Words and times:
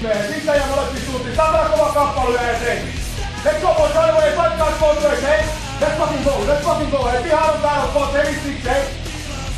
Sisä 0.00 0.54
ja 0.54 0.66
molempiin 0.66 1.06
suuntiin. 1.06 1.36
Saadaan 1.36 1.70
kova 1.70 1.92
kappale 1.92 2.42
ja 2.42 2.58
se. 2.58 2.82
Let's 3.44 3.60
go 3.60 3.74
boys, 3.74 3.94
right 3.94 4.10
away, 4.10 4.30
fight 4.30 4.58
guys, 4.58 4.78
boys, 4.80 4.98
boys, 4.98 5.22
hey. 5.22 5.44
Let's 5.80 5.98
fucking 5.98 6.24
go, 6.24 6.30
let's 6.30 6.64
fucking 6.64 6.90
go, 6.90 7.04
hey. 7.04 7.22
Pihaan 7.22 7.54
on 7.54 7.60
täällä, 7.60 7.86
boys, 7.94 8.12
hey, 8.12 8.34
six, 8.34 8.64
hey. 8.64 8.82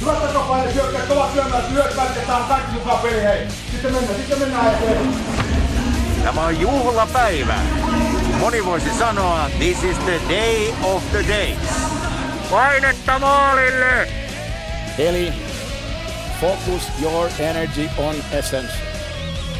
Hyvät 0.01 0.23
takapaine 0.23 0.73
syökkää, 0.73 1.07
kovat 1.07 1.33
syömään, 1.35 1.73
hyökkäät, 1.73 2.16
ja 2.16 2.27
saan 2.27 2.45
kaikki 2.45 2.73
mukaan 2.73 2.99
peli, 2.99 3.23
hei. 3.23 3.49
Sitten 3.71 3.93
mennään, 3.93 4.16
sitten 4.16 4.39
mennään 4.39 4.75
eteen. 4.75 5.15
Tämä 6.25 6.45
on 6.45 6.61
juhlapäivä. 6.61 7.55
Moni 8.38 8.65
voisi 8.65 8.99
sanoa, 8.99 9.51
this 9.59 9.85
is 9.85 9.99
the 9.99 10.21
day 10.29 10.75
of 10.83 11.02
the 11.11 11.25
days. 11.29 11.59
Painetta 12.51 13.19
maalille! 13.19 14.09
Eli 14.99 15.33
focus 16.41 16.83
your 17.02 17.30
energy 17.38 17.91
on 17.99 18.15
essence. 18.33 18.90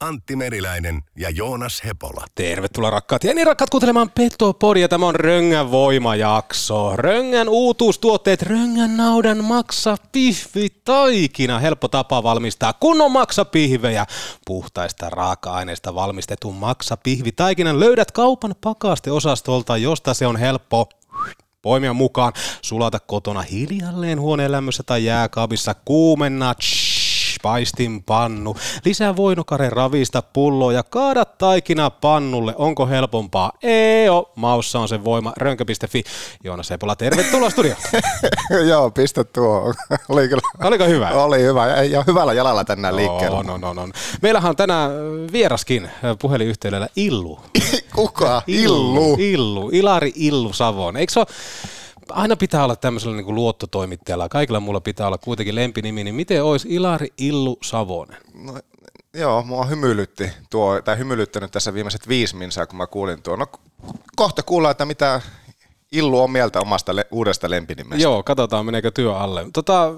Antti 0.00 0.36
Meriläinen 0.36 1.02
ja 1.16 1.30
Joonas 1.30 1.82
Hepola. 1.84 2.24
Tervetuloa 2.34 2.90
rakkaat 2.90 3.24
ja 3.24 3.34
niin 3.34 3.46
rakkaat 3.46 3.70
kuuntelemaan 3.70 4.10
Petopodia. 4.10 4.88
Tämä 4.88 5.06
on 5.06 5.14
Röngän 5.14 5.70
voimajakso. 5.70 6.96
Röngän 6.96 7.48
uutuustuotteet, 7.48 8.42
Röngän 8.42 8.96
naudan 8.96 9.44
maksa 9.44 9.96
pihvi 10.12 10.68
taikina. 10.84 11.58
Helppo 11.58 11.88
tapa 11.88 12.22
valmistaa 12.22 12.72
kunnon 12.72 13.12
maksapihvejä. 13.12 14.06
Puhtaista 14.46 15.10
raaka-aineista 15.10 15.94
valmistetun 15.94 16.54
maksapihvi 16.54 17.32
taikinan 17.32 17.80
löydät 17.80 18.10
kaupan 18.10 18.54
pakasteosastolta, 18.60 19.76
josta 19.76 20.14
se 20.14 20.26
on 20.26 20.36
helppo 20.36 20.88
poimia 21.62 21.92
mukaan, 21.92 22.32
sulata 22.62 23.00
kotona 23.00 23.42
hiljalleen 23.42 24.20
huoneen 24.20 24.52
lämmössä 24.52 24.82
tai 24.82 25.04
jääkaapissa, 25.04 25.74
kuumenna, 25.74 26.54
paistin 26.54 26.83
pannu, 28.06 28.56
lisää 28.84 29.16
voinokare 29.16 29.70
ravista 29.70 30.22
pulloa 30.22 30.72
ja 30.72 30.82
kaada 30.82 31.24
taikina 31.24 31.90
pannulle. 31.90 32.54
Onko 32.56 32.86
helpompaa? 32.86 33.52
Ei 33.62 34.08
oo. 34.08 34.32
Maussa 34.36 34.80
on 34.80 34.88
se 34.88 35.04
voima. 35.04 35.32
Rönkö.fi. 35.36 36.04
Joonas 36.44 36.68
Sepola, 36.68 36.96
tervetuloa 36.96 37.50
studioon. 37.50 37.78
Joo, 38.70 38.90
pistä 38.90 39.24
tuo. 39.24 39.74
Oli 40.08 40.28
kyllä. 40.28 40.42
Oliko 40.64 40.84
hyvä? 40.84 41.10
Oli 41.10 41.42
hyvä 41.42 41.66
ja 41.82 42.04
hyvällä 42.06 42.32
jalalla 42.32 42.64
tänään 42.64 42.96
liikkeellä. 42.96 43.42
No, 43.42 43.56
no, 43.56 43.74
no, 43.74 43.86
no. 43.86 43.92
Meillähän 44.22 44.50
on 44.50 44.56
tänään 44.56 44.90
vieraskin 45.32 45.90
puhelinyhteydellä 46.18 46.88
Illu. 46.96 47.40
Kuka? 47.96 48.42
Illu. 48.46 49.16
Illu. 49.18 49.70
Ilari 49.72 50.12
Illu 50.14 50.52
Savon. 50.52 50.96
Eikö 50.96 51.12
se 51.12 51.20
ole 51.20 51.26
aina 52.10 52.36
pitää 52.36 52.64
olla 52.64 52.76
tämmöisellä 52.76 53.16
niin 53.16 53.24
kuin 53.24 53.34
luottotoimittajalla, 53.34 54.28
kaikilla 54.28 54.60
mulla 54.60 54.80
pitää 54.80 55.06
olla 55.06 55.18
kuitenkin 55.18 55.54
lempinimi, 55.54 56.04
niin 56.04 56.14
miten 56.14 56.44
olisi 56.44 56.68
Ilari 56.70 57.12
Illu 57.18 57.58
Savonen? 57.62 58.16
No, 58.34 58.58
joo, 59.14 59.42
mua 59.42 59.64
hymyilytti 59.64 60.30
tuo, 60.50 60.82
tai 60.82 60.98
hymyilyttänyt 60.98 61.50
tässä 61.50 61.74
viimeiset 61.74 62.08
viisi 62.08 62.36
minsaa, 62.36 62.66
kun 62.66 62.76
mä 62.76 62.86
kuulin 62.86 63.22
tuon. 63.22 63.38
No 63.38 63.46
kohta 64.16 64.42
kuullaan, 64.42 64.70
että 64.70 64.84
mitä 64.84 65.20
Illu 65.92 66.22
on 66.22 66.30
mieltä 66.30 66.60
omasta 66.60 66.96
le- 66.96 67.06
uudesta 67.10 67.50
lempinimestä. 67.50 68.02
Joo, 68.02 68.22
katsotaan 68.22 68.66
meneekö 68.66 68.90
työ 68.90 69.16
alle. 69.16 69.46
Tota, 69.52 69.92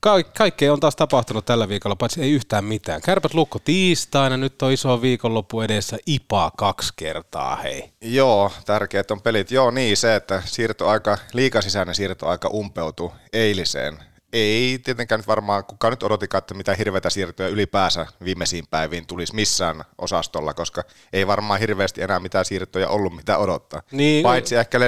ka- 0.00 0.22
kaikkea 0.22 0.72
on 0.72 0.80
taas 0.80 0.96
tapahtunut 0.96 1.46
tällä 1.46 1.68
viikolla, 1.68 1.96
paitsi 1.96 2.22
ei 2.22 2.32
yhtään 2.32 2.64
mitään. 2.64 3.00
Kärpät 3.00 3.34
lukko 3.34 3.58
tiistaina, 3.58 4.36
nyt 4.36 4.62
on 4.62 4.72
iso 4.72 5.02
viikonloppu 5.02 5.60
edessä, 5.60 5.98
IPA 6.06 6.52
kaksi 6.56 6.92
kertaa, 6.96 7.56
hei. 7.56 7.92
Joo, 8.00 8.52
tärkeät 8.66 9.10
on 9.10 9.22
pelit. 9.22 9.50
Joo, 9.50 9.70
niin 9.70 9.96
se, 9.96 10.14
että 10.14 10.42
siirtoaika, 10.44 11.18
liikasisäinen 11.32 11.94
siirtoaika 11.94 12.48
umpeutui 12.48 13.10
eiliseen. 13.32 13.98
Ei 14.32 14.78
tietenkään 14.84 15.18
nyt 15.18 15.26
varmaan, 15.26 15.64
kukaan 15.64 15.92
nyt 15.92 16.02
odotikaan, 16.02 16.38
että 16.38 16.54
mitä 16.54 16.74
hirveitä 16.74 17.10
siirtoja 17.10 17.48
ylipäänsä 17.48 18.06
viimeisiin 18.24 18.64
päiviin 18.70 19.06
tulisi 19.06 19.34
missään 19.34 19.84
osastolla, 19.98 20.54
koska 20.54 20.84
ei 21.12 21.26
varmaan 21.26 21.60
hirveästi 21.60 22.02
enää 22.02 22.20
mitään 22.20 22.44
siirtoja 22.44 22.88
ollut, 22.88 23.16
mitä 23.16 23.38
odottaa. 23.38 23.82
Niin, 23.92 24.22
Paitsi 24.22 24.56
ehkä 24.56 24.78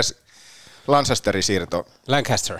Lancasterin 0.86 1.42
siirto. 1.42 1.86
Lancaster. 2.06 2.58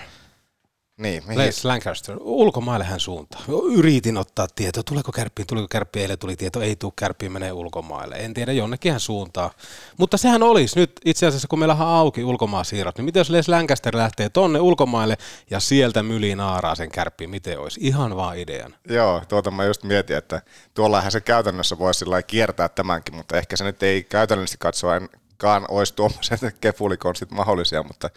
Niin, 1.02 1.22
mihin? 1.26 1.38
Les 1.38 1.64
Lancaster. 1.64 2.16
Ulkomaille 2.20 2.84
hän 2.84 3.00
suuntaa. 3.00 3.42
Yritin 3.72 4.16
ottaa 4.16 4.46
tietoa, 4.54 4.82
tuleeko 4.82 5.12
kärppiin, 5.12 5.46
tuleeko 5.46 5.68
kärppiin, 5.68 6.00
eilen 6.02 6.18
tuli 6.18 6.36
tieto, 6.36 6.62
ei 6.62 6.76
tule 6.76 6.92
kärppiin, 6.96 7.32
menee 7.32 7.52
ulkomaille. 7.52 8.14
En 8.14 8.34
tiedä, 8.34 8.52
jonnekin 8.52 8.92
hän 8.92 9.00
suuntaa. 9.00 9.50
Mutta 9.98 10.16
sehän 10.16 10.42
olisi 10.42 10.78
nyt 10.78 10.92
itse 11.04 11.26
asiassa, 11.26 11.48
kun 11.48 11.58
meillä 11.58 11.74
on 11.74 11.80
auki 11.80 12.24
ulkomaasiirrot, 12.24 12.96
niin 12.96 13.04
miten 13.04 13.20
jos 13.20 13.30
Les 13.30 13.48
Lancaster 13.48 13.96
lähtee 13.96 14.28
tonne 14.28 14.60
ulkomaille 14.60 15.16
ja 15.50 15.60
sieltä 15.60 16.02
myliin 16.02 16.38
naaraa 16.38 16.74
sen 16.74 16.90
kärppiin, 16.90 17.30
miten 17.30 17.60
olisi? 17.60 17.80
Ihan 17.82 18.16
vaan 18.16 18.38
idean. 18.38 18.74
Joo, 18.88 19.22
tuota 19.28 19.50
mä 19.50 19.64
just 19.64 19.82
mietin, 19.82 20.16
että 20.16 20.42
tuollahan 20.74 21.12
se 21.12 21.20
käytännössä 21.20 21.78
voisi 21.78 21.98
sillä 21.98 22.22
kiertää 22.22 22.68
tämänkin, 22.68 23.14
mutta 23.14 23.36
ehkä 23.36 23.56
se 23.56 23.64
nyt 23.64 23.82
ei 23.82 24.02
käytännöllisesti 24.02 24.58
katsoenkaan 24.60 25.64
olisi 25.68 25.94
tuommoiset 25.94 26.40
kefulikonstit 26.60 27.30
mahdollisia, 27.30 27.82
mutta 27.82 28.10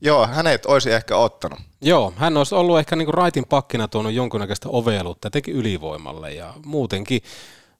joo, 0.00 0.26
hänet 0.26 0.66
olisi 0.66 0.92
ehkä 0.92 1.16
ottanut. 1.16 1.58
Joo, 1.84 2.12
hän 2.16 2.36
olisi 2.36 2.54
ollut 2.54 2.78
ehkä 2.78 2.96
niinku 2.96 3.12
raitin 3.12 3.44
pakkina 3.48 3.88
tuonut 3.88 4.12
jonkunnäköistä 4.12 4.68
oveluutta, 4.68 5.30
teki 5.30 5.50
ylivoimalle 5.50 6.32
ja 6.32 6.54
muutenkin 6.64 7.20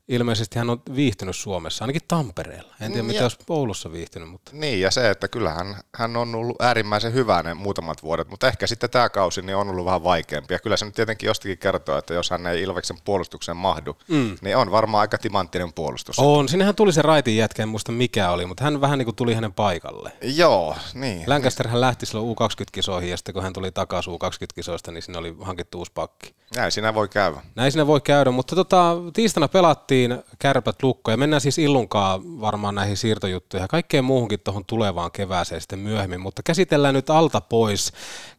ilmeisesti 0.09 0.59
hän 0.59 0.71
on 0.71 0.83
viihtynyt 0.97 1.37
Suomessa, 1.37 1.85
ainakin 1.85 2.03
Tampereella. 2.09 2.75
En 2.81 2.91
tiedä, 2.93 3.03
Mm, 3.03 3.07
mitä 3.07 3.19
ja- 3.19 3.25
olisi 3.25 3.37
Oulussa 3.49 3.93
viihtynyt, 3.93 4.29
mutta 4.31 4.51
Niin, 4.55 4.81
ja 4.81 4.91
se, 4.91 5.11
että 5.11 5.29
kyllähän 5.29 5.77
hän 5.95 6.17
on 6.17 6.35
ollut 6.35 6.63
äärimmäisen 6.63 7.13
hyvä 7.13 7.43
ne 7.43 7.55
muutamat 7.55 8.03
vuodet, 8.03 8.29
mutta 8.29 8.49
ehkä 8.49 8.67
sitten 8.67 8.91
tämä 8.91 9.09
kausi 9.09 9.43
niin 9.43 9.57
on 9.57 9.69
ollut 9.69 9.85
vähän 9.85 10.05
vaikeampi. 10.05 10.55
Ja 10.55 10.59
kyllä 10.59 10.77
se 10.77 10.85
nyt 10.85 10.95
tietenkin 10.95 11.27
jostakin 11.27 11.59
kertoo, 11.59 11.99
että 11.99 12.15
jos 12.15 12.31
hän 12.31 12.47
ei 12.47 12.63
Ilveksen 12.63 12.97
puolustukseen 13.05 13.57
mahdu, 13.57 13.97
mm. 14.09 14.37
niin 14.43 14.57
on 14.57 14.71
varmaan 14.71 15.01
aika 15.01 15.19
timanttinen 15.19 15.73
puolustus. 15.73 16.19
on. 16.19 16.49
Sinnehän 16.49 16.75
tuli 16.75 16.93
se 16.93 17.03
raitin 17.03 17.37
jätkä, 17.37 17.63
en 17.63 17.69
muista 17.69 17.93
mikä 17.93 18.31
oli, 18.31 18.47
mutta 18.47 18.65
hän 18.65 18.81
vähän 18.81 18.99
niin 18.99 19.07
kuin 19.07 19.17
tuli 19.17 19.35
hänen 19.35 19.53
paikalle. 19.53 20.13
Joo, 20.23 20.77
niin. 20.95 21.25
Lancaster 21.27 21.69
hän 21.69 21.81
lähti 21.81 22.07
silloin 22.07 22.37
U20-kisoihin 22.37 23.11
ja 23.11 23.17
sitten 23.17 23.33
kun 23.33 23.43
hän 23.43 23.53
tuli 23.53 23.73
takaisin 23.73 24.13
U20-kisoista, 24.13 24.93
niin 24.93 25.03
sinne 25.03 25.19
oli 25.19 25.37
hankittu 25.41 25.79
uusi 25.79 25.93
pakki. 25.95 26.35
Näin 26.57 26.73
siinä 26.73 26.95
voi 26.95 27.09
käydä. 27.09 27.41
Näin 27.55 27.73
siinä 27.73 27.87
voi 27.87 28.01
käydä, 28.01 28.31
mutta 28.31 28.57
tota, 28.57 28.97
tiistaina 29.13 29.49
pelattiin 29.49 29.92
kärpät 30.39 30.83
lukko 30.83 31.11
ja 31.11 31.17
mennään 31.17 31.41
siis 31.41 31.59
Illunkaan 31.59 32.41
varmaan 32.41 32.75
näihin 32.75 32.97
siirtojuttuihin 32.97 33.65
ja 33.65 33.69
kaikkeen 33.69 34.05
muuhunkin 34.05 34.41
tuohon 34.41 34.65
tulevaan 34.67 35.13
kevääseen 35.13 35.61
sitten 35.61 35.79
myöhemmin, 35.79 36.21
mutta 36.21 36.43
käsitellään 36.43 36.95
nyt 36.95 37.11
alta 37.11 37.41
pois 37.41 37.93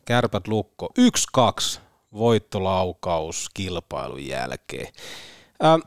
kärpät 0.06 0.48
lukko. 0.48 0.90
1-2 1.78 1.80
voittolaukaus 2.14 3.50
kilpailun 3.54 4.28
jälkeen. 4.28 4.94
Ähm, 5.64 5.82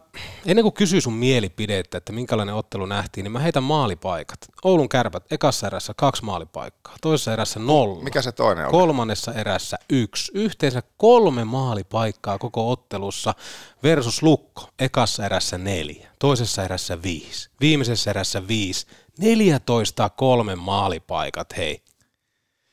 ennen 0.47 0.63
kuin 0.63 0.73
kysyy 0.73 1.01
sun 1.01 1.13
mielipidettä, 1.13 1.99
että 1.99 2.13
minkälainen 2.13 2.55
ottelu 2.55 2.87
nähtiin, 2.87 3.25
niin 3.25 3.33
mä 3.33 3.39
heitän 3.39 3.63
maalipaikat. 3.63 4.39
Oulun 4.65 4.89
kärpät 4.89 5.33
ekassa 5.33 5.67
erässä 5.67 5.93
kaksi 5.97 6.25
maalipaikkaa, 6.25 6.97
toisessa 7.01 7.33
erässä 7.33 7.61
nolla. 7.61 8.03
Mikä 8.03 8.23
se 8.23 8.33
toinen 8.33 8.65
oli? 8.65 8.71
Kolmannessa 8.71 9.33
erässä 9.33 9.77
yksi. 9.91 10.33
Yhteensä 10.35 10.83
kolme 10.97 11.45
maalipaikkaa 11.45 12.39
koko 12.39 12.71
ottelussa 12.71 13.35
versus 13.83 14.23
Lukko. 14.23 14.69
Ekassa 14.79 15.27
erässä 15.27 15.59
neljä, 15.59 16.09
toisessa 16.19 16.65
erässä 16.65 17.03
viisi, 17.03 17.51
viimeisessä 17.61 18.11
erässä 18.11 18.49
viisi. 18.49 18.87
14 19.19 20.11
kolme 20.11 20.55
maalipaikat, 20.55 21.57
hei. 21.57 21.83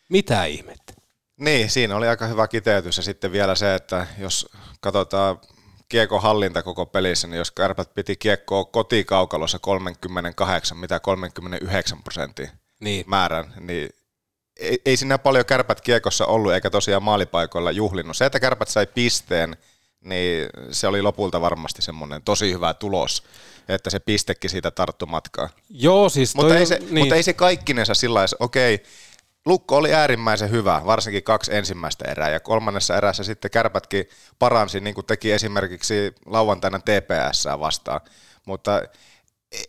Mitä 0.09 0.45
ihmettä? 0.45 0.93
Niin, 1.39 1.69
siinä 1.69 1.95
oli 1.95 2.07
aika 2.07 2.27
hyvä 2.27 2.47
kiteytys 2.47 2.97
ja 2.97 3.03
sitten 3.03 3.31
vielä 3.31 3.55
se, 3.55 3.75
että 3.75 4.07
jos 4.17 4.49
katsotaan 4.79 5.37
kiekon 5.93 6.21
hallinta 6.21 6.63
koko 6.63 6.85
pelissä, 6.85 7.27
niin 7.27 7.37
jos 7.37 7.51
kärpät 7.51 7.93
piti 7.93 8.15
kiekkoa 8.15 8.65
kotikaukalossa 8.65 9.59
38, 9.59 10.77
mitä 10.77 10.99
39 10.99 12.03
prosentin 12.03 12.49
Niin. 12.79 13.03
määrän, 13.07 13.53
niin 13.59 13.89
ei, 14.59 14.81
ei 14.85 14.97
siinä 14.97 15.17
paljon 15.17 15.45
kärpät 15.45 15.81
kiekossa 15.81 16.25
ollut, 16.25 16.53
eikä 16.53 16.69
tosiaan 16.69 17.03
maalipaikoilla 17.03 17.71
juhlinut. 17.71 18.17
Se, 18.17 18.25
että 18.25 18.39
kärpät 18.39 18.67
sai 18.67 18.87
pisteen, 18.87 19.57
niin 20.01 20.49
se 20.71 20.87
oli 20.87 21.01
lopulta 21.01 21.41
varmasti 21.41 21.81
semmoinen 21.81 22.21
tosi 22.21 22.53
hyvä 22.53 22.73
tulos, 22.73 23.23
että 23.69 23.89
se 23.89 23.99
pistekin 23.99 24.49
siitä 24.49 24.71
tarttu 24.71 25.05
matkaa. 25.05 25.49
Joo, 25.69 26.09
siis 26.09 26.35
Mutta 26.35 26.57
ei, 26.57 26.65
se, 26.65 26.79
niin. 26.79 26.99
mutta 26.99 27.15
ei 27.15 27.23
se 27.23 27.33
kaikkinensa 27.33 27.93
sillä 27.93 28.25
okei, 28.39 28.83
Lukko 29.45 29.77
oli 29.77 29.93
äärimmäisen 29.93 30.51
hyvä, 30.51 30.81
varsinkin 30.85 31.23
kaksi 31.23 31.55
ensimmäistä 31.55 32.05
erää, 32.11 32.29
ja 32.29 32.39
kolmannessa 32.39 32.97
erässä 32.97 33.23
sitten 33.23 33.51
kärpätkin 33.51 34.05
paransi, 34.39 34.79
niin 34.79 34.95
kuin 34.95 35.05
teki 35.05 35.31
esimerkiksi 35.31 36.15
lauantaina 36.25 36.79
TPS 36.79 37.47
vastaan, 37.59 38.01
mutta 38.45 38.81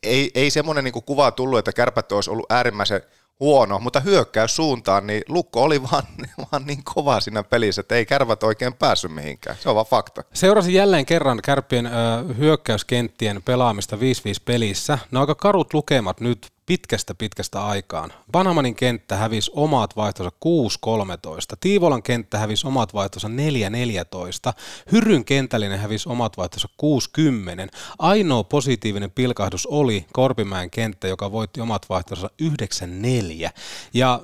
ei, 0.02 0.30
ei 0.34 0.50
semmoinen 0.50 0.84
niin 0.84 1.04
kuva 1.06 1.30
tullut, 1.30 1.58
että 1.58 1.72
kärpät 1.72 2.12
olisi 2.12 2.30
ollut 2.30 2.52
äärimmäisen 2.52 3.02
huono, 3.40 3.78
mutta 3.78 4.00
hyökkäys 4.00 4.56
suuntaan, 4.56 5.06
niin 5.06 5.22
Lukko 5.28 5.62
oli 5.62 5.82
vaan, 5.82 6.02
vaan 6.52 6.66
niin 6.66 6.84
kova 6.84 7.20
siinä 7.20 7.42
pelissä, 7.42 7.80
että 7.80 7.94
ei 7.94 8.06
kärpät 8.06 8.42
oikein 8.42 8.74
päässyt 8.74 9.12
mihinkään. 9.12 9.56
Se 9.60 9.68
on 9.68 9.74
vaan 9.74 9.86
fakta. 9.86 10.24
Seurasin 10.34 10.74
jälleen 10.74 11.06
kerran 11.06 11.40
kärppien 11.44 11.86
ö, 11.86 11.90
hyökkäyskenttien 12.38 13.42
pelaamista 13.42 13.96
5-5 13.96 13.98
pelissä. 14.44 14.98
Ne 15.10 15.18
on 15.18 15.20
aika 15.20 15.34
karut 15.34 15.74
lukemat 15.74 16.20
nyt 16.20 16.53
pitkästä 16.66 17.14
pitkästä 17.14 17.66
aikaan. 17.66 18.12
Banhamanin 18.32 18.74
kenttä 18.74 19.16
hävisi 19.16 19.50
omat 19.54 19.96
vaihtonsa 19.96 20.32
6-13. 20.44 21.56
Tiivolan 21.60 22.02
kenttä 22.02 22.38
hävisi 22.38 22.66
omat 22.66 22.94
vaihtonsa 22.94 23.28
4-14. 23.28 23.30
Hyryn 24.92 25.24
kentällinen 25.24 25.78
hävisi 25.78 26.08
omat 26.08 26.36
vaihtonsa 26.36 26.68
6-10. 26.82 27.76
Ainoa 27.98 28.44
positiivinen 28.44 29.10
pilkahdus 29.10 29.66
oli 29.66 30.06
Korpimäen 30.12 30.70
kenttä, 30.70 31.08
joka 31.08 31.32
voitti 31.32 31.60
omat 31.60 31.88
vaihtonsa 31.88 32.30
9-4. 32.42 33.50
Ja 33.94 34.20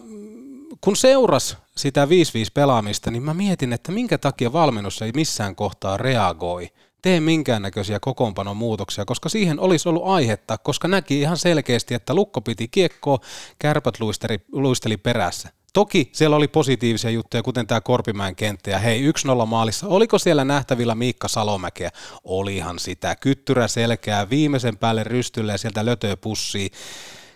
kun 0.80 0.96
seuras 0.96 1.56
sitä 1.76 2.04
5-5 2.04 2.08
pelaamista, 2.54 3.10
niin 3.10 3.22
mä 3.22 3.34
mietin, 3.34 3.72
että 3.72 3.92
minkä 3.92 4.18
takia 4.18 4.52
valmennus 4.52 5.02
ei 5.02 5.12
missään 5.14 5.56
kohtaa 5.56 5.96
reagoi, 5.96 6.68
tee 7.02 7.20
minkäännäköisiä 7.20 8.00
kokoonpanon 8.00 8.56
muutoksia, 8.56 9.04
koska 9.04 9.28
siihen 9.28 9.60
olisi 9.60 9.88
ollut 9.88 10.06
aihetta, 10.06 10.58
koska 10.58 10.88
näki 10.88 11.20
ihan 11.20 11.36
selkeästi, 11.36 11.94
että 11.94 12.14
lukko 12.14 12.40
piti 12.40 12.68
kiekkoa, 12.68 13.18
kärpät 13.58 14.00
luisteli, 14.00 14.38
luisteli 14.52 14.96
perässä. 14.96 15.48
Toki 15.72 16.10
siellä 16.12 16.36
oli 16.36 16.48
positiivisia 16.48 17.10
juttuja, 17.10 17.42
kuten 17.42 17.66
tämä 17.66 17.80
Korpimäen 17.80 18.36
kenttä, 18.36 18.70
ja 18.70 18.78
hei, 18.78 19.10
1-0 19.42 19.46
maalissa, 19.46 19.86
oliko 19.86 20.18
siellä 20.18 20.44
nähtävillä 20.44 20.94
Miikka 20.94 21.28
Salomäkeä? 21.28 21.90
Olihan 22.24 22.78
sitä, 22.78 23.16
kyttyrä 23.16 23.68
selkää, 23.68 24.30
viimeisen 24.30 24.78
päälle 24.78 25.04
rystylle 25.04 25.52
ja 25.52 25.58
sieltä 25.58 25.84
lötöä 25.84 26.16
pussiin. 26.16 26.70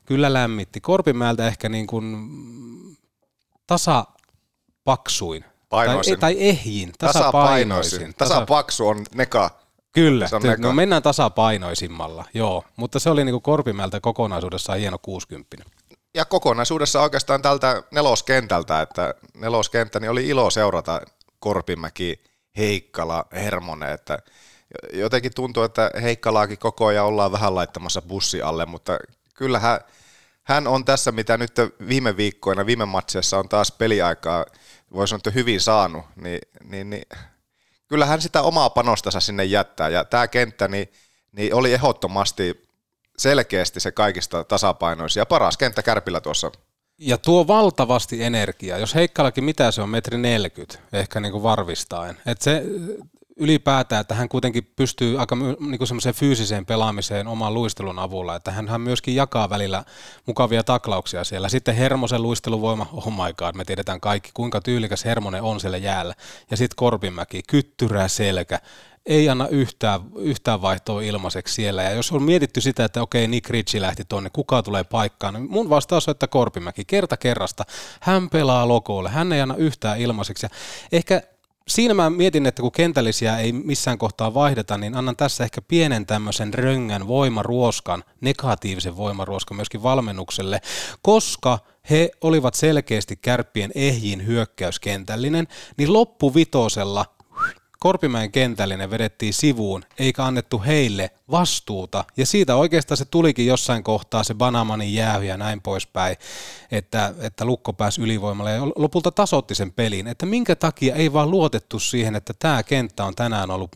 Kyllä 0.06 0.32
lämmitti. 0.32 0.80
Korpimäeltä 0.80 1.46
ehkä 1.46 1.68
niin 1.68 1.86
kuin 1.86 2.16
tasapaksuin. 3.66 5.44
Painoisin. 5.74 6.20
Tai, 6.20 6.34
tai 6.34 6.42
ehjin, 6.42 6.92
tasapainoisin. 6.98 8.14
Tasapaksu 8.18 8.88
on 8.88 9.04
neka. 9.14 9.50
Kyllä, 9.92 10.28
Se 10.28 10.36
on 10.36 10.42
neka. 10.42 10.62
no 10.62 10.72
mennään 10.72 11.02
tasapainoisimmalla, 11.02 12.24
joo. 12.34 12.64
Mutta 12.76 12.98
se 12.98 13.10
oli 13.10 13.24
niin 13.24 13.32
kuin 13.32 13.42
Korpimäeltä 13.42 14.00
kokonaisuudessaan 14.00 14.78
hieno 14.78 14.98
60. 14.98 15.56
ja 16.14 16.24
kokonaisuudessa 16.24 17.02
oikeastaan 17.02 17.42
tältä 17.42 17.82
neloskentältä, 17.90 18.80
että 18.80 19.14
neloskenttä, 19.34 20.00
niin 20.00 20.10
oli 20.10 20.28
ilo 20.28 20.50
seurata 20.50 21.00
Korpimäki, 21.38 22.22
Heikkala, 22.56 23.24
Hermonen, 23.32 23.92
että 23.92 24.18
jotenkin 24.92 25.34
tuntuu, 25.34 25.62
että 25.62 25.90
Heikkalaakin 26.02 26.58
koko 26.58 26.86
ajan 26.86 27.06
ollaan 27.06 27.32
vähän 27.32 27.54
laittamassa 27.54 28.02
bussi 28.02 28.42
alle, 28.42 28.66
mutta 28.66 28.98
kyllähän 29.34 29.80
hän 30.42 30.66
on 30.66 30.84
tässä, 30.84 31.12
mitä 31.12 31.36
nyt 31.36 31.52
viime 31.88 32.16
viikkoina, 32.16 32.66
viime 32.66 32.84
matseissa 32.84 33.38
on 33.38 33.48
taas 33.48 33.72
peliaikaa, 33.72 34.46
voi 34.94 35.08
sanoa, 35.08 35.18
että 35.18 35.30
hyvin 35.30 35.60
saanut, 35.60 36.04
niin, 36.16 36.40
niin, 36.64 36.90
niin 36.90 37.04
kyllähän 37.88 38.22
sitä 38.22 38.42
omaa 38.42 38.70
panostansa 38.70 39.20
sinne 39.20 39.44
jättää, 39.44 39.88
ja 39.88 40.04
tämä 40.04 40.28
kenttä 40.28 40.68
niin, 40.68 40.92
niin 41.32 41.54
oli 41.54 41.72
ehdottomasti 41.72 42.68
selkeästi 43.18 43.80
se 43.80 43.92
kaikista 43.92 44.44
tasapainoisin 44.44 45.20
ja 45.20 45.26
paras 45.26 45.56
kenttä 45.56 45.82
Kärpillä 45.82 46.20
tuossa. 46.20 46.50
Ja 46.98 47.18
tuo 47.18 47.46
valtavasti 47.46 48.22
energiaa. 48.22 48.78
Jos 48.78 48.94
Heikkalakin 48.94 49.44
mitä 49.44 49.70
se 49.70 49.82
on, 49.82 49.88
metri 49.88 50.18
40, 50.18 50.78
ehkä 50.92 51.20
niin 51.20 51.32
kuin 51.32 51.42
varvistaen. 51.42 52.16
Et 52.26 52.42
se 52.42 52.62
ylipäätään, 53.36 54.00
että 54.00 54.14
hän 54.14 54.28
kuitenkin 54.28 54.72
pystyy 54.76 55.20
aika 55.20 55.36
niin 55.36 55.86
semmoiseen 55.86 56.14
fyysiseen 56.14 56.66
pelaamiseen 56.66 57.26
oman 57.26 57.54
luistelun 57.54 57.98
avulla, 57.98 58.36
että 58.36 58.50
hän 58.50 58.80
myöskin 58.80 59.14
jakaa 59.14 59.50
välillä 59.50 59.84
mukavia 60.26 60.64
taklauksia 60.64 61.24
siellä. 61.24 61.48
Sitten 61.48 61.74
Hermosen 61.74 62.22
luisteluvoima, 62.22 62.86
oh 62.92 63.10
my 63.10 63.32
god, 63.36 63.54
me 63.54 63.64
tiedetään 63.64 64.00
kaikki, 64.00 64.30
kuinka 64.34 64.60
tyylikäs 64.60 65.04
Hermonen 65.04 65.42
on 65.42 65.60
siellä 65.60 65.76
jäällä. 65.76 66.14
Ja 66.50 66.56
sitten 66.56 66.76
Korpimäki, 66.76 67.42
kyttyrää 67.48 68.08
selkä, 68.08 68.60
ei 69.06 69.28
anna 69.28 69.48
yhtään, 69.48 70.00
yhtään 70.18 70.62
vaihtoa 70.62 71.02
ilmaiseksi 71.02 71.54
siellä. 71.54 71.82
Ja 71.82 71.90
jos 71.90 72.12
on 72.12 72.22
mietitty 72.22 72.60
sitä, 72.60 72.84
että 72.84 73.02
okei, 73.02 73.28
Nick 73.28 73.50
Ritchie 73.50 73.80
lähti 73.80 74.04
tonne, 74.04 74.30
kuka 74.30 74.62
tulee 74.62 74.84
paikkaan, 74.84 75.34
niin 75.34 75.50
mun 75.50 75.70
vastaus 75.70 76.08
on, 76.08 76.12
että 76.12 76.26
Korpimäki 76.26 76.84
kerta 76.84 77.16
kerrasta, 77.16 77.64
hän 78.00 78.30
pelaa 78.30 78.68
logolle, 78.68 79.10
hän 79.10 79.32
ei 79.32 79.40
anna 79.40 79.54
yhtään 79.56 80.00
ilmaiseksi. 80.00 80.46
Ja 80.46 80.50
ehkä 80.92 81.22
siinä 81.68 81.94
mä 81.94 82.10
mietin, 82.10 82.46
että 82.46 82.62
kun 82.62 82.72
kentällisiä 82.72 83.38
ei 83.38 83.52
missään 83.52 83.98
kohtaa 83.98 84.34
vaihdeta, 84.34 84.78
niin 84.78 84.96
annan 84.96 85.16
tässä 85.16 85.44
ehkä 85.44 85.62
pienen 85.62 86.06
tämmöisen 86.06 86.54
röngän 86.54 87.08
voimaruoskan, 87.08 88.04
negatiivisen 88.20 88.96
voimaruoskan 88.96 89.56
myöskin 89.56 89.82
valmennukselle, 89.82 90.60
koska 91.02 91.58
he 91.90 92.10
olivat 92.20 92.54
selkeästi 92.54 93.16
kärppien 93.16 93.70
ehjin 93.74 94.26
hyökkäyskentällinen, 94.26 95.48
niin 95.76 95.92
loppuvitosella 95.92 97.13
Korpimäen 97.84 98.32
kentällinen 98.32 98.90
vedettiin 98.90 99.34
sivuun, 99.34 99.84
eikä 99.98 100.24
annettu 100.24 100.62
heille 100.66 101.10
vastuuta. 101.30 102.04
Ja 102.16 102.26
siitä 102.26 102.56
oikeastaan 102.56 102.98
se 102.98 103.04
tulikin 103.04 103.46
jossain 103.46 103.84
kohtaa 103.84 104.24
se 104.24 104.34
Banamanin 104.34 104.94
jäähy 104.94 105.24
ja 105.24 105.36
näin 105.36 105.62
poispäin, 105.62 106.16
että, 106.70 107.14
että 107.20 107.44
Lukko 107.44 107.72
pääsi 107.72 108.00
ylivoimalle 108.02 108.52
ja 108.52 108.66
lopulta 108.76 109.10
tasotti 109.10 109.54
sen 109.54 109.72
pelin. 109.72 110.06
Että 110.06 110.26
minkä 110.26 110.56
takia 110.56 110.94
ei 110.94 111.12
vaan 111.12 111.30
luotettu 111.30 111.78
siihen, 111.78 112.14
että 112.16 112.34
tämä 112.38 112.62
kenttä 112.62 113.04
on 113.04 113.14
tänään 113.14 113.50
ollut 113.50 113.70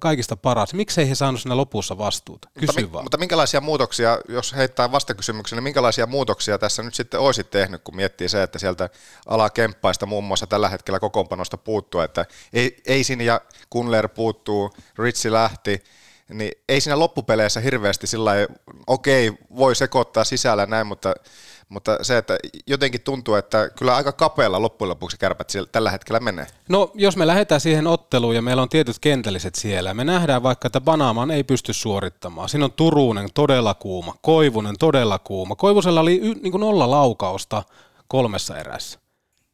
kaikista 0.00 0.36
paras. 0.36 0.74
Miksei 0.74 1.08
he 1.08 1.14
saanut 1.14 1.40
siinä 1.40 1.56
lopussa 1.56 1.98
vastuuta? 1.98 2.48
Kysy 2.54 2.66
mutta, 2.66 2.92
vaan. 2.92 3.04
mutta 3.04 3.18
minkälaisia 3.18 3.60
muutoksia, 3.60 4.18
jos 4.28 4.56
heittää 4.56 4.92
vastakysymyksen, 4.92 5.56
niin 5.56 5.64
minkälaisia 5.64 6.06
muutoksia 6.06 6.58
tässä 6.58 6.82
nyt 6.82 6.94
sitten 6.94 7.20
olisit 7.20 7.50
tehnyt, 7.50 7.82
kun 7.84 7.96
miettii 7.96 8.28
se, 8.28 8.42
että 8.42 8.58
sieltä 8.58 8.88
alakemppaista 9.26 10.06
muun 10.06 10.24
muassa 10.24 10.46
tällä 10.46 10.68
hetkellä 10.68 11.00
kokoonpanosta 11.00 11.56
puuttuu, 11.56 12.00
että 12.00 12.26
ei, 12.52 12.76
Eisin 12.86 13.20
ja 13.20 13.40
Kunler 13.70 14.08
puuttuu, 14.08 14.70
Ritsi 14.98 15.32
lähti, 15.32 15.84
niin 16.28 16.52
ei 16.68 16.80
siinä 16.80 16.98
loppupeleissä 16.98 17.60
hirveästi 17.60 18.06
sillä 18.06 18.32
okei, 18.86 19.32
voi 19.56 19.74
sekoittaa 19.76 20.24
sisällä 20.24 20.66
näin, 20.66 20.86
mutta, 20.86 21.14
mutta 21.70 21.98
se, 22.02 22.18
että 22.18 22.38
jotenkin 22.66 23.00
tuntuu, 23.00 23.34
että 23.34 23.70
kyllä 23.78 23.96
aika 23.96 24.12
kapealla 24.12 24.62
loppujen 24.62 24.88
lopuksi 24.88 25.18
kärpät 25.18 25.50
siellä 25.50 25.68
tällä 25.72 25.90
hetkellä 25.90 26.20
menee. 26.20 26.46
No, 26.68 26.90
jos 26.94 27.16
me 27.16 27.26
lähdetään 27.26 27.60
siihen 27.60 27.86
otteluun 27.86 28.34
ja 28.34 28.42
meillä 28.42 28.62
on 28.62 28.68
tietyt 28.68 28.98
kentälliset 28.98 29.54
siellä, 29.54 29.94
me 29.94 30.04
nähdään 30.04 30.42
vaikka, 30.42 30.66
että 30.66 30.80
Banaman 30.80 31.30
ei 31.30 31.44
pysty 31.44 31.72
suorittamaan. 31.72 32.48
Siinä 32.48 32.64
on 32.64 32.72
Turunen 32.72 33.28
todella 33.34 33.74
kuuma, 33.74 34.14
Koivunen 34.22 34.78
todella 34.78 35.18
kuuma. 35.18 35.56
Koivusella 35.56 36.00
oli 36.00 36.20
y- 36.22 36.34
niin 36.42 36.50
kuin 36.50 36.60
nolla 36.60 36.90
laukausta 36.90 37.62
kolmessa 38.08 38.58
erässä. 38.58 38.98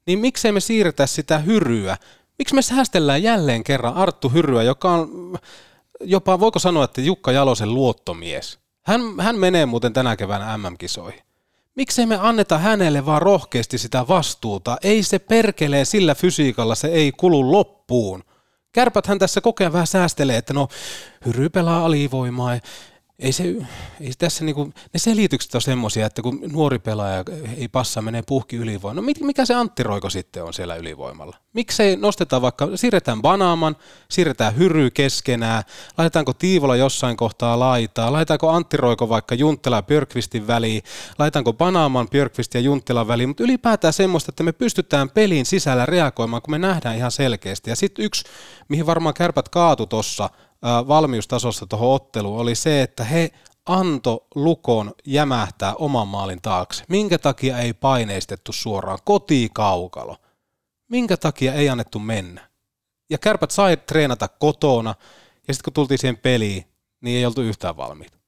Niin 0.07 0.19
miksei 0.19 0.53
me 0.53 0.61
siirretä 0.61 1.07
sitä 1.07 1.39
hyryä? 1.39 1.97
Miksi 2.39 2.55
me 2.55 2.63
säästellään 2.63 3.23
jälleen 3.23 3.65
kerran 3.65 3.95
Arttu 3.95 4.29
Hyryä, 4.29 4.63
joka 4.63 4.91
on 4.91 5.39
jopa, 6.01 6.41
voiko 6.41 6.59
sanoa, 6.59 6.85
että 6.85 7.01
Jukka 7.01 7.33
Jalosen 7.33 7.75
luottomies? 7.75 8.59
Hän, 8.87 9.01
hän 9.21 9.39
menee 9.39 9.67
muuten 9.67 9.93
tänä 9.93 10.17
keväänä 10.17 10.59
MM-kisoihin. 10.59 11.26
Miksei 11.77 12.07
me 12.07 12.19
anneta 12.21 12.59
hänelle 12.59 13.07
vaan 13.07 13.23
rohkeasti 13.23 13.79
sitä 13.79 14.09
vastuuta? 14.09 14.77
Ei 14.83 15.03
se 15.03 15.19
perkelee 15.19 15.85
sillä 15.85 16.15
fysiikalla, 16.15 16.75
se 16.75 16.89
ei 16.89 17.13
kulu 17.13 17.53
loppuun. 17.53 18.25
Kärpäthän 18.73 19.19
tässä 19.19 19.41
koko 19.41 19.65
ajan 19.65 19.73
vähän 19.73 19.87
säästelee, 19.87 20.37
että 20.37 20.53
no 20.55 20.69
Hyry 21.27 21.49
pelaa 21.49 21.85
alivoimaa. 21.85 22.59
Ei 23.19 23.33
se, 23.33 23.45
ei 24.01 24.13
tässä 24.19 24.45
niinku, 24.45 24.65
ne 24.65 24.99
selitykset 24.99 25.55
on 25.55 25.63
semmoisia, 25.63 26.07
että 26.07 26.23
kun 26.23 26.41
nuori 26.53 26.79
pelaaja 26.79 27.25
ei 27.57 27.69
passa, 27.69 28.03
menee 28.03 28.23
puhki 28.27 28.57
ylivoimaan. 28.57 28.97
No 28.97 29.13
mikä 29.27 29.45
se 29.45 29.55
Antti 29.55 29.83
Roiko 29.83 30.11
sitten 30.11 30.45
on 30.45 30.55
siellä 30.55 30.77
ylivoimalla? 30.77 31.37
Miksei 31.53 31.97
nosteta 31.97 32.43
vaikka, 32.43 32.69
siirretään 32.75 33.23
Banaaman, 33.23 33.77
siirretään 34.09 34.57
Hyry 34.57 34.91
keskenään, 34.91 35.63
laitetaanko 35.99 36.33
Tiivola 36.33 36.77
jossain 36.77 37.17
kohtaa 37.17 37.59
laitaa, 37.59 38.13
laitetaanko 38.13 38.51
Antti 38.51 38.77
Roiko 38.77 39.09
vaikka 39.09 39.35
Junttila 39.35 39.77
ja 39.77 39.83
Björkvistin 39.83 40.47
väliin, 40.47 40.83
laitetaanko 41.19 41.53
Banaaman, 41.53 42.09
Björkvist 42.09 42.55
ja 42.55 42.61
Junttilan 42.61 43.09
väliin, 43.09 43.29
mutta 43.29 43.43
ylipäätään 43.43 43.93
semmoista, 43.93 44.31
että 44.31 44.43
me 44.43 44.53
pystytään 44.53 45.11
pelin 45.11 45.47
sisällä 45.47 45.87
reagoimaan, 45.87 46.43
kun 46.43 46.51
me 46.51 46.59
nähdään 46.59 46.97
ihan 46.97 47.11
selkeästi. 47.11 47.71
Ja 47.71 47.77
sitten 47.77 48.05
yksi, 48.05 48.25
mihin 48.69 48.87
varmaan 48.87 49.15
kärpät 49.15 49.49
kaatu 49.49 49.87
tossa, 49.87 50.31
valmiustasossa 50.63 51.67
tuohon 51.67 51.95
otteluun 51.95 52.41
oli 52.41 52.55
se, 52.55 52.83
että 52.83 53.05
he 53.05 53.31
anto 53.67 54.27
Lukon 54.35 54.93
jämähtää 55.07 55.75
oman 55.75 56.09
maalin 56.09 56.43
taakse. 56.43 56.85
Minkä 56.89 57.19
takia 57.19 57.59
ei 57.59 57.73
paineistettu 57.73 58.53
suoraan 58.53 58.99
kotikaukalo? 59.05 60.17
Minkä 60.89 61.17
takia 61.17 61.55
ei 61.55 61.69
annettu 61.69 61.99
mennä? 61.99 62.49
Ja 63.11 63.19
kärpät 63.19 63.51
sai 63.51 63.77
treenata 63.77 64.29
kotona, 64.29 64.95
ja 65.49 65.55
sitten 65.55 65.65
kun 65.65 65.73
tultiin 65.73 65.99
siihen 65.99 66.17
peliin, 66.17 66.65
niin 67.01 67.19
ei 67.19 67.27
oltu 67.27 67.43
yhtään 67.43 67.77
valmiita. 67.77 68.19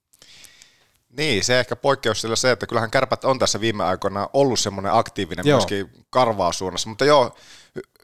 Niin, 1.08 1.44
se 1.44 1.60
ehkä 1.60 1.76
poikkeus 1.76 2.20
sillä 2.20 2.36
se, 2.36 2.50
että 2.50 2.66
kyllähän 2.66 2.90
kärpät 2.90 3.24
on 3.24 3.38
tässä 3.38 3.60
viime 3.60 3.84
aikoina 3.84 4.28
ollut 4.32 4.60
semmoinen 4.60 4.92
aktiivinen 4.92 5.46
Joo. 5.46 5.58
myöskin 5.58 6.06
karvaasuunnassa, 6.10 6.88
mutta 6.88 7.04
joo, 7.04 7.34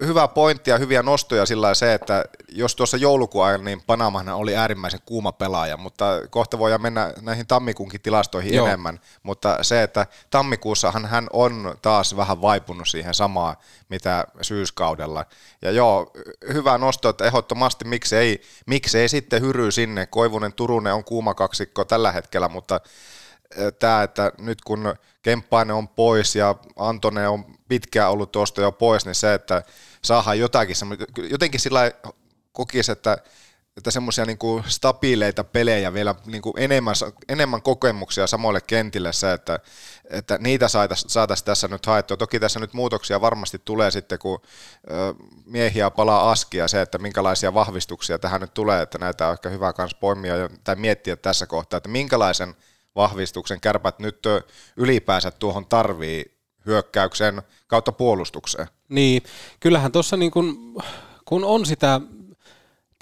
hyvä 0.00 0.28
pointti 0.28 0.70
ja 0.70 0.78
hyviä 0.78 1.02
nostoja 1.02 1.46
sillä 1.46 1.74
se, 1.74 1.94
että 1.94 2.24
jos 2.48 2.76
tuossa 2.76 2.96
joulukuun 2.96 3.44
ajan, 3.44 3.64
niin 3.64 3.82
Panamahan 3.86 4.28
oli 4.28 4.56
äärimmäisen 4.56 5.00
kuuma 5.06 5.32
pelaaja, 5.32 5.76
mutta 5.76 6.04
kohta 6.30 6.58
voidaan 6.58 6.82
mennä 6.82 7.12
näihin 7.20 7.46
tammikuunkin 7.46 8.00
tilastoihin 8.00 8.54
Joo. 8.54 8.66
enemmän, 8.66 9.00
mutta 9.22 9.58
se, 9.62 9.82
että 9.82 10.06
tammikuussahan 10.30 11.06
hän 11.06 11.26
on 11.32 11.74
taas 11.82 12.16
vähän 12.16 12.42
vaipunut 12.42 12.88
siihen 12.88 13.14
samaan, 13.14 13.56
mitä 13.88 14.24
syyskaudella. 14.42 15.24
Ja 15.62 15.70
joo, 15.70 16.10
hyvä 16.52 16.78
nosto, 16.78 17.08
että 17.08 17.24
ehdottomasti 17.24 17.84
miksi 17.84 18.16
ei, 18.16 18.42
miksi 18.66 18.98
ei 18.98 19.08
sitten 19.08 19.42
hyry 19.42 19.70
sinne. 19.70 20.06
Koivunen 20.06 20.52
Turunen 20.52 20.94
on 20.94 21.04
kuuma 21.04 21.34
kaksikko 21.34 21.84
tällä 21.84 22.12
hetkellä, 22.12 22.48
mutta 22.48 22.80
tämä, 23.78 24.02
että 24.02 24.32
nyt 24.38 24.60
kun 24.60 24.94
Kemppainen 25.22 25.76
on 25.76 25.88
pois 25.88 26.36
ja 26.36 26.54
Antone 26.76 27.28
on 27.28 27.44
pitkään 27.68 28.10
ollut 28.10 28.32
tuosta 28.32 28.60
jo 28.60 28.72
pois, 28.72 29.04
niin 29.04 29.14
se, 29.14 29.34
että 29.34 29.62
saadaan 30.02 30.38
jotakin, 30.38 30.76
jotenkin 31.30 31.60
sillä 31.60 31.92
kokisi, 32.52 32.92
että 32.92 33.18
että 33.76 33.90
semmoisia 33.90 34.24
niinku 34.24 34.62
stabiileita 34.66 35.44
pelejä 35.44 35.92
vielä 35.92 36.14
niinku 36.26 36.54
enemmän, 36.56 36.94
enemmän 37.28 37.62
kokemuksia 37.62 38.26
samoille 38.26 38.60
kentille 38.60 39.12
se, 39.12 39.32
että, 39.32 39.58
että 40.10 40.38
niitä 40.40 40.68
saataisiin 40.68 41.10
saatais 41.10 41.42
tässä 41.42 41.68
nyt 41.68 41.86
haettua. 41.86 42.16
Toki 42.16 42.40
tässä 42.40 42.60
nyt 42.60 42.72
muutoksia 42.72 43.20
varmasti 43.20 43.60
tulee 43.64 43.90
sitten, 43.90 44.18
kun 44.18 44.42
miehiä 45.44 45.90
palaa 45.90 46.30
askia 46.30 46.68
se, 46.68 46.80
että 46.80 46.98
minkälaisia 46.98 47.54
vahvistuksia 47.54 48.18
tähän 48.18 48.40
nyt 48.40 48.54
tulee, 48.54 48.82
että 48.82 48.98
näitä 48.98 49.26
on 49.26 49.32
ehkä 49.32 49.48
hyvä 49.48 49.72
myös 49.78 49.94
poimia 49.94 50.34
tai 50.64 50.76
miettiä 50.76 51.16
tässä 51.16 51.46
kohtaa, 51.46 51.76
että 51.76 51.88
minkälaisen 51.88 52.54
vahvistuksen 52.96 53.60
kärpät 53.60 53.98
nyt 53.98 54.22
ylipäänsä 54.76 55.30
tuohon 55.30 55.66
tarvii 55.66 56.34
hyökkäyksen 56.66 57.42
kautta 57.66 57.92
puolustukseen. 57.92 58.68
Niin, 58.88 59.22
kyllähän 59.60 59.92
tuossa 59.92 60.16
niin 60.16 60.30
kun, 60.30 60.76
kun 61.24 61.44
on 61.44 61.66
sitä 61.66 62.00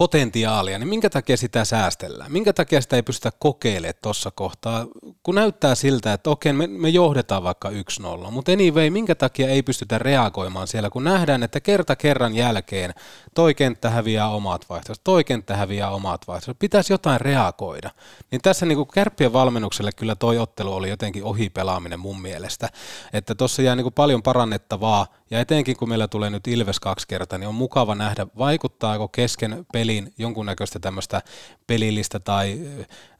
potentiaalia, 0.02 0.78
niin 0.78 0.88
minkä 0.88 1.10
takia 1.10 1.36
sitä 1.36 1.64
säästellään? 1.64 2.32
Minkä 2.32 2.52
takia 2.52 2.80
sitä 2.80 2.96
ei 2.96 3.02
pystytä 3.02 3.30
kokeilemaan 3.38 3.94
tuossa 4.02 4.30
kohtaa? 4.30 4.86
Kun 5.22 5.34
näyttää 5.34 5.74
siltä, 5.74 6.12
että 6.12 6.30
okei, 6.30 6.52
me, 6.52 6.66
me 6.66 6.88
johdetaan 6.88 7.42
vaikka 7.42 7.70
1-0, 7.70 8.30
mutta 8.30 8.52
anyway, 8.52 8.90
minkä 8.90 9.14
takia 9.14 9.48
ei 9.48 9.62
pystytä 9.62 9.98
reagoimaan 9.98 10.68
siellä, 10.68 10.90
kun 10.90 11.04
nähdään, 11.04 11.42
että 11.42 11.60
kerta 11.60 11.96
kerran 11.96 12.34
jälkeen 12.34 12.94
toi 13.34 13.54
kenttä 13.54 13.90
häviää 13.90 14.28
omat 14.28 14.66
vaihtoehdot, 14.68 15.04
toi 15.04 15.24
kenttä 15.24 15.56
häviää 15.56 15.90
omat 15.90 16.28
vaihtoehdot, 16.28 16.58
pitäisi 16.58 16.92
jotain 16.92 17.20
reagoida. 17.20 17.90
Niin 18.30 18.40
tässä 18.42 18.66
niin 18.66 18.86
kärppien 18.94 19.32
valmennukselle 19.32 19.90
kyllä 19.96 20.14
toi 20.14 20.38
ottelu 20.38 20.74
oli 20.74 20.88
jotenkin 20.88 21.24
ohipelaaminen 21.24 22.00
mun 22.00 22.22
mielestä, 22.22 22.68
että 23.12 23.34
tuossa 23.34 23.62
jää 23.62 23.76
niin 23.76 23.92
paljon 23.92 24.22
parannettavaa, 24.22 25.06
ja 25.30 25.40
etenkin 25.40 25.76
kun 25.76 25.88
meillä 25.88 26.08
tulee 26.08 26.30
nyt 26.30 26.46
Ilves 26.46 26.80
kaksi 26.80 27.08
kertaa, 27.08 27.38
niin 27.38 27.48
on 27.48 27.54
mukava 27.54 27.94
nähdä, 27.94 28.26
vaikuttaako 28.38 29.08
kesken 29.08 29.66
pelin 29.92 30.12
jonkunnäköistä 30.18 30.78
tämmöistä 30.78 31.22
pelillistä 31.66 32.20
tai 32.20 32.58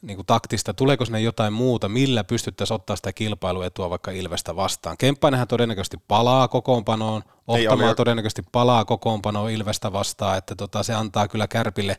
niin 0.03 0.17
kuin 0.17 0.27
taktista, 0.27 0.75
tuleeko 0.75 1.05
sinne 1.05 1.21
jotain 1.21 1.53
muuta, 1.53 1.89
millä 1.89 2.25
pystyttäisiin 2.25 2.75
ottaa 2.75 2.97
sitä 2.97 3.13
kilpailuetua 3.13 3.91
vaikka 3.91 4.11
Ilvestä 4.11 4.57
vastaan. 4.57 4.97
Kemppainenhän 4.97 5.49
todennäköisesti 5.49 5.97
palaa 6.09 6.49
kokoonpanoon, 6.49 7.23
Ohtamaa 7.47 7.87
ole- 7.87 7.95
todennäköisesti 7.95 8.43
palaa 8.53 8.85
kokoonpanoon 8.85 9.51
Ilvestä 9.51 9.93
vastaan, 9.93 10.39
että 10.39 10.55
tota, 10.55 10.83
se 10.83 10.95
antaa 10.95 11.29
kyllä 11.29 11.49
Kärpille, 11.49 11.97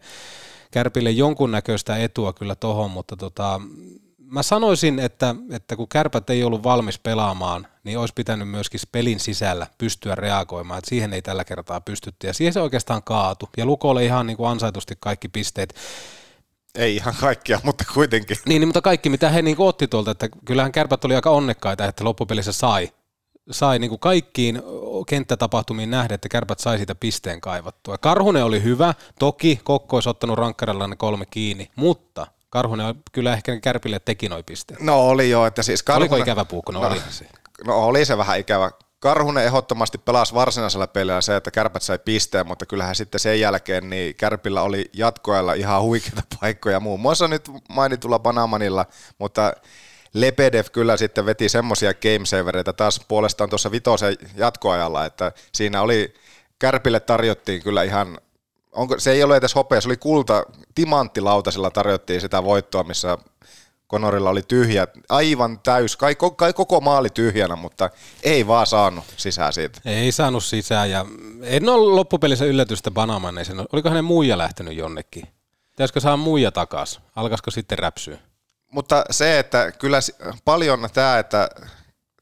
Kärpille 0.71 1.11
jonkunnäköistä 1.11 1.97
etua 1.97 2.33
kyllä 2.33 2.55
tohon, 2.55 2.91
mutta 2.91 3.17
tota, 3.17 3.61
mä 4.33 4.43
sanoisin, 4.43 4.99
että, 4.99 5.35
että 5.51 5.75
kun 5.75 5.87
kärpät 5.87 6.29
ei 6.29 6.43
ollut 6.43 6.63
valmis 6.63 6.99
pelaamaan, 6.99 7.67
niin 7.83 7.97
olisi 7.97 8.13
pitänyt 8.13 8.49
myöskin 8.49 8.79
pelin 8.91 9.19
sisällä 9.19 9.67
pystyä 9.77 10.15
reagoimaan, 10.15 10.77
että 10.77 10.89
siihen 10.89 11.13
ei 11.13 11.21
tällä 11.21 11.43
kertaa 11.43 11.81
pystytty, 11.81 12.27
ja 12.27 12.33
siihen 12.33 12.53
se 12.53 12.59
oikeastaan 12.61 13.03
kaatu, 13.03 13.49
ja 13.57 13.65
Lukolle 13.65 14.05
ihan 14.05 14.27
niin 14.27 14.37
kuin 14.37 14.49
ansaitusti 14.49 14.97
kaikki 14.99 15.27
pisteet. 15.27 15.75
Ei 16.75 16.95
ihan 16.95 17.13
kaikkia, 17.19 17.59
mutta 17.63 17.83
kuitenkin. 17.93 18.37
Niin, 18.45 18.59
niin 18.59 18.67
mutta 18.67 18.81
kaikki 18.81 19.09
mitä 19.09 19.29
he 19.29 19.41
niin 19.41 19.57
kuin 19.57 19.67
otti 19.67 19.87
tuolta, 19.87 20.11
että 20.11 20.29
kyllähän 20.45 20.71
kärpät 20.71 21.05
oli 21.05 21.15
aika 21.15 21.29
onnekkaita, 21.29 21.85
että 21.85 22.03
loppupelissä 22.03 22.51
sai, 22.51 22.91
sai 23.51 23.79
niin 23.79 23.89
kuin 23.89 23.99
kaikkiin 23.99 24.61
kenttätapahtumiin 25.07 25.91
nähdä, 25.91 26.15
että 26.15 26.29
kärpät 26.29 26.59
sai 26.59 26.77
siitä 26.77 26.95
pisteen 26.95 27.41
kaivattua. 27.41 27.97
Karhunen 27.97 28.43
oli 28.43 28.63
hyvä, 28.63 28.93
toki 29.19 29.59
Kokko 29.63 29.97
olisi 29.97 30.09
ottanut 30.09 30.37
rankkarilla 30.37 30.87
ne 30.87 30.95
kolme 30.95 31.25
kiinni, 31.25 31.71
mutta 31.75 32.27
Karhunen 32.53 32.95
kyllä 33.11 33.33
ehkä 33.33 33.59
kärpille 33.59 33.99
teki 33.99 34.29
noi 34.29 34.43
pisteet. 34.43 34.79
No 34.79 35.07
oli 35.07 35.29
jo, 35.29 35.45
että 35.45 35.63
siis 35.63 35.83
Karhunen... 35.83 36.11
Oliko 36.11 36.23
ikävä 36.23 36.45
puukko? 36.45 36.71
No, 36.71 36.81
oli 36.81 37.01
se. 37.09 37.25
No 37.65 37.85
oli 37.85 38.05
se 38.05 38.17
vähän 38.17 38.39
ikävä. 38.39 38.71
Karhunen 38.99 39.45
ehdottomasti 39.45 39.97
pelasi 39.97 40.33
varsinaisella 40.33 40.87
pelillä 40.87 41.21
se, 41.21 41.35
että 41.35 41.51
kärpät 41.51 41.81
sai 41.81 41.99
pisteen, 42.05 42.47
mutta 42.47 42.65
kyllähän 42.65 42.95
sitten 42.95 43.19
sen 43.19 43.39
jälkeen 43.39 43.89
niin 43.89 44.15
kärpillä 44.15 44.61
oli 44.61 44.89
jatkoajalla 44.93 45.53
ihan 45.53 45.81
huikeita 45.81 46.21
paikkoja, 46.39 46.79
muun 46.79 46.99
muassa 46.99 47.27
nyt 47.27 47.51
mainitulla 47.69 48.19
Panamanilla, 48.19 48.85
mutta 49.17 49.53
Lebedev 50.13 50.65
kyllä 50.71 50.97
sitten 50.97 51.25
veti 51.25 51.49
semmoisia 51.49 51.93
gamesavereita 51.93 52.73
taas 52.73 53.01
puolestaan 53.07 53.49
tuossa 53.49 53.71
vitosen 53.71 54.15
jatkoajalla, 54.35 55.05
että 55.05 55.31
siinä 55.53 55.81
oli, 55.81 56.13
Kärpille 56.59 56.99
tarjottiin 56.99 57.63
kyllä 57.63 57.83
ihan, 57.83 58.17
onko, 58.73 58.99
se 58.99 59.11
ei 59.11 59.23
ole 59.23 59.37
edes 59.37 59.55
hopea, 59.55 59.81
se 59.81 59.87
oli 59.87 59.97
kulta, 59.97 60.43
timanttilautasella 60.75 61.71
tarjottiin 61.71 62.21
sitä 62.21 62.43
voittoa, 62.43 62.83
missä 62.83 63.17
Konorilla 63.87 64.29
oli 64.29 64.41
tyhjä, 64.41 64.87
aivan 65.09 65.59
täys, 65.59 65.97
kai, 65.97 66.15
kai 66.35 66.53
koko 66.53 66.81
maali 66.81 67.09
tyhjänä, 67.09 67.55
mutta 67.55 67.89
ei 68.23 68.47
vaan 68.47 68.67
saanut 68.67 69.03
sisään 69.17 69.53
siitä. 69.53 69.81
Ei 69.85 70.11
saanut 70.11 70.43
sisään 70.43 70.89
ja 70.89 71.05
en 71.41 71.69
ole 71.69 71.95
loppupelissä 71.95 72.45
yllätystä 72.45 72.91
Banamaneisen. 72.91 73.65
Oliko 73.73 73.89
hänen 73.89 74.05
muija 74.05 74.37
lähtenyt 74.37 74.77
jonnekin? 74.77 75.27
Pitäisikö 75.71 75.99
saada 75.99 76.17
muija 76.17 76.51
takas? 76.51 77.01
Alkaisiko 77.15 77.51
sitten 77.51 77.79
räpsyä? 77.79 78.17
Mutta 78.71 79.05
se, 79.11 79.39
että 79.39 79.71
kyllä 79.71 79.99
paljon 80.45 80.89
tämä, 80.93 81.19
että 81.19 81.49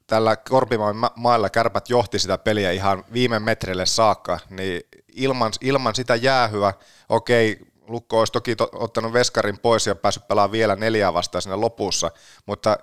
tällä 0.08 0.36
Korpimaan 0.36 0.96
ma- 0.96 1.12
mailla 1.16 1.50
kärpät 1.50 1.90
johti 1.90 2.20
sitä 2.20 2.38
peliä 2.38 2.72
ihan 2.72 3.06
viime 3.14 3.40
metreille 3.40 3.86
saakka, 3.86 4.40
niin 4.50 4.82
ilman, 5.16 5.52
ilman 5.62 5.96
sitä 5.96 6.16
jäähyä, 6.16 6.74
okei, 7.10 7.60
Lukko 7.88 8.20
olisi 8.20 8.34
toki 8.34 8.56
to, 8.56 8.70
ottanut 8.74 9.14
veskarin 9.14 9.60
pois 9.60 9.88
ja 9.88 9.96
päässyt 9.96 10.28
pelaamaan 10.28 10.52
vielä 10.52 10.76
neljää 10.76 11.14
vastaan 11.14 11.42
siinä 11.42 11.62
lopussa, 11.62 12.12
mutta 12.46 12.78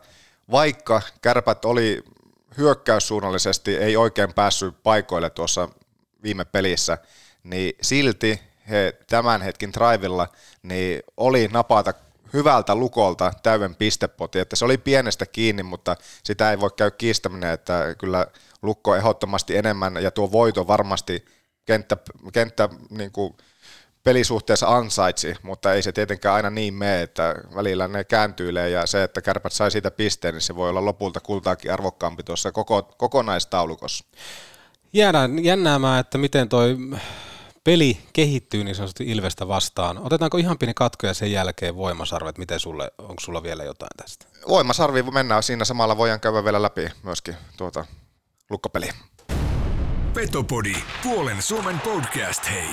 vaikka 0.50 1.02
kärpät 1.22 1.64
oli 1.64 2.04
hyökkäyssuunnallisesti 2.58 3.76
ei 3.76 3.96
oikein 3.96 4.34
päässyt 4.34 4.82
paikoille 4.82 5.30
tuossa 5.30 5.68
viime 6.22 6.44
pelissä, 6.44 6.98
niin 7.44 7.74
silti 7.82 8.40
he 8.68 8.98
tämän 9.06 9.42
hetkin 9.42 9.72
drivilla 9.72 10.28
niin 10.62 11.02
oli 11.16 11.48
napata 11.52 11.94
hyvältä 12.32 12.74
lukolta 12.74 13.32
täyden 13.42 13.74
pistepoti, 13.74 14.38
että 14.38 14.56
se 14.56 14.64
oli 14.64 14.78
pienestä 14.78 15.26
kiinni, 15.26 15.62
mutta 15.62 15.96
sitä 16.24 16.50
ei 16.50 16.60
voi 16.60 16.70
käy 16.76 16.90
kiistäminen, 16.90 17.52
että 17.52 17.94
kyllä 17.98 18.26
lukko 18.62 18.96
ehdottomasti 18.96 19.56
enemmän 19.56 20.02
ja 20.02 20.10
tuo 20.10 20.32
voito 20.32 20.66
varmasti 20.66 21.24
kenttä, 21.68 21.96
kenttä 22.32 22.68
niin 22.90 23.12
kuin 23.12 23.36
pelisuhteessa 24.04 24.76
ansaitsi, 24.76 25.34
mutta 25.42 25.72
ei 25.72 25.82
se 25.82 25.92
tietenkään 25.92 26.34
aina 26.34 26.50
niin 26.50 26.74
mene, 26.74 27.02
että 27.02 27.34
välillä 27.54 27.88
ne 27.88 28.04
kääntyilee 28.04 28.70
ja 28.70 28.86
se, 28.86 29.02
että 29.02 29.22
kärpät 29.22 29.52
sai 29.52 29.70
siitä 29.70 29.90
pisteen, 29.90 30.34
niin 30.34 30.42
se 30.42 30.56
voi 30.56 30.70
olla 30.70 30.84
lopulta 30.84 31.20
kultaakin 31.20 31.72
arvokkaampi 31.72 32.22
tuossa 32.22 32.52
koko, 32.52 32.82
kokonaistaulukossa. 32.82 34.04
Jäädään 34.92 35.44
jännäämään, 35.44 36.00
että 36.00 36.18
miten 36.18 36.48
toi 36.48 36.76
peli 37.64 37.98
kehittyy 38.12 38.64
niin 38.64 38.74
sanotusti 38.74 39.04
Ilvestä 39.04 39.48
vastaan. 39.48 39.98
Otetaanko 39.98 40.36
ihan 40.36 40.58
pieni 40.58 40.74
katko 40.74 41.06
ja 41.06 41.14
sen 41.14 41.32
jälkeen 41.32 41.76
voimasarvet? 41.76 42.38
Miten 42.38 42.60
sulle, 42.60 42.92
onko 42.98 43.20
sulla 43.20 43.42
vielä 43.42 43.64
jotain 43.64 43.96
tästä? 43.96 44.26
Voimasarvi 44.48 45.02
mennään 45.02 45.42
siinä 45.42 45.64
samalla, 45.64 45.96
voidaan 45.96 46.20
käydä 46.20 46.44
vielä 46.44 46.62
läpi 46.62 46.88
myöskin 47.02 47.36
tuota 47.56 47.84
lukkopeliä. 48.50 48.94
Petopodi, 50.14 50.76
puolen 51.02 51.42
Suomen 51.42 51.80
podcast, 51.80 52.50
hei. 52.50 52.68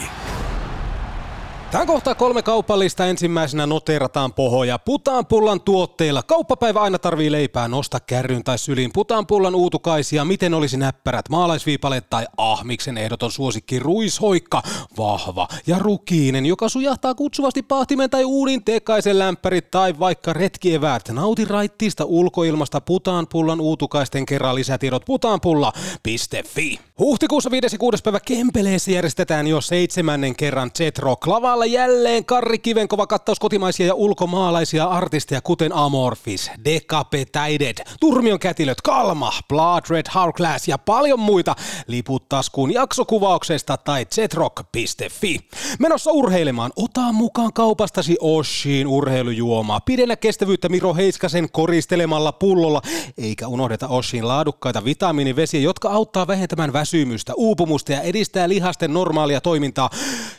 Tämän 1.72 1.88
kohtaa 1.88 2.16
kolme 2.16 2.42
kaupallista 2.42 3.06
ensimmäisenä 3.06 3.66
noterataan 3.66 4.34
pohoja. 4.34 4.80
Putaanpullan 4.80 5.62
tuotteilla. 5.62 6.24
Kauppapäivä 6.24 6.82
aina 6.82 7.00
tarvii 7.00 7.32
leipää, 7.32 7.68
nosta 7.68 8.00
kärryn 8.00 8.44
tai 8.44 8.58
syliin. 8.58 8.92
Putaanpullan 8.94 9.56
uutukaisia, 9.56 10.26
miten 10.26 10.54
olisi 10.54 10.78
näppärät, 10.78 11.30
maalaisviipaleet 11.30 12.10
tai 12.10 12.26
ahmiksen 12.38 12.98
ehdoton 12.98 13.32
suosikki 13.32 13.80
ruishoikka. 13.80 14.62
Vahva 14.98 15.48
ja 15.68 15.80
rukiinen, 15.80 16.46
joka 16.46 16.70
sujahtaa 16.70 17.16
kutsuvasti 17.16 17.64
pahtimen 17.64 18.10
tai 18.10 18.26
uunin 18.26 18.64
tekaisen 18.64 19.20
lämpärit 19.20 19.72
tai 19.72 20.00
vaikka 20.00 20.34
retkieväät. 20.34 21.10
Nauti 21.10 21.46
raittiista 21.46 22.06
ulkoilmasta 22.06 22.82
Putaanpullan 22.82 23.62
uutukaisten 23.62 24.26
kerran 24.26 24.56
lisätiedot 24.56 25.06
putaanpulla.fi. 25.06 26.80
Huhtikuussa 27.00 27.52
5. 27.52 27.76
ja 27.76 27.80
6. 27.80 28.04
päivä 28.04 28.20
Kempeleessä 28.20 28.92
järjestetään 28.92 29.48
jo 29.48 29.62
seitsemännen 29.62 30.36
kerran 30.36 30.72
Z-Rock 30.78 31.28
lavalla 31.56 31.74
jälleen 31.74 32.26
Karri 32.26 32.60
Kivenkova 32.60 33.08
kattaus 33.08 33.40
kotimaisia 33.40 33.88
ja 33.88 33.94
ulkomaalaisia 33.94 34.86
artisteja 34.86 35.42
kuten 35.42 35.74
Amorphis, 35.74 36.52
Decapitated, 36.66 37.86
Turmion 38.00 38.40
kätilöt, 38.40 38.82
Kalma, 38.82 39.32
Blood 39.50 39.84
Red 39.90 40.06
Hourglass 40.16 40.68
ja 40.68 40.78
paljon 40.78 41.20
muita. 41.20 41.56
Liput 41.88 42.30
taskuun 42.30 42.74
jaksokuvauksesta 42.74 43.78
tai 43.78 44.06
zetrock.fi. 44.16 45.40
Menossa 45.80 46.12
urheilemaan, 46.12 46.72
ota 46.76 47.12
mukaan 47.12 47.54
kaupastasi 47.54 48.18
Oshiin 48.20 48.88
urheilujuomaa. 48.88 49.80
Pidennä 49.80 50.16
kestävyyttä 50.16 50.70
Miro 50.70 50.94
Heiskasen 50.94 51.52
koristelemalla 51.52 52.32
pullolla, 52.32 52.82
eikä 53.18 53.48
unohdeta 53.48 53.88
Oshiin 53.88 54.28
laadukkaita 54.28 54.86
vitamiinivesiä, 54.86 55.60
jotka 55.60 55.90
auttaa 55.90 56.28
vähentämään 56.28 56.74
väsymystä, 56.74 57.34
uupumusta 57.36 57.92
ja 57.92 58.02
edistää 58.02 58.50
lihasten 58.50 58.94
normaalia 58.94 59.42
toimintaa. 59.42 59.90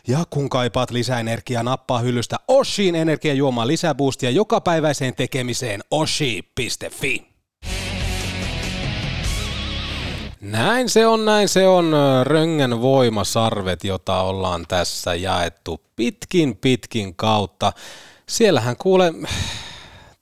Ja 0.08 0.24
kun 0.30 0.48
kaipaat 0.48 0.90
lisää 0.90 1.05
energiaa, 1.14 1.62
nappaa 1.62 1.98
hyllystä 1.98 2.36
Oshiin 2.48 2.94
energiajuomaa 2.94 3.66
lisäboostia 3.66 4.30
jokapäiväiseen 4.30 5.14
tekemiseen 5.14 5.80
oshi.fi. 5.90 7.26
Näin 10.40 10.88
se 10.88 11.06
on, 11.06 11.24
näin 11.24 11.48
se 11.48 11.68
on 11.68 11.92
Röngän 12.24 12.80
voimasarvet, 12.80 13.84
jota 13.84 14.20
ollaan 14.20 14.64
tässä 14.68 15.14
jaettu 15.14 15.80
pitkin 15.96 16.56
pitkin 16.56 17.16
kautta. 17.16 17.72
Siellähän 18.28 18.76
kuule, 18.76 19.12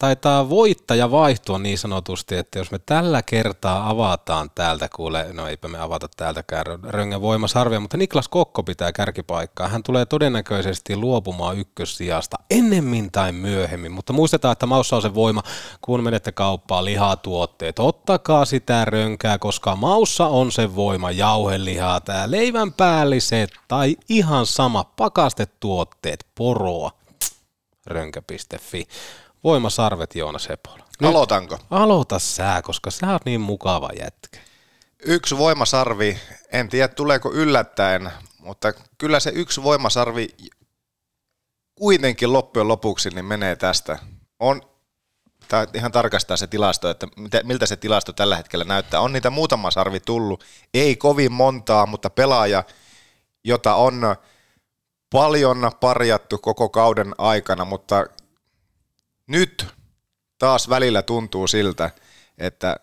taitaa 0.05 0.49
voittaja 0.49 1.11
vaihtua 1.11 1.59
niin 1.59 1.79
sanotusti, 1.79 2.37
että 2.37 2.59
jos 2.59 2.71
me 2.71 2.79
tällä 2.79 3.23
kertaa 3.23 3.91
avataan 3.91 4.51
täältä, 4.55 4.89
kuule, 4.97 5.27
no 5.33 5.49
eipä 5.49 5.69
me 5.69 5.79
avata 5.79 6.09
täältäkään 6.17 6.67
Röngän 6.83 7.21
voimasarvia, 7.21 7.81
mutta 7.81 7.97
Niklas 7.97 8.29
Kokko 8.29 8.63
pitää 8.63 8.93
kärkipaikkaa. 8.93 9.69
Hän 9.69 9.83
tulee 9.83 10.07
todennäköisesti 10.07 10.97
luopumaan 10.97 11.59
ykkössijasta 11.59 12.37
ennemmin 12.51 13.13
tai 13.13 13.33
myöhemmin, 13.33 13.93
mutta 13.93 14.13
muistetaan, 14.13 14.53
että 14.53 14.67
maussa 14.67 14.97
on 14.97 15.03
se 15.03 15.15
voima, 15.15 15.43
kun 15.81 16.03
menette 16.03 16.33
kauppaan 16.33 16.85
lihatuotteet. 16.85 17.79
Ottakaa 17.79 18.45
sitä 18.45 18.85
rönkää, 18.85 19.39
koska 19.39 19.77
maussa 19.77 20.27
on 20.27 20.53
se 20.53 20.77
voima, 20.77 21.11
jauhelihaa, 21.11 22.01
tää 22.01 22.31
leivän 22.31 22.73
päälliset 22.73 23.51
tai 23.69 23.97
ihan 24.09 24.47
sama 24.47 24.85
pakastetuotteet, 24.85 26.27
poroa, 26.35 26.91
rönkä.fi. 27.87 28.87
Voimasarvet 29.45 30.15
Joona 30.15 30.39
Sepola. 30.39 30.85
Nyt 31.01 31.11
Aloitanko? 31.11 31.59
Aloita 31.71 32.19
sä, 32.19 32.63
koska 32.65 32.91
sä 32.91 33.13
oot 33.13 33.25
niin 33.25 33.41
mukava 33.41 33.91
jätkä. 34.01 34.41
Yksi 35.07 35.39
voimasarvi, 35.39 36.19
en 36.53 36.69
tiedä 36.69 36.89
tuleeko 36.89 37.33
yllättäen, 37.33 38.11
mutta 38.39 38.73
kyllä 38.99 39.21
se 39.21 39.31
yksi 39.35 39.63
voimasarvi 39.63 40.29
kuitenkin 41.75 42.33
loppujen 42.33 42.69
lopuksi 42.69 43.11
niin 43.11 43.25
menee 43.25 43.57
tästä. 43.57 43.99
On 44.41 44.63
tää 45.49 45.67
ihan 45.75 45.93
tarkastaa 45.93 46.37
se 46.37 46.47
tilasto, 46.47 46.91
että 46.91 47.07
miltä 47.43 47.67
se 47.67 47.77
tilasto 47.77 48.13
tällä 48.13 48.37
hetkellä 48.37 48.65
näyttää. 48.65 49.01
On 49.01 49.13
niitä 49.13 49.31
muutama 49.31 49.71
sarvi 49.71 50.01
tullut, 50.01 50.45
ei 50.75 50.97
kovin 50.97 51.33
montaa, 51.33 51.87
mutta 51.87 52.11
pelaaja, 52.11 52.65
jota 53.45 53.75
on 53.75 54.17
paljon 55.13 55.71
parjattu 55.81 56.39
koko 56.39 56.69
kauden 56.69 57.15
aikana, 57.19 57.65
mutta 57.65 58.07
nyt 59.27 59.67
taas 60.39 60.69
välillä 60.69 61.03
tuntuu 61.03 61.47
siltä, 61.47 61.91
että 62.39 62.77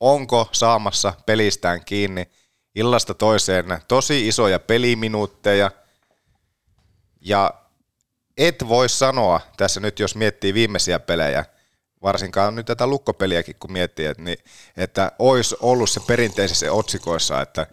onko 0.00 0.48
saamassa 0.52 1.12
pelistään 1.26 1.84
kiinni 1.84 2.30
illasta 2.74 3.14
toiseen 3.14 3.66
tosi 3.88 4.28
isoja 4.28 4.58
peliminuutteja. 4.58 5.70
Ja 7.20 7.54
et 8.36 8.68
voi 8.68 8.88
sanoa 8.88 9.40
tässä 9.56 9.80
nyt, 9.80 9.98
jos 9.98 10.14
miettii 10.14 10.54
viimeisiä 10.54 10.98
pelejä, 10.98 11.44
varsinkaan 12.02 12.54
nyt 12.54 12.66
tätä 12.66 12.86
lukkopeliäkin 12.86 13.56
kun 13.60 13.72
miettii, 13.72 14.06
että, 14.06 14.22
niin, 14.22 14.38
että 14.76 15.12
olisi 15.18 15.56
ollut 15.60 15.90
se 15.90 16.00
perinteisissä 16.00 16.72
otsikoissa, 16.72 17.40
että 17.40 17.66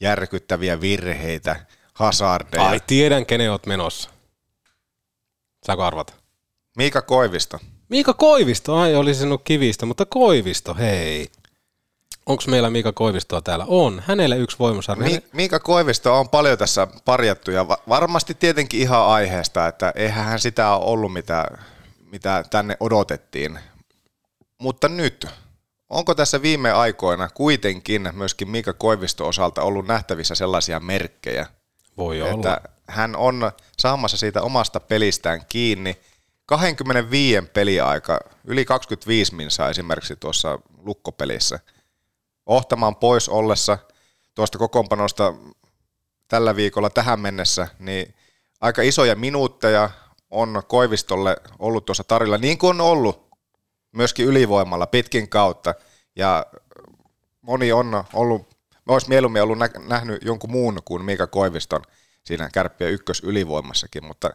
järkyttäviä 0.00 0.80
virheitä, 0.80 1.66
hazardeja. 1.94 2.68
Ai, 2.68 2.80
tiedän, 2.86 3.26
kenen 3.26 3.50
oot 3.50 3.66
menossa. 3.66 4.10
Saako 5.66 5.82
arvata? 5.82 6.25
Miika 6.76 7.02
Koivisto. 7.02 7.58
Miika 7.88 8.14
Koivisto, 8.14 8.76
ai 8.76 8.94
oli 8.94 9.14
sinut 9.14 9.40
kivistä, 9.44 9.86
mutta 9.86 10.06
Koivisto, 10.06 10.74
hei. 10.74 11.28
Onko 12.26 12.42
meillä 12.46 12.70
Miika 12.70 12.92
Koivistoa 12.92 13.40
täällä? 13.42 13.64
On. 13.68 14.02
Hänelle 14.06 14.36
yksi 14.36 14.58
voimasarja. 14.58 15.04
Mi- 15.04 15.22
Miika 15.32 15.60
Koivisto 15.60 16.20
on 16.20 16.28
paljon 16.28 16.58
tässä 16.58 16.86
parjattu 17.04 17.50
ja 17.50 17.68
va- 17.68 17.78
varmasti 17.88 18.34
tietenkin 18.34 18.80
ihan 18.80 19.06
aiheesta, 19.06 19.66
että 19.66 19.92
eihän 19.96 20.24
hän 20.24 20.40
sitä 20.40 20.70
ole 20.74 20.84
ollut, 20.84 21.12
mitä, 21.12 21.44
mitä 22.10 22.44
tänne 22.50 22.76
odotettiin. 22.80 23.58
Mutta 24.58 24.88
nyt, 24.88 25.26
onko 25.90 26.14
tässä 26.14 26.42
viime 26.42 26.72
aikoina 26.72 27.28
kuitenkin 27.34 28.08
myöskin 28.12 28.50
Miika 28.50 28.72
Koivisto 28.72 29.28
osalta 29.28 29.62
ollut 29.62 29.86
nähtävissä 29.86 30.34
sellaisia 30.34 30.80
merkkejä, 30.80 31.46
Voi 31.96 32.22
olla. 32.22 32.34
että 32.34 32.60
hän 32.88 33.16
on 33.16 33.52
saamassa 33.78 34.16
siitä 34.16 34.42
omasta 34.42 34.80
pelistään 34.80 35.40
kiinni. 35.48 35.96
25 36.46 37.42
peliaika, 37.52 38.20
yli 38.44 38.64
25 38.64 39.34
minsaa 39.34 39.70
esimerkiksi 39.70 40.16
tuossa 40.16 40.58
lukkopelissä. 40.78 41.60
Ohtamaan 42.46 42.96
pois 42.96 43.28
ollessa 43.28 43.78
tuosta 44.34 44.58
kokoonpanosta 44.58 45.34
tällä 46.28 46.56
viikolla 46.56 46.90
tähän 46.90 47.20
mennessä, 47.20 47.68
niin 47.78 48.14
aika 48.60 48.82
isoja 48.82 49.16
minuutteja 49.16 49.90
on 50.30 50.62
Koivistolle 50.68 51.36
ollut 51.58 51.84
tuossa 51.84 52.04
tarjolla, 52.04 52.38
niin 52.38 52.58
kuin 52.58 52.70
on 52.70 52.80
ollut 52.80 53.26
myöskin 53.92 54.26
ylivoimalla 54.26 54.86
pitkin 54.86 55.28
kautta. 55.28 55.74
Ja 56.16 56.46
moni 57.40 57.72
on 57.72 58.04
ollut, 58.12 58.56
olisi 58.88 59.08
mieluummin 59.08 59.42
ollut 59.42 59.58
nä- 59.58 59.70
nähnyt 59.88 60.24
jonkun 60.24 60.50
muun 60.50 60.78
kuin 60.84 61.04
Miika 61.04 61.26
Koiviston 61.26 61.82
siinä 62.24 62.50
kärppiä 62.52 62.88
ykkös 62.88 63.20
ylivoimassakin, 63.20 64.04
mutta 64.04 64.30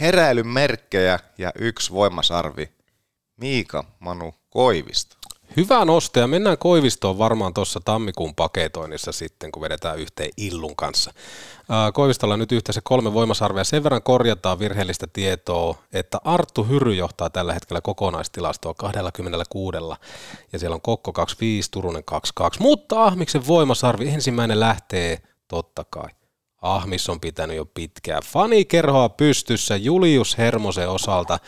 heräilyn 0.00 0.48
merkkejä 0.48 1.18
ja 1.38 1.52
yksi 1.58 1.92
voimasarvi. 1.92 2.68
Miika 3.36 3.84
Manu 3.98 4.34
Koivisto. 4.50 5.16
Hyvä 5.56 5.84
nosto 5.84 6.20
ja 6.20 6.26
mennään 6.26 6.58
Koivistoon 6.58 7.18
varmaan 7.18 7.54
tuossa 7.54 7.80
tammikuun 7.84 8.34
paketoinnissa 8.34 9.12
sitten, 9.12 9.52
kun 9.52 9.62
vedetään 9.62 9.98
yhteen 9.98 10.30
Illun 10.36 10.76
kanssa. 10.76 11.12
Koivistolla 11.94 12.34
on 12.34 12.40
nyt 12.40 12.52
yhteensä 12.52 12.80
kolme 12.84 13.12
voimasarvea. 13.12 13.64
Sen 13.64 13.84
verran 13.84 14.02
korjataan 14.02 14.58
virheellistä 14.58 15.06
tietoa, 15.12 15.78
että 15.92 16.18
Arttu 16.24 16.64
Hyry 16.64 16.94
johtaa 16.94 17.30
tällä 17.30 17.54
hetkellä 17.54 17.80
kokonaistilastoa 17.80 18.74
26 18.74 19.76
ja 20.52 20.58
siellä 20.58 20.74
on 20.74 20.80
Kokko 20.80 21.12
25, 21.12 21.70
Turunen 21.70 22.04
22. 22.04 22.62
Mutta 22.62 23.04
Ahmiksen 23.04 23.46
voimasarvi 23.46 24.08
ensimmäinen 24.08 24.60
lähtee 24.60 25.22
totta 25.48 25.84
kai. 25.90 26.08
Ahmis 26.62 27.08
on 27.08 27.20
pitänyt 27.20 27.56
jo 27.56 27.64
pitkään 27.64 28.22
fanikerhoa 28.26 29.08
pystyssä 29.08 29.76
Julius 29.76 30.38
Hermosen 30.38 30.88
osalta. 30.88 31.38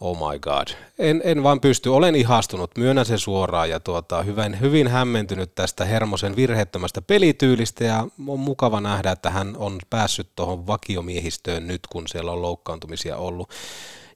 Oh 0.00 0.30
my 0.30 0.38
god. 0.38 0.68
En, 0.98 1.20
en 1.24 1.42
vaan 1.42 1.60
pysty, 1.60 1.88
olen 1.88 2.14
ihastunut, 2.14 2.70
myönnän 2.78 3.06
sen 3.06 3.18
suoraan 3.18 3.70
ja 3.70 3.80
tuota, 3.80 4.22
hyvin, 4.22 4.60
hyvin 4.60 4.88
hämmentynyt 4.88 5.54
tästä 5.54 5.84
Hermosen 5.84 6.36
virheettömästä 6.36 7.02
pelityylistä 7.02 7.84
ja 7.84 8.06
on 8.28 8.40
mukava 8.40 8.80
nähdä, 8.80 9.10
että 9.10 9.30
hän 9.30 9.56
on 9.56 9.78
päässyt 9.90 10.30
tuohon 10.36 10.66
vakiomiehistöön 10.66 11.66
nyt, 11.66 11.80
kun 11.86 12.08
siellä 12.08 12.32
on 12.32 12.42
loukkaantumisia 12.42 13.16
ollut. 13.16 13.50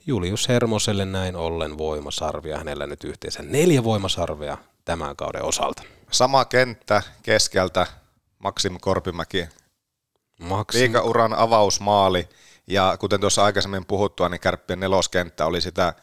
Julius 0.06 0.48
Hermoselle 0.48 1.04
näin 1.04 1.36
ollen 1.36 1.78
voimasarvia, 1.78 2.58
hänellä 2.58 2.86
nyt 2.86 3.04
yhteensä 3.04 3.42
neljä 3.42 3.84
voimasarvea 3.84 4.58
tämän 4.84 5.16
kauden 5.16 5.44
osalta. 5.44 5.82
Sama 6.10 6.44
kenttä 6.44 7.02
keskeltä, 7.22 7.86
Maksim 8.38 8.76
Korpimäki, 8.80 9.48
Maksim, 10.40 10.80
liikauran 10.80 11.34
avausmaali. 11.34 12.28
Ja 12.66 12.96
kuten 13.00 13.20
tuossa 13.20 13.44
aikaisemmin 13.44 13.86
puhuttua, 13.86 14.28
niin 14.28 14.40
kärppien 14.40 14.80
neloskenttä 14.80 15.46
oli 15.46 15.60
sitä 15.60 15.94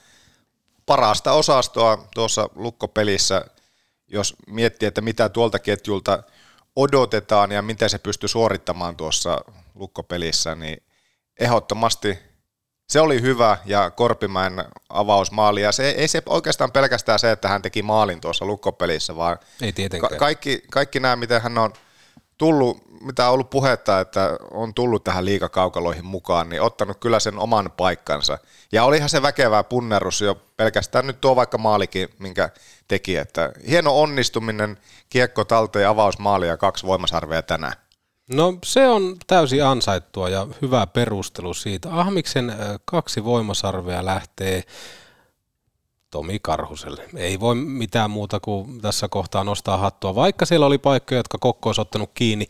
parasta 0.85 1.31
osastoa 1.31 2.07
tuossa 2.13 2.49
lukkopelissä, 2.55 3.45
jos 4.07 4.35
miettii, 4.47 4.87
että 4.87 5.01
mitä 5.01 5.29
tuolta 5.29 5.59
ketjulta 5.59 6.23
odotetaan 6.75 7.51
ja 7.51 7.61
miten 7.61 7.89
se 7.89 7.97
pystyy 7.97 8.29
suorittamaan 8.29 8.95
tuossa 8.95 9.37
lukkopelissä, 9.75 10.55
niin 10.55 10.83
ehdottomasti 11.39 12.19
se 12.89 12.99
oli 13.01 13.21
hyvä 13.21 13.57
ja 13.65 13.91
Korpimäen 13.91 14.65
avausmaali. 14.89 15.61
Ja 15.61 15.71
se, 15.71 15.89
ei 15.89 16.07
se 16.07 16.21
oikeastaan 16.25 16.71
pelkästään 16.71 17.19
se, 17.19 17.31
että 17.31 17.47
hän 17.47 17.61
teki 17.61 17.81
maalin 17.81 18.21
tuossa 18.21 18.45
lukkopelissä, 18.45 19.15
vaan 19.15 19.37
Ei 19.61 19.73
ka- 19.99 20.09
kaikki, 20.17 20.63
kaikki 20.71 20.99
nämä, 20.99 21.15
miten 21.15 21.41
hän 21.41 21.57
on 21.57 21.73
tullut, 22.41 22.77
mitä 23.01 23.27
on 23.27 23.33
ollut 23.33 23.49
puhetta, 23.49 23.99
että 23.99 24.37
on 24.51 24.73
tullut 24.73 25.03
tähän 25.03 25.25
liikakaukaloihin 25.25 26.05
mukaan, 26.05 26.49
niin 26.49 26.61
ottanut 26.61 26.97
kyllä 26.99 27.19
sen 27.19 27.39
oman 27.39 27.71
paikkansa. 27.77 28.37
Ja 28.71 28.83
olihan 28.83 29.09
se 29.09 29.21
väkevää 29.21 29.63
punnerus 29.63 30.21
jo 30.21 30.35
pelkästään 30.57 31.07
nyt 31.07 31.21
tuo 31.21 31.35
vaikka 31.35 31.57
maalikin, 31.57 32.09
minkä 32.19 32.49
teki, 32.87 33.17
että 33.17 33.51
hieno 33.69 34.01
onnistuminen, 34.01 34.77
kiekko 35.09 35.43
talteen 35.45 35.87
avausmaali 35.87 36.47
ja 36.47 36.57
kaksi 36.57 36.87
voimasarvea 36.87 37.41
tänään. 37.41 37.73
No 38.33 38.57
se 38.65 38.87
on 38.87 39.17
täysin 39.27 39.65
ansaittua 39.65 40.29
ja 40.29 40.47
hyvä 40.61 40.87
perustelu 40.87 41.53
siitä. 41.53 41.89
Ahmiksen 41.91 42.49
äh, 42.49 42.57
kaksi 42.85 43.23
voimasarvea 43.23 44.05
lähtee 44.05 44.63
Tomi 46.11 46.39
Karhuselle. 46.41 47.09
Ei 47.15 47.39
voi 47.39 47.55
mitään 47.55 48.11
muuta 48.11 48.39
kuin 48.39 48.81
tässä 48.81 49.07
kohtaa 49.07 49.43
nostaa 49.43 49.77
hattua. 49.77 50.15
Vaikka 50.15 50.45
siellä 50.45 50.65
oli 50.65 50.77
paikkoja, 50.77 51.19
jotka 51.19 51.37
Kokko 51.37 51.69
olisi 51.69 51.81
ottanut 51.81 52.11
kiinni, 52.13 52.47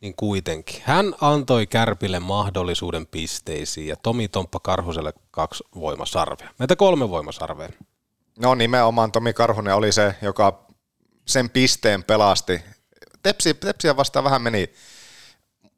niin 0.00 0.14
kuitenkin. 0.16 0.82
Hän 0.84 1.14
antoi 1.20 1.66
Kärpille 1.66 2.20
mahdollisuuden 2.20 3.06
pisteisiin 3.06 3.86
ja 3.86 3.96
Tomi 3.96 4.28
Tomppa 4.28 4.60
Karhuselle 4.60 5.12
kaksi 5.30 5.64
voimasarvea. 5.74 6.50
Meitä 6.58 6.76
kolme 6.76 7.10
voimasarvea. 7.10 7.68
No 8.38 8.54
nimenomaan 8.54 9.12
Tomi 9.12 9.32
Karhunen 9.32 9.74
oli 9.74 9.92
se, 9.92 10.14
joka 10.22 10.66
sen 11.26 11.50
pisteen 11.50 12.04
pelasti. 12.04 12.60
Tepsi, 13.22 13.54
tepsiä 13.54 13.96
vastaan 13.96 14.24
vähän 14.24 14.42
meni 14.42 14.72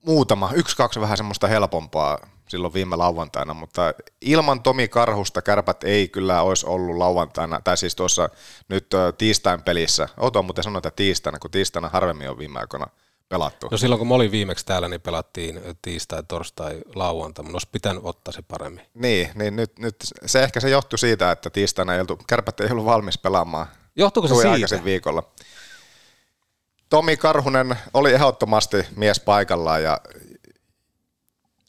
muutama, 0.07 0.51
yksi, 0.55 0.77
kaksi 0.77 1.01
vähän 1.01 1.17
semmoista 1.17 1.47
helpompaa 1.47 2.19
silloin 2.55 2.75
viime 2.75 2.97
lauantaina, 2.97 3.55
mutta 3.55 3.95
ilman 4.21 4.63
Tomi 4.63 4.89
Karhusta 4.89 5.43
kärpät 5.43 5.85
ei 5.85 6.09
kyllä 6.09 6.43
olisi 6.43 6.67
ollut 6.67 6.97
lauantaina, 6.97 7.61
tai 7.65 7.77
siis 7.77 7.95
tuossa 7.95 8.29
nyt 8.69 8.87
tiistain 9.19 9.63
pelissä. 9.63 10.09
Outoa 10.21 10.43
muuten 10.43 10.65
sanoa, 10.65 10.79
että 10.79 10.91
tiistaina, 10.91 11.39
kun 11.39 11.51
tiistaina 11.51 11.89
harvemmin 11.89 12.31
on 12.31 12.39
viime 12.39 12.61
aikoina 12.61 12.87
pelattu. 13.29 13.69
No 13.71 13.77
silloin 13.77 13.99
kun 13.99 14.09
mä 14.09 14.15
olin 14.15 14.31
viimeksi 14.31 14.67
täällä, 14.67 14.89
niin 14.89 15.01
pelattiin 15.01 15.61
tiistai, 15.83 16.23
torstai, 16.29 16.81
lauantai. 16.95 17.45
Mun 17.45 17.55
olisi 17.55 17.69
pitänyt 17.73 18.03
ottaa 18.05 18.33
se 18.33 18.43
paremmin. 18.43 18.87
Niin, 18.95 19.31
niin 19.35 19.57
nyt, 19.57 19.79
nyt 19.79 19.97
se 20.27 20.43
ehkä 20.43 20.61
se 20.61 20.71
johtui 20.71 20.99
siitä, 20.99 21.31
että 21.31 21.51
tiistaina 21.51 21.95
ei 21.95 22.01
oltu, 22.01 22.19
kärpät 22.27 22.61
ei 22.61 22.71
ollut 22.71 22.85
valmis 22.85 23.19
pelaamaan 23.19 23.67
Johtuuko 23.97 24.29
se 24.29 24.35
siitä? 24.35 24.85
viikolla. 24.85 25.23
Tomi 26.89 27.17
Karhunen 27.17 27.77
oli 27.95 28.13
ehdottomasti 28.13 28.77
mies 28.97 29.21
paikallaan 29.21 29.83
ja 29.83 30.01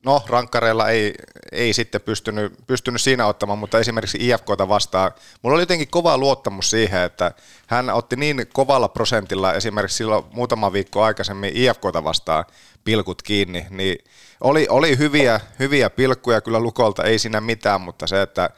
no 0.06 0.24
rankkareilla 0.28 0.90
ei, 0.90 1.14
ei 1.52 1.74
sitten 1.74 2.02
pystynyt, 2.02 2.54
pystynyt 2.68 3.02
siinä 3.02 3.28
ottamaan, 3.28 3.60
mutta 3.60 3.80
esimerkiksi 3.80 4.18
IFKta 4.22 4.70
vastaan, 4.70 5.12
mulla 5.42 5.56
oli 5.56 5.62
jotenkin 5.62 5.88
kova 5.88 6.18
luottamus 6.18 6.70
siihen, 6.70 7.02
että 7.02 7.32
hän 7.68 7.90
otti 7.90 8.16
niin 8.16 8.48
kovalla 8.54 8.88
prosentilla 8.88 9.54
esimerkiksi 9.54 9.98
silloin 9.98 10.26
muutama 10.32 10.74
viikko 10.74 11.04
aikaisemmin 11.04 11.52
IFKta 11.54 12.04
vastaan 12.04 12.46
pilkut 12.84 13.22
kiinni, 13.22 13.68
niin 13.70 13.98
oli, 14.42 14.68
oli 14.70 14.98
hyviä, 14.98 15.40
hyviä 15.60 15.90
pilkkuja 15.90 16.42
kyllä 16.42 16.60
Lukolta, 16.60 17.04
ei 17.04 17.20
siinä 17.20 17.42
mitään, 17.42 17.82
mutta 17.82 18.08
se, 18.08 18.22
että 18.22 18.50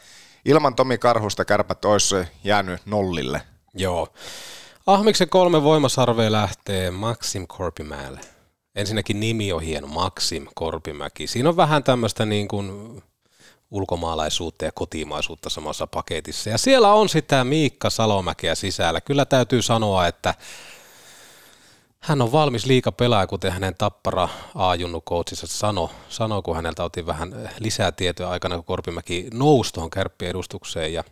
ilman 0.45 0.75
Tomi 0.75 0.97
Karhusta 0.97 1.45
kärpät 1.45 1.85
olisi 1.85 2.15
jäänyt 2.43 2.81
nollille. 2.85 3.41
Joo. 3.73 4.07
Ahmiksen 4.87 5.29
kolme 5.29 5.63
voimasarvea 5.63 6.31
lähtee 6.31 6.91
Maxim 6.91 7.47
Korpimäelle. 7.47 8.36
Ensinnäkin 8.77 9.19
nimi 9.19 9.53
on 9.53 9.61
hieno, 9.61 9.87
Maxim 9.87 10.47
Korpimäki. 10.55 11.27
Siinä 11.27 11.49
on 11.49 11.57
vähän 11.57 11.83
tämmöistä 11.83 12.25
niin 12.25 12.47
kuin 12.47 13.01
ulkomaalaisuutta 13.71 14.65
ja 14.65 14.71
kotimaisuutta 14.71 15.49
samassa 15.49 15.87
paketissa. 15.87 16.49
Ja 16.49 16.57
siellä 16.57 16.93
on 16.93 17.09
sitä 17.09 17.43
Miikka 17.43 17.89
Salomäkeä 17.89 18.55
sisällä. 18.55 19.01
Kyllä 19.01 19.25
täytyy 19.25 19.61
sanoa, 19.61 20.07
että 20.07 20.35
hän 21.99 22.21
on 22.21 22.31
valmis 22.31 22.65
liika 22.65 22.91
pelaaja, 22.91 23.27
kuten 23.27 23.51
hänen 23.51 23.75
tappara 23.77 24.29
A-junnu 24.55 25.01
coachissa 25.01 25.47
sanoi, 25.47 25.89
sanoi, 26.09 26.41
kun 26.41 26.55
häneltä 26.55 26.83
otin 26.83 27.05
vähän 27.05 27.49
lisää 27.59 27.91
tietoa 27.91 28.29
aikana, 28.29 28.55
kun 28.55 28.65
Korpimäki 28.65 29.27
nousi 29.33 29.73
tuohon 29.73 29.89
kärppien 29.89 30.29
edustukseen 30.29 30.93
ja 30.93 31.03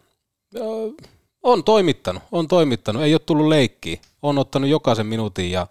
on 1.44 1.64
toimittanut, 1.64 2.24
on 2.32 2.48
toimittanut, 2.48 3.04
ei 3.04 3.14
ole 3.14 3.20
tullut 3.20 3.48
leikkiä, 3.48 3.98
on 4.22 4.38
ottanut 4.38 4.70
jokaisen 4.70 5.08
minuutin 5.08 5.52
ja 5.52 5.68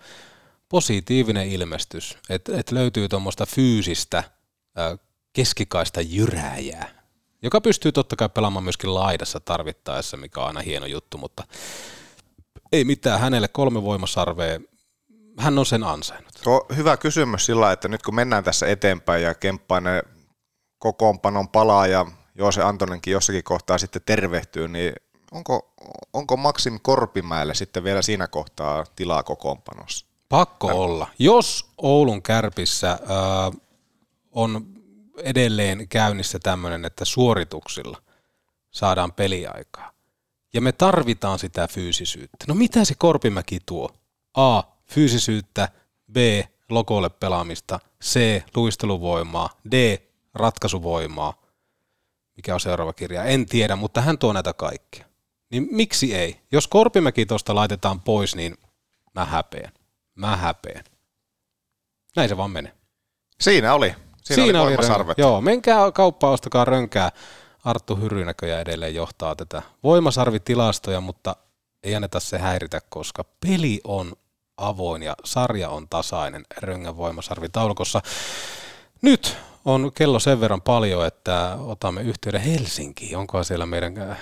positiivinen 0.74 1.48
ilmestys, 1.48 2.18
että 2.30 2.58
et 2.58 2.70
löytyy 2.70 3.08
tuommoista 3.08 3.46
fyysistä 3.46 4.24
keskikaista 5.32 6.00
jyrääjää, 6.00 6.88
joka 7.42 7.60
pystyy 7.60 7.92
totta 7.92 8.16
kai 8.16 8.28
pelaamaan 8.28 8.64
myöskin 8.64 8.94
laidassa 8.94 9.40
tarvittaessa, 9.40 10.16
mikä 10.16 10.40
on 10.40 10.46
aina 10.46 10.60
hieno 10.60 10.86
juttu, 10.86 11.18
mutta 11.18 11.44
ei 12.72 12.84
mitään, 12.84 13.20
hänelle 13.20 13.48
kolme 13.48 13.82
voimasarvea, 13.82 14.60
hän 15.38 15.58
on 15.58 15.66
sen 15.66 15.84
ansainnut. 15.84 16.32
Tuo 16.42 16.66
hyvä 16.76 16.96
kysymys 16.96 17.46
sillä, 17.46 17.72
että 17.72 17.88
nyt 17.88 18.02
kun 18.02 18.14
mennään 18.14 18.44
tässä 18.44 18.66
eteenpäin 18.66 19.22
ja 19.22 19.34
Kemppainen 19.34 20.02
kokoonpanon 20.78 21.48
palaa 21.48 21.86
ja 21.86 22.06
Joose 22.34 22.62
Antonenkin 22.62 23.12
jossakin 23.12 23.44
kohtaa 23.44 23.78
sitten 23.78 24.02
tervehtyy, 24.06 24.68
niin 24.68 24.92
onko, 25.32 25.74
onko 26.12 26.36
Maxim 26.36 26.78
Korpimäelle 26.82 27.54
sitten 27.54 27.84
vielä 27.84 28.02
siinä 28.02 28.26
kohtaa 28.26 28.84
tilaa 28.96 29.22
kokoonpanossa? 29.22 30.13
Pakko 30.28 30.66
olla. 30.66 31.06
Jos 31.18 31.66
Oulun 31.78 32.22
kärpissä 32.22 32.90
äh, 32.92 32.98
on 34.32 34.66
edelleen 35.22 35.88
käynnissä 35.88 36.38
tämmöinen, 36.38 36.84
että 36.84 37.04
suorituksilla 37.04 38.02
saadaan 38.70 39.12
peliaikaa, 39.12 39.94
ja 40.54 40.60
me 40.60 40.72
tarvitaan 40.72 41.38
sitä 41.38 41.68
fyysisyyttä. 41.68 42.44
No 42.48 42.54
mitä 42.54 42.84
se 42.84 42.94
Korpimäki 42.98 43.58
tuo? 43.66 43.90
A. 44.34 44.62
Fyysisyyttä. 44.86 45.68
B. 46.12 46.16
Lokolle 46.70 47.10
pelaamista. 47.10 47.80
C. 48.04 48.42
Luisteluvoimaa. 48.54 49.50
D. 49.70 49.98
Ratkaisuvoimaa. 50.34 51.42
Mikä 52.36 52.54
on 52.54 52.60
seuraava 52.60 52.92
kirja? 52.92 53.24
En 53.24 53.46
tiedä, 53.46 53.76
mutta 53.76 54.00
hän 54.00 54.18
tuo 54.18 54.32
näitä 54.32 54.52
kaikkia. 54.52 55.06
Niin 55.50 55.68
miksi 55.70 56.14
ei? 56.14 56.40
Jos 56.52 56.68
Korpimäki 56.68 57.26
tuosta 57.26 57.54
laitetaan 57.54 58.00
pois, 58.00 58.36
niin 58.36 58.56
mä 59.14 59.24
häpeän. 59.24 59.72
Mä 60.14 60.36
häpeän. 60.36 60.84
Näin 62.16 62.28
se 62.28 62.36
vaan 62.36 62.50
menee. 62.50 62.72
Siinä 63.40 63.74
oli. 63.74 63.94
Siinä, 64.22 64.42
Siinä 64.42 64.62
oli 64.62 64.76
rön- 64.76 65.14
Joo, 65.18 65.40
menkää 65.40 65.92
kauppaan, 65.92 66.32
ostakaa 66.32 66.64
rönkää. 66.64 67.12
Arttu 67.64 67.96
Hyrynäköjä 67.96 68.60
edelleen 68.60 68.94
johtaa 68.94 69.36
tätä 69.36 69.62
voimasarvitilastoja, 69.82 71.00
mutta 71.00 71.36
ei 71.82 71.94
anneta 71.94 72.20
se 72.20 72.38
häiritä, 72.38 72.80
koska 72.88 73.24
peli 73.46 73.80
on 73.84 74.12
avoin 74.56 75.02
ja 75.02 75.14
sarja 75.24 75.68
on 75.68 75.88
tasainen 75.88 76.44
Röngän 76.56 76.96
voimasarvitaulukossa. 76.96 78.02
Nyt 79.02 79.36
on 79.64 79.90
kello 79.94 80.18
sen 80.18 80.40
verran 80.40 80.62
paljon, 80.62 81.06
että 81.06 81.56
otamme 81.60 82.02
yhteyden 82.02 82.40
Helsinkiin. 82.40 83.16
Onko 83.16 83.44
siellä 83.44 83.66
meidän 83.66 83.98
äh, 83.98 84.18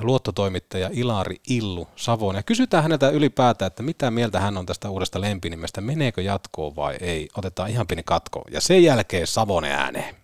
luottotoimittaja 0.00 0.90
Ilari 0.92 1.36
Illu 1.48 1.88
Savon. 1.96 2.34
Ja 2.34 2.42
kysytään 2.42 2.82
häneltä 2.82 3.08
ylipäätään, 3.08 3.66
että 3.66 3.82
mitä 3.82 4.10
mieltä 4.10 4.40
hän 4.40 4.56
on 4.56 4.66
tästä 4.66 4.90
uudesta 4.90 5.20
lempinimestä. 5.20 5.80
Meneekö 5.80 6.22
jatkoon 6.22 6.76
vai 6.76 6.96
ei? 7.00 7.28
Otetaan 7.36 7.70
ihan 7.70 7.86
pieni 7.86 8.02
katko. 8.02 8.44
Ja 8.50 8.60
sen 8.60 8.82
jälkeen 8.82 9.26
Savonen 9.26 9.72
ääneen. 9.72 10.16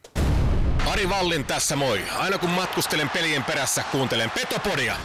Ari 0.87 1.09
Vallin 1.09 1.45
tässä 1.45 1.77
moi. 1.77 2.01
Aina 2.17 2.39
kun 2.39 2.51
matkustelen 2.51 3.11
pelien 3.11 3.45
perässä, 3.45 3.85
kuuntelen 3.93 4.31
Petopodia. 4.31 4.97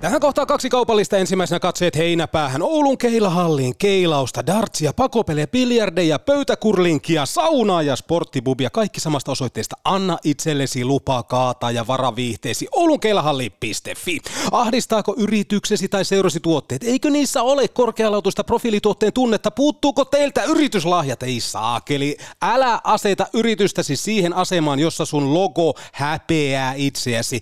Tähän 0.00 0.20
kohtaa 0.20 0.46
kaksi 0.46 0.68
kaupallista 0.68 1.16
ensimmäisenä 1.16 1.60
katseet 1.60 1.96
heinäpäähän. 1.96 2.62
Oulun 2.62 2.98
keilahalliin 2.98 3.76
keilausta, 3.78 4.46
dartsia, 4.46 4.92
pakopelejä, 4.92 5.46
biljardeja, 5.46 6.18
pöytäkurlinkia, 6.18 7.26
saunaa 7.26 7.82
ja 7.82 7.96
sporttibubia. 7.96 8.70
Kaikki 8.70 9.00
samasta 9.00 9.32
osoitteesta. 9.32 9.76
Anna 9.84 10.18
itsellesi 10.24 10.84
lupa 10.84 11.22
kaataa 11.22 11.70
ja 11.70 11.86
varaviihteesi 11.86 12.68
oulunkeilahalli.fi. 12.72 14.20
Ahdistaako 14.52 15.14
yrityksesi 15.18 15.88
tai 15.88 16.04
seurasi 16.04 16.40
tuotteet? 16.40 16.82
Eikö 16.82 17.10
niissä 17.10 17.42
ole 17.42 17.68
korkealaatuista 17.68 18.44
profiilituotteen 18.44 19.12
tunnetta? 19.12 19.50
Puuttuuko 19.50 20.04
teiltä 20.04 20.42
yrityslahjat? 20.42 21.22
Ei 21.22 21.40
saakeli. 21.40 22.16
Älä 22.42 22.80
aseta 22.84 23.26
yritystäsi 23.32 23.96
siihen 23.96 24.32
asemaan, 24.32 24.78
jossa 24.78 25.04
sun 25.04 25.34
logo 25.34 25.74
häpeää 25.92 26.74
itseäsi. 26.76 27.40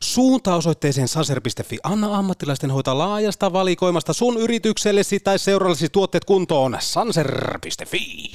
Suunta 0.00 0.54
osoitteeseen 0.54 1.08
saser.fi. 1.08 1.78
Anna 1.82 1.97
ammattilaisten 2.04 2.70
hoitaa 2.70 2.98
laajasta 2.98 3.52
valikoimasta 3.52 4.12
sun 4.12 4.36
yrityksellesi 4.36 5.20
tai 5.20 5.38
seurallesi 5.38 5.88
tuotteet 5.88 6.24
kuntoon. 6.24 6.76
Sanser.fi. 6.80 8.32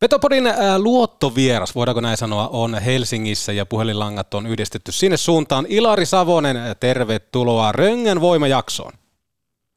Petopodin 0.00 0.46
ää, 0.46 0.78
luottovieras, 0.78 1.74
voidaanko 1.74 2.00
näin 2.00 2.16
sanoa, 2.16 2.48
on 2.48 2.74
Helsingissä 2.74 3.52
ja 3.52 3.66
puhelinlangat 3.66 4.34
on 4.34 4.46
yhdistetty 4.46 4.92
sinne 4.92 5.16
suuntaan. 5.16 5.66
Ilari 5.68 6.06
Savonen, 6.06 6.56
tervetuloa 6.80 7.72
Röngän 7.72 8.20
voimajaksoon. 8.20 8.92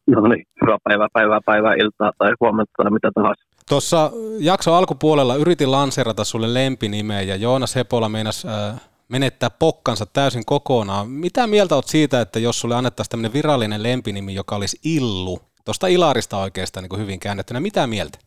No 0.08 0.28
niin, 0.28 0.46
hyvää 0.62 0.78
päivää, 0.84 1.08
päivää, 1.14 1.40
päivää, 1.46 1.74
iltaa 1.74 2.12
tai 2.18 2.32
huomenta 2.40 2.72
tai 2.78 2.92
mitä 2.92 3.12
tahansa. 3.16 3.44
Tuossa 3.70 4.12
jakso 4.40 4.74
alkupuolella 4.74 5.36
yritin 5.36 5.72
lanserata 5.72 6.24
sulle 6.24 6.54
lempinimeä 6.54 7.22
ja 7.22 7.36
Joonas 7.36 7.76
Hepola 7.76 8.10
meinas 8.10 8.46
äh, 8.46 8.82
menettää 9.10 9.50
pokkansa 9.50 10.06
täysin 10.06 10.46
kokonaan. 10.46 11.10
Mitä 11.10 11.48
mieltä 11.48 11.76
oot 11.76 11.88
siitä, 11.88 12.22
että 12.22 12.40
jos 12.40 12.60
sulle 12.60 12.76
annettaisiin 12.76 13.12
tämmöinen 13.12 13.34
virallinen 13.34 13.84
lempinimi, 13.84 14.34
joka 14.34 14.56
olisi 14.56 14.78
Illu? 14.86 15.40
Tuosta 15.66 15.88
Ilarista 15.88 16.38
oikeastaan 16.38 16.84
niin 16.84 16.90
kuin 16.90 17.02
hyvin 17.02 17.20
käännettynä. 17.20 17.60
Mitä 17.60 17.88
mieltä? 17.88 18.18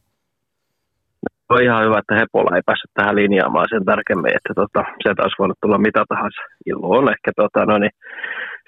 On 1.49 1.63
ihan 1.63 1.85
hyvä, 1.85 1.99
että 1.99 2.15
Hepola 2.15 2.57
ei 2.57 2.63
päässyt 2.67 2.91
tähän 2.95 3.17
linjaamaan 3.17 3.67
sen 3.71 3.85
tarkemmin, 3.85 4.37
että 4.37 4.53
tota, 4.55 4.81
sieltä 5.03 5.23
olisi 5.23 5.37
voinut 5.39 5.59
tulla 5.63 5.79
mitä 5.79 6.05
tahansa. 6.09 6.41
Illu 6.67 6.93
on 6.93 7.09
ehkä, 7.09 7.31
tota, 7.37 7.65
no 7.67 7.79
niin, 7.79 7.91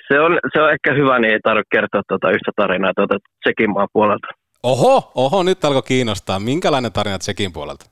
se, 0.09 0.21
on, 0.21 0.39
se 0.53 0.63
on 0.63 0.73
ehkä 0.73 0.95
hyvä, 0.95 1.19
niin 1.19 1.33
ei 1.33 1.41
tarvitse 1.41 1.75
kertoa 1.77 2.03
tota 2.09 2.31
yhtä 2.31 2.53
tarinaa 2.57 2.93
tuota 2.97 3.17
Tsekin 3.41 3.71
maan 3.71 3.89
puolelta. 3.93 4.29
Oho, 4.63 5.13
oho, 5.15 5.43
nyt 5.43 5.65
alkoi 5.65 5.83
kiinnostaa. 5.83 6.41
Minkälainen 6.41 6.93
tarina 6.93 7.19
Tsekin 7.19 7.53
puolelta? 7.53 7.87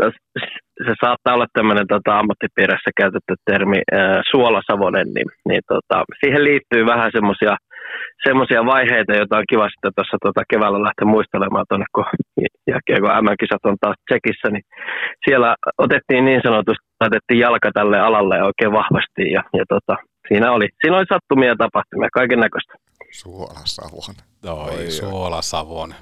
No, 0.00 0.10
se 0.84 0.92
saattaa 1.04 1.34
olla 1.34 1.46
tämmöinen 1.52 1.86
tota, 1.86 2.18
ammattipiirissä 2.18 2.90
käytetty 3.00 3.34
termi 3.50 3.78
äh, 3.78 4.20
suolasavonen, 4.30 5.08
niin, 5.14 5.30
niin 5.48 5.62
tota, 5.72 6.04
siihen 6.20 6.44
liittyy 6.44 6.86
vähän 6.86 7.10
semmoisia 7.12 7.56
semmoisia 8.26 8.66
vaiheita, 8.66 9.16
joita 9.16 9.38
on 9.38 9.50
kiva 9.52 9.68
sitten 9.68 9.92
tuossa 9.96 10.16
tota, 10.26 10.42
keväällä 10.50 10.82
lähteä 10.82 11.06
muistelemaan 11.14 11.66
tuonne, 11.68 11.86
kun 11.94 12.04
jälkeen 12.72 13.00
kun 13.02 13.14
MM-kisat 13.22 13.64
on 13.64 13.76
taas 13.80 13.98
Tsekissä, 14.06 14.48
niin 14.50 14.64
siellä 15.24 15.54
otettiin 15.78 16.24
niin 16.24 16.40
sanotusti, 16.46 16.84
laitettiin 17.00 17.40
jalka 17.46 17.70
tälle 17.74 17.98
alalle 18.00 18.36
oikein 18.48 18.72
vahvasti 18.80 19.22
ja, 19.36 19.42
ja 19.58 19.64
tota, 19.74 19.94
siinä, 20.28 20.52
oli, 20.52 20.68
siinä 20.80 20.96
oli 20.96 21.06
sattumia 21.14 21.54
tapahtumia, 21.64 22.18
kaiken 22.18 22.40
näköistä. 22.40 22.74
Suolasavon. 23.12 24.14
Oi, 24.46 24.90
Suolasavon. 24.90 25.94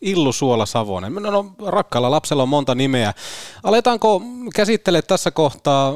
Illu 0.00 0.32
Suolasavonen. 0.32 1.14
No, 1.14 1.30
no, 1.30 1.52
rakkaalla 1.66 2.10
lapsella 2.10 2.42
on 2.42 2.48
monta 2.48 2.74
nimeä. 2.74 3.14
Aletaanko 3.62 4.22
käsittelee 4.54 5.02
tässä 5.02 5.30
kohtaa 5.30 5.94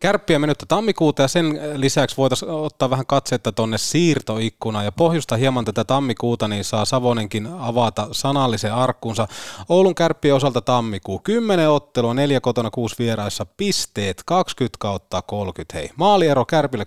Kärppiä 0.00 0.38
mennyttä 0.38 0.66
tammikuuta 0.68 1.22
ja 1.22 1.28
sen 1.28 1.60
lisäksi 1.74 2.16
voitaisiin 2.16 2.50
ottaa 2.50 2.90
vähän 2.90 3.06
katsetta 3.06 3.52
tuonne 3.52 3.78
siirtoikkunaan 3.78 4.84
ja 4.84 4.92
pohjusta 4.92 5.36
hieman 5.36 5.64
tätä 5.64 5.84
tammikuuta, 5.84 6.48
niin 6.48 6.64
saa 6.64 6.84
Savonenkin 6.84 7.48
avata 7.58 8.08
sanallisen 8.12 8.74
arkkunsa. 8.74 9.28
Oulun 9.68 9.94
kärppien 9.94 10.34
osalta 10.34 10.60
tammikuu 10.60 11.18
10 11.18 11.70
ottelua, 11.70 12.14
4 12.14 12.40
kotona, 12.40 12.70
6 12.70 12.96
vieraissa, 12.98 13.46
pisteet 13.56 14.22
20 14.26 14.76
kautta 14.78 15.22
30. 15.22 15.78
Hei, 15.78 15.90
maaliero 15.96 16.44
Kärpille 16.44 16.86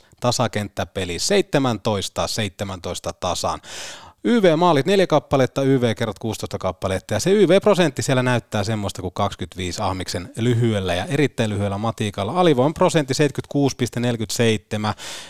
30-22, 0.00 0.05
tasakenttäpeli 0.26 1.16
17-17 1.16 1.18
tasan. 3.20 3.60
YV-maalit 4.24 4.86
neljä 4.86 5.06
kappaletta, 5.06 5.62
YV 5.62 5.94
kerrat 5.96 6.18
16 6.18 6.58
kappaletta 6.58 7.14
ja 7.14 7.20
se 7.20 7.30
YV-prosentti 7.30 8.02
siellä 8.02 8.22
näyttää 8.22 8.64
semmoista 8.64 9.02
kuin 9.02 9.14
25 9.14 9.82
Ahmiksen 9.82 10.32
lyhyellä 10.38 10.94
ja 10.94 11.04
erittäin 11.04 11.50
lyhyellä 11.50 11.78
matiikalla. 11.78 12.32
Alivoin 12.32 12.74
prosentti 12.74 13.14
76,47, 13.14 13.18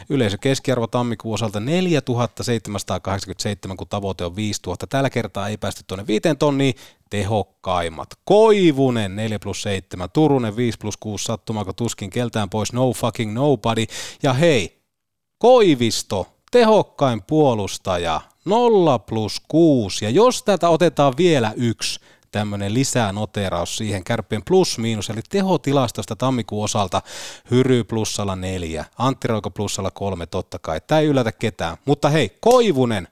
yleisö 0.09 0.39
keskiarvo 0.39 0.87
tammikuun 0.87 1.35
osalta 1.35 1.61
4787, 1.61 3.77
kun 3.77 3.89
tavoite 3.89 4.25
on 4.25 4.37
5000. 4.37 4.87
Tällä 4.87 5.11
kertaa 5.11 5.49
ei 5.49 5.57
päästy 5.57 5.85
tuonne 5.87 6.07
viiteen 6.07 6.39
tonniin, 6.39 6.75
tehokkaimmat. 7.11 8.09
Koivunen 8.25 9.17
4 9.17 9.39
plus 9.39 9.63
7, 9.63 10.11
Turunen 10.11 10.57
5 10.57 10.79
plus 10.79 10.97
6, 10.97 11.25
sattumaako 11.25 11.73
tuskin 11.73 12.11
keltään 12.11 12.51
pois, 12.51 12.73
no 12.73 12.93
fucking 12.93 13.35
nobody. 13.35 13.85
Ja 14.23 14.33
hei, 14.33 14.76
Koivisto, 15.39 16.27
tehokkain 16.51 17.23
puolustaja, 17.23 18.21
0 18.45 18.99
plus 18.99 19.43
6. 19.49 20.05
Ja 20.05 20.11
jos 20.11 20.43
tätä 20.43 20.69
otetaan 20.69 21.15
vielä 21.17 21.53
yksi 21.57 22.01
tämmöinen 22.31 22.75
lisää 22.75 23.13
noteraus 23.13 23.77
siihen 23.77 24.05
kärppien 24.05 24.43
plus 24.45 24.79
miinus, 24.79 25.11
eli 25.11 25.21
tehotilastosta 25.29 26.17
tammikuun 26.17 26.65
osalta 26.65 27.03
Hyry 27.51 27.85
plussalla 27.85 28.37
neljä, 28.37 28.85
Antti 28.99 29.29
Roiko 29.29 29.51
plussalla 29.51 29.91
kolme 29.91 30.27
totta 30.27 30.59
kai. 30.59 30.81
Tämä 30.87 31.01
ei 31.01 31.07
yllätä 31.07 31.33
ketään. 31.33 31.77
Mutta 31.85 32.09
hei, 32.09 32.37
Koivunen 32.41 33.09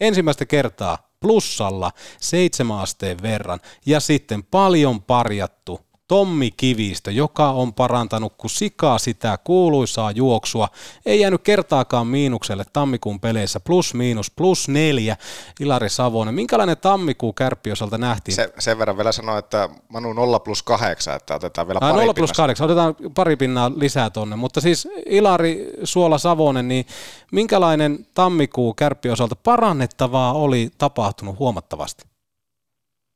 ensimmäistä 0.00 0.46
kertaa 0.46 0.98
plussalla 1.20 1.92
seitsemän 2.20 2.78
asteen 2.78 3.22
verran 3.22 3.60
ja 3.86 4.00
sitten 4.00 4.42
paljon 4.44 5.02
parjattu 5.02 5.80
Tommi 6.08 6.50
Kivistö, 6.50 7.10
joka 7.10 7.50
on 7.50 7.74
parantanut 7.74 8.32
kuin 8.38 8.50
sikaa 8.50 8.98
sitä 8.98 9.38
kuuluisaa 9.44 10.10
juoksua. 10.10 10.68
Ei 11.06 11.20
jäänyt 11.20 11.42
kertaakaan 11.42 12.06
miinukselle 12.06 12.64
tammikuun 12.72 13.20
peleissä, 13.20 13.60
plus 13.60 13.94
miinus, 13.94 14.30
plus 14.30 14.68
neljä. 14.68 15.16
Ilari 15.60 15.88
Savonen, 15.88 16.34
minkälainen 16.34 16.76
tammikuu 16.76 17.32
kärppi 17.32 17.72
osalta 17.72 17.98
nähtiin? 17.98 18.34
Se, 18.34 18.52
sen 18.58 18.78
verran 18.78 18.96
vielä 18.96 19.12
sanoa, 19.12 19.38
että 19.38 19.68
Manu 19.88 20.12
0 20.12 20.38
plus 20.40 20.62
8, 20.62 21.16
että 21.16 21.34
otetaan 21.34 21.66
vielä 21.66 21.80
pari 21.80 21.92
0 21.92 22.14
plus 22.14 22.32
8, 22.32 22.64
otetaan 22.64 22.94
pari 23.14 23.36
pinnaa 23.36 23.72
lisää 23.76 24.10
tonne. 24.10 24.36
Mutta 24.36 24.60
siis 24.60 24.88
Ilari 25.06 25.70
Suola 25.84 26.18
Savonen, 26.18 26.68
niin 26.68 26.86
minkälainen 27.32 28.06
tammikuu 28.14 28.74
kärppi 28.74 29.10
osalta 29.10 29.36
parannettavaa 29.36 30.32
oli 30.32 30.70
tapahtunut 30.78 31.38
huomattavasti? 31.38 32.04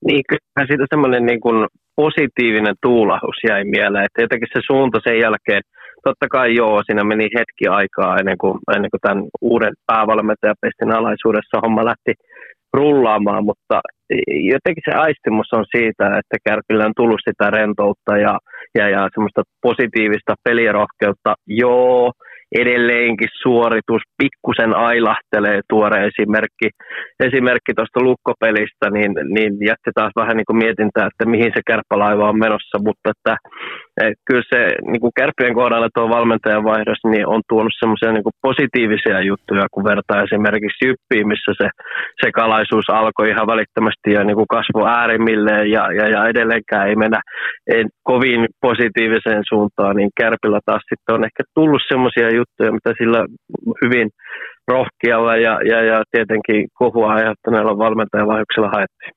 Niin, 0.05 0.25
kyllä 0.29 0.67
siitä 0.67 0.87
semmoinen 0.91 1.27
niin 1.27 1.41
kuin 1.41 1.67
positiivinen 2.03 2.77
tuulahus 2.83 3.39
jäi 3.49 3.65
mieleen, 3.65 4.05
että 4.05 4.23
jotenkin 4.23 4.53
se 4.53 4.61
suunta 4.67 4.99
sen 5.07 5.19
jälkeen, 5.25 5.63
totta 6.05 6.27
kai 6.35 6.49
joo, 6.55 6.83
siinä 6.83 7.05
meni 7.05 7.27
hetki 7.39 7.65
aikaa 7.79 8.19
ennen 8.21 8.39
kuin, 8.43 8.59
ennen 8.77 8.91
kuin 8.93 9.05
tämän 9.07 9.25
uuden 9.41 9.75
päävalmentajapestin 9.87 10.93
alaisuudessa 10.99 11.63
homma 11.65 11.89
lähti 11.91 12.13
rullaamaan, 12.73 13.45
mutta 13.45 13.77
jotenkin 14.55 14.87
se 14.89 14.95
aistimus 15.07 15.49
on 15.53 15.65
siitä, 15.77 16.07
että 16.21 16.37
Kärpillä 16.45 16.85
on 16.87 16.99
tullut 17.01 17.21
sitä 17.29 17.51
rentoutta 17.51 18.13
ja, 18.27 18.35
ja, 18.79 18.89
ja 18.95 19.09
semmoista 19.15 19.43
positiivista 19.63 20.35
pelirohkeutta. 20.45 21.35
Joo, 21.47 22.13
edelleenkin 22.53 23.29
suoritus. 23.43 24.03
Pikkusen 24.19 24.77
ailahtelee 24.77 25.61
tuore 25.69 26.07
esimerkki, 26.07 26.69
esimerkki 27.21 27.73
tuosta 27.77 28.01
lukkopelistä, 28.03 28.91
niin, 28.91 29.13
niin 29.35 29.53
jätti 29.71 29.91
taas 29.95 30.13
vähän 30.17 30.37
niin 30.37 30.49
kuin 30.49 30.57
mietintää, 30.65 31.07
että 31.07 31.31
mihin 31.31 31.53
se 31.55 31.61
kärppälaiva 31.67 32.29
on 32.29 32.39
menossa, 32.39 32.77
mutta 32.87 33.11
että 33.11 33.37
et 34.07 34.19
kyllä 34.27 34.43
se 34.53 34.61
niin 34.91 35.01
kuin 35.01 35.17
kärppien 35.19 35.55
kohdalla 35.55 35.89
tuo 35.95 36.09
valmentajan 36.09 36.65
vaihdos 36.65 37.01
niin 37.05 37.27
on 37.27 37.43
tuonut 37.49 37.73
semmoisia 37.79 38.13
niin 38.13 38.39
positiivisia 38.49 39.21
juttuja, 39.21 39.67
kun 39.73 39.85
vertaa 39.85 40.23
esimerkiksi 40.23 40.85
Jyppiin, 40.85 41.29
missä 41.29 41.53
se 41.61 41.69
sekalaisuus 42.25 42.89
alkoi 42.91 43.29
ihan 43.29 43.47
välittömästi 43.53 44.11
ja 44.17 44.25
niin 44.25 44.37
kuin 44.37 44.53
kasvoi 44.57 44.91
äärimmilleen 44.99 45.71
ja, 45.71 45.85
ja, 45.99 46.09
ja 46.15 46.29
edelleenkään 46.29 46.89
ei 46.89 46.97
mennä 46.97 47.21
ei, 47.75 47.85
kovin 48.03 48.47
positiiviseen 48.61 49.43
suuntaan, 49.49 49.97
niin 49.97 50.11
Kärpillä 50.21 50.61
taas 50.65 50.83
sitten 50.89 51.15
on 51.15 51.25
ehkä 51.25 51.43
tullut 51.55 51.83
semmoisia 51.89 52.29
juttuja, 52.39 52.73
mitä 52.73 52.91
sillä 52.99 53.21
hyvin 53.85 54.09
rohkealla 54.69 55.37
ja, 55.37 55.61
ja, 55.71 55.83
ja 55.85 56.03
tietenkin 56.11 56.69
kohua 56.75 57.13
aiheuttaneella 57.13 57.79
valmentajavaihdoksella 57.79 58.69
haettiin. 58.69 59.13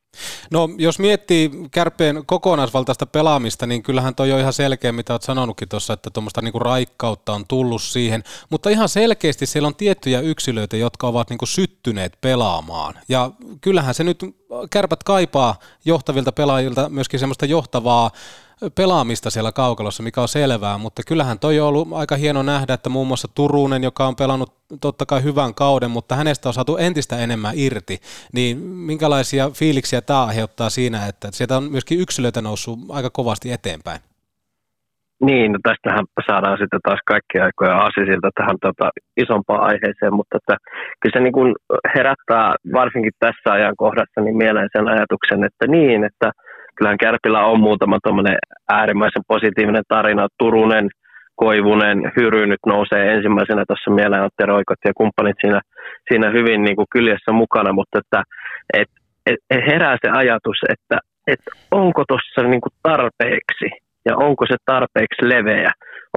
No 0.51 0.69
jos 0.77 0.99
miettii 0.99 1.49
kärpeen 1.71 2.15
kokonaisvaltaista 2.25 3.05
pelaamista, 3.05 3.65
niin 3.67 3.83
kyllähän 3.83 4.15
toi 4.15 4.31
on 4.31 4.39
ihan 4.39 4.53
selkeä, 4.53 4.91
mitä 4.91 5.13
olet 5.13 5.21
sanonutkin 5.21 5.69
tuossa, 5.69 5.93
että 5.93 6.09
tuommoista 6.13 6.41
niinku 6.41 6.59
raikkautta 6.59 7.33
on 7.33 7.45
tullut 7.47 7.81
siihen, 7.81 8.23
mutta 8.49 8.69
ihan 8.69 8.89
selkeästi 8.89 9.45
siellä 9.45 9.67
on 9.67 9.75
tiettyjä 9.75 10.19
yksilöitä, 10.19 10.77
jotka 10.77 11.07
ovat 11.07 11.29
niinku 11.29 11.45
syttyneet 11.45 12.17
pelaamaan. 12.21 12.93
Ja 13.09 13.31
kyllähän 13.61 13.93
se 13.93 14.03
nyt 14.03 14.17
kärpät 14.69 15.03
kaipaa 15.03 15.59
johtavilta 15.85 16.31
pelaajilta 16.31 16.89
myöskin 16.89 17.19
semmoista 17.19 17.45
johtavaa 17.45 18.11
pelaamista 18.75 19.29
siellä 19.29 19.51
kaukalossa, 19.51 20.03
mikä 20.03 20.21
on 20.21 20.27
selvää, 20.27 20.77
mutta 20.77 21.01
kyllähän 21.07 21.39
toi 21.39 21.59
on 21.59 21.67
ollut 21.67 21.93
aika 21.93 22.15
hieno 22.15 22.43
nähdä, 22.43 22.73
että 22.73 22.89
muun 22.89 23.07
muassa 23.07 23.27
Turunen, 23.27 23.83
joka 23.83 24.07
on 24.07 24.15
pelannut 24.15 24.53
totta 24.81 25.05
kai 25.05 25.23
hyvän 25.23 25.53
kauden, 25.53 25.91
mutta 25.91 26.15
hänestä 26.15 26.49
on 26.49 26.53
saatu 26.53 26.77
entistä 26.77 27.17
enemmän 27.17 27.53
irti, 27.55 28.01
niin 28.33 28.57
minkälaisia 28.57 29.49
fiiliksiä 29.49 30.01
tämä 30.01 30.25
aiheuttaa 30.25 30.69
siinä, 30.69 31.07
että 31.07 31.29
sieltä 31.31 31.57
on 31.57 31.63
myöskin 31.63 31.99
yksilöitä 31.99 32.41
noussut 32.41 32.79
aika 32.89 33.09
kovasti 33.09 33.51
eteenpäin? 33.51 34.01
Niin, 35.27 35.51
no 35.51 35.59
tästähän 35.63 36.05
saadaan 36.27 36.57
sitten 36.57 36.79
taas 36.83 36.99
kaikkia 37.05 37.43
aikoja 37.45 37.77
aasisilta 37.77 38.29
tähän 38.35 38.57
tota, 38.61 38.89
isompaan 39.23 39.63
aiheeseen, 39.69 40.13
mutta 40.19 40.37
että 40.37 40.55
kyllä 40.99 41.13
se 41.13 41.19
niin 41.23 41.37
kuin 41.39 41.55
herättää 41.95 42.55
varsinkin 42.73 43.15
tässä 43.19 43.51
ajankohdassa 43.51 44.21
niin 44.21 44.37
mieleen 44.37 44.69
sen 44.71 44.87
ajatuksen, 44.87 45.43
että 45.43 45.65
niin, 45.67 46.03
että 46.03 46.31
kyllähän 46.75 46.97
Kärpillä 46.97 47.45
on 47.45 47.59
muutama 47.59 47.97
äärimmäisen 48.69 49.23
positiivinen 49.27 49.83
tarina. 49.87 50.27
Turunen, 50.39 50.89
Koivunen, 51.35 52.11
Hyry 52.17 52.45
nyt 52.47 52.63
nousee 52.65 53.13
ensimmäisenä 53.13 53.63
tuossa 53.67 53.91
mieleen, 53.91 54.23
Atte 54.23 54.45
Roikot 54.45 54.81
ja 54.85 54.91
kumppanit 54.97 55.37
siinä, 55.41 55.61
siinä 56.09 56.29
hyvin 56.29 56.61
niin 56.63 56.75
kuin 56.75 56.91
kyljessä 56.91 57.31
mukana, 57.31 57.73
mutta 57.73 57.99
että 57.99 58.23
et, 58.73 58.89
et, 59.25 59.39
herää 59.67 59.97
se 60.01 60.09
ajatus, 60.09 60.59
että 60.69 60.97
et 61.27 61.39
onko 61.71 62.03
tuossa 62.07 62.41
niin 62.41 62.61
ja 63.19 63.30
onko 64.31 64.45
se 64.45 64.57
tarpeeksi 64.65 65.21
leveä, 65.33 65.71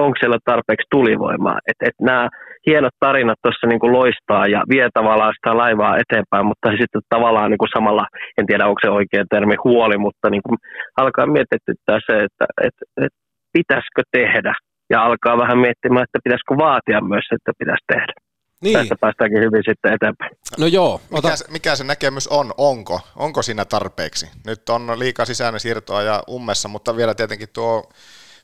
onko 0.05 0.17
siellä 0.21 0.39
tarpeeksi 0.45 0.87
tulivoimaa. 0.91 1.59
Että 1.71 1.85
et 1.89 1.99
nämä 2.01 2.29
hienot 2.67 2.97
tarinat 3.01 3.39
tuossa 3.43 3.67
niin 3.67 3.93
loistaa 3.99 4.45
ja 4.55 4.61
vie 4.73 4.89
tavallaan 4.95 5.35
sitä 5.37 5.57
laivaa 5.63 5.99
eteenpäin, 6.03 6.47
mutta 6.47 6.69
sitten 6.71 7.03
tavallaan 7.15 7.51
niin 7.51 7.63
kuin 7.63 7.75
samalla, 7.77 8.05
en 8.39 8.47
tiedä 8.47 8.67
onko 8.71 8.81
se 8.85 8.91
oikea 8.91 9.25
termi 9.31 9.57
huoli, 9.65 9.99
mutta 10.07 10.27
niin 10.31 10.45
kuin 10.47 10.59
alkaa 11.03 11.27
mietityttää 11.27 11.99
se, 12.07 12.15
että 12.27 12.47
et, 12.67 12.77
et 13.05 13.15
pitäisikö 13.53 14.03
tehdä 14.13 14.55
ja 14.91 14.99
alkaa 15.07 15.39
vähän 15.39 15.59
miettimään, 15.59 16.07
että 16.07 16.25
pitäisikö 16.25 16.55
vaatia 16.67 17.01
myös, 17.13 17.27
että 17.37 17.53
pitäisi 17.59 17.85
tehdä. 17.93 18.15
Niin. 18.65 18.79
Tästä 18.79 18.95
päästäänkin 19.01 19.41
hyvin 19.41 19.63
sitten 19.69 19.93
eteenpäin. 19.93 20.31
No 20.59 20.67
joo. 20.67 21.01
Ota... 21.11 21.29
Mikä, 21.29 21.37
se, 21.37 21.53
mikä 21.53 21.77
se 21.77 21.85
näkemys 21.85 22.29
on? 22.29 22.53
Onko? 22.59 23.01
Onko 23.17 23.43
siinä 23.43 23.65
tarpeeksi? 23.65 24.27
Nyt 24.47 24.69
on 24.69 24.99
liikaa 24.99 25.27
sisäinen 25.27 25.61
siirtoa 25.61 26.03
ja 26.03 26.23
ummessa, 26.31 26.69
mutta 26.69 26.97
vielä 26.97 27.15
tietenkin 27.15 27.49
tuo 27.53 27.89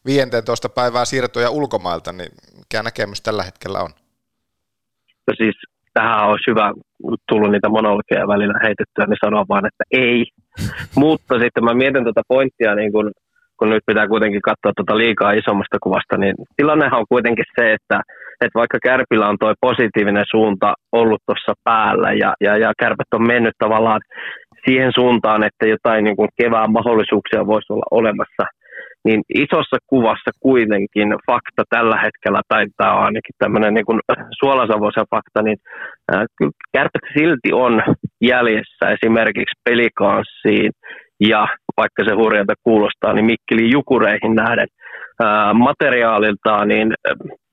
15 0.06 0.68
päivää 0.68 1.04
siirtoja 1.04 1.50
ulkomailta, 1.50 2.12
niin 2.12 2.30
mikä 2.56 2.83
näkemys 2.83 3.20
tällä 3.20 3.42
hetkellä 3.42 3.78
on? 3.80 3.90
No 5.26 5.35
siis 5.37 5.56
tähän 5.94 6.28
olisi 6.28 6.50
hyvä 6.50 6.72
tullut 7.28 7.50
niitä 7.50 7.68
monologeja 7.68 8.28
välillä 8.28 8.61
heitettyä, 8.62 9.06
niin 9.06 9.24
sanoa 9.24 9.44
vaan, 9.48 9.66
että 9.66 9.85
ei. 9.90 10.26
Mutta 11.02 11.38
sitten 11.38 11.64
mä 11.64 11.74
mietin 11.74 12.04
tuota 12.04 12.22
pointtia, 12.28 12.74
niin 12.74 12.92
kun, 12.92 13.11
kun 13.61 13.70
nyt 13.70 13.83
pitää 13.87 14.09
kuitenkin 14.09 14.42
katsoa 14.42 14.73
tuota 14.77 14.99
liikaa 14.99 15.33
isommasta 15.33 15.79
kuvasta, 15.83 16.16
niin 16.16 16.35
tilannehan 16.57 17.01
on 17.01 17.12
kuitenkin 17.14 17.44
se, 17.57 17.73
että, 17.73 18.01
että 18.40 18.59
vaikka 18.61 18.79
Kärpillä 18.83 19.29
on 19.29 19.38
tuo 19.40 19.55
positiivinen 19.61 20.25
suunta 20.31 20.75
ollut 20.92 21.23
tuossa 21.27 21.53
päällä 21.64 22.12
ja, 22.12 22.35
ja, 22.40 22.57
ja 22.57 22.73
Kärpät 22.79 23.14
on 23.14 23.27
mennyt 23.27 23.55
tavallaan 23.59 24.01
siihen 24.64 24.92
suuntaan, 24.94 25.42
että 25.44 25.66
jotain 25.66 26.05
niin 26.05 26.16
kuin 26.16 26.29
kevään 26.42 26.73
mahdollisuuksia 26.73 27.46
voisi 27.46 27.73
olla 27.73 27.87
olemassa– 27.90 28.44
niin 29.05 29.23
isossa 29.35 29.77
kuvassa 29.87 30.31
kuitenkin 30.40 31.09
fakta 31.27 31.62
tällä 31.70 31.96
hetkellä, 31.96 32.40
tai 32.49 32.66
tämä 32.77 32.94
on 32.94 33.05
ainakin 33.05 33.35
tämmöinen 33.38 33.75
niin 33.75 34.01
suolasavoisen 34.40 35.05
fakta, 35.11 35.42
niin 35.42 35.59
kärpät 36.73 37.05
silti 37.18 37.53
on 37.53 37.83
jäljessä 38.20 38.85
esimerkiksi 38.96 39.61
pelikanssiin 39.64 40.73
ja 41.20 41.49
vaikka 41.76 42.04
se 42.04 42.14
hurjalta 42.14 42.54
kuulostaa, 42.62 43.12
niin 43.12 43.24
Mikkeli 43.24 43.70
Jukureihin 43.72 44.35
nähden 44.35 44.68
ää, 45.22 45.54
materiaaliltaan, 45.54 46.68
niin 46.68 46.94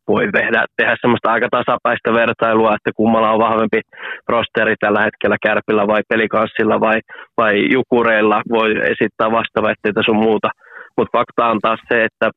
voi 0.07 0.27
tehdä, 0.31 0.65
tehdä 0.77 0.95
semmoista 1.01 1.31
aika 1.31 1.47
tasapäistä 1.51 2.13
vertailua, 2.13 2.75
että 2.75 2.91
kummalla 2.95 3.31
on 3.31 3.39
vahvempi 3.39 3.81
rosteri 4.29 4.75
tällä 4.79 5.01
hetkellä 5.01 5.37
Kärpillä 5.41 5.87
vai 5.87 6.01
Pelikanssilla 6.09 6.79
vai, 6.79 6.99
vai 7.37 7.53
Jukureilla, 7.73 8.41
voi 8.49 8.71
esittää 8.93 9.31
vastaväitteitä 9.31 10.01
sun 10.05 10.23
muuta– 10.27 10.49
mutta 10.97 11.17
fakta 11.17 11.51
on 11.51 11.59
taas 11.59 11.79
se, 11.89 12.03
että, 12.03 12.27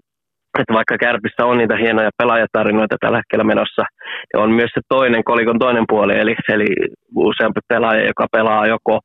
että 0.59 0.75
vaikka 0.75 0.97
Kärpissä 0.99 1.47
on 1.47 1.59
niitä 1.59 1.77
hienoja 1.77 2.11
pelaajatarinoita 2.19 2.97
tällä 3.01 3.19
hetkellä 3.19 3.45
menossa, 3.45 3.83
niin 4.29 4.43
on 4.43 4.51
myös 4.51 4.71
se 4.75 4.81
toinen 4.89 5.25
kolikon 5.25 5.59
toinen 5.59 5.85
puoli, 5.89 6.19
eli, 6.19 6.35
eli 6.49 6.67
useampi 7.17 7.61
pelaaja, 7.69 8.07
joka 8.07 8.27
pelaa 8.33 8.67
joko 8.67 9.01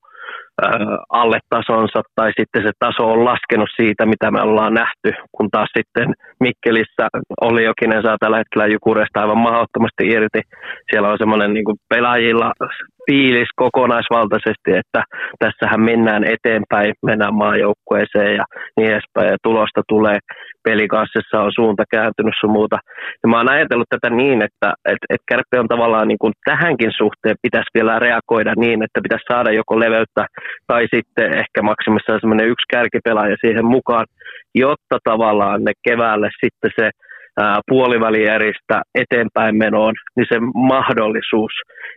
alle 1.09 1.39
tasonsa 1.49 2.01
tai 2.15 2.31
sitten 2.39 2.63
se 2.63 2.71
taso 2.79 3.11
on 3.11 3.25
laskenut 3.25 3.69
siitä, 3.75 4.05
mitä 4.05 4.31
me 4.31 4.41
ollaan 4.41 4.73
nähty, 4.73 5.11
kun 5.31 5.51
taas 5.51 5.69
sitten 5.77 6.13
Mikkelissä 6.39 7.07
oli 7.41 7.63
Jokinen 7.63 8.03
saa 8.03 8.17
tällä 8.19 8.37
hetkellä 8.37 8.67
Jukureesta 8.67 9.21
aivan 9.21 9.37
mahdottomasti 9.37 10.07
irti. 10.07 10.41
Siellä 10.91 11.09
on 11.09 11.17
semmoinen 11.17 11.53
niin 11.53 11.65
pelaajilla 11.89 12.51
fiilis 13.07 13.49
kokonaisvaltaisesti, 13.55 14.71
että 14.81 15.03
tässähän 15.39 15.81
mennään 15.81 16.23
eteenpäin, 16.23 16.93
mennään 17.05 17.35
maajoukkueeseen 17.35 18.35
ja 18.35 18.45
niin 18.77 18.91
edespäin 18.91 19.29
ja 19.31 19.37
tulosta 19.43 19.81
tulee 19.87 20.19
pelikassissa 20.63 21.41
on 21.45 21.51
suunta 21.55 21.83
kääntynyt 21.91 22.33
sun 22.39 22.51
muuta. 22.51 22.77
Ja 23.23 23.29
mä 23.29 23.37
oon 23.37 23.51
ajatellut 23.51 23.89
tätä 23.89 24.09
niin, 24.09 24.41
että 24.41 24.73
et, 24.85 25.01
et 25.09 25.23
Kärppi 25.29 25.57
on 25.57 25.67
tavallaan 25.67 26.07
niin 26.07 26.21
kuin 26.21 26.33
tähänkin 26.45 26.91
suhteen 26.97 27.35
pitäisi 27.41 27.75
vielä 27.75 27.99
reagoida 27.99 28.53
niin, 28.57 28.83
että 28.83 28.99
pitäisi 29.03 29.31
saada 29.31 29.51
joko 29.51 29.79
leveyttä 29.79 30.25
tai 30.67 30.83
sitten 30.95 31.37
ehkä 31.41 31.59
maksimissaan 31.61 32.19
semmoinen 32.19 32.47
yksi 32.47 32.71
kärkipelaaja 32.73 33.35
siihen 33.41 33.65
mukaan, 33.65 34.05
jotta 34.55 34.97
tavallaan 35.03 35.63
ne 35.63 35.71
keväälle 35.87 36.29
sitten 36.43 36.71
se 36.79 36.89
puolivälieristä 37.69 38.81
eteenpäin 38.95 39.55
menoon, 39.55 39.93
niin 40.15 40.27
se 40.29 40.39
mahdollisuus, 40.73 41.53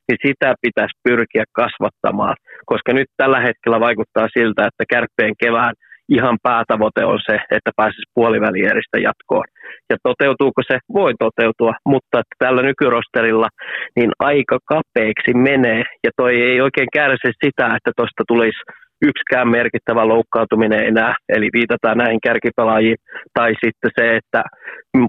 niin 0.08 0.18
sitä 0.26 0.54
pitäisi 0.62 1.00
pyrkiä 1.08 1.44
kasvattamaan, 1.52 2.36
koska 2.66 2.92
nyt 2.92 3.06
tällä 3.16 3.40
hetkellä 3.40 3.80
vaikuttaa 3.80 4.28
siltä, 4.38 4.62
että 4.66 4.84
kärppeen 4.92 5.34
kevään 5.42 5.74
ihan 6.08 6.36
päätavoite 6.42 7.04
on 7.04 7.20
se, 7.26 7.36
että 7.50 7.70
pääsisi 7.76 8.10
puolivälieristä 8.14 8.98
jatkoon. 8.98 9.44
Ja 9.90 9.96
toteutuuko 10.02 10.62
se? 10.66 10.78
Voi 10.92 11.12
toteutua, 11.18 11.72
mutta 11.86 12.22
tällä 12.38 12.62
nykyrosterilla 12.62 13.48
niin 13.96 14.10
aika 14.18 14.58
kapeiksi 14.64 15.32
menee, 15.34 15.82
ja 16.04 16.10
toi 16.16 16.42
ei 16.42 16.60
oikein 16.60 16.88
kärsi 16.92 17.30
sitä, 17.44 17.66
että 17.76 17.90
tuosta 17.96 18.22
tulisi 18.28 18.60
yksikään 19.02 19.48
merkittävä 19.48 20.08
loukkaantuminen 20.08 20.86
enää, 20.86 21.14
eli 21.28 21.48
viitataan 21.52 21.98
näihin 21.98 22.20
kärkipelaajiin, 22.26 22.96
tai 23.34 23.50
sitten 23.64 23.90
se, 23.98 24.16
että 24.16 24.42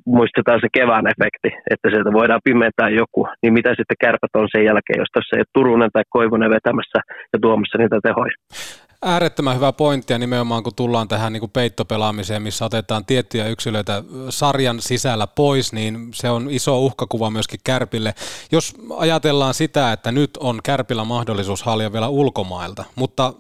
muistetaan 0.06 0.60
se 0.62 0.68
kevään 0.74 1.08
efekti, 1.08 1.50
että 1.72 1.90
sieltä 1.90 2.12
voidaan 2.14 2.42
pimentää 2.44 2.90
joku, 2.90 3.28
niin 3.42 3.54
mitä 3.54 3.70
sitten 3.70 4.02
kärpät 4.04 4.34
on 4.36 4.48
sen 4.52 4.66
jälkeen, 4.66 5.00
jos 5.00 5.12
tässä 5.14 5.36
ei 5.36 5.40
ole 5.40 5.54
Turunen 5.54 5.90
tai 5.94 6.04
Koivunen 6.10 6.52
vetämässä 6.58 7.00
ja 7.34 7.40
tuomassa 7.42 7.78
niitä 7.78 8.00
tehoja. 8.04 8.36
Äärettömän 9.06 9.56
hyvä 9.56 9.72
pointti 9.74 10.14
ja 10.14 10.20
nimenomaan 10.20 10.64
kun 10.64 10.76
tullaan 10.76 11.08
tähän 11.08 11.34
niin 11.34 11.40
kuin 11.40 11.52
peittopelaamiseen, 11.52 12.42
missä 12.42 12.66
otetaan 12.66 13.06
tiettyjä 13.06 13.48
yksilöitä 13.48 14.04
sarjan 14.30 14.80
sisällä 14.80 15.28
pois, 15.36 15.74
niin 15.74 15.96
se 16.14 16.30
on 16.30 16.48
iso 16.50 16.80
uhkakuva 16.80 17.30
myöskin 17.30 17.60
Kärpille. 17.66 18.14
Jos 18.52 18.74
ajatellaan 18.98 19.54
sitä, 19.54 19.92
että 19.92 20.12
nyt 20.12 20.30
on 20.40 20.60
Kärpillä 20.64 21.04
mahdollisuus 21.04 21.64
halia 21.64 21.94
vielä 21.94 22.08
ulkomailta, 22.08 22.84
mutta 22.96 23.34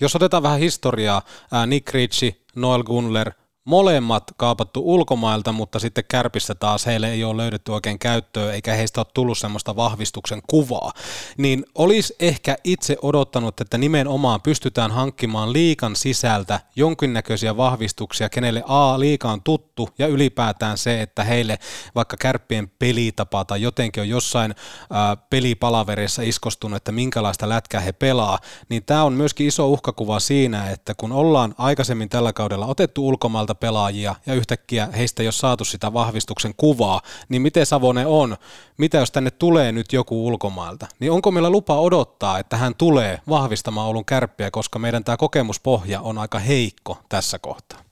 jos 0.00 0.16
otetaan 0.16 0.42
vähän 0.42 0.58
historiaa, 0.58 1.22
Nick 1.66 1.94
Ritchie, 1.94 2.36
Noel 2.54 2.82
Gunler– 2.82 3.32
molemmat 3.66 4.24
kaapattu 4.36 4.82
ulkomailta, 4.84 5.52
mutta 5.52 5.78
sitten 5.78 6.04
kärpissä 6.08 6.54
taas 6.54 6.86
heille 6.86 7.10
ei 7.10 7.24
ole 7.24 7.36
löydetty 7.36 7.72
oikein 7.72 7.98
käyttöä, 7.98 8.52
eikä 8.52 8.74
heistä 8.74 9.00
ole 9.00 9.06
tullut 9.14 9.38
semmoista 9.38 9.76
vahvistuksen 9.76 10.42
kuvaa, 10.46 10.92
niin 11.36 11.64
olisi 11.74 12.16
ehkä 12.20 12.56
itse 12.64 12.96
odottanut, 13.02 13.60
että 13.60 13.78
nimenomaan 13.78 14.42
pystytään 14.42 14.90
hankkimaan 14.90 15.52
liikan 15.52 15.96
sisältä 15.96 16.60
jonkinnäköisiä 16.76 17.56
vahvistuksia, 17.56 18.28
kenelle 18.28 18.62
A, 18.66 19.00
liika 19.00 19.30
on 19.30 19.42
tuttu, 19.42 19.88
ja 19.98 20.06
ylipäätään 20.06 20.78
se, 20.78 21.02
että 21.02 21.24
heille 21.24 21.58
vaikka 21.94 22.16
kärppien 22.16 22.68
pelitapa 22.78 23.44
tai 23.44 23.62
jotenkin 23.62 24.00
on 24.00 24.08
jossain 24.08 24.54
ää, 24.90 25.16
pelipalaverissa 25.16 26.22
iskostunut, 26.22 26.76
että 26.76 26.92
minkälaista 26.92 27.48
lätkää 27.48 27.80
he 27.80 27.92
pelaa, 27.92 28.38
niin 28.68 28.84
tämä 28.84 29.04
on 29.04 29.12
myöskin 29.12 29.46
iso 29.46 29.68
uhkakuva 29.68 30.20
siinä, 30.20 30.70
että 30.70 30.94
kun 30.94 31.12
ollaan 31.12 31.54
aikaisemmin 31.58 32.08
tällä 32.08 32.32
kaudella 32.32 32.66
otettu 32.66 33.08
ulkomailta 33.08 33.54
pelaajia 33.56 34.14
ja 34.26 34.34
yhtäkkiä 34.34 34.86
heistä 34.98 35.22
ei 35.22 35.26
ole 35.26 35.32
saatu 35.32 35.64
sitä 35.64 35.92
vahvistuksen 35.92 36.52
kuvaa, 36.56 37.00
niin 37.28 37.42
miten 37.42 37.66
Savone 37.66 38.06
on? 38.06 38.36
Mitä 38.78 38.98
jos 38.98 39.12
tänne 39.12 39.30
tulee 39.30 39.72
nyt 39.72 39.92
joku 39.92 40.26
ulkomailta? 40.26 40.86
Niin 41.00 41.12
onko 41.12 41.30
meillä 41.30 41.50
lupa 41.50 41.80
odottaa, 41.80 42.38
että 42.38 42.56
hän 42.56 42.72
tulee 42.78 43.18
vahvistamaan 43.28 43.86
Oulun 43.86 44.04
kärppiä, 44.04 44.50
koska 44.50 44.78
meidän 44.78 45.04
tämä 45.04 45.16
kokemuspohja 45.16 46.00
on 46.00 46.18
aika 46.18 46.38
heikko 46.38 46.98
tässä 47.08 47.38
kohtaa? 47.38 47.86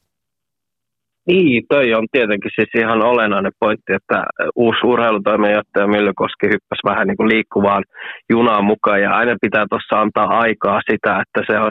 Niin, 1.27 1.63
toi 1.69 1.95
on 1.95 2.07
tietenkin 2.13 2.51
siis 2.55 2.69
ihan 2.79 3.03
olennainen 3.03 3.53
pointti, 3.61 3.93
että 3.93 4.25
uusi 4.55 4.87
urheilutoimenjohtaja 4.87 5.87
Myllykoski 5.87 6.47
hyppäsi 6.47 6.83
vähän 6.85 7.07
niin 7.07 7.17
kuin 7.17 7.29
liikkuvaan 7.29 7.85
junaan 8.31 8.65
mukaan 8.65 9.03
ja 9.03 9.11
aina 9.11 9.37
pitää 9.41 9.67
tuossa 9.71 10.01
antaa 10.01 10.39
aikaa 10.39 10.81
sitä, 10.91 11.23
että 11.23 11.53
se 11.53 11.59
on, 11.61 11.71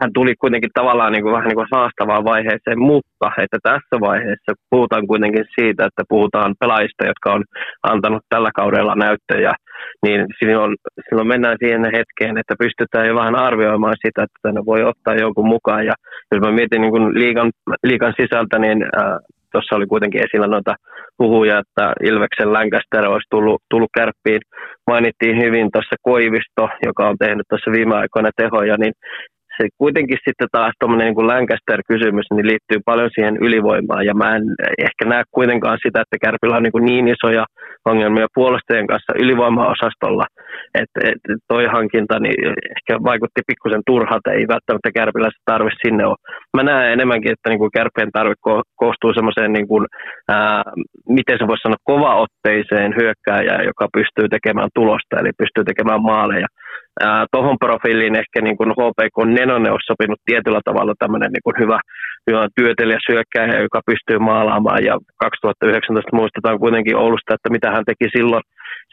hän 0.00 0.10
tuli 0.14 0.34
kuitenkin 0.40 0.70
tavallaan 0.74 1.12
niin 1.12 1.22
kuin, 1.22 1.32
vähän 1.32 1.48
niin 1.48 1.60
kuin 1.60 1.72
haastavaan 1.72 2.24
vaiheeseen, 2.24 2.78
mutta 2.78 3.26
että 3.38 3.58
tässä 3.62 3.96
vaiheessa 4.00 4.52
puhutaan 4.70 5.06
kuitenkin 5.06 5.44
siitä, 5.58 5.84
että 5.86 6.02
puhutaan 6.08 6.54
pelaajista, 6.60 7.06
jotka 7.06 7.32
on 7.32 7.42
antanut 7.82 8.22
tällä 8.28 8.50
kaudella 8.54 8.94
näyttöjä, 8.94 9.52
niin 10.04 10.26
silloin, 10.38 10.76
silloin 11.08 11.28
mennään 11.28 11.56
siihen 11.58 11.84
hetkeen, 11.84 12.38
että 12.38 12.54
pystytään 12.58 13.06
jo 13.08 13.14
vähän 13.14 13.36
arvioimaan 13.36 13.96
sitä, 14.06 14.22
että 14.22 14.38
tänne 14.42 14.60
voi 14.66 14.82
ottaa 14.82 15.14
jonkun 15.14 15.48
mukaan. 15.48 15.86
Ja 15.86 15.94
jos 16.32 16.40
mä 16.40 16.50
mietin 16.52 16.80
niin 16.80 16.92
kuin 16.92 17.14
liigan, 17.14 17.50
liigan 17.82 18.14
sisältä, 18.20 18.58
niin 18.58 18.78
tuossa 19.52 19.76
oli 19.76 19.86
kuitenkin 19.86 20.24
esillä 20.24 20.46
noita 20.46 20.74
huhuja, 21.18 21.58
että 21.58 21.92
Ilveksen 22.04 22.52
Lancaster 22.52 23.06
olisi 23.06 23.26
tullut, 23.30 23.62
tullut 23.70 23.90
kärppiin. 23.98 24.40
Mainittiin 24.90 25.36
hyvin 25.44 25.68
tuossa 25.72 25.96
Koivisto, 26.02 26.68
joka 26.86 27.08
on 27.08 27.16
tehnyt 27.18 27.46
tuossa 27.48 27.72
viime 27.72 27.94
aikoina 27.96 28.30
tehoja, 28.36 28.76
niin 28.76 28.92
se 29.60 29.68
kuitenkin 29.78 30.18
sitten 30.26 30.48
taas 30.52 30.74
tuommoinen 30.78 31.06
niin 31.14 31.30
Lancaster-kysymys 31.32 32.26
niin 32.34 32.46
liittyy 32.46 32.80
paljon 32.84 33.10
siihen 33.14 33.36
ylivoimaan, 33.46 34.06
ja 34.06 34.14
mä 34.14 34.36
en 34.36 34.42
ehkä 34.86 35.04
näe 35.04 35.22
kuitenkaan 35.30 35.78
sitä, 35.84 36.00
että 36.00 36.22
Kärpillä 36.24 36.56
on 36.56 36.62
niin, 36.62 36.84
niin 36.84 37.08
isoja 37.08 37.44
ongelmia 37.84 38.26
puolustajien 38.34 38.86
kanssa 38.86 39.12
ylivoimaosastolla. 39.22 40.26
Et, 40.74 40.92
et 41.04 41.40
toi 41.48 41.64
hankinta 41.76 42.18
niin 42.18 42.40
ehkä 42.76 42.92
vaikutti 43.04 43.40
pikkusen 43.46 43.82
turhalta, 43.86 44.32
ei 44.32 44.44
välttämättä 44.54 44.90
Kärpillä 44.94 45.30
se 45.30 45.42
tarve 45.44 45.70
sinne 45.82 46.06
ole. 46.06 46.16
Mä 46.56 46.62
näen 46.62 46.92
enemmänkin, 46.92 47.32
että 47.32 47.48
niin 47.48 47.58
kuin 47.62 47.74
Kärpien 47.76 48.12
tarve 48.12 48.34
ko- 48.48 48.68
koostuu 48.76 49.12
semmoiseen, 49.14 49.52
niin 49.52 49.68
kuin, 49.68 49.84
ää, 50.28 50.62
miten 51.08 51.38
se 51.38 51.46
voisi 51.48 51.62
sanoa, 51.62 51.88
kovaotteiseen 51.92 52.90
hyökkääjään, 53.00 53.64
joka 53.70 53.84
pystyy 53.96 54.26
tekemään 54.28 54.70
tulosta, 54.74 55.20
eli 55.20 55.30
pystyy 55.38 55.64
tekemään 55.64 56.02
maaleja 56.02 56.46
tuohon 57.32 57.58
profiiliin 57.58 58.16
ehkä 58.16 58.40
niin 58.42 58.56
kuin 58.56 58.70
HPK 58.70 59.16
Nenonen 59.26 59.72
olisi 59.72 59.90
sopinut 59.92 60.20
tietyllä 60.24 60.60
tavalla 60.64 60.94
tämmöinen 60.98 61.30
niin 61.32 61.46
kuin 61.46 61.56
hyvä, 61.58 61.78
hyvä 62.30 62.48
työtelijä 62.56 62.98
syökkäjä, 63.10 63.62
joka 63.62 63.80
pystyy 63.86 64.18
maalaamaan 64.18 64.84
ja 64.84 64.94
2019 65.16 66.16
muistetaan 66.16 66.58
kuitenkin 66.58 66.96
Oulusta, 66.96 67.34
että 67.34 67.50
mitä 67.50 67.70
hän 67.70 67.84
teki 67.90 68.06
silloin, 68.16 68.42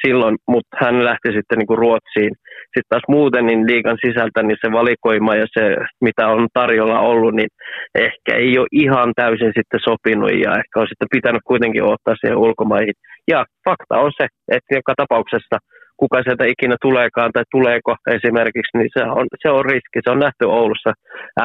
silloin 0.05 0.35
mutta 0.47 0.77
hän 0.83 1.05
lähti 1.05 1.29
sitten 1.37 1.57
niin 1.57 1.67
kuin 1.67 1.81
Ruotsiin. 1.83 2.33
Sitten 2.73 2.89
taas 2.89 3.07
muuten 3.07 3.45
niin 3.45 3.67
liikan 3.71 3.97
sisältä 4.05 4.43
niin 4.43 4.57
se 4.61 4.71
valikoima 4.71 5.35
ja 5.35 5.47
se, 5.55 5.63
mitä 6.01 6.27
on 6.27 6.47
tarjolla 6.53 6.99
ollut, 6.99 7.33
niin 7.35 7.51
ehkä 7.95 8.31
ei 8.35 8.57
ole 8.59 8.67
ihan 8.71 9.09
täysin 9.15 9.51
sitten 9.57 9.79
sopinut 9.89 10.31
ja 10.43 10.51
ehkä 10.61 10.75
on 10.81 10.87
sitten 10.87 11.13
pitänyt 11.15 11.43
kuitenkin 11.45 11.83
ottaa 11.83 12.15
siihen 12.19 12.37
ulkomaihin. 12.37 12.93
Ja 13.31 13.45
fakta 13.65 13.95
on 14.05 14.11
se, 14.17 14.25
että 14.55 14.75
joka 14.75 14.93
tapauksessa– 14.97 15.57
kuka 15.97 16.17
sieltä 16.23 16.45
ikinä 16.53 16.75
tuleekaan 16.81 17.31
tai 17.33 17.43
tuleeko 17.51 17.95
esimerkiksi, 18.17 18.77
niin 18.77 18.89
se 18.97 19.03
on, 19.19 19.25
se 19.41 19.49
on 19.49 19.65
riski. 19.65 19.99
Se 20.03 20.11
on 20.11 20.19
nähty 20.19 20.45
Oulussa 20.45 20.91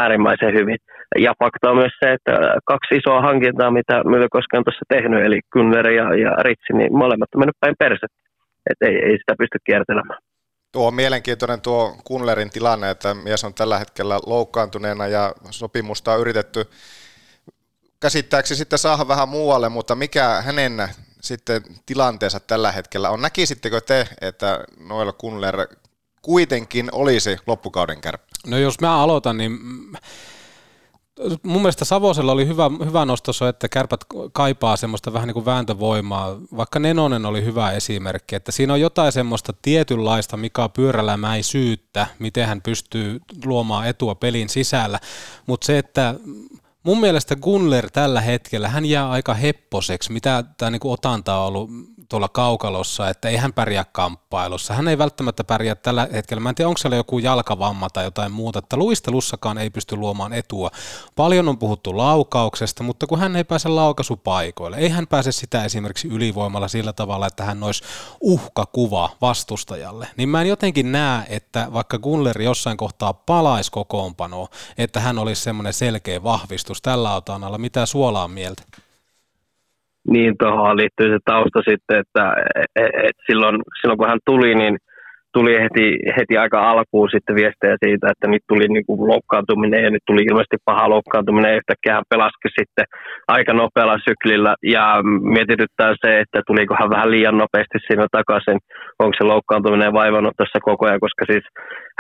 äärimmäisen 0.01 0.55
hyvin. 0.59 0.79
Ja 1.19 1.33
fakta 1.41 1.71
on 1.71 1.77
myös 1.77 1.95
se, 2.01 2.13
että 2.13 2.33
kaksi 2.73 2.95
isoa 2.97 3.21
hankintaa, 3.29 3.71
mitä 3.71 3.95
Myllykoski 4.05 4.57
on 4.57 4.65
tuossa 4.65 4.85
tehnyt, 4.95 5.25
eli 5.25 5.41
Kynner 5.53 5.87
ja, 5.91 6.07
ja 6.25 6.31
Ritsi, 6.47 6.73
niin 6.73 6.93
molemmat 7.03 7.35
on 7.35 7.41
mennyt 7.41 7.61
päin 7.61 7.75
persettä. 7.79 8.21
Että 8.71 8.87
ei, 8.89 8.97
ei 9.09 9.17
sitä 9.19 9.35
pysty 9.39 9.59
kiertelemään. 9.67 10.21
Tuo 10.73 10.89
on 10.89 10.95
mielenkiintoinen 10.95 11.61
tuo 11.61 11.97
Kunlerin 12.05 12.51
tilanne, 12.51 12.91
että 12.91 13.15
mies 13.15 13.45
on 13.45 13.55
tällä 13.55 13.79
hetkellä 13.79 14.19
loukkaantuneena 14.27 15.07
ja 15.07 15.33
sopimusta 15.51 16.13
on 16.13 16.21
yritetty 16.21 16.65
käsittääkseni 18.01 18.59
sitten 18.59 18.79
saada 18.79 19.09
vähän 19.09 19.29
muualle, 19.29 19.69
mutta 19.69 19.95
mikä 19.95 20.43
hänen 20.47 20.73
sitten 21.23 21.63
tilanteensa 21.87 22.41
tällä 22.41 22.73
hetkellä 22.73 23.11
on. 23.11 23.23
Näkisittekö 23.23 23.81
te, 23.81 24.09
että 24.21 24.65
Noel 24.81 25.13
Kunler 25.13 25.67
kuitenkin 26.23 26.89
olisi 26.93 27.37
loppukauden 27.47 28.01
kärppä? 28.01 28.27
No 28.47 28.59
jos 28.59 28.81
mä 28.81 29.03
aloitan, 29.03 29.39
niin 29.39 29.59
mun 31.43 31.63
mielestä 31.63 31.85
Savosella 31.85 32.33
oli 32.33 32.47
hyvä, 32.47 32.71
hyvä 32.87 33.05
nosto 33.05 33.33
että 33.49 33.69
kärpät 33.69 34.01
kaipaa 34.33 34.77
semmoista 34.77 35.13
vähän 35.13 35.27
niin 35.27 35.35
kuin 35.35 35.45
vääntövoimaa. 35.45 36.37
Vaikka 36.57 36.79
Nenonen 36.79 37.27
oli 37.27 37.45
hyvä 37.45 37.73
esimerkki, 37.73 38.35
että 38.35 38.53
siinä 38.53 38.73
on 38.73 38.81
jotain 38.81 39.13
semmoista 39.13 39.53
tietynlaista 39.63 40.37
Mika 40.37 40.69
Pyörälämäisyyttä, 40.69 42.07
miten 42.19 42.47
hän 42.47 42.63
pystyy 42.63 43.21
luomaan 43.45 43.87
etua 43.87 44.15
pelin 44.15 44.49
sisällä. 44.49 45.01
Mutta 45.47 45.67
se, 45.67 45.79
että 45.79 46.15
mun 46.83 47.01
mielestä 47.01 47.37
Gunler 47.37 47.91
tällä 47.91 48.21
hetkellä, 48.21 48.69
hän 48.69 48.85
jää 48.85 49.11
aika 49.11 49.35
hepposeksi, 49.35 50.13
mitä 50.13 50.45
tämä 50.57 50.71
niin 50.71 50.81
otanta 50.85 51.37
on 51.37 51.47
ollut 51.47 51.71
tuolla 52.13 52.29
kaukalossa, 52.29 53.09
että 53.09 53.29
ei 53.29 53.37
hän 53.37 53.53
pärjää 53.53 53.85
kamppailussa. 53.93 54.75
Hän 54.75 54.89
ei 54.89 54.99
välttämättä 54.99 55.45
pärjää 55.45 55.75
tällä 55.75 56.09
hetkellä. 56.13 56.41
Mä 56.41 56.49
en 56.49 56.55
tiedä, 56.55 56.69
onko 56.69 56.79
siellä 56.79 56.97
joku 56.97 57.19
jalkavamma 57.19 57.91
tai 57.91 58.05
jotain 58.05 58.33
muuta, 58.33 58.59
että 58.59 58.77
luistelussakaan 58.77 59.59
ei 59.59 59.71
pysty 59.71 59.97
luomaan 59.97 60.33
etua. 60.33 60.71
Paljon 61.17 61.49
on 61.49 61.59
puhuttu 61.59 61.97
laukauksesta, 61.97 62.83
mutta 62.83 63.07
kun 63.07 63.19
hän 63.19 63.37
ei 63.37 63.45
pääse 63.45 63.69
laukaisupaikoille, 63.69 64.77
ei 64.77 64.89
hän 64.89 65.07
pääse 65.07 65.33
sitä 65.33 65.65
esimerkiksi 65.65 66.09
ylivoimalla 66.09 66.69
sillä 66.69 66.93
tavalla, 66.93 67.27
että 67.27 67.45
hän 67.45 67.63
olisi 67.63 67.85
uhkakuva 68.21 69.11
vastustajalle, 69.21 70.09
niin 70.17 70.29
mä 70.29 70.41
en 70.41 70.49
jotenkin 70.49 70.93
näe, 70.93 71.27
että 71.29 71.69
vaikka 71.73 71.99
Gunler 71.99 72.43
jossain 72.43 72.77
kohtaa 72.77 73.13
palaisi 73.13 73.71
kokoonpanoa, 73.71 74.49
että 74.79 75.01
hän 75.01 75.19
olisi 75.19 75.43
semmoinen 75.43 75.73
selkeä 75.73 76.23
vahvistus 76.23 76.83
tällä 76.83 77.15
otanalla. 77.15 77.59
Mitä 77.59 77.87
suolaa 77.87 78.29
mieltä? 78.29 78.82
Niin 80.09 80.35
tuohon 80.39 80.77
liittyy 80.77 81.09
se 81.13 81.19
tausta 81.25 81.59
sitten, 81.59 81.99
että 81.99 82.35
et, 82.55 82.91
et 83.05 83.17
silloin, 83.27 83.57
silloin 83.81 83.99
kun 83.99 84.09
hän 84.09 84.19
tuli, 84.27 84.55
niin– 84.55 84.77
tuli 85.33 85.53
heti, 85.65 85.87
heti 86.17 86.35
aika 86.37 86.71
alkuun 86.71 87.09
sitten 87.11 87.37
viestejä 87.37 87.77
siitä, 87.85 88.07
että 88.13 88.27
nyt 88.29 88.43
tuli 88.49 88.67
niin 88.69 88.87
kuin 88.87 89.09
loukkaantuminen 89.13 89.85
ja 89.85 89.91
nyt 89.91 90.05
tuli 90.07 90.23
ilmeisesti 90.29 90.57
paha 90.65 90.91
loukkaantuminen. 90.95 91.51
Ja 91.51 91.61
yhtäkkiä 91.61 91.95
hän 91.95 92.11
pelasi 92.11 92.49
sitten 92.59 92.87
aika 93.29 93.53
nopealla 93.53 93.99
syklillä 94.09 94.55
ja 94.75 94.85
mietityttää 95.37 95.93
se, 96.03 96.11
että 96.21 96.39
tuliko 96.47 96.75
hän 96.81 96.91
vähän 96.91 97.11
liian 97.11 97.39
nopeasti 97.39 97.79
siinä 97.87 98.07
takaisin, 98.19 98.59
onko 99.03 99.15
se 99.19 99.25
loukkaantuminen 99.25 99.93
vaivannut 99.93 100.37
tässä 100.37 100.59
koko 100.63 100.87
ajan, 100.87 101.05
koska 101.07 101.25
siis 101.31 101.45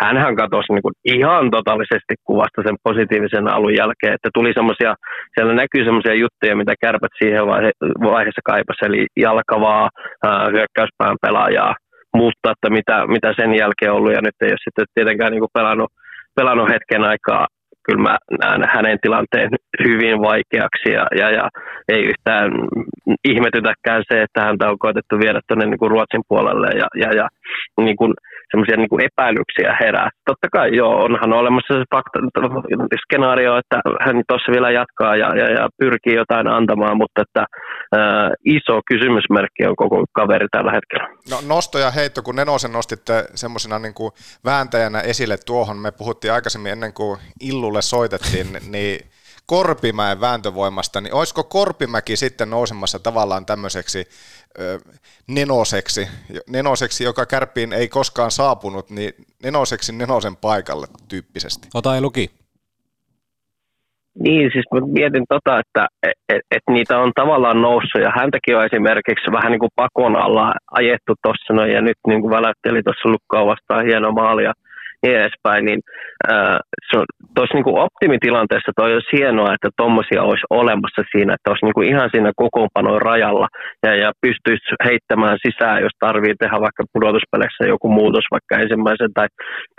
hänhän 0.02 0.36
katosi 0.36 0.72
niin 0.72 0.86
kuin 0.86 0.94
ihan 1.04 1.50
totaalisesti 1.50 2.14
kuvasta 2.24 2.62
sen 2.66 2.76
positiivisen 2.88 3.48
alun 3.48 3.74
jälkeen, 3.80 4.14
että 4.14 4.30
tuli 4.34 4.52
semmoisia, 4.54 4.94
siellä 5.34 5.54
näkyy 5.54 5.84
semmoisia 5.84 6.14
juttuja, 6.22 6.56
mitä 6.56 6.74
kärpät 6.80 7.14
siihen 7.18 7.44
vaihe- 7.46 7.78
vaiheessa 8.10 8.48
kaipasi, 8.50 8.80
eli 8.88 9.06
jalkavaa, 9.16 9.88
hyökkäyspään 10.52 11.16
pelaajaa, 11.22 11.74
mutta 12.14 12.50
että 12.50 12.70
mitä, 12.70 13.06
mitä 13.06 13.32
sen 13.36 13.54
jälkeen 13.54 13.92
on 13.92 13.96
ollut, 13.96 14.12
ja 14.12 14.22
nyt 14.22 14.38
ei 14.40 14.52
ole 14.52 14.64
sitten 14.64 14.84
tietenkään 14.94 15.32
niin 15.32 15.44
kuin 15.44 15.56
pelannut, 15.58 15.92
pelannut 16.34 16.68
hetken 16.68 17.04
aikaa. 17.04 17.46
Kyllä 17.86 18.02
mä 18.02 18.16
näen 18.40 18.62
hänen 18.74 18.98
tilanteen 19.02 19.50
hyvin 19.84 20.20
vaikeaksi, 20.20 20.88
ja, 20.98 21.06
ja, 21.20 21.30
ja 21.30 21.48
ei 21.88 22.02
yhtään 22.10 22.50
ihmetytäkään 23.24 24.02
se, 24.08 24.22
että 24.22 24.40
häntä 24.44 24.70
on 24.70 24.78
koetettu 24.78 25.18
viedä 25.18 25.40
tuonne 25.48 25.66
niin 25.66 25.90
Ruotsin 25.90 26.22
puolelle, 26.28 26.68
ja, 26.80 26.86
ja, 27.02 27.08
ja 27.20 27.28
niin 27.84 27.96
kuin, 27.96 28.14
semmoisia 28.52 28.76
niin 28.76 29.08
epäilyksiä 29.10 29.70
herää. 29.80 30.08
Totta 30.30 30.48
kai 30.56 30.68
joo, 30.80 30.94
onhan 31.06 31.32
olemassa 31.40 31.74
se 31.74 31.84
fakta, 31.94 32.18
skenaario, 33.04 33.52
että 33.62 33.76
hän 34.04 34.16
tuossa 34.28 34.52
vielä 34.54 34.70
jatkaa 34.80 35.16
ja, 35.22 35.28
ja, 35.40 35.46
ja 35.58 35.64
pyrkii 35.80 36.14
jotain 36.22 36.46
antamaan, 36.46 36.96
mutta 36.96 37.22
että 37.24 37.42
ää, 37.92 38.30
iso 38.56 38.76
kysymysmerkki 38.90 39.62
on 39.66 39.76
koko 39.76 40.04
kaveri 40.18 40.46
tällä 40.50 40.72
hetkellä. 40.76 41.06
No, 41.30 41.36
nosto 41.54 41.78
ja 41.78 41.90
heitto, 41.90 42.22
kun 42.22 42.36
Nenosen 42.36 42.72
nostitte 42.72 43.24
semmoisena 43.34 43.78
niin 43.78 43.94
vääntäjänä 44.44 45.00
esille 45.00 45.36
tuohon, 45.46 45.78
me 45.78 45.90
puhuttiin 45.92 46.32
aikaisemmin 46.32 46.72
ennen 46.72 46.92
kuin 46.92 47.18
Illulle 47.40 47.82
soitettiin, 47.82 48.46
niin 48.74 49.00
Korpimäen 49.56 50.20
vääntövoimasta, 50.20 51.00
niin 51.00 51.14
olisiko 51.14 51.44
Korpimäki 51.44 52.16
sitten 52.16 52.50
nousemassa 52.50 52.98
tavallaan 52.98 53.46
tämmöiseksi 53.46 54.04
ö, 54.60 54.78
nenoseksi, 55.28 56.08
nenoseksi, 56.50 57.04
joka 57.04 57.26
kärppiin 57.26 57.72
ei 57.72 57.88
koskaan 57.88 58.30
saapunut, 58.30 58.90
niin 58.90 59.12
nenoseksi 59.42 59.92
nenosen 59.92 60.36
paikalle 60.36 60.86
tyyppisesti? 61.08 61.68
Ota 61.74 61.94
ei 61.94 62.00
luki. 62.00 62.30
Niin, 64.18 64.50
siis 64.52 64.64
mä 64.72 64.80
mietin 64.86 65.24
tota, 65.28 65.58
että 65.58 65.88
et, 66.02 66.18
et, 66.28 66.42
et 66.50 66.62
niitä 66.70 66.98
on 66.98 67.12
tavallaan 67.14 67.62
noussut 67.62 68.02
ja 68.02 68.12
häntäkin 68.16 68.56
on 68.56 68.64
esimerkiksi 68.64 69.32
vähän 69.32 69.52
niin 69.52 69.64
kuin 69.64 69.76
pakon 69.76 70.16
alla 70.16 70.54
ajettu 70.70 71.14
tuossa 71.22 71.66
ja 71.66 71.80
nyt 71.82 71.98
niin 72.06 72.20
kuin 72.20 72.30
välätteli 72.30 72.82
tuossa 72.82 73.08
lukkaa 73.08 73.46
vastaan 73.46 73.86
hieno 73.86 74.12
maali 74.12 74.44
ja 74.44 74.52
niin 75.02 75.16
edespäin, 75.16 75.64
niin 75.64 75.80
on, 76.96 77.04
tuossa 77.34 77.54
niin 77.54 77.84
optimitilanteessa 77.88 78.72
toi 78.76 78.94
olisi 78.94 79.16
hienoa, 79.18 79.54
että 79.54 79.68
tuommoisia 79.76 80.22
olisi 80.22 80.46
olemassa 80.50 81.02
siinä, 81.12 81.34
että 81.34 81.50
olisi 81.50 81.64
niin 81.66 81.76
kuin 81.76 81.88
ihan 81.88 82.08
siinä 82.12 82.30
kokoonpanon 82.36 83.02
rajalla 83.02 83.48
ja, 83.86 83.92
ja 84.02 84.08
pystyisi 84.22 84.74
heittämään 84.84 85.38
sisään, 85.46 85.82
jos 85.82 85.94
tarvii 85.98 86.34
tehdä 86.38 86.56
vaikka 86.66 86.84
pudotuspeleissä 86.92 87.64
joku 87.74 87.88
muutos 87.98 88.24
vaikka 88.34 88.62
ensimmäisen 88.62 89.12
tai 89.14 89.28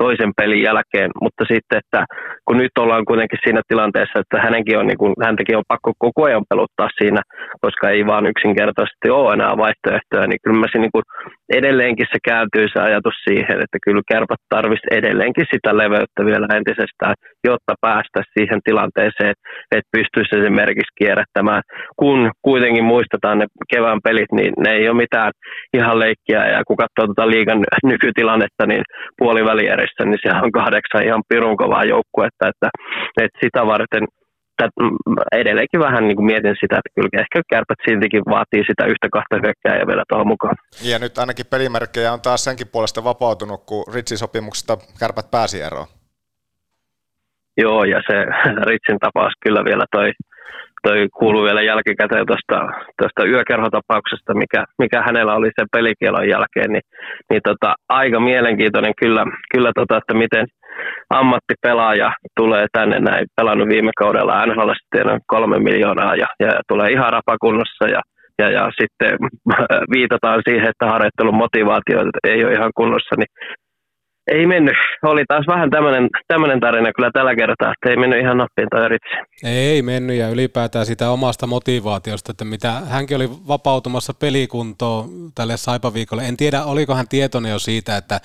toisen 0.02 0.32
pelin 0.38 0.62
jälkeen, 0.70 1.10
mutta 1.24 1.44
sitten, 1.52 1.82
että 1.82 2.02
kun 2.46 2.58
nyt 2.58 2.76
ollaan 2.80 3.06
kuitenkin 3.06 3.40
siinä 3.44 3.62
tilanteessa, 3.68 4.20
että 4.20 4.38
hänenkin 4.46 4.78
on, 4.78 4.88
niin 4.88 5.02
kuin, 5.02 5.14
häntäkin 5.26 5.58
on 5.58 5.72
pakko 5.74 5.92
koko 6.06 6.22
ajan 6.26 6.46
peluttaa 6.50 6.90
siinä, 7.00 7.22
koska 7.62 7.90
ei 7.90 8.06
vaan 8.06 8.26
yksinkertaisesti 8.34 9.08
ole 9.10 9.34
enää 9.34 9.54
vaihtoehtoja, 9.64 10.28
niin 10.28 10.40
kyllä 10.44 10.60
mä 10.60 10.68
niin 10.74 10.96
kuin, 10.96 11.06
edelleenkin 11.60 12.08
se 12.12 12.20
kääntyy 12.30 12.66
se 12.74 12.80
ajatus 12.80 13.18
siihen, 13.28 13.58
että 13.64 13.78
kyllä 13.86 14.02
kärpät 14.12 14.42
tarvitsisi 14.50 14.96
edelleenkin 15.14 15.46
sitä 15.54 15.78
leveyttä 15.78 16.22
vielä 16.26 16.48
entisestään, 16.58 17.16
jotta 17.44 17.74
päästä 17.82 18.20
siihen 18.34 18.60
tilanteeseen, 18.64 19.34
että 19.76 19.94
pystyisi 19.98 20.36
esimerkiksi 20.40 20.98
kierrättämään. 21.00 21.62
Kun 22.00 22.32
kuitenkin 22.42 22.84
muistetaan 22.84 23.38
ne 23.40 23.46
kevään 23.74 24.02
pelit, 24.04 24.32
niin 24.32 24.54
ne 24.64 24.72
ei 24.72 24.90
ole 24.90 25.04
mitään 25.04 25.32
ihan 25.74 26.00
leikkiä. 26.00 26.42
Ja 26.54 26.60
kun 26.68 26.78
katsoo 26.84 27.06
tuota 27.06 27.32
liigan 27.34 27.60
nykytilannetta, 27.84 28.66
niin 28.68 28.84
puolivälierissä, 29.20 30.04
niin 30.06 30.20
siellä 30.22 30.42
on 30.42 30.52
kahdeksan 30.52 31.06
ihan 31.08 31.24
pirun 31.30 31.58
kovaa 31.58 31.86
joukkuetta, 31.94 32.44
että, 32.52 32.70
että 33.24 33.40
sitä 33.44 33.62
varten– 33.66 34.06
edelleenkin 35.32 35.80
vähän 35.80 36.08
niin 36.08 36.16
kuin 36.16 36.26
mietin 36.26 36.56
sitä, 36.62 36.78
että 36.78 36.94
kyllä 36.96 37.22
ehkä 37.22 37.42
kärpät 37.50 37.78
siltikin 37.88 38.24
vaatii 38.26 38.64
sitä 38.70 38.86
yhtä 38.86 39.08
kahta 39.12 39.36
ja 39.80 39.88
vielä 39.88 40.04
tuohon 40.10 40.28
mukaan. 40.28 40.56
Ja 40.84 41.00
nyt 41.00 41.18
ainakin 41.18 41.46
pelimerkkejä 41.46 42.14
on 42.14 42.22
taas 42.22 42.44
senkin 42.44 42.68
puolesta 42.68 43.04
vapautunut, 43.04 43.64
kun 43.66 43.86
Ritsin 43.94 44.18
sopimuksesta 44.18 44.78
kärpät 45.00 45.32
pääsi 45.32 45.62
eroon. 45.62 45.88
Joo, 47.58 47.84
ja 47.84 48.02
se 48.08 48.18
Ritsin 48.70 49.00
tapaus 49.00 49.34
kyllä 49.44 49.66
vielä 49.66 49.86
toi, 49.92 50.12
toi 50.84 51.08
kuuluu 51.20 51.44
vielä 51.44 51.62
jälkikäteen 51.62 52.26
tuosta, 52.26 52.58
tuosta 52.98 53.26
yökerhotapauksesta, 53.26 54.34
mikä, 54.34 54.64
mikä 54.80 55.02
hänellä 55.02 55.36
oli 55.36 55.50
sen 55.56 55.68
pelikielon 55.72 56.30
jälkeen, 56.30 56.72
niin, 56.74 56.86
niin 57.30 57.42
tota, 57.44 57.76
aika 57.90 58.20
mielenkiintoinen 58.20 58.94
kyllä, 59.02 59.26
kyllä 59.54 59.72
tota, 59.76 59.98
että 59.98 60.14
miten 60.14 60.46
ammattipelaaja 61.10 62.12
tulee 62.40 62.66
tänne 62.72 63.00
näin, 63.00 63.26
pelannut 63.36 63.70
viime 63.70 63.92
kaudella 63.98 64.46
NHL 64.46 64.72
kolme 65.28 65.60
miljoonaa 65.60 66.16
ja, 66.16 66.28
ja 66.40 66.52
tulee 66.68 66.90
ihan 66.92 67.14
rapakunnossa 67.14 67.88
ja 67.88 68.02
ja, 68.40 68.50
ja 68.50 68.70
sitten 68.82 69.18
viitataan 69.96 70.42
siihen, 70.50 70.70
että 70.70 70.86
harjoittelun 70.86 71.36
motivaatio 71.36 72.00
ei 72.28 72.46
ole 72.46 72.54
ihan 72.54 72.72
kunnossa, 72.76 73.16
niin 73.18 73.32
ei 74.28 74.46
mennyt. 74.46 74.76
Oli 75.04 75.24
taas 75.28 75.46
vähän 75.48 75.70
tämmöinen, 75.70 76.10
tämmöinen 76.28 76.60
tarina 76.60 76.94
kyllä 76.96 77.12
tällä 77.14 77.36
kertaa, 77.36 77.74
että 77.74 77.90
ei 77.90 77.98
mennyt 77.98 78.20
ihan 78.20 78.38
nappiin 78.38 78.70
tai 78.70 78.90
ritsi. 78.90 79.16
Ei 79.44 79.82
mennyt 79.82 80.18
ja 80.18 80.30
ylipäätään 80.30 80.86
sitä 80.86 81.10
omasta 81.10 81.48
motivaatiosta, 81.48 82.32
että 82.32 82.46
mitä 82.46 82.72
hänkin 82.72 83.18
oli 83.18 83.30
vapautumassa 83.48 84.14
pelikuntoon 84.14 85.10
tälle 85.36 85.58
Saipaviikolle. 85.58 86.28
En 86.28 86.38
tiedä, 86.38 86.64
oliko 86.64 86.96
hän 86.96 87.08
tietoinen 87.08 87.52
jo 87.52 87.60
siitä, 87.60 87.98
että 87.98 88.22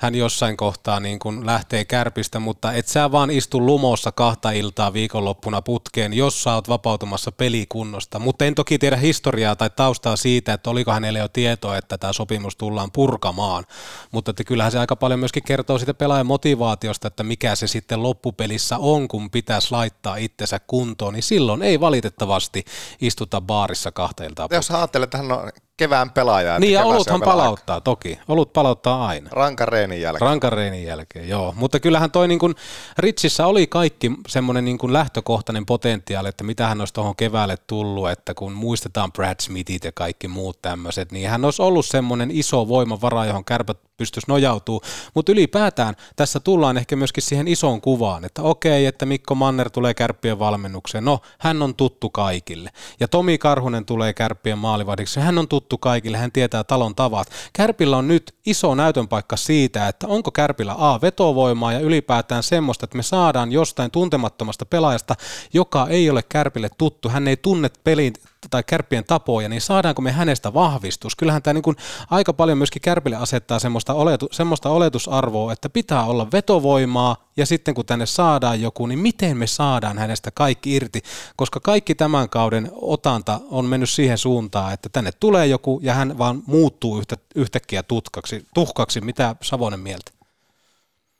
hän 0.00 0.14
jossain 0.14 0.56
kohtaa 0.56 1.00
niin 1.00 1.18
kuin 1.18 1.46
lähtee 1.46 1.84
kärpistä, 1.84 2.38
mutta 2.38 2.72
et 2.72 2.86
sä 2.86 3.12
vaan 3.12 3.30
istu 3.30 3.66
lumossa 3.66 4.12
kahta 4.12 4.50
iltaa 4.50 4.92
viikonloppuna 4.92 5.62
putkeen, 5.62 6.12
jos 6.12 6.42
sä 6.42 6.54
oot 6.54 6.68
vapautumassa 6.68 7.32
pelikunnosta. 7.32 8.18
Mutta 8.18 8.44
en 8.44 8.54
toki 8.54 8.78
tiedä 8.78 8.96
historiaa 8.96 9.56
tai 9.56 9.70
taustaa 9.76 10.16
siitä, 10.16 10.52
että 10.52 10.70
oliko 10.70 10.92
hänelle 10.92 11.18
jo 11.18 11.28
tietoa, 11.28 11.76
että 11.76 11.98
tämä 11.98 12.12
sopimus 12.12 12.56
tullaan 12.56 12.90
purkamaan. 12.92 13.64
Mutta 14.12 14.30
että 14.30 14.44
kyllähän 14.44 14.72
se 14.72 14.78
aika 14.78 14.96
paljon 14.96 15.20
myöskin 15.36 15.48
kertoo 15.48 15.78
siitä 15.78 15.94
pelaajan 15.94 16.26
motivaatiosta, 16.26 17.08
että 17.08 17.22
mikä 17.22 17.54
se 17.54 17.66
sitten 17.66 18.02
loppupelissä 18.02 18.78
on, 18.78 19.08
kun 19.08 19.30
pitäisi 19.30 19.70
laittaa 19.70 20.16
itsensä 20.16 20.60
kuntoon, 20.66 21.14
niin 21.14 21.22
silloin 21.22 21.62
ei 21.62 21.80
valitettavasti 21.80 22.64
istuta 23.00 23.40
baarissa 23.40 23.92
kahta 23.92 24.24
iltaa. 24.24 24.48
Jos 24.50 24.70
ajattelee, 24.70 25.04
että 25.04 25.18
hän 25.18 25.32
on 25.32 25.50
kevään 25.76 26.10
pelaaja. 26.10 26.58
Niin 26.58 26.72
ja 26.72 26.84
oluthan 26.84 27.20
palauttaa 27.20 27.74
aika. 27.74 27.84
toki. 27.84 28.18
Olut 28.28 28.52
palauttaa 28.52 29.06
aina. 29.06 29.30
Rankareenin 29.32 30.00
jälkeen. 30.00 30.28
Rankareenin 30.28 30.84
jälkeen, 30.84 31.28
joo. 31.28 31.54
Mutta 31.56 31.80
kyllähän 31.80 32.10
toi 32.10 32.28
niin 32.28 32.38
kuin, 32.38 32.54
Ritsissä 32.98 33.46
oli 33.46 33.66
kaikki 33.66 34.12
semmoinen 34.28 34.64
niin 34.64 34.78
kuin 34.78 34.92
lähtökohtainen 34.92 35.66
potentiaali, 35.66 36.28
että 36.28 36.44
mitä 36.44 36.66
hän 36.66 36.80
olisi 36.80 36.94
tuohon 36.94 37.16
keväälle 37.16 37.56
tullut, 37.66 38.10
että 38.10 38.34
kun 38.34 38.52
muistetaan 38.52 39.12
Brad 39.12 39.36
Smithit 39.40 39.84
ja 39.84 39.92
kaikki 39.92 40.28
muut 40.28 40.62
tämmöiset, 40.62 41.12
niin 41.12 41.28
hän 41.28 41.44
olisi 41.44 41.62
ollut 41.62 41.86
semmoinen 41.86 42.30
iso 42.30 42.68
voimavara, 42.68 43.26
johon 43.26 43.44
kärpät 43.44 43.78
pystyisi 43.96 44.30
nojautuu. 44.30 44.82
Mutta 45.14 45.32
ylipäätään 45.32 45.94
tässä 46.16 46.40
tullaan 46.40 46.76
ehkä 46.76 46.96
myöskin 46.96 47.22
siihen 47.22 47.48
isoon 47.48 47.80
kuvaan, 47.80 48.24
että 48.24 48.42
okei, 48.42 48.86
että 48.86 49.06
Mikko 49.06 49.34
Manner 49.34 49.70
tulee 49.70 49.94
kärppien 49.94 50.38
valmennukseen. 50.38 51.04
No, 51.04 51.20
hän 51.38 51.62
on 51.62 51.74
tuttu 51.74 52.10
kaikille. 52.10 52.70
Ja 53.00 53.08
Tomi 53.08 53.38
Karhunen 53.38 53.84
tulee 53.84 54.12
kärppien 54.12 54.58
maalivahdiksi. 54.58 55.20
Hän 55.20 55.38
on 55.38 55.48
tuttu 55.48 55.65
kaikille, 55.80 56.16
hän 56.16 56.32
tietää 56.32 56.64
talon 56.64 56.94
tavat. 56.94 57.28
Kärpillä 57.52 57.96
on 57.96 58.08
nyt 58.08 58.34
iso 58.46 58.74
näytön 58.74 59.08
paikka 59.08 59.36
siitä, 59.36 59.88
että 59.88 60.06
onko 60.08 60.30
Kärpillä 60.30 60.74
A 60.78 61.00
vetovoimaa 61.00 61.72
ja 61.72 61.80
ylipäätään 61.80 62.42
semmoista, 62.42 62.84
että 62.84 62.96
me 62.96 63.02
saadaan 63.02 63.52
jostain 63.52 63.90
tuntemattomasta 63.90 64.66
pelaajasta, 64.66 65.14
joka 65.52 65.86
ei 65.90 66.10
ole 66.10 66.22
Kärpille 66.28 66.68
tuttu. 66.78 67.08
Hän 67.08 67.28
ei 67.28 67.36
tunne 67.36 67.70
pelin 67.84 68.12
tai 68.50 68.62
kärppien 68.62 69.04
tapoja, 69.04 69.48
niin 69.48 69.60
saadaanko 69.60 70.02
me 70.02 70.12
hänestä 70.12 70.54
vahvistus? 70.54 71.16
Kyllähän 71.16 71.42
tämä 71.42 71.54
niin 71.54 71.76
aika 72.10 72.32
paljon 72.32 72.58
myöskin 72.58 72.82
kärpille 72.82 73.16
asettaa 73.16 73.58
semmoista, 73.58 73.94
oletu, 73.94 74.28
semmoista 74.32 74.70
oletusarvoa, 74.70 75.52
että 75.52 75.68
pitää 75.68 76.04
olla 76.04 76.30
vetovoimaa 76.32 77.16
ja 77.36 77.46
sitten 77.46 77.74
kun 77.74 77.86
tänne 77.86 78.06
saadaan 78.06 78.60
joku, 78.60 78.86
niin 78.86 78.98
miten 78.98 79.36
me 79.36 79.46
saadaan 79.46 79.98
hänestä 79.98 80.30
kaikki 80.30 80.74
irti? 80.74 81.02
Koska 81.36 81.60
kaikki 81.60 81.94
tämän 81.94 82.28
kauden 82.28 82.70
otanta 82.74 83.40
on 83.50 83.64
mennyt 83.64 83.90
siihen 83.90 84.18
suuntaan, 84.18 84.72
että 84.72 84.88
tänne 84.88 85.10
tulee 85.20 85.46
joku 85.46 85.80
ja 85.82 85.94
hän 85.94 86.18
vaan 86.18 86.42
muuttuu 86.46 86.98
yhtä, 86.98 87.16
yhtäkkiä 87.34 87.82
tutkaksi, 87.82 88.46
tuhkaksi. 88.54 89.00
Mitä 89.00 89.36
Savonen 89.42 89.80
mieltä? 89.80 90.15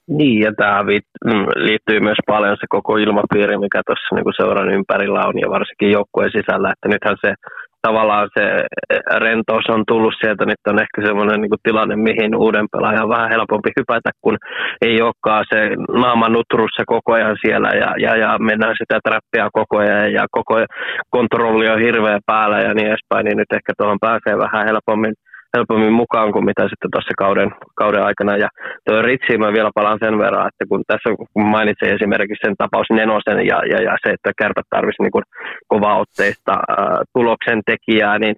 Niin, 0.08 0.40
ja 0.40 0.52
tähän 0.56 0.86
mm, 0.86 1.46
liittyy 1.56 2.00
myös 2.00 2.18
paljon 2.26 2.56
se 2.60 2.66
koko 2.68 2.96
ilmapiiri, 2.96 3.58
mikä 3.58 3.80
tuossa 3.86 4.14
niin 4.14 4.36
seuran 4.36 4.70
ympärillä 4.70 5.20
on, 5.26 5.38
ja 5.40 5.50
varsinkin 5.50 5.90
joukkueen 5.90 6.30
sisällä, 6.30 6.72
että 6.72 6.88
nythän 6.88 7.16
se 7.24 7.34
tavallaan 7.86 8.28
se 8.38 8.44
rentous 9.24 9.66
on 9.68 9.82
tullut 9.86 10.14
sieltä, 10.20 10.44
nyt 10.44 10.62
on 10.68 10.78
ehkä 10.84 10.98
semmoinen 11.06 11.40
niin 11.40 11.64
tilanne, 11.68 11.96
mihin 11.96 12.36
uuden 12.36 12.66
pelaajan 12.72 13.02
on 13.02 13.14
vähän 13.16 13.32
helpompi 13.34 13.70
hypätä, 13.78 14.10
kun 14.22 14.36
ei 14.86 15.02
olekaan 15.02 15.44
se 15.52 15.60
naama 16.02 16.28
nutrussa 16.28 16.82
koko 16.94 17.12
ajan 17.12 17.36
siellä 17.44 17.70
ja, 17.82 17.90
ja, 18.04 18.12
ja 18.22 18.30
mennään 18.38 18.76
sitä 18.80 18.96
trappia 19.04 19.48
koko 19.58 19.76
ajan 19.78 20.12
ja 20.12 20.24
koko 20.30 20.54
kontrolli 21.10 21.68
on 21.68 21.80
hirveä 21.86 22.18
päällä 22.26 22.58
ja 22.66 22.74
niin 22.74 22.88
edespäin, 22.88 23.24
niin 23.24 23.38
nyt 23.38 23.52
ehkä 23.58 23.72
tuohon 23.78 24.04
pääsee 24.06 24.34
vähän 24.44 24.66
helpommin 24.70 25.14
helpommin 25.56 25.92
mukaan 25.92 26.32
kuin 26.32 26.44
mitä 26.44 26.62
sitten 26.62 26.90
tuossa 26.90 27.14
kauden, 27.18 27.50
kauden 27.74 28.02
aikana. 28.08 28.36
Ja 28.36 28.48
tuo 28.84 29.02
Ritsi 29.02 29.38
mä 29.38 29.52
vielä 29.52 29.70
palaan 29.74 29.98
sen 30.04 30.18
verran, 30.18 30.48
että 30.48 30.64
kun 30.68 30.82
tässä 30.86 31.08
kun 31.34 31.48
mainitsin 31.56 31.94
esimerkiksi 31.96 32.44
sen 32.44 32.56
tapaus 32.58 32.86
Nenosen 32.90 33.46
ja, 33.46 33.58
ja, 33.72 33.78
ja 33.88 33.94
se, 34.02 34.08
että 34.12 34.30
kärpät 34.38 34.66
tarvisi 34.70 35.02
niin 35.02 35.26
kova-otteista 35.72 36.52
äh, 36.52 36.98
tuloksen 37.14 37.60
tekijää, 37.66 38.18
niin 38.18 38.36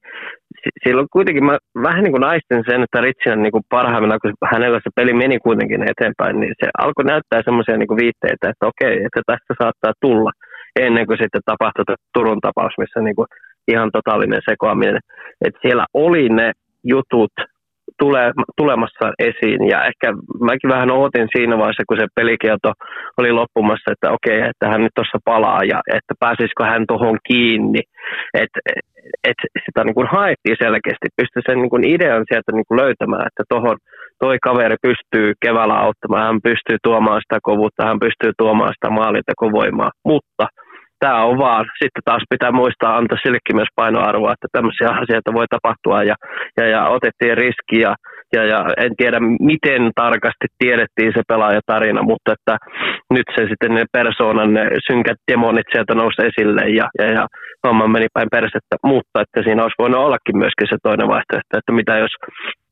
silloin 0.85 1.09
kuitenkin 1.13 1.45
mä 1.45 1.57
vähän 1.83 2.03
niin 2.03 2.13
kuin 2.13 2.27
naistin 2.31 2.63
sen, 2.69 2.83
että 2.83 3.01
Ritsin 3.01 3.43
niin 3.43 3.53
kuin 3.53 3.65
parhaimmillaan, 3.71 4.21
kun 4.23 4.33
hänellä 4.53 4.79
se 4.79 4.91
peli 4.95 5.13
meni 5.15 5.39
kuitenkin 5.39 5.83
eteenpäin, 5.93 6.41
niin 6.41 6.55
se 6.61 6.71
alkoi 6.79 7.05
näyttää 7.05 7.41
semmoisia 7.45 7.77
niin 7.77 8.01
viitteitä, 8.03 8.51
että 8.51 8.67
okei, 8.73 8.95
että 9.07 9.21
tästä 9.27 9.53
saattaa 9.63 9.93
tulla 10.01 10.31
ennen 10.87 11.07
kuin 11.07 11.19
sitten 11.23 11.41
tapahtui 11.45 11.85
Turun 12.15 12.41
tapaus, 12.41 12.75
missä 12.79 13.01
niin 13.01 13.17
kuin 13.17 13.29
ihan 13.73 13.91
totaalinen 13.93 14.43
sekoaminen. 14.51 15.01
Että 15.47 15.61
siellä 15.63 15.85
oli 15.95 16.29
ne 16.29 16.53
jutut 16.85 17.33
tule, 17.99 18.33
tulemassa 18.57 19.07
esiin. 19.19 19.69
Ja 19.69 19.85
ehkä 19.85 20.09
mäkin 20.49 20.71
vähän 20.71 20.91
ootin 20.91 21.29
siinä 21.37 21.59
vaiheessa, 21.59 21.89
kun 21.89 22.01
se 22.01 22.07
pelikielto 22.15 22.73
oli 23.19 23.33
loppumassa, 23.33 23.93
että 23.93 24.09
okei, 24.11 24.41
että 24.51 24.69
hän 24.69 24.83
nyt 24.83 24.95
tuossa 24.95 25.19
palaa 25.25 25.61
ja 25.73 25.79
että 25.97 26.15
pääsisikö 26.21 26.65
hän 26.65 26.85
tuohon 26.89 27.19
kiinni. 27.29 27.81
Että 28.35 28.61
et 29.31 29.41
sitä 29.65 29.85
niin 29.85 29.95
kuin 29.95 30.09
haettiin 30.17 30.57
selkeästi, 30.65 31.17
pystyi 31.17 31.43
sen 31.47 31.59
niin 31.63 31.71
kuin 31.71 31.85
idean 31.95 32.25
sieltä 32.29 32.53
niin 32.53 32.69
kuin 32.69 32.81
löytämään, 32.83 33.27
että 33.27 33.43
tohon, 33.49 33.77
toi 34.19 34.37
kaveri 34.43 34.77
pystyy 34.83 35.33
keväällä 35.45 35.75
auttamaan, 35.75 36.27
hän 36.27 36.41
pystyy 36.49 36.77
tuomaan 36.83 37.21
sitä 37.25 37.39
kovuutta, 37.43 37.87
hän 37.87 38.05
pystyy 38.07 38.33
tuomaan 38.39 38.73
sitä 38.75 38.91
maalintekovoimaa, 38.91 39.91
mutta– 40.05 40.45
tämä 40.99 41.25
on 41.25 41.39
vaan, 41.39 41.65
sitten 41.83 42.03
taas 42.05 42.23
pitää 42.31 42.53
muistaa 42.53 42.97
antaa 42.97 43.19
sillekin 43.23 43.57
myös 43.57 43.73
painoarvoa, 43.77 44.33
että 44.33 44.49
tämmöisiä 44.53 44.89
asioita 44.89 45.33
voi 45.33 45.47
tapahtua 45.51 46.03
ja, 46.03 46.15
ja, 46.57 46.67
ja 46.67 46.89
otettiin 46.89 47.37
riski 47.37 47.81
ja, 47.81 47.95
ja, 48.33 48.45
ja, 48.45 48.61
en 48.85 48.93
tiedä 48.97 49.19
miten 49.41 49.91
tarkasti 49.95 50.47
tiedettiin 50.59 51.13
se 51.17 51.23
pelaajatarina, 51.29 52.03
mutta 52.03 52.33
että 52.33 52.57
nyt 53.11 53.27
se 53.37 53.47
sitten 53.49 53.75
ne 53.75 53.85
persoonan 53.93 54.55
ne 54.55 54.65
synkät 54.87 55.19
demonit 55.33 55.67
sieltä 55.73 55.95
nousi 55.95 56.23
esille 56.29 56.63
ja, 56.79 56.87
ja, 56.99 57.07
ja 57.17 57.27
homma 57.67 57.87
meni 57.87 58.07
päin 58.15 58.29
persettä, 58.31 58.77
mutta 58.85 59.21
että 59.21 59.43
siinä 59.43 59.63
olisi 59.63 59.83
voinut 59.83 60.01
ollakin 60.01 60.37
myöskin 60.43 60.69
se 60.71 60.77
toinen 60.83 61.09
vaihtoehto, 61.09 61.59
että 61.59 61.73
mitä 61.73 61.99
jos 61.99 62.15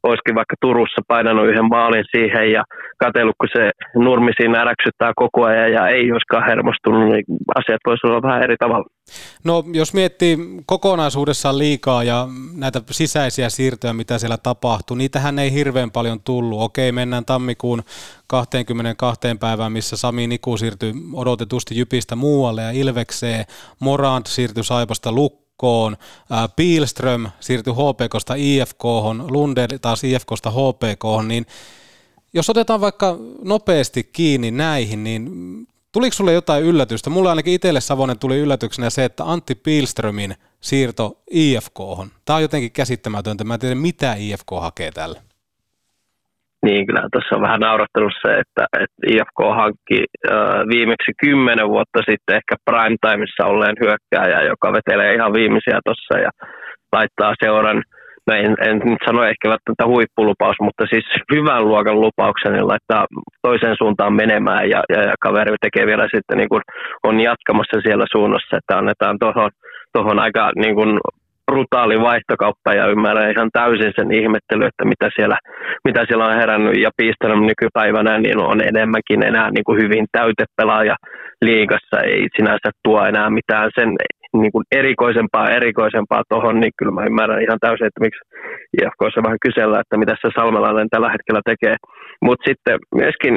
olisikin 0.09 0.35
vaikka 0.35 0.57
Turussa 0.61 1.03
painanut 1.09 1.47
yhden 1.47 1.69
maalin 1.69 2.05
siihen 2.15 2.53
ja 2.53 2.63
katsellut, 2.99 3.37
kun 3.41 3.49
se 3.53 3.71
nurmi 3.95 4.33
siinä 4.37 4.61
äräksyttää 4.61 5.13
koko 5.17 5.45
ajan 5.45 5.73
ja 5.73 5.89
ei 5.89 6.13
olisikaan 6.13 6.49
hermostunut, 6.51 7.09
niin 7.09 7.25
asiat 7.55 7.81
voisivat 7.87 8.11
olla 8.11 8.29
vähän 8.29 8.43
eri 8.43 8.57
tavalla. 8.57 8.87
No 9.45 9.65
jos 9.73 9.95
miettii 9.95 10.39
kokonaisuudessaan 10.67 11.59
liikaa 11.59 12.05
ja 12.05 12.29
näitä 12.57 12.83
sisäisiä 12.91 13.49
siirtoja, 13.49 13.93
mitä 13.93 14.19
siellä 14.19 14.39
tapahtuu, 14.43 14.97
niitähän 14.97 15.39
ei 15.39 15.53
hirveän 15.53 15.91
paljon 15.91 16.21
tullut. 16.21 16.63
Okei, 16.63 16.93
mennään 16.93 17.25
tammikuun 17.25 17.83
22 18.27 19.21
päivään, 19.41 19.73
missä 19.73 19.97
Sami 19.97 20.27
Niku 20.27 20.57
siirtyi 20.57 20.93
odotetusti 21.15 21.79
Jypistä 21.79 22.17
muualle 22.17 22.63
ja 22.63 22.71
Ilvekseen. 22.71 23.45
Morant 23.81 24.27
siirtyi 24.27 24.65
Saipasta 24.65 25.13
lukkoon 25.13 25.46
IFKon, 25.57 25.97
Pilström 26.57 27.29
siirtyi 27.41 27.73
HPKsta 27.73 28.35
IFK, 28.35 28.85
Lundell 29.29 29.79
taas 29.83 30.05
IFKsta 30.05 30.51
HPK, 30.51 31.27
niin 31.27 31.47
jos 32.33 32.51
otetaan 32.51 32.81
vaikka 32.81 33.19
nopeasti 33.45 34.05
kiinni 34.05 34.51
näihin, 34.51 35.05
niin 35.05 35.31
tuliko 35.93 36.15
sulle 36.15 36.33
jotain 36.33 36.65
yllätystä? 36.65 37.11
Mulle 37.11 37.29
ainakin 37.29 37.55
itselle 37.55 37.81
Savonen 37.81 38.19
tuli 38.19 38.37
yllätyksenä 38.39 38.91
se, 38.91 39.05
että 39.05 39.25
Antti 39.25 39.55
Pilströmin 39.55 40.35
siirto 40.61 41.19
IFK. 41.31 41.79
Tämä 42.25 42.37
on 42.37 42.43
jotenkin 42.43 42.73
käsittämätöntä. 42.73 43.45
Mä 43.45 43.55
en 43.55 43.61
tiedä, 43.61 43.75
mitä 43.75 44.15
IFK 44.15 44.51
hakee 44.61 44.93
tällä. 44.93 45.23
Niin, 46.67 46.87
kyllä 46.87 47.09
tuossa 47.13 47.37
on 47.37 47.47
vähän 47.47 47.65
naurattanut 47.69 48.15
se, 48.23 48.31
että, 48.43 48.65
että 48.83 49.01
IFK 49.13 49.41
hankki 49.63 50.01
äh, 50.05 50.61
viimeksi 50.75 51.13
kymmenen 51.23 51.69
vuotta 51.75 52.01
sitten 52.09 52.37
ehkä 52.41 52.55
prime 52.69 52.97
timeissa 53.05 53.51
olleen 53.53 53.77
hyökkääjä, 53.83 54.49
joka 54.53 54.73
vetelee 54.73 55.15
ihan 55.15 55.33
viimeisiä 55.33 55.79
tuossa 55.85 56.15
ja 56.27 56.31
laittaa 56.97 57.33
seuran. 57.43 57.83
No 58.27 58.35
en, 58.35 58.55
en 58.69 58.77
nyt 58.91 59.03
sano 59.07 59.21
ehkä 59.33 59.47
välttämättä 59.53 59.87
huippulupaus, 59.93 60.57
mutta 60.67 60.85
siis 60.93 61.07
hyvän 61.35 61.69
luokan 61.71 62.01
lupauksen, 62.01 62.53
niin 62.53 62.69
laittaa 62.73 63.07
toiseen 63.43 63.77
suuntaan 63.79 64.15
menemään 64.23 64.71
ja, 64.73 64.81
ja, 64.95 65.01
ja 65.09 65.15
kaveri 65.21 65.57
tekee 65.61 65.87
vielä 65.87 66.07
sitten 66.15 66.39
niin 66.39 66.49
kuin 66.53 66.63
on 67.09 67.21
jatkamassa 67.21 67.77
siellä 67.87 68.07
suunnassa, 68.13 68.57
että 68.57 68.79
annetaan 68.79 69.17
tuohon 69.19 69.51
tohon 69.93 70.19
aika 70.19 70.53
niin 70.63 70.75
kuin 70.75 70.91
brutaali 71.47 72.01
vaihtokauppa 72.01 72.73
ja 72.73 72.87
ymmärrän 72.87 73.31
ihan 73.31 73.51
täysin 73.53 73.93
sen 73.97 74.11
ihmettely, 74.13 74.65
että 74.65 74.85
mitä 74.85 75.11
siellä, 75.17 75.39
mitä 75.85 76.05
siellä 76.07 76.25
on 76.25 76.37
herännyt 76.41 76.77
ja 76.83 76.91
piistänyt 76.97 77.43
nykypäivänä, 77.51 78.19
niin 78.19 78.39
on 78.39 78.61
enemmänkin 78.61 79.23
enää 79.23 79.51
niin 79.51 79.65
kuin 79.65 79.83
hyvin 79.83 80.07
täytepelaaja 80.13 80.97
liigassa, 81.43 81.97
ei 82.01 82.27
sinänsä 82.37 82.71
tuo 82.85 83.05
enää 83.05 83.31
mitään 83.31 83.71
sen 83.79 83.91
niin 84.43 84.53
kuin 84.53 84.65
erikoisempaa 84.73 85.51
erikoisempaa 85.59 86.23
tuohon, 86.29 86.61
niin 86.61 86.73
kyllä 86.79 86.93
mä 86.93 87.05
ymmärrän 87.05 87.43
ihan 87.43 87.59
täysin, 87.61 87.87
että 87.87 88.05
miksi 88.05 88.21
IFKssa 88.79 89.27
vähän 89.27 89.45
kysellä, 89.47 89.81
että 89.81 89.97
mitä 90.03 90.15
se 90.21 90.29
Salmelainen 90.35 90.89
tällä 90.91 91.11
hetkellä 91.11 91.41
tekee. 91.45 91.77
Mutta 92.27 92.45
sitten 92.49 92.79
myöskin 92.95 93.35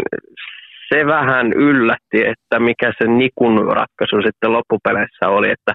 se 0.90 1.06
vähän 1.06 1.54
yllätti, 1.54 2.20
että 2.32 2.60
mikä 2.60 2.92
se 2.98 3.08
Nikun 3.08 3.58
ratkaisu 3.58 4.18
sitten 4.26 4.54
loppupeleissä 4.54 5.26
oli, 5.28 5.50
että, 5.52 5.74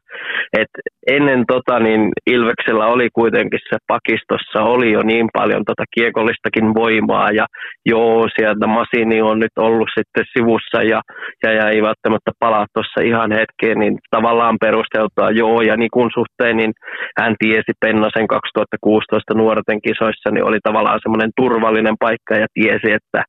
että 0.63 0.79
ennen 1.17 1.45
tota 1.49 1.79
niin 1.79 2.03
Ilveksellä 2.27 2.87
oli 2.87 3.09
kuitenkin 3.13 3.61
se 3.69 3.77
pakistossa 3.87 4.61
oli 4.63 4.93
jo 4.93 5.03
niin 5.03 5.29
paljon 5.33 5.63
tota 5.65 5.85
kiekollistakin 5.95 6.75
voimaa 6.75 7.31
ja 7.31 7.47
joo, 7.87 8.29
sieltä 8.37 8.67
Masini 8.67 9.23
on 9.23 9.39
nyt 9.39 9.57
ollut 9.59 9.89
sitten 9.99 10.25
sivussa 10.33 10.83
ja, 10.83 11.01
ja, 11.43 11.53
ja 11.53 11.69
ei 11.69 11.83
välttämättä 11.83 12.31
palaa 12.39 12.67
tuossa 12.75 13.01
ihan 13.11 13.31
hetkeen, 13.33 13.79
niin 13.79 13.99
tavallaan 14.11 14.57
perusteltua 14.61 15.31
joo 15.31 15.61
ja 15.61 15.77
Nikun 15.77 16.11
suhteen, 16.15 16.57
niin 16.57 16.73
hän 17.21 17.35
tiesi 17.39 17.73
Pennasen 17.81 18.27
2016 18.27 19.35
nuorten 19.35 19.81
kisoissa, 19.87 20.31
niin 20.31 20.45
oli 20.45 20.59
tavallaan 20.63 21.01
semmoinen 21.03 21.31
turvallinen 21.37 21.97
paikka 22.01 22.35
ja 22.43 22.47
tiesi, 22.55 22.89
että 22.99 23.21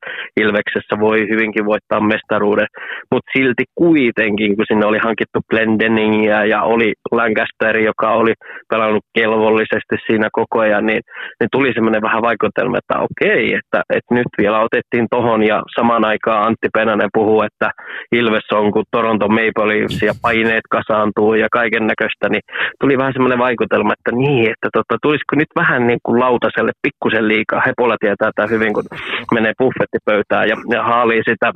Ilveksessä 0.41 0.95
voi 0.99 1.19
hyvinkin 1.31 1.65
voittaa 1.75 2.07
mestaruuden, 2.13 2.67
mutta 3.11 3.31
silti 3.37 3.63
kuitenkin, 3.75 4.55
kun 4.55 4.65
sinne 4.67 4.85
oli 4.85 4.99
hankittu 5.07 5.39
Glendeningia 5.49 6.45
ja 6.45 6.59
oli 6.73 6.93
Lancaster, 7.11 7.77
joka 7.77 8.07
oli 8.21 8.33
pelannut 8.69 9.05
kelvollisesti 9.17 9.95
siinä 10.07 10.27
koko 10.31 10.59
ajan, 10.59 10.85
niin, 10.85 11.01
niin 11.39 11.49
tuli 11.51 11.73
semmoinen 11.73 12.01
vähän 12.07 12.21
vaikutelma, 12.21 12.77
että 12.77 12.95
okei, 13.07 13.43
että, 13.59 13.79
että 13.97 14.15
nyt 14.17 14.31
vielä 14.37 14.59
otettiin 14.67 15.07
tohon 15.15 15.41
ja 15.51 15.57
samaan 15.75 16.05
aikaan 16.05 16.43
Antti 16.47 16.69
Penänen 16.73 17.09
puhuu, 17.13 17.41
että 17.41 17.67
Ilves 18.11 18.47
on 18.51 18.71
kuin 18.71 18.85
Toronto 18.91 19.27
Maple 19.27 19.67
Leafs 19.67 20.01
ja 20.01 20.13
paineet 20.21 20.67
kasaantuu 20.77 21.33
ja 21.33 21.47
kaiken 21.51 21.85
näköistä, 21.91 22.25
niin 22.29 22.45
tuli 22.81 22.97
vähän 22.97 23.13
semmoinen 23.13 23.39
vaikutelma, 23.47 23.93
että 23.93 24.11
niin, 24.11 24.45
että 24.53 24.69
tota, 24.73 24.95
tulisiko 25.01 25.33
nyt 25.35 25.51
vähän 25.55 25.87
niin 25.87 25.99
kuin 26.03 26.19
lautaselle 26.19 26.71
pikkusen 26.83 27.27
liikaa. 27.27 27.65
Hepola 27.65 27.95
tietää 27.99 28.31
tämä 28.35 28.47
hyvin, 28.47 28.73
kun 28.73 28.85
menee 29.33 29.53
buffettipöytään 29.59 30.45
ja, 30.51 30.57
ja 30.75 30.83
haalii 30.83 31.21
sitä 31.29 31.51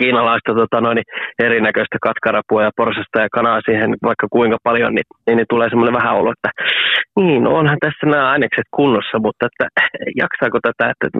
kiinalaista 0.00 0.54
tota 0.54 0.80
noin, 0.80 0.98
erinäköistä 1.38 1.98
katkarapua 2.02 2.62
ja 2.62 2.70
porsasta 2.76 3.20
ja 3.20 3.28
kanaa 3.32 3.60
siihen 3.64 3.90
vaikka 4.02 4.26
kuinka 4.32 4.56
paljon, 4.62 4.94
niin, 4.94 5.08
niin, 5.26 5.36
niin 5.36 5.46
tulee 5.50 5.68
semmoinen 5.68 5.98
vähän 6.00 6.16
olo, 6.20 6.32
että 6.32 6.50
niin, 7.20 7.42
no 7.42 7.50
onhan 7.58 7.78
tässä 7.80 8.06
nämä 8.06 8.30
ainekset 8.30 8.68
kunnossa, 8.76 9.18
mutta 9.18 9.46
että 9.46 9.66
jaksaako 10.22 10.58
tätä, 10.62 10.92
että 10.92 11.18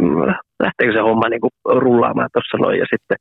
lähteekö 0.63 0.93
se 0.93 1.01
homma 1.01 1.29
niin 1.29 1.41
kuin 1.41 1.55
rullaamaan 1.85 2.31
tuossa 2.33 2.57
noin 2.59 2.79
ja 2.79 2.87
sitten 2.93 3.17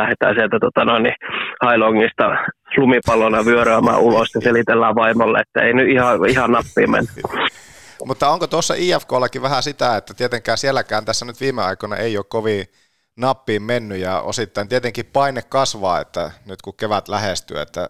lähdetään 0.00 0.34
sieltä 0.34 0.58
tota 0.60 0.84
noin, 0.84 1.02
niin 1.02 1.14
Hailongista 1.62 2.36
lumipallona 2.76 3.44
vyöryämään 3.44 4.00
ulos 4.00 4.34
ja 4.34 4.40
selitellään 4.40 4.94
vaimolle, 4.94 5.38
että 5.40 5.66
ei 5.66 5.72
nyt 5.74 5.88
ihan, 5.88 6.28
ihan 6.28 6.52
nappiin 6.52 6.90
mennä. 6.90 7.12
Mutta 8.04 8.28
onko 8.28 8.46
tuossa 8.46 8.74
IFKllakin 8.78 9.42
vähän 9.42 9.62
sitä, 9.62 9.96
että 9.96 10.14
tietenkään 10.14 10.58
sielläkään 10.58 11.04
tässä 11.04 11.26
nyt 11.26 11.40
viime 11.40 11.62
aikoina 11.62 11.96
ei 11.96 12.16
ole 12.16 12.24
kovin 12.28 12.64
nappiin 13.16 13.62
mennyt 13.62 13.98
ja 13.98 14.20
osittain 14.20 14.68
tietenkin 14.68 15.06
paine 15.12 15.42
kasvaa, 15.42 16.00
että 16.00 16.30
nyt 16.46 16.62
kun 16.62 16.74
kevät 16.76 17.08
lähestyy, 17.08 17.60
että 17.60 17.88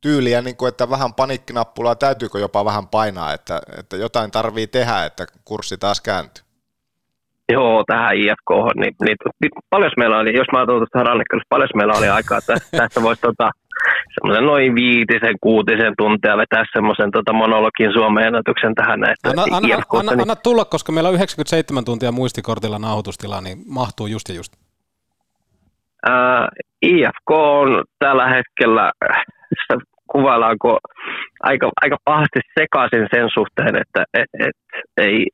tyyliä, 0.00 0.42
niin 0.42 0.56
kuin, 0.56 0.68
että 0.68 0.90
vähän 0.90 1.14
panikkinappulaa 1.14 1.94
täytyykö 1.94 2.38
jopa 2.38 2.64
vähän 2.64 2.88
painaa, 2.88 3.32
että, 3.32 3.60
että 3.78 3.96
jotain 3.96 4.30
tarvii 4.30 4.66
tehdä, 4.66 5.04
että 5.04 5.26
kurssi 5.44 5.78
taas 5.78 6.00
kääntyy. 6.00 6.44
Joo, 7.52 7.84
tähän 7.86 8.16
IFK, 8.16 8.50
niin, 8.74 8.94
niin, 9.04 9.16
niin 9.40 9.50
paljon 9.70 9.92
meillä 9.96 10.18
oli, 10.18 10.36
jos 10.36 10.46
mä 10.52 10.62
otan 10.62 10.76
tuosta 10.76 11.02
rannekkelusta, 11.02 11.46
paljon 11.48 11.68
meillä 11.74 11.98
oli 11.98 12.08
aikaa, 12.08 12.38
että 12.38 12.54
tästä 12.76 13.02
voisi 13.02 13.20
tota, 13.20 13.50
semmoisen 14.14 14.46
noin 14.46 14.74
viitisen, 14.74 15.36
kuutisen 15.40 15.94
tuntia 15.98 16.36
vetää 16.36 16.64
semmoisen 16.72 17.10
tota 17.10 17.32
monologin 17.32 17.92
Suomen 17.92 18.26
ennätyksen 18.26 18.74
tähän 18.74 19.00
näistä 19.00 19.28
anna, 19.28 19.42
anna, 19.42 19.56
anna, 19.56 20.12
niin... 20.12 20.20
anna, 20.20 20.36
tulla, 20.36 20.64
koska 20.64 20.92
meillä 20.92 21.08
on 21.08 21.14
97 21.14 21.84
tuntia 21.84 22.12
muistikortilla 22.12 22.78
nauhoitustila, 22.78 23.40
niin 23.40 23.58
mahtuu 23.68 24.06
just 24.06 24.28
ja 24.28 24.34
just. 24.34 24.52
Uh, 26.08 26.46
IFK 26.82 27.30
on 27.30 27.84
tällä 27.98 28.26
hetkellä, 28.28 28.92
kuvaillaanko 30.12 30.78
aika, 31.40 31.70
aika 31.82 31.96
pahasti 32.04 32.40
sekaisin 32.58 33.06
sen 33.14 33.28
suhteen, 33.34 33.76
että 33.76 34.04
et, 34.14 34.30
et, 34.46 34.56
ei, 34.96 35.26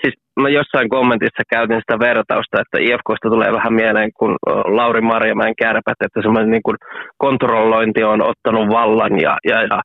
siis 0.00 0.14
mä 0.40 0.48
jossain 0.48 0.88
kommentissa 0.88 1.42
käytin 1.50 1.80
sitä 1.80 1.98
vertausta, 1.98 2.60
että 2.62 2.78
IFKsta 2.80 3.28
tulee 3.30 3.52
vähän 3.52 3.72
mieleen 3.72 4.10
kuin 4.18 4.36
Lauri 4.78 5.00
Marjamäen 5.00 5.54
kärpät, 5.58 6.00
että 6.04 6.22
semmoinen 6.22 6.50
niin 6.50 6.66
kuin 6.66 6.76
kontrollointi 7.18 8.02
on 8.04 8.20
ottanut 8.22 8.68
vallan 8.68 9.20
ja, 9.20 9.36
ja, 9.50 9.62
ja 9.62 9.78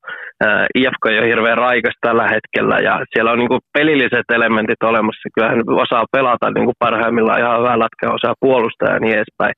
IFK 0.75 1.05
ole 1.05 1.27
hirveän 1.27 1.57
raikas 1.57 1.95
tällä 2.01 2.27
hetkellä 2.27 2.77
ja 2.87 2.93
siellä 3.13 3.31
on 3.31 3.39
niin 3.39 3.53
kuin 3.53 3.61
pelilliset 3.77 4.27
elementit 4.33 4.83
olemassa. 4.83 5.29
Kyllä 5.33 5.49
hän 5.49 5.61
osaa 5.85 6.05
pelata 6.11 6.51
niin 6.51 6.65
kuin 6.65 6.81
parhaimmillaan 6.85 7.39
ihan 7.39 7.59
hyvää 7.59 7.79
lätkää, 7.79 8.17
osaa 8.19 8.41
puolustaa 8.45 8.93
ja 8.93 8.99
niin 8.99 9.15
edespäin. 9.15 9.53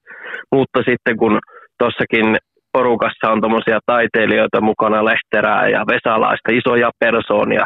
Mutta 0.55 0.79
sitten 0.89 1.17
kun 1.17 1.39
tuossakin 1.79 2.37
porukassa 2.73 3.31
on 3.31 3.41
tuommoisia 3.41 3.79
taiteilijoita 3.85 4.61
mukana, 4.61 5.05
Lehterää 5.05 5.67
ja 5.75 5.81
Vesalaista, 5.91 6.49
isoja 6.59 6.89
persoonia, 6.99 7.65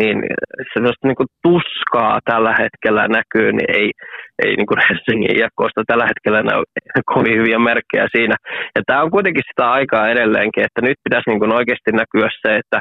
niin 0.00 0.16
sellaista 0.72 1.06
niin 1.08 1.20
kuin 1.20 1.30
tuskaa 1.42 2.18
tällä 2.30 2.54
hetkellä 2.62 3.02
näkyy, 3.18 3.52
niin 3.52 3.70
ei, 3.80 3.90
ei 4.44 4.52
niin 4.56 4.70
kuin 4.70 4.84
Helsingin 4.88 5.36
IFKsta 5.36 5.82
tällä 5.86 6.06
hetkellä 6.10 6.42
näy 6.42 6.62
kovin 7.12 7.38
hyviä 7.38 7.58
merkkejä 7.58 8.06
siinä. 8.16 8.36
Ja 8.76 8.82
tämä 8.86 9.02
on 9.02 9.10
kuitenkin 9.10 9.48
sitä 9.50 9.64
aikaa 9.78 10.08
edelleenkin, 10.08 10.64
että 10.64 10.80
nyt 10.82 10.98
pitäisi 11.04 11.30
niin 11.30 11.42
kuin 11.42 11.56
oikeasti 11.58 11.90
näkyä 11.92 12.28
se, 12.42 12.50
että, 12.62 12.78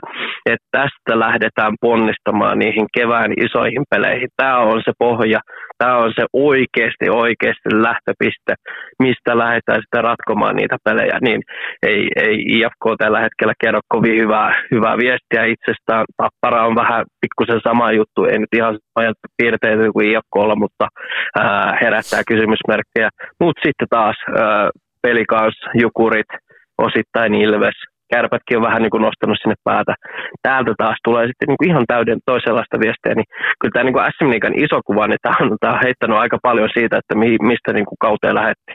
että 0.54 0.68
tästä 0.78 1.14
lähdetään 1.26 1.74
ponnistamaan 1.82 2.60
niihin 2.60 2.88
kevään 2.98 3.32
isoihin 3.46 3.86
peleihin. 3.92 4.30
Tämä 4.38 4.58
on 4.58 4.82
se 4.86 4.92
pohja, 5.00 5.40
tämä 5.78 5.98
on 5.98 6.14
se 6.16 6.26
oikeasti 6.34 7.06
oikeasti 7.10 7.70
lähtöpiste, 7.88 8.54
mistä 9.00 9.38
lähdetään 9.38 9.82
sitten 9.82 10.04
ratkomaan 10.04 10.56
niitä 10.56 10.78
pelejä, 10.84 11.18
niin 11.22 11.42
ei, 11.88 12.08
ei 12.16 12.36
IFK 12.48 12.84
tällä 12.98 13.20
hetkellä 13.20 13.54
kerro 13.62 13.80
kovin 13.88 14.22
hyvää, 14.22 14.64
hyvää 14.72 14.98
viestiä 14.98 15.44
itsestään. 15.54 16.06
Tappara 16.18 16.66
on 16.68 16.76
vähän 16.76 17.06
pikkusen 17.22 17.62
sama 17.64 17.92
juttu, 17.92 18.26
ei 18.26 18.40
nyt 18.40 18.54
ihan 18.56 18.78
samoja 18.84 19.14
piirteitä 19.38 19.92
kuin 19.94 20.08
IFKlla, 20.12 20.56
mutta 20.56 20.88
ää, 21.40 21.78
herättää 21.82 22.22
kysymysmerkkejä. 22.28 23.10
Mutta 23.40 23.62
sitten 23.66 23.88
taas 23.90 24.16
ää, 24.28 24.70
pelikaus, 25.02 25.56
jukurit, 25.82 26.32
osittain 26.78 27.34
Ilves, 27.34 27.93
kärpätkin 28.14 28.58
on 28.58 28.68
vähän 28.68 28.82
niin 28.82 28.94
kuin 28.94 29.06
nostanut 29.08 29.38
sinne 29.42 29.58
päätä. 29.70 29.94
Täältä 30.48 30.74
taas 30.78 31.00
tulee 31.04 31.26
sitten 31.28 31.48
niin 31.48 31.60
kuin 31.60 31.70
ihan 31.72 31.86
täyden 31.94 32.20
toisenlaista 32.32 32.78
viestiä, 32.84 33.14
niin 33.16 33.30
kyllä 33.60 33.74
tämä 33.74 33.86
niin 33.86 33.96
kuin 33.96 34.06
SM 34.14 34.30
Liigan 34.32 34.60
iso 34.66 34.78
kuva, 34.88 35.08
niin 35.08 35.22
tämä 35.22 35.36
on, 35.42 35.58
tämä 35.60 35.74
on 35.74 35.86
heittänyt 35.86 36.18
aika 36.18 36.38
paljon 36.48 36.70
siitä, 36.74 36.98
että 36.98 37.16
mi, 37.22 37.30
mistä 37.52 37.74
niin 37.74 37.88
kuin 37.90 38.02
kauteen 38.06 38.36
lähetti. 38.36 38.72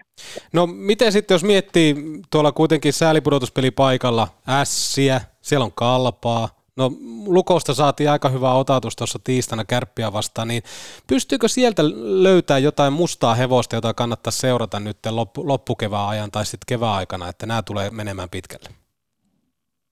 No 0.52 0.62
miten 0.66 1.12
sitten, 1.12 1.34
jos 1.34 1.44
miettii 1.44 1.94
tuolla 2.32 2.52
kuitenkin 2.52 2.92
säälipudotuspeli 2.92 3.70
paikalla, 3.70 4.26
ässiä, 4.48 5.20
siellä 5.40 5.64
on 5.64 5.78
kalpaa, 5.84 6.48
No 6.78 6.92
Lukosta 7.26 7.74
saatiin 7.74 8.10
aika 8.10 8.28
hyvä 8.28 8.52
otatus 8.52 8.96
tuossa 8.96 9.18
tiistaina 9.24 9.64
kärppiä 9.64 10.12
vastaan, 10.12 10.48
niin 10.48 10.62
pystyykö 11.06 11.48
sieltä 11.48 11.82
löytää 12.22 12.58
jotain 12.58 12.92
mustaa 12.92 13.34
hevosta, 13.34 13.76
jota 13.76 13.94
kannattaa 13.94 14.30
seurata 14.30 14.80
nyt 14.80 14.98
loppu, 15.10 15.48
loppukevään 15.48 16.08
ajan 16.08 16.30
tai 16.30 16.46
sitten 16.46 16.64
kevään 16.66 16.94
aikana, 16.94 17.28
että 17.28 17.46
nämä 17.46 17.62
tulee 17.62 17.90
menemään 17.90 18.28
pitkälle? 18.30 18.77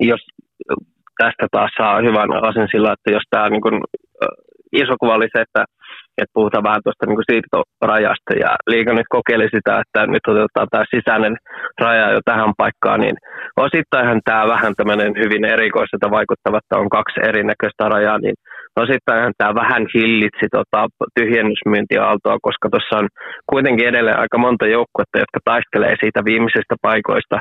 Jos 0.01 0.21
tästä 1.19 1.47
taas 1.51 1.71
saa 1.77 2.01
hyvän 2.01 2.31
asen 2.49 2.69
sillä, 2.71 2.93
että 2.93 3.11
jos 3.11 3.23
tämä 3.31 3.49
niin 3.49 3.63
kun, 3.63 3.81
iso 4.73 4.95
kuva 5.01 5.15
oli 5.15 5.29
se, 5.37 5.43
että 5.43 5.65
että 6.19 6.37
puhutaan 6.39 6.69
vähän 6.69 6.83
tuosta 6.85 7.07
niin 7.07 7.31
siirtorajasta 7.31 8.33
ja 8.45 8.51
liika 8.73 8.93
nyt 8.93 9.09
kokeili 9.17 9.49
sitä, 9.57 9.73
että 9.83 10.01
nyt 10.07 10.25
otetaan 10.29 10.69
tämä 10.71 10.85
sisäinen 10.95 11.35
raja 11.81 12.07
jo 12.15 12.21
tähän 12.25 12.53
paikkaan, 12.63 13.01
niin 13.01 13.17
osittainhan 13.57 14.21
tämä 14.25 14.49
vähän 14.55 14.75
tämmöinen 14.77 15.13
hyvin 15.23 15.45
erikoiselta 15.45 16.11
vaikuttava, 16.17 16.59
että 16.59 16.79
on 16.83 16.89
kaksi 16.99 17.21
erinäköistä 17.29 17.85
rajaa, 17.95 18.19
niin 18.19 18.37
osittainhan 18.83 19.35
tämä 19.39 19.55
vähän 19.55 19.85
hillitsi 19.95 20.47
tota 20.57 20.81
tyhjennysmyyntiaaltoa, 21.17 22.45
koska 22.47 22.67
tuossa 22.71 22.99
on 23.03 23.09
kuitenkin 23.53 23.89
edelleen 23.89 24.19
aika 24.19 24.39
monta 24.39 24.67
joukkuetta, 24.67 25.23
jotka 25.23 25.41
taistelee 25.45 25.95
siitä 26.01 26.21
viimeisestä 26.25 26.75
paikoista. 26.83 27.37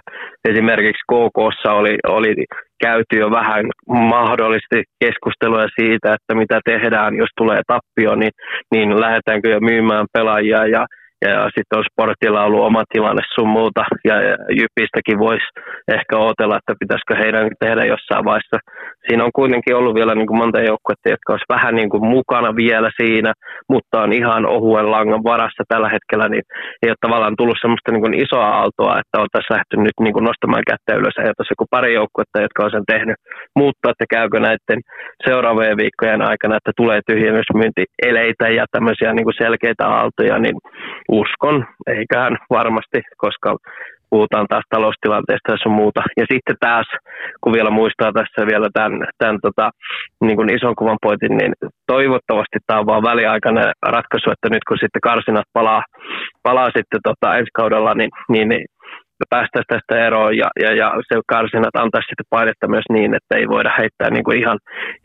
Esimerkiksi 0.50 1.04
KKssa 1.12 1.70
oli, 1.80 1.96
oli 2.18 2.34
käyty 2.80 3.16
jo 3.20 3.32
vähän 3.32 3.66
mahdollisesti 3.88 4.84
keskustelua 5.00 5.66
siitä, 5.80 6.14
että 6.14 6.36
mitä 6.36 6.60
tehdään, 6.66 7.16
jos 7.16 7.30
tulee 7.38 7.62
tappio, 7.68 8.16
niin, 8.16 8.32
niin 8.72 9.02
lähdetäänkö 9.02 9.50
jo 9.50 9.60
myymään 9.60 10.06
pelaajia. 10.14 10.68
Ja 10.68 10.86
ja 11.30 11.44
sitten 11.56 11.78
on 11.80 11.86
sportilla 11.92 12.44
ollut 12.44 12.66
oma 12.70 12.84
tilanne 12.94 13.22
sun 13.36 13.50
muuta, 13.58 13.84
ja, 14.10 14.16
Jypistäkin 14.60 15.20
voisi 15.20 15.48
ehkä 15.98 16.18
odotella, 16.18 16.58
että 16.58 16.80
pitäisikö 16.80 17.16
heidän 17.24 17.50
tehdä 17.60 17.84
jossain 17.86 18.26
vaiheessa. 18.26 18.58
Siinä 19.08 19.24
on 19.24 19.38
kuitenkin 19.40 19.76
ollut 19.76 19.96
vielä 19.96 20.16
niin 20.16 20.28
kuin 20.28 20.38
monta 20.38 20.60
joukkuetta, 20.60 21.14
jotka 21.14 21.34
olisi 21.34 21.54
vähän 21.56 21.76
niin 21.76 21.90
kuin 21.90 22.06
mukana 22.18 22.56
vielä 22.56 22.90
siinä, 23.02 23.34
mutta 23.70 24.02
on 24.02 24.14
ihan 24.14 24.46
ohuen 24.46 24.92
langan 24.92 25.24
varassa 25.24 25.64
tällä 25.68 25.90
hetkellä, 25.90 26.28
niin 26.30 26.44
ei 26.84 26.90
ole 26.90 27.06
tavallaan 27.06 27.36
tullut 27.38 27.62
semmoista 27.62 27.92
niin 27.92 28.24
isoa 28.26 28.48
aaltoa, 28.58 29.00
että 29.00 29.22
oltaisiin 29.22 29.56
lähty 29.58 29.76
nyt 29.78 29.98
niin 30.02 30.14
kuin 30.14 30.28
nostamaan 30.30 30.68
kättä 30.70 30.92
ylös, 31.00 31.18
ja 31.18 31.36
tuossa 31.38 31.56
joku 31.56 31.66
pari 31.76 31.94
joukkuetta, 31.94 32.42
jotka 32.46 32.64
on 32.66 32.72
sen 32.76 32.90
tehnyt, 32.94 33.18
mutta 33.60 33.90
että 33.92 34.06
käykö 34.16 34.38
näiden 34.40 34.80
seuraavien 35.28 35.78
viikkojen 35.78 36.22
aikana, 36.32 36.58
että 36.58 36.72
tulee 36.82 37.00
tyhjennysmyyntieleitä 37.10 38.46
ja 38.60 38.66
tämmöisiä 38.72 39.14
niin 39.14 39.28
kuin 39.28 39.42
selkeitä 39.44 39.86
aaltoja, 39.88 40.38
niin 40.40 40.56
uskon, 41.22 41.66
eiköhän 41.88 42.38
varmasti, 42.50 43.00
koska 43.18 43.58
puhutaan 44.10 44.48
taas 44.50 44.66
taloustilanteesta 44.70 45.52
ja 45.52 45.72
muuta. 45.72 46.02
Ja 46.18 46.26
sitten 46.32 46.56
taas, 46.60 46.88
kun 47.42 47.54
vielä 47.54 47.70
muistaa 47.70 48.12
tässä 48.14 48.48
vielä 48.52 48.70
tämän, 48.74 48.94
tämän 49.18 49.40
tota, 49.42 49.66
niin 50.26 50.38
kuin 50.38 50.56
ison 50.56 50.76
kuvan 50.76 50.98
pointin, 51.02 51.38
niin 51.38 51.54
toivottavasti 51.88 52.58
tämä 52.68 52.80
on 52.80 52.86
vaan 52.86 53.04
väliaikainen 53.04 53.70
ratkaisu, 53.96 54.28
että 54.32 54.50
nyt 54.50 54.64
kun 54.68 54.78
sitten 54.78 55.06
karsinat 55.10 55.48
palaa, 55.54 55.84
palaa 56.44 56.70
sitten 56.78 57.02
tota 57.04 57.38
ensi 57.38 57.52
kaudella, 57.54 57.94
niin, 57.94 58.12
niin, 58.30 58.48
niin 58.50 58.66
päästäisiin 59.30 59.72
tästä 59.74 60.06
eroon 60.08 60.38
ja, 60.38 60.50
ja, 60.64 60.70
ja 60.82 60.88
se 61.08 61.16
karsinat 61.28 61.76
antaisi 61.76 62.08
sitten 62.10 62.34
painetta 62.36 62.68
myös 62.68 62.88
niin, 62.96 63.12
että 63.16 63.34
ei 63.36 63.48
voida 63.48 63.72
heittää 63.80 64.10
niin 64.10 64.24
kuin 64.24 64.40
ihan, 64.40 64.60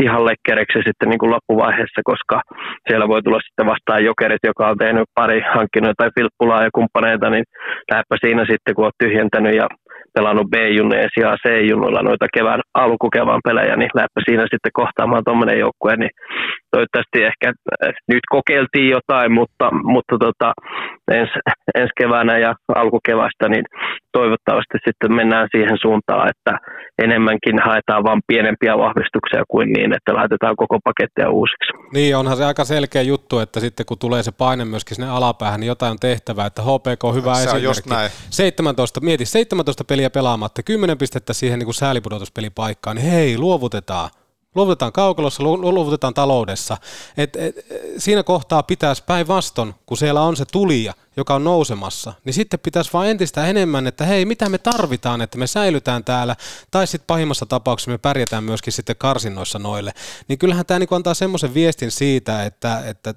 ihan 0.05 0.25
lekkereksi 0.25 0.79
sitten 0.87 1.09
niin 1.09 1.19
kuin 1.19 1.33
loppuvaiheessa, 1.35 2.01
koska 2.05 2.37
siellä 2.89 3.09
voi 3.09 3.23
tulla 3.23 3.41
sitten 3.47 3.67
vastaan 3.73 4.05
jokerit, 4.05 4.45
joka 4.51 4.69
on 4.69 4.79
tehnyt 4.79 5.07
pari 5.15 5.41
hankkinut 5.55 5.97
tai 5.97 6.11
filppulaa 6.17 6.65
ja 6.65 6.71
kumppaneita, 6.75 7.31
niin 7.31 7.45
lähdepä 7.91 8.17
siinä 8.21 8.45
sitten, 8.51 8.75
kun 8.75 8.85
olet 8.85 9.03
tyhjentänyt 9.03 9.55
ja 9.61 9.67
pelannut 10.15 10.51
B-junnujen 10.53 11.11
sijaan 11.15 11.39
C-junnuilla 11.45 12.03
noita 12.03 12.27
kevään, 12.37 12.61
alkukevään 12.75 13.41
pelejä, 13.49 13.77
niin 13.77 13.91
läppä 13.95 14.21
siinä 14.25 14.43
sitten 14.43 14.79
kohtaamaan 14.81 15.25
tuommoinen 15.25 15.59
joukkue, 15.59 15.97
niin 15.97 16.15
toivottavasti 16.73 17.19
ehkä 17.31 17.49
äh, 17.49 17.95
nyt 18.13 18.25
kokeiltiin 18.37 18.91
jotain, 18.97 19.33
mutta, 19.33 19.67
mutta 19.95 20.15
tota, 20.27 20.49
ens, 21.19 21.31
ensi 21.81 21.93
keväänä 22.01 22.39
ja 22.39 22.55
alkukevästä, 22.83 23.49
niin 23.49 23.65
toivottavasti 24.13 24.77
sitten 24.87 25.15
mennään 25.15 25.49
siihen 25.55 25.79
suuntaan, 25.83 26.29
että 26.33 26.53
enemmänkin 27.05 27.57
haetaan 27.67 28.05
vain 28.05 28.21
pienempiä 28.27 28.79
vahvistuksia 28.79 29.43
kuin 29.49 29.73
niin, 29.73 29.91
että 29.97 30.15
laitetaan 30.15 30.57
koko 30.57 30.79
pakettia 30.85 31.31
uusiksi. 31.31 31.73
Niin, 31.95 32.17
onhan 32.17 32.37
se 32.37 32.45
aika 32.45 32.65
selkeä 32.65 33.03
juttu, 33.03 33.39
että 33.39 33.61
sitten 33.61 33.87
kun 33.87 33.99
tulee 33.99 34.23
se 34.23 34.33
paine 34.33 34.65
myöskin 34.65 34.95
sinne 34.95 35.11
alapäähän, 35.11 35.61
niin 35.61 35.69
jotain 35.69 35.91
on 35.91 35.99
tehtävää, 36.01 36.47
että 36.47 36.63
HPK 36.63 37.05
on 37.05 37.15
hyvä 37.15 37.35
se 37.35 37.41
esimerkki. 37.41 37.67
On 37.67 37.71
just 37.71 37.87
näin. 37.87 38.11
17, 38.31 39.01
mieti, 39.01 39.25
17 39.25 39.85
peliä 39.85 40.00
pelaamatta, 40.09 40.63
10 40.63 40.99
pistettä 40.99 41.33
siihen 41.33 41.59
niin 41.59 41.67
kuin 41.67 41.75
säälipudotuspelipaikkaan, 41.75 42.97
niin 42.97 43.11
hei, 43.11 43.39
luovutetaan. 43.39 44.11
Luovutetaan 44.55 44.93
kaukalossa, 44.93 45.43
luovutetaan 45.43 46.15
taloudessa. 46.15 46.77
Et, 47.17 47.37
et, 47.37 47.55
siinä 47.99 48.23
kohtaa 48.23 48.63
pitäisi 48.63 49.03
päinvastoin, 49.07 49.75
kun 49.87 49.97
siellä 49.97 50.23
on 50.23 50.37
se 50.37 50.45
tulija, 50.53 50.95
joka 51.17 51.35
on 51.35 51.45
nousemassa, 51.45 52.13
niin 52.25 52.35
sitten 52.35 52.61
pitäisi 52.61 52.93
vaan 52.93 53.09
entistä 53.09 53.47
enemmän, 53.47 53.87
että 53.87 54.05
hei, 54.05 54.25
mitä 54.25 54.49
me 54.49 54.59
tarvitaan, 54.59 55.21
että 55.21 55.39
me 55.39 55.47
säilytään 55.47 56.05
täällä, 56.05 56.37
tai 56.71 56.87
sitten 56.87 57.07
pahimmassa 57.07 57.47
tapauksessa 57.47 57.91
me 57.91 57.99
pärjätään 57.99 58.45
myöskin 58.45 58.73
sitten 58.73 58.97
karsinnoissa 58.97 59.59
noille. 59.59 59.93
Niin 60.29 60.39
kyllähän 60.39 60.67
tämä 60.67 60.79
niin 60.79 60.89
antaa 60.91 61.15
semmoisen 61.15 61.55
viestin 61.55 61.91
siitä, 61.91 62.45
että, 62.45 62.83
että 62.87 63.15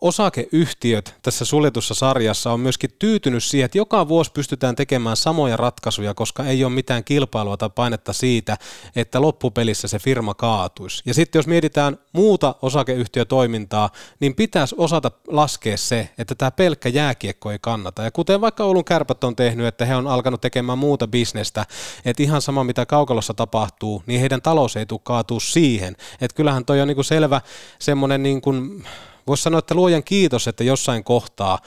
osakeyhtiöt 0.00 1.14
tässä 1.22 1.44
suljetussa 1.44 1.94
sarjassa 1.94 2.52
on 2.52 2.60
myöskin 2.60 2.90
tyytynyt 2.98 3.44
siihen, 3.44 3.64
että 3.64 3.78
joka 3.78 4.08
vuosi 4.08 4.32
pystytään 4.32 4.76
tekemään 4.76 5.16
samoja 5.16 5.56
ratkaisuja, 5.56 6.14
koska 6.14 6.44
ei 6.44 6.64
ole 6.64 6.72
mitään 6.72 7.04
kilpailua 7.04 7.56
tai 7.56 7.70
painetta 7.74 8.12
siitä, 8.12 8.56
että 8.96 9.20
loppupelissä 9.20 9.88
se 9.88 9.98
firma 9.98 10.34
kaatuisi. 10.34 11.02
Ja 11.06 11.14
sitten 11.14 11.38
jos 11.38 11.46
mietitään 11.46 11.98
muuta 12.12 12.54
osakeyhtiötoimintaa, 12.62 13.90
niin 14.20 14.34
pitäisi 14.34 14.74
osata 14.78 15.10
laskea 15.28 15.76
se, 15.76 16.08
että 16.18 16.34
tämä 16.34 16.50
pelkkä 16.50 16.88
jääkiekko 16.88 17.50
ei 17.50 17.58
kannata. 17.60 18.02
Ja 18.02 18.10
kuten 18.10 18.40
vaikka 18.40 18.64
Oulun 18.64 18.84
kärpät 18.84 19.24
on 19.24 19.36
tehnyt, 19.36 19.66
että 19.66 19.84
he 19.84 19.96
on 19.96 20.06
alkanut 20.06 20.40
tekemään 20.40 20.78
muuta 20.78 21.08
bisnestä, 21.08 21.66
että 22.04 22.22
ihan 22.22 22.42
sama 22.42 22.64
mitä 22.64 22.86
kaukalossa 22.86 23.34
tapahtuu, 23.34 24.02
niin 24.06 24.20
heidän 24.20 24.42
talous 24.42 24.76
ei 24.76 24.86
tule 24.86 25.00
kaatua 25.02 25.40
siihen. 25.40 25.96
Että 26.20 26.34
kyllähän 26.34 26.64
toi 26.64 26.80
on 26.80 26.88
niinku 26.88 27.02
selvä 27.02 27.40
semmoinen 27.78 28.22
niin 28.22 28.40
kuin 28.40 28.84
Voisi 29.28 29.42
sanoa, 29.42 29.58
että 29.58 29.74
luojan 29.74 30.04
kiitos, 30.04 30.48
että 30.48 30.64
jossain 30.64 31.04
kohtaa 31.04 31.58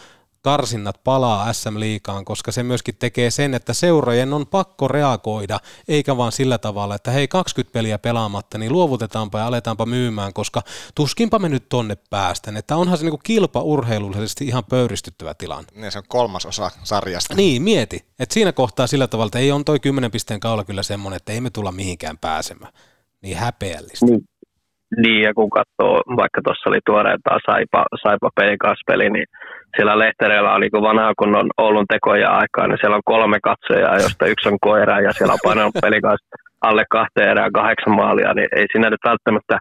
karsinnat 0.41 1.03
palaa 1.03 1.53
SM-liikaan, 1.53 2.25
koska 2.25 2.51
se 2.51 2.63
myöskin 2.63 2.95
tekee 2.99 3.31
sen, 3.31 3.53
että 3.53 3.73
seurojen 3.73 4.33
on 4.33 4.47
pakko 4.47 4.87
reagoida, 4.87 5.59
eikä 5.87 6.17
vaan 6.17 6.31
sillä 6.31 6.57
tavalla, 6.57 6.95
että 6.95 7.11
hei 7.11 7.27
20 7.27 7.73
peliä 7.73 7.97
pelaamatta, 7.97 8.57
niin 8.57 8.71
luovutetaanpa 8.71 9.39
ja 9.39 9.47
aletaanpa 9.47 9.85
myymään, 9.85 10.33
koska 10.33 10.61
tuskinpa 10.95 11.39
me 11.39 11.49
nyt 11.49 11.69
tonne 11.69 11.97
päästän. 12.09 12.57
Että 12.57 12.75
onhan 12.75 12.97
se 12.97 13.03
niinku 13.03 13.19
kilpaurheilullisesti 13.23 14.45
ihan 14.45 14.63
pöyristyttävä 14.65 15.33
tilanne. 15.33 15.69
Niin 15.75 15.91
se 15.91 15.97
on 15.97 16.03
kolmas 16.07 16.45
osa 16.45 16.71
sarjasta. 16.83 17.35
Niin, 17.35 17.61
mieti. 17.61 18.05
Että 18.19 18.33
siinä 18.33 18.51
kohtaa 18.51 18.87
sillä 18.87 19.07
tavalla, 19.07 19.27
että 19.27 19.39
ei 19.39 19.51
on 19.51 19.65
toi 19.65 19.79
10 19.79 20.11
pisteen 20.11 20.39
kaula 20.39 20.63
kyllä 20.63 20.83
semmoinen, 20.83 21.17
että 21.17 21.33
ei 21.33 21.41
me 21.41 21.49
tulla 21.49 21.71
mihinkään 21.71 22.17
pääsemään. 22.17 22.73
Niin 23.21 23.37
häpeällistä. 23.37 24.05
Niin. 24.05 24.30
Niin, 24.97 25.21
ja 25.21 25.33
kun 25.33 25.49
katsoo, 25.49 26.01
vaikka 26.21 26.41
tuossa 26.43 26.69
oli 26.69 26.79
tuoreeltaan 26.85 27.39
Saipa, 27.45 27.85
Saipa 28.03 28.29
peli, 28.85 29.09
niin 29.09 29.25
siellä 29.75 29.99
lehtereillä 29.99 30.53
oli 30.53 30.69
kun 30.69 30.81
vanha 30.81 31.13
kunnon 31.19 31.49
Oulun 31.57 31.85
tekoja 31.93 32.29
aikaa, 32.29 32.67
niin 32.67 32.77
siellä 32.81 32.95
on 32.95 33.09
kolme 33.13 33.39
katsojaa, 33.43 34.03
josta 34.03 34.25
yksi 34.25 34.49
on 34.49 34.57
koira, 34.61 34.99
ja 34.99 35.11
siellä 35.11 35.33
on 35.33 35.45
painanut 35.47 35.81
pelikas 35.81 36.19
alle 36.61 36.83
kahteen 36.89 37.29
erään 37.29 37.51
kahdeksan 37.51 37.95
maalia, 37.95 38.33
niin 38.33 38.47
ei 38.55 38.65
siinä 38.71 38.89
nyt 38.89 39.03
välttämättä 39.05 39.57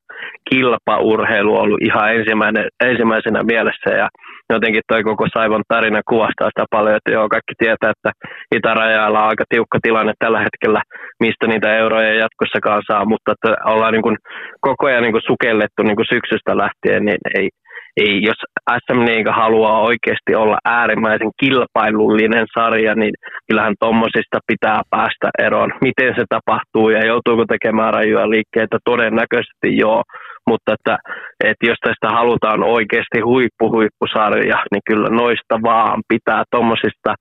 kilpaurheilu 0.51 1.57
ollut 1.57 1.83
ihan 1.83 2.15
ensimmäinen, 2.15 2.67
ensimmäisenä 2.85 3.43
mielessä, 3.43 3.91
ja 3.91 4.09
jotenkin 4.55 4.83
toi 4.89 5.03
koko 5.03 5.27
Saivon 5.35 5.63
tarina 5.69 6.01
kuvastaa 6.09 6.51
sitä 6.51 6.65
paljon, 6.71 6.97
että 6.97 7.13
joo, 7.13 7.29
kaikki 7.29 7.55
tietää, 7.59 7.93
että 7.97 8.11
itärajalla 8.57 9.23
on 9.23 9.29
aika 9.29 9.45
tiukka 9.49 9.79
tilanne 9.83 10.13
tällä 10.19 10.41
hetkellä, 10.47 10.83
mistä 11.21 11.47
niitä 11.47 11.77
euroja 11.77 12.15
jatkossakaan 12.15 12.83
saa, 12.87 13.05
mutta 13.05 13.33
että 13.33 13.51
ollaan 13.65 13.93
niin 13.93 14.03
kuin 14.03 14.17
koko 14.61 14.87
ajan 14.87 15.03
niin 15.03 15.13
kuin 15.13 15.29
sukellettu 15.31 15.83
niin 15.83 15.97
kuin 15.97 16.13
syksystä 16.15 16.53
lähtien, 16.57 17.05
niin 17.05 17.21
ei, 17.39 17.49
ei, 17.97 18.23
jos 18.23 18.41
SM 18.85 19.01
Liiga 19.07 19.33
haluaa 19.33 19.81
oikeasti 19.81 20.35
olla 20.35 20.59
äärimmäisen 20.65 21.31
kilpailullinen 21.41 22.47
sarja, 22.59 22.95
niin 22.95 23.15
kyllähän 23.47 23.75
tuommoisista 23.81 24.39
pitää 24.47 24.81
päästä 24.91 25.29
eroon. 25.39 25.73
Miten 25.81 26.15
se 26.19 26.25
tapahtuu 26.29 26.89
ja 26.91 27.07
joutuuko 27.07 27.45
tekemään 27.49 27.95
rajuja 27.95 28.31
liikkeitä? 28.31 28.79
Todennäköisesti 28.85 29.69
joo, 29.85 30.03
mutta 30.51 30.75
että, 30.75 30.99
että 31.45 31.67
jos 31.67 31.79
tästä 31.87 32.09
halutaan 32.19 32.63
oikeasti 32.63 33.21
huippu-huippusarja, 33.21 34.59
niin 34.73 34.83
kyllä 34.89 35.09
noista 35.23 35.55
vaan 35.63 36.03
pitää 36.09 36.43
tuommoisista, 36.51 37.15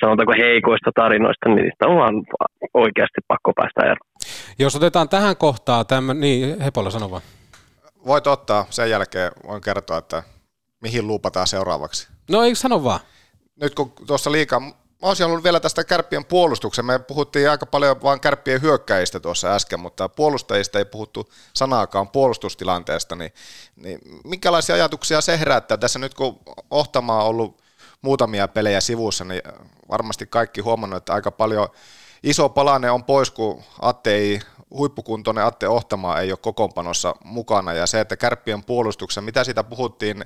sanotaanko 0.00 0.34
heikoista 0.38 0.90
tarinoista, 0.94 1.48
niin 1.48 1.62
niistä 1.62 1.88
on 1.88 1.96
vaan 1.96 2.14
oikeasti 2.74 3.20
pakko 3.28 3.52
päästä 3.56 3.80
eroon. 3.82 4.08
Jos 4.58 4.76
otetaan 4.76 5.08
tähän 5.08 5.36
kohtaan, 5.36 5.86
tämän, 5.86 6.20
niin 6.20 6.60
Hepolla 6.60 6.90
sano 6.90 7.10
vaan. 7.10 7.37
Voit 8.06 8.26
ottaa, 8.26 8.66
sen 8.70 8.90
jälkeen 8.90 9.32
voin 9.46 9.60
kertoa, 9.60 9.98
että 9.98 10.22
mihin 10.80 11.06
luupataan 11.06 11.46
seuraavaksi. 11.46 12.08
No 12.30 12.42
ei 12.42 12.54
sano 12.54 12.84
vaan. 12.84 13.00
Nyt 13.56 13.74
kun 13.74 13.92
tuossa 14.06 14.32
liikaa 14.32 14.60
Mä 15.02 15.08
olisin 15.08 15.24
halunnut 15.24 15.44
vielä 15.44 15.60
tästä 15.60 15.84
kärppien 15.84 16.24
puolustuksen. 16.24 16.84
Me 16.84 16.98
puhuttiin 16.98 17.50
aika 17.50 17.66
paljon 17.66 18.02
vain 18.02 18.20
kärppien 18.20 18.62
hyökkäistä 18.62 19.20
tuossa 19.20 19.54
äsken, 19.54 19.80
mutta 19.80 20.08
puolustajista 20.08 20.78
ei 20.78 20.84
puhuttu 20.84 21.28
sanaakaan 21.54 22.08
puolustustilanteesta. 22.08 23.16
Niin, 23.16 23.32
niin 23.76 24.00
minkälaisia 24.24 24.74
ajatuksia 24.74 25.20
se 25.20 25.38
herättää? 25.38 25.76
Tässä 25.76 25.98
nyt 25.98 26.14
kun 26.14 26.40
Ohtama 26.70 27.22
on 27.22 27.28
ollut 27.28 27.62
muutamia 28.02 28.48
pelejä 28.48 28.80
sivussa, 28.80 29.24
niin 29.24 29.42
varmasti 29.90 30.26
kaikki 30.26 30.60
huomannut, 30.60 30.96
että 30.96 31.12
aika 31.12 31.30
paljon 31.30 31.68
iso 32.22 32.48
palane 32.48 32.90
on 32.90 33.04
pois, 33.04 33.30
kun 33.30 33.62
Atte 33.80 34.14
ei, 34.14 34.40
huippukuntoinen 34.70 35.44
Atte 35.44 35.68
Ohtama 35.68 36.18
ei 36.18 36.32
ole 36.32 36.38
kokoonpanossa 36.42 37.14
mukana. 37.24 37.72
Ja 37.72 37.86
se, 37.86 38.00
että 38.00 38.16
kärppien 38.16 38.64
puolustuksen, 38.64 39.24
mitä 39.24 39.44
siitä 39.44 39.64
puhuttiin 39.64 40.24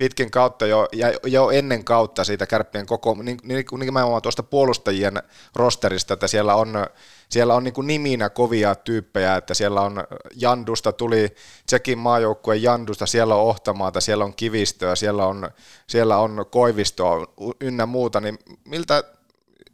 pitkin 0.00 0.30
kautta 0.30 0.66
jo, 0.66 0.88
ja 0.92 1.12
jo 1.26 1.50
ennen 1.50 1.84
kautta 1.84 2.24
siitä 2.24 2.46
kärppien 2.46 2.86
koko, 2.86 3.16
niin, 3.22 3.38
niin, 3.42 3.64
nimenomaan 3.78 4.22
tuosta 4.22 4.42
puolustajien 4.42 5.22
rosterista, 5.54 6.14
että 6.14 6.26
siellä 6.28 6.54
on, 6.54 6.86
siellä 7.28 7.54
on 7.54 7.64
niin 7.64 7.74
kuin 7.74 7.86
niminä 7.86 8.30
kovia 8.30 8.74
tyyppejä, 8.74 9.36
että 9.36 9.54
siellä 9.54 9.80
on 9.80 10.04
Jandusta, 10.36 10.92
tuli 10.92 11.34
Tsekin 11.66 11.98
maajoukkueen 11.98 12.62
Jandusta, 12.62 13.06
siellä 13.06 13.34
on 13.34 13.42
Ohtamaata, 13.42 14.00
siellä 14.00 14.24
on 14.24 14.34
Kivistöä, 14.34 14.96
siellä 14.96 15.26
on, 15.26 15.50
siellä 15.86 16.18
on 16.18 16.46
Koivistoa 16.50 17.26
ynnä 17.60 17.86
muuta, 17.86 18.20
niin 18.20 18.38
miltä 18.64 19.04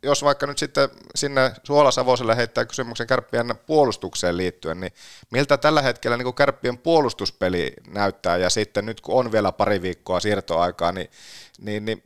jos 0.03 0.25
vaikka 0.25 0.47
nyt 0.47 0.59
sitten 0.59 0.89
sinne 1.15 1.53
Suolasavoselle 1.65 2.37
heittää 2.37 2.65
kysymyksen 2.65 3.07
kärppien 3.07 3.55
puolustukseen 3.67 4.37
liittyen, 4.37 4.81
niin 4.81 4.93
miltä 5.31 5.57
tällä 5.57 5.83
hetkellä 5.83 6.17
niin 6.17 6.35
kärppien 6.35 6.79
puolustuspeli 6.79 7.73
näyttää, 7.87 8.37
ja 8.37 8.51
sitten 8.51 8.87
nyt 8.87 9.01
kun 9.01 9.15
on 9.15 9.33
vielä 9.33 9.53
pari 9.53 9.83
viikkoa 9.83 10.21
siirtoaikaa, 10.21 10.93
niin, 10.93 11.11
niin, 11.59 11.85
niin 11.85 12.03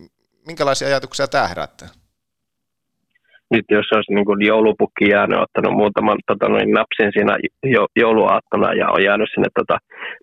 minkälaisia 0.47 0.89
ajatuksia 0.89 1.29
tämä 1.29 1.49
herättää? 1.49 1.89
Nyt 3.51 3.65
jos 3.71 3.93
olisi 3.95 4.15
niin 4.15 4.25
kuin 4.25 4.47
joulupukki 4.47 5.11
jäänyt, 5.11 5.39
ottanut 5.39 5.79
muutaman 5.81 6.19
tota, 6.27 6.49
niin 6.49 6.71
napsin 6.71 7.11
siinä 7.13 7.35
jo, 7.63 7.87
jouluaattona 7.97 8.73
ja 8.73 8.91
on 8.91 9.05
jäänyt 9.05 9.29
sinne 9.35 9.49
tota, 9.59 9.77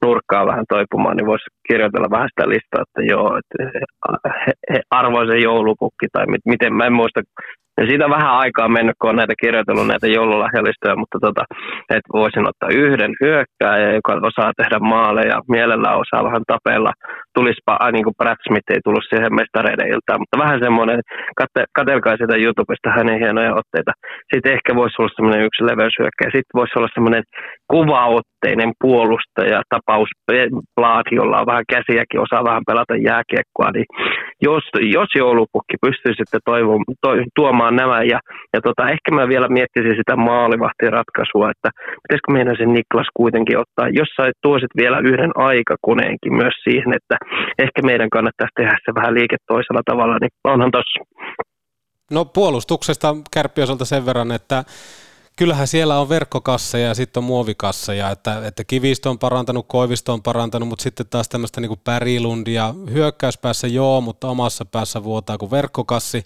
nurkkaan 0.04 0.48
vähän 0.48 0.66
toipumaan, 0.70 1.18
niin 1.18 1.28
voisi 1.28 1.46
kirjoitella 1.68 2.10
vähän 2.12 2.30
sitä 2.30 2.50
listaa, 2.50 2.84
että 2.86 3.02
joo, 3.14 3.40
että 3.40 3.56
he, 4.46 4.52
he, 4.74 4.80
arvoisen 4.90 5.42
joulupukki 5.42 6.08
tai 6.14 6.26
mit, 6.28 6.42
miten, 6.46 6.74
mä 6.74 6.86
en 6.86 6.94
muista 6.94 7.22
ja 7.78 7.84
siitä 7.88 8.06
on 8.06 8.18
vähän 8.18 8.38
aikaa 8.44 8.70
mennyt, 8.70 8.96
kun 9.00 9.10
on 9.10 9.16
näitä 9.22 9.34
kirjoitellut 9.44 9.88
näitä 9.88 10.08
joululahjalistoja, 10.08 11.02
mutta 11.02 11.18
tota, 11.26 11.44
että 11.98 12.14
voisin 12.14 12.50
ottaa 12.50 12.78
yhden 12.84 13.14
hyökkääjän, 13.24 13.96
joka 14.00 14.12
osaa 14.30 14.52
tehdä 14.60 14.80
maaleja, 14.80 15.42
mielellään 15.56 16.02
osaa 16.04 16.28
vähän 16.28 16.44
tapella. 16.54 16.92
Tulispa, 17.36 17.74
äh, 17.84 17.92
niin 17.92 18.06
kuin 18.06 18.18
Brad 18.20 18.40
Smith 18.48 18.70
ei 18.72 18.82
tullut 18.84 19.10
siihen 19.10 19.36
mestareiden 19.40 19.92
iltaan, 19.94 20.22
mutta 20.22 20.42
vähän 20.44 20.60
semmoinen, 20.66 21.00
kate, 21.40 21.64
katelkaa 21.80 22.16
sitä 22.22 22.36
YouTubesta 22.44 22.90
hänen 22.98 23.20
hienoja 23.24 23.58
otteita. 23.62 23.92
Sitten 24.32 24.54
ehkä 24.58 24.72
voisi 24.80 24.96
olla 25.00 25.16
semmoinen 25.16 25.46
yksi 25.48 25.68
leveyshyökkäjä. 25.70 26.36
Sitten 26.38 26.58
voisi 26.60 26.76
olla 26.78 26.96
semmoinen 26.98 27.24
kuvaotteinen 27.74 28.72
puolustaja, 28.82 29.62
tapaus 29.74 30.10
Blad, 30.76 31.08
jolla 31.12 31.40
on 31.40 31.52
vähän 31.52 31.70
käsiäkin, 31.76 32.24
osaa 32.26 32.50
vähän 32.50 32.68
pelata 32.68 32.96
jääkiekkoa, 33.10 33.70
niin 33.72 33.88
jos, 34.42 34.64
jos 34.98 35.10
joulupukki 35.16 35.78
pystyy 35.82 36.14
sitten 36.16 36.40
toivo, 36.46 36.74
to, 37.02 37.10
tuomaan 37.36 37.67
nämä, 37.72 38.04
ja, 38.04 38.20
ja 38.54 38.60
tota, 38.62 38.90
ehkä 38.94 39.10
mä 39.12 39.28
vielä 39.28 39.48
miettisin 39.48 39.96
sitä 40.00 40.16
maalivahtiratkaisua, 40.16 41.52
että 41.52 41.70
pitäisikö 42.04 42.32
meidän 42.32 42.58
sen 42.58 42.74
Niklas 42.74 43.10
kuitenkin 43.14 43.60
ottaa, 43.64 43.96
jos 44.00 44.10
sä 44.16 44.32
tuosit 44.42 44.74
vielä 44.82 45.00
yhden 45.00 45.32
aikakoneenkin 45.36 46.34
myös 46.42 46.56
siihen, 46.64 46.92
että 47.00 47.16
ehkä 47.60 47.82
meidän 47.82 48.10
kannattaisi 48.10 48.58
tehdä 48.60 48.78
se 48.86 48.92
vähän 48.96 49.14
liike 49.14 49.38
toisella 49.48 49.82
tavalla, 49.86 50.18
niin 50.22 50.34
onhan 50.44 50.72
tossa. 50.72 51.00
No 52.12 52.26
puolustuksesta 52.26 53.16
kärppiosalta 53.34 53.86
sen 53.86 54.06
verran, 54.06 54.32
että 54.32 54.64
kyllähän 55.38 55.68
siellä 55.68 56.00
on 56.00 56.10
verkkokasseja 56.10 56.88
ja 56.88 56.94
sitten 56.94 57.22
on 57.22 57.24
muovikasseja, 57.24 58.10
että, 58.10 58.48
että 58.48 58.64
Kivistö 58.64 59.10
on 59.10 59.20
parantanut, 59.20 59.66
Koivisto 59.68 60.14
on 60.14 60.24
parantanut, 60.24 60.70
mutta 60.70 60.84
sitten 60.84 61.06
taas 61.10 61.30
tämmöistä 61.30 61.62
niin 61.62 61.80
Pärilundia, 61.84 62.74
hyökkäyspäässä 62.94 63.68
joo, 63.68 64.02
mutta 64.02 64.28
omassa 64.28 64.66
päässä 64.66 65.04
vuotaa 65.04 65.38
kuin 65.38 65.52
verkkokassi. 65.52 66.24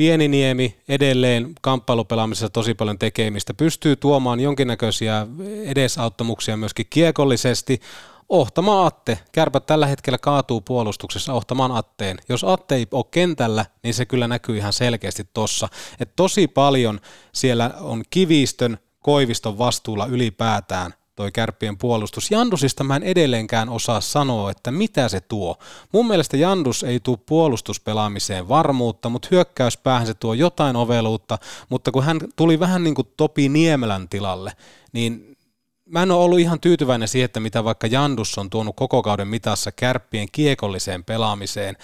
Pieni 0.00 0.28
Niemi 0.28 0.76
edelleen 0.88 1.54
kamppailupelaamisessa 1.60 2.50
tosi 2.50 2.74
paljon 2.74 2.98
tekemistä, 2.98 3.54
pystyy 3.54 3.96
tuomaan 3.96 4.40
jonkinnäköisiä 4.40 5.26
edesauttamuksia 5.64 6.56
myöskin 6.56 6.86
kiekollisesti, 6.90 7.80
Ohtama 8.28 8.86
Atte. 8.86 9.18
Kärpät 9.32 9.66
tällä 9.66 9.86
hetkellä 9.86 10.18
kaatuu 10.18 10.60
puolustuksessa 10.60 11.32
ohtamaan 11.32 11.72
Atteen. 11.72 12.18
Jos 12.28 12.44
Atte 12.44 12.74
ei 12.74 12.86
ole 12.90 13.04
kentällä, 13.10 13.66
niin 13.82 13.94
se 13.94 14.06
kyllä 14.06 14.28
näkyy 14.28 14.56
ihan 14.56 14.72
selkeästi 14.72 15.28
tossa. 15.34 15.68
Et 16.00 16.16
tosi 16.16 16.48
paljon 16.48 17.00
siellä 17.32 17.70
on 17.80 18.02
kivistön, 18.10 18.78
koiviston 19.00 19.58
vastuulla 19.58 20.06
ylipäätään 20.06 20.94
toi 21.16 21.32
kärppien 21.32 21.78
puolustus. 21.78 22.30
Jandusista 22.30 22.84
mä 22.84 22.96
en 22.96 23.02
edelleenkään 23.02 23.68
osaa 23.68 24.00
sanoa, 24.00 24.50
että 24.50 24.70
mitä 24.70 25.08
se 25.08 25.20
tuo. 25.20 25.56
Mun 25.92 26.06
mielestä 26.06 26.36
Jandus 26.36 26.82
ei 26.82 27.00
tule 27.00 27.18
puolustuspelaamiseen 27.26 28.48
varmuutta, 28.48 29.08
mutta 29.08 29.28
hyökkäyspäähän 29.30 30.06
se 30.06 30.14
tuo 30.14 30.34
jotain 30.34 30.76
oveluutta, 30.76 31.38
mutta 31.68 31.90
kun 31.90 32.04
hän 32.04 32.20
tuli 32.36 32.60
vähän 32.60 32.84
niin 32.84 32.94
kuin 32.94 33.08
Topi 33.16 33.48
Niemelän 33.48 34.08
tilalle, 34.08 34.52
niin 34.92 35.36
mä 35.90 36.02
en 36.02 36.10
ole 36.10 36.24
ollut 36.24 36.38
ihan 36.38 36.60
tyytyväinen 36.60 37.08
siihen, 37.08 37.24
että 37.24 37.40
mitä 37.40 37.64
vaikka 37.64 37.86
Jandus 37.86 38.38
on 38.38 38.50
tuonut 38.50 38.76
koko 38.76 39.02
kauden 39.02 39.28
mitassa 39.28 39.72
kärppien 39.72 40.28
kiekolliseen 40.32 41.04
pelaamiseen, 41.04 41.76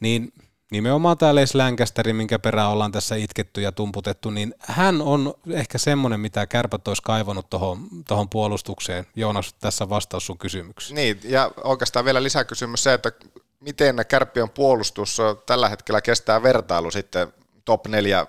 niin 0.00 0.32
nimenomaan 0.72 1.18
tämä 1.18 1.34
Les 1.34 1.54
Lancaster, 1.54 2.12
minkä 2.12 2.38
perään 2.38 2.70
ollaan 2.70 2.92
tässä 2.92 3.14
itketty 3.14 3.60
ja 3.60 3.72
tumputettu, 3.72 4.30
niin 4.30 4.54
hän 4.58 5.02
on 5.02 5.34
ehkä 5.50 5.78
semmoinen, 5.78 6.20
mitä 6.20 6.46
kärpät 6.46 6.88
olisi 6.88 7.02
kaivannut 7.02 7.50
tuohon 7.50 8.28
puolustukseen. 8.30 9.06
Joonas, 9.16 9.54
tässä 9.60 9.88
vastaus 9.88 10.26
sun 10.26 10.38
kysymykseen. 10.38 10.94
Niin, 10.94 11.20
ja 11.24 11.50
oikeastaan 11.64 12.04
vielä 12.04 12.22
lisäkysymys 12.22 12.82
se, 12.82 12.92
että 12.92 13.12
miten 13.60 13.96
kärppien 14.08 14.50
puolustus 14.50 15.18
tällä 15.46 15.68
hetkellä 15.68 16.00
kestää 16.00 16.42
vertailu 16.42 16.90
sitten 16.90 17.32
top 17.64 17.86
4 17.86 18.26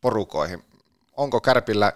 porukoihin? 0.00 0.64
Onko 1.16 1.40
kärpillä 1.40 1.92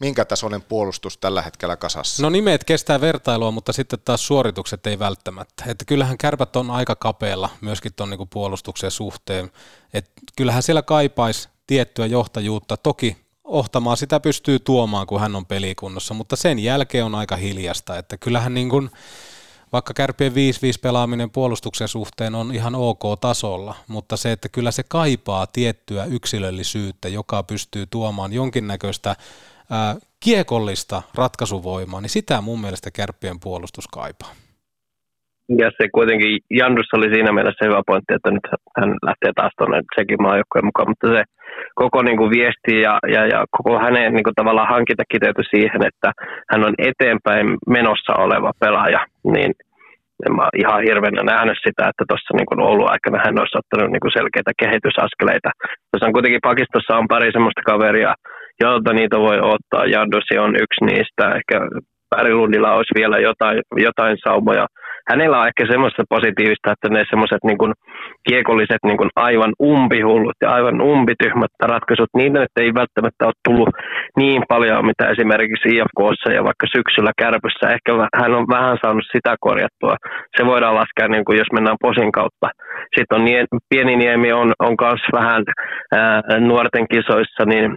minkä 0.00 0.24
tasoinen 0.24 0.62
puolustus 0.62 1.18
tällä 1.18 1.42
hetkellä 1.42 1.76
kasassa? 1.76 2.22
No 2.22 2.30
nimet 2.30 2.64
kestää 2.64 3.00
vertailua, 3.00 3.50
mutta 3.50 3.72
sitten 3.72 3.98
taas 4.04 4.26
suoritukset 4.26 4.86
ei 4.86 4.98
välttämättä. 4.98 5.64
Että 5.68 5.84
kyllähän 5.84 6.18
kärpät 6.18 6.56
on 6.56 6.70
aika 6.70 6.96
kapealla 6.96 7.48
myöskin 7.60 7.94
tuon 7.96 8.10
niin 8.10 8.28
puolustuksen 8.30 8.90
suhteen. 8.90 9.50
Että 9.94 10.12
kyllähän 10.36 10.62
siellä 10.62 10.82
kaipaisi 10.82 11.48
tiettyä 11.66 12.06
johtajuutta. 12.06 12.76
Toki 12.76 13.16
ohtamaan 13.44 13.96
sitä 13.96 14.20
pystyy 14.20 14.58
tuomaan, 14.58 15.06
kun 15.06 15.20
hän 15.20 15.36
on 15.36 15.46
pelikunnossa, 15.46 16.14
mutta 16.14 16.36
sen 16.36 16.58
jälkeen 16.58 17.04
on 17.04 17.14
aika 17.14 17.36
hiljasta. 17.36 17.98
Että 17.98 18.16
kyllähän 18.16 18.54
niin 18.54 18.70
kuin, 18.70 18.90
vaikka 19.72 19.94
kärpien 19.94 20.32
5-5 20.32 20.34
pelaaminen 20.82 21.30
puolustuksen 21.30 21.88
suhteen 21.88 22.34
on 22.34 22.54
ihan 22.54 22.74
ok 22.74 23.02
tasolla, 23.20 23.74
mutta 23.88 24.16
se, 24.16 24.32
että 24.32 24.48
kyllä 24.48 24.70
se 24.70 24.82
kaipaa 24.82 25.46
tiettyä 25.46 26.04
yksilöllisyyttä, 26.04 27.08
joka 27.08 27.42
pystyy 27.42 27.86
tuomaan 27.86 28.32
jonkinnäköistä 28.32 29.16
kiekollista 30.24 31.02
ratkaisuvoimaa, 31.18 32.00
niin 32.00 32.16
sitä 32.18 32.40
mun 32.40 32.60
mielestä 32.60 32.90
kärppien 32.90 33.40
puolustus 33.42 33.88
kaipaa. 33.88 34.32
Ja 35.58 35.70
se 35.76 35.88
kuitenkin, 35.94 36.40
Jandus 36.50 36.86
oli 36.96 37.08
siinä 37.14 37.32
mielessä 37.32 37.64
hyvä 37.64 37.82
pointti, 37.86 38.14
että 38.14 38.30
nyt 38.30 38.46
hän 38.78 38.90
lähtee 39.08 39.32
taas 39.36 39.52
tuonne 39.58 39.78
sekin 39.98 40.22
maajoukkojen 40.22 40.68
mukaan, 40.68 40.88
mutta 40.90 41.08
se 41.08 41.22
koko 41.74 42.02
niin 42.02 42.18
kuin 42.20 42.30
viesti 42.30 42.80
ja, 42.86 42.94
ja, 43.14 43.22
ja 43.26 43.44
koko 43.56 43.78
hänen 43.84 44.14
niin 44.14 44.26
kuin 44.26 44.38
tavallaan 44.40 44.72
hankinta 44.74 45.10
kiteytyi 45.12 45.44
siihen, 45.54 45.82
että 45.90 46.08
hän 46.50 46.64
on 46.64 46.74
eteenpäin 46.90 47.46
menossa 47.76 48.12
oleva 48.24 48.52
pelaaja, 48.60 49.00
niin 49.34 49.52
en 50.26 50.32
mä 50.36 50.46
ihan 50.62 50.82
hirveänä 50.88 51.22
nähnyt 51.32 51.58
sitä, 51.66 51.82
että 51.90 52.04
tuossa 52.08 52.34
niin 52.34 52.66
Oulun 52.68 52.92
aikana 52.94 53.24
hän 53.24 53.40
olisi 53.40 53.58
ottanut 53.60 53.90
niin 53.90 54.04
kuin 54.04 54.16
selkeitä 54.18 54.52
kehitysaskeleita. 54.62 55.50
Tuossa 55.88 56.06
on 56.06 56.16
kuitenkin 56.16 56.46
pakistossa 56.50 56.98
on 57.00 57.08
pari 57.12 57.32
semmoista 57.32 57.62
kaveria, 57.70 58.12
jolta 58.60 58.92
niitä 58.92 59.18
voi 59.18 59.38
ottaa. 59.40 59.86
Jandosi 59.86 60.38
on 60.38 60.56
yksi 60.56 60.84
niistä. 60.84 61.24
Ehkä 61.36 61.56
Pärilundilla 62.10 62.74
olisi 62.74 62.94
vielä 63.00 63.18
jotain, 63.18 63.60
jotain 63.76 64.16
saumoja. 64.24 64.66
Hänellä 65.10 65.40
on 65.40 65.46
ehkä 65.46 65.72
semmoista 65.72 66.02
positiivista, 66.08 66.72
että 66.72 66.88
ne 66.88 67.04
semmoiset 67.10 67.42
niin 67.44 67.72
kiekolliset 68.28 68.82
niin 68.84 68.96
kuin 68.96 69.10
aivan 69.16 69.52
umpihullut 69.62 70.38
ja 70.42 70.50
aivan 70.50 70.80
umpityhmät 70.80 71.52
ratkaisut, 71.62 72.10
niitä 72.16 72.38
nyt 72.38 72.54
ei 72.60 72.74
välttämättä 72.74 73.24
ole 73.24 73.42
tullut 73.48 73.70
niin 74.16 74.42
paljon, 74.48 74.86
mitä 74.86 75.04
esimerkiksi 75.14 75.68
IFKssa 75.76 76.28
ja 76.36 76.44
vaikka 76.48 76.66
syksyllä 76.76 77.12
kärpyssä. 77.18 77.66
Ehkä 77.74 77.90
hän 78.20 78.34
on 78.34 78.46
vähän 78.56 78.76
saanut 78.82 79.06
sitä 79.12 79.36
korjattua. 79.40 79.94
Se 80.36 80.46
voidaan 80.46 80.74
laskea, 80.74 81.08
niin 81.08 81.24
kuin 81.24 81.38
jos 81.38 81.52
mennään 81.52 81.82
posin 81.86 82.12
kautta. 82.12 82.48
Sitten 82.96 83.20
on 83.20 83.60
pieni 83.70 83.96
niemi 83.96 84.32
on, 84.32 84.52
on 84.66 84.74
myös 84.80 85.02
vähän 85.12 85.42
ää, 85.92 86.40
nuorten 86.40 86.86
kisoissa, 86.94 87.44
niin 87.46 87.76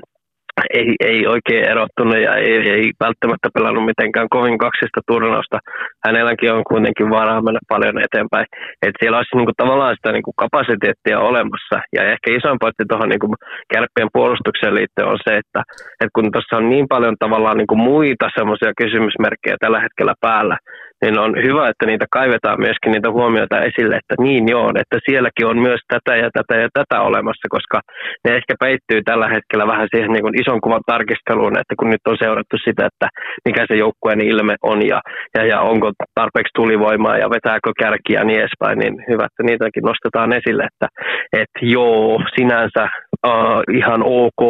ei, 0.80 0.90
ei 1.10 1.28
oikein 1.28 1.64
erottunut 1.74 2.18
ja 2.28 2.36
ei, 2.36 2.70
ei 2.70 2.92
välttämättä 3.06 3.50
pelannut 3.54 3.86
mitenkään 3.86 4.30
kovin 4.30 4.58
kaksista 4.58 5.02
turnausta. 5.08 5.58
Hänelläkin 6.06 6.54
on 6.54 6.64
kuitenkin 6.64 7.10
varaa 7.10 7.42
mennä 7.42 7.60
paljon 7.74 7.98
eteenpäin. 8.06 8.46
Et 8.86 8.96
siellä 9.00 9.18
olisi 9.18 9.36
niinku 9.36 9.56
tavallaan 9.58 9.96
sitä 9.96 10.12
niinku 10.12 10.34
kapasiteettia 10.44 11.20
olemassa. 11.30 11.78
Ja 11.96 12.02
ehkä 12.12 12.28
isoin 12.38 12.60
pointti 12.62 12.84
tuohon 12.90 13.10
niinku 13.10 13.28
kärppien 13.74 14.14
puolustukseen 14.14 14.76
liittyen 14.76 15.12
on 15.14 15.20
se, 15.26 15.32
että 15.42 15.62
et 16.02 16.12
kun 16.16 16.32
tuossa 16.32 16.58
on 16.58 16.70
niin 16.70 16.88
paljon 16.94 17.16
tavallaan 17.20 17.58
niinku 17.58 17.76
muita 17.76 18.26
semmoisia 18.38 18.72
kysymysmerkkejä 18.82 19.56
tällä 19.60 19.80
hetkellä 19.86 20.14
päällä, 20.22 20.58
niin 21.02 21.20
on 21.20 21.32
hyvä, 21.44 21.70
että 21.70 21.86
niitä 21.86 22.06
kaivetaan 22.12 22.60
myöskin 22.60 22.92
niitä 22.92 23.12
huomioita 23.12 23.62
esille, 23.62 23.96
että 23.96 24.16
niin 24.20 24.44
joo, 24.50 24.70
että 24.82 24.98
sielläkin 25.06 25.48
on 25.48 25.58
myös 25.68 25.82
tätä 25.88 26.16
ja 26.24 26.30
tätä 26.38 26.56
ja 26.62 26.70
tätä 26.74 27.02
olemassa, 27.02 27.48
koska 27.50 27.82
ne 28.24 28.36
ehkä 28.36 28.54
peittyy 28.60 29.02
tällä 29.04 29.28
hetkellä 29.36 29.68
vähän 29.68 29.88
siihen 29.92 30.12
niin 30.12 30.24
kuin 30.24 30.42
ison 30.42 30.62
kuvan 30.62 30.86
tarkisteluun, 30.86 31.60
että 31.60 31.74
kun 31.80 31.90
nyt 31.90 32.06
on 32.08 32.18
seurattu 32.20 32.58
sitä, 32.58 32.86
että 32.86 33.08
mikä 33.46 33.66
se 33.68 33.76
joukkueen 33.76 34.22
ilme 34.22 34.56
on 34.62 34.88
ja, 34.88 35.00
ja, 35.36 35.46
ja 35.46 35.62
onko 35.62 35.92
tarpeeksi 36.16 36.52
tulivoimaa 36.56 37.18
ja 37.18 37.30
vetääkö 37.30 37.72
kärkiä 37.80 38.20
ja 38.20 38.26
niin 38.26 38.40
edespäin, 38.40 38.80
niin 38.80 38.96
hyvä, 39.10 39.26
että 39.26 39.44
niitäkin 39.44 39.84
nostetaan 39.84 40.34
esille, 40.34 40.64
että, 40.72 40.88
että 41.34 41.60
joo, 41.62 42.22
sinänsä 42.36 42.84
uh, 43.28 43.62
ihan 43.80 44.02
ok, 44.04 44.42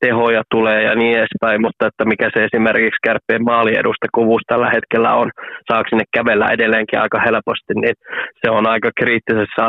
tehoja 0.00 0.42
tulee 0.50 0.82
ja 0.82 0.94
niin 0.94 1.18
edespäin, 1.18 1.60
mutta 1.60 1.86
että 1.86 2.04
mikä 2.04 2.30
se 2.34 2.44
esimerkiksi 2.44 3.04
kärppien 3.06 3.44
maaliedusta 3.44 4.06
kuvuus 4.14 4.42
tällä 4.46 4.70
hetkellä 4.76 5.14
on, 5.14 5.30
saako 5.68 5.88
sinne 5.88 6.04
kävellä 6.16 6.46
edelleenkin 6.56 7.00
aika 7.00 7.20
helposti, 7.26 7.72
niin 7.74 7.94
se 8.40 8.50
on 8.50 8.64
aika 8.66 8.90
kriittisessä 9.00 9.60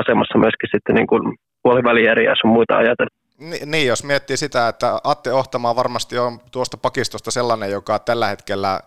asemassa 0.00 0.38
myöskin 0.38 0.70
sitten 0.74 0.94
niin 0.94 1.06
kuin 1.06 1.22
puolivälieriä 1.62 2.34
sun 2.40 2.56
muita 2.56 2.76
ajatella. 2.76 3.14
Ni, 3.38 3.58
niin, 3.66 3.86
jos 3.88 4.04
miettii 4.04 4.36
sitä, 4.36 4.68
että 4.68 4.86
Atte 5.04 5.32
Ohtamaa 5.32 5.76
varmasti 5.76 6.18
on 6.18 6.38
tuosta 6.52 6.76
pakistosta 6.76 7.30
sellainen, 7.30 7.70
joka 7.70 7.98
tällä 7.98 8.26
hetkellä 8.26 8.80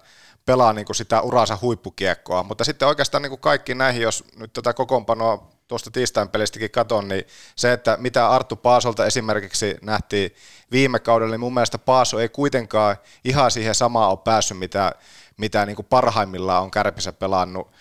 pelaa 0.45 0.73
niin 0.73 0.85
kuin 0.85 0.95
sitä 0.95 1.21
uransa 1.21 1.57
huippukiekkoa, 1.61 2.43
mutta 2.43 2.63
sitten 2.63 2.87
oikeastaan 2.87 3.21
niin 3.21 3.29
kuin 3.29 3.41
kaikki 3.41 3.75
näihin, 3.75 4.01
jos 4.01 4.23
nyt 4.39 4.53
tätä 4.53 4.73
kokoonpanoa 4.73 5.56
tuosta 5.67 5.91
tiistain 5.91 6.29
pelistäkin 6.29 6.71
katon, 6.71 7.07
niin 7.07 7.27
se, 7.55 7.73
että 7.73 7.97
mitä 7.99 8.29
Arttu 8.29 8.55
Paasolta 8.55 9.05
esimerkiksi 9.05 9.77
nähtiin 9.81 10.31
viime 10.71 10.99
kaudella, 10.99 11.31
niin 11.31 11.39
mun 11.39 11.53
mielestä 11.53 11.77
Paaso 11.77 12.19
ei 12.19 12.29
kuitenkaan 12.29 12.97
ihan 13.23 13.51
siihen 13.51 13.75
samaan 13.75 14.09
ole 14.09 14.19
päässyt, 14.23 14.59
mitä, 14.59 14.91
mitä 15.37 15.65
niin 15.65 15.75
kuin 15.75 15.85
parhaimmillaan 15.89 16.63
on 16.63 16.71
Kärpissä 16.71 17.13
pelannut. 17.13 17.71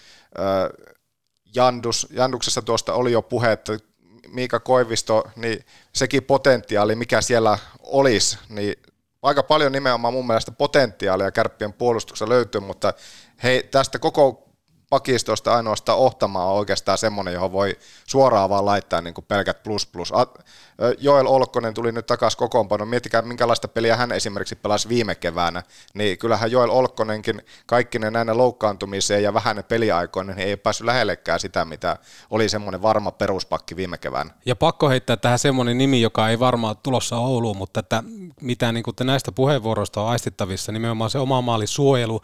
Jandus, 1.55 2.07
Janduksessa 2.11 2.63
tuosta 2.63 2.93
oli 2.95 3.13
jo 3.13 3.23
puhe, 3.23 3.53
että 3.53 3.79
Miika 4.29 4.61
Koivisto, 4.61 5.25
niin 5.37 5.65
sekin 5.93 6.25
potentiaali, 6.25 6.95
mikä 6.95 7.21
siellä 7.21 7.59
olisi, 7.81 8.39
niin 8.49 8.75
aika 9.23 9.43
paljon 9.43 9.73
nimenomaan 9.73 10.15
mun 10.15 10.27
mielestä 10.27 10.53
potentiaalia 10.53 11.31
kärppien 11.31 11.73
puolustuksessa 11.73 12.29
löytyy, 12.29 12.61
mutta 12.61 12.95
hei, 13.43 13.63
tästä 13.63 13.99
koko 13.99 14.46
pakistosta 14.97 15.57
ainoastaan 15.57 15.99
ohtamaan 15.99 16.49
on 16.49 16.55
oikeastaan 16.55 16.99
semmoinen, 16.99 17.35
johon 17.35 17.53
voi 17.53 17.79
suoraan 18.07 18.51
vaan 18.51 18.65
laittaa 18.65 19.01
niin 19.01 19.15
kuin 19.15 19.25
pelkät 19.25 19.63
plus 19.63 19.87
plus. 19.87 20.13
Joel 20.99 21.27
Olkkonen 21.27 21.75
tuli 21.75 21.93
nyt 21.93 22.07
takaisin 22.07 22.39
kokoonpano. 22.39 22.87
Miettikää, 22.87 23.23
minkälaista 23.23 23.69
peliä 23.69 23.97
hän 23.97 24.13
esimerkiksi 24.13 24.57
pelasi 24.57 24.89
viime 24.89 25.15
keväänä. 25.15 25.63
Niin 25.95 26.19
kyllähän 26.19 26.51
Joel 26.51 26.71
Olkkonenkin 26.71 27.43
kaikki 27.67 27.99
ne 27.99 28.11
näinä 28.11 28.37
loukkaantumiseen 28.37 29.23
ja 29.23 29.35
vähän 29.35 29.57
ne 29.57 29.63
peliaikoina, 29.63 30.35
niin 30.35 30.49
ei 30.49 30.57
päässyt 30.57 30.85
lähellekään 30.85 31.41
sitä, 31.41 31.65
mitä 31.65 31.97
oli 32.31 32.49
semmoinen 32.49 32.83
varma 32.83 33.11
peruspakki 33.11 33.77
viime 33.77 33.99
keväänä. 33.99 34.31
Ja 34.47 34.57
pakko 34.57 34.89
heittää 34.89 35.17
tähän 35.17 35.39
semmoinen 35.39 35.79
nimi, 35.79 36.01
joka 36.01 36.29
ei 36.29 36.39
varmaan 36.39 36.77
tulossa 36.83 37.17
Ouluun, 37.17 37.57
mutta 37.57 37.81
että 37.81 38.03
mitä 38.41 38.73
niin 38.73 38.83
kuin 38.83 38.95
näistä 39.05 39.33
puheenvuoroista 39.33 40.01
on 40.01 40.09
aistittavissa, 40.09 40.73
nimenomaan 40.73 41.11
se 41.11 41.19
oma 41.19 41.41
maali 41.41 41.67
suojelu, 41.67 42.21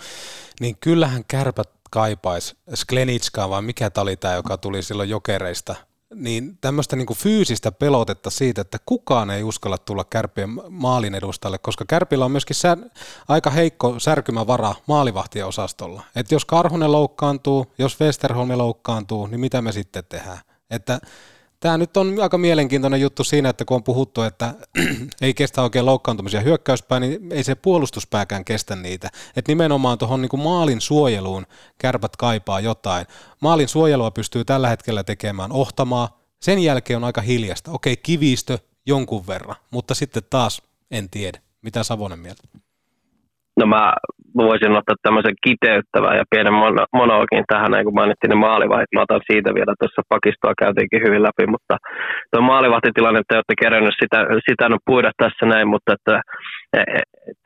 niin 0.60 0.76
kyllähän 0.80 1.24
kärpät 1.28 1.81
kaipaisi 1.92 2.56
Sklenitskaa, 2.74 3.50
vai 3.50 3.62
mikä 3.62 3.90
tämä 3.90 4.02
oli 4.02 4.16
tämä, 4.16 4.34
joka 4.34 4.58
tuli 4.58 4.82
silloin 4.82 5.08
jokereista, 5.08 5.74
niin 6.14 6.58
tämmöistä 6.60 6.96
niin 6.96 7.06
fyysistä 7.16 7.72
pelotetta 7.72 8.30
siitä, 8.30 8.60
että 8.60 8.78
kukaan 8.86 9.30
ei 9.30 9.42
uskalla 9.42 9.78
tulla 9.78 10.04
kärpien 10.04 10.50
maalin 10.68 11.14
edustalle, 11.14 11.58
koska 11.58 11.84
kärpillä 11.88 12.24
on 12.24 12.30
myöskin 12.30 12.56
sär, 12.56 12.78
aika 13.28 13.50
heikko 13.50 13.98
särkymävara 13.98 14.74
maalivahtien 14.86 15.46
osastolla. 15.46 16.02
Että 16.16 16.34
jos 16.34 16.44
Karhunen 16.44 16.92
loukkaantuu, 16.92 17.72
jos 17.78 18.00
Westerholmi 18.00 18.56
loukkaantuu, 18.56 19.26
niin 19.26 19.40
mitä 19.40 19.62
me 19.62 19.72
sitten 19.72 20.04
tehdään? 20.08 20.38
Että 20.70 21.00
Tämä 21.62 21.78
nyt 21.78 21.96
on 21.96 22.14
aika 22.22 22.38
mielenkiintoinen 22.38 23.00
juttu 23.00 23.24
siinä, 23.24 23.48
että 23.48 23.64
kun 23.64 23.74
on 23.74 23.84
puhuttu, 23.84 24.22
että 24.22 24.54
ei 25.20 25.34
kestä 25.34 25.62
oikein 25.62 25.86
loukkaantumisia 25.86 26.40
hyökkäyspää, 26.40 27.00
niin 27.00 27.32
ei 27.32 27.44
se 27.44 27.54
puolustuspääkään 27.54 28.44
kestä 28.44 28.76
niitä. 28.76 29.08
Että 29.36 29.50
nimenomaan 29.50 29.98
tuohon 29.98 30.22
niin 30.22 30.42
maalin 30.42 30.80
suojeluun 30.80 31.46
kärpät 31.78 32.16
kaipaa 32.16 32.60
jotain. 32.60 33.06
Maalin 33.42 33.68
suojelua 33.68 34.10
pystyy 34.10 34.44
tällä 34.44 34.68
hetkellä 34.68 35.04
tekemään 35.04 35.52
ohtamaa. 35.52 36.20
Sen 36.40 36.58
jälkeen 36.58 36.96
on 36.96 37.04
aika 37.04 37.20
hiljasta. 37.20 37.70
Okei, 37.70 37.96
kivistö 37.96 38.58
jonkun 38.86 39.26
verran, 39.26 39.56
mutta 39.70 39.94
sitten 39.94 40.22
taas 40.30 40.62
en 40.90 41.10
tiedä. 41.10 41.40
Mitä 41.62 41.84
Savonen 41.84 42.18
mieltä? 42.18 42.42
No 43.56 43.66
mä 43.66 43.92
voisin 44.36 44.76
ottaa 44.78 45.02
tämmöisen 45.02 45.36
kiteyttävän 45.46 46.16
ja 46.16 46.24
pienen 46.30 46.52
monologin 47.00 47.44
tähän, 47.52 47.84
kun 47.84 47.94
mainittiin 47.94 48.30
ne 48.30 48.34
maalivahit. 48.34 48.92
Mä 48.94 49.02
otan 49.02 49.28
siitä 49.30 49.54
vielä, 49.54 49.72
tuossa 49.78 50.02
pakistoa 50.08 50.60
käytiinkin 50.62 51.04
hyvin 51.06 51.22
läpi, 51.22 51.44
mutta 51.54 51.74
tuo 52.30 52.40
maalivahtitilanne, 52.40 53.20
te 53.28 53.34
olette 53.34 53.54
kerännyt 53.62 53.94
sitä, 54.02 54.18
sitä 54.48 54.68
no 54.68 54.76
puida 54.86 55.10
tässä 55.16 55.46
näin, 55.46 55.68
mutta 55.68 55.92
että 55.96 56.20
et, 56.72 56.88
et, 57.30 57.42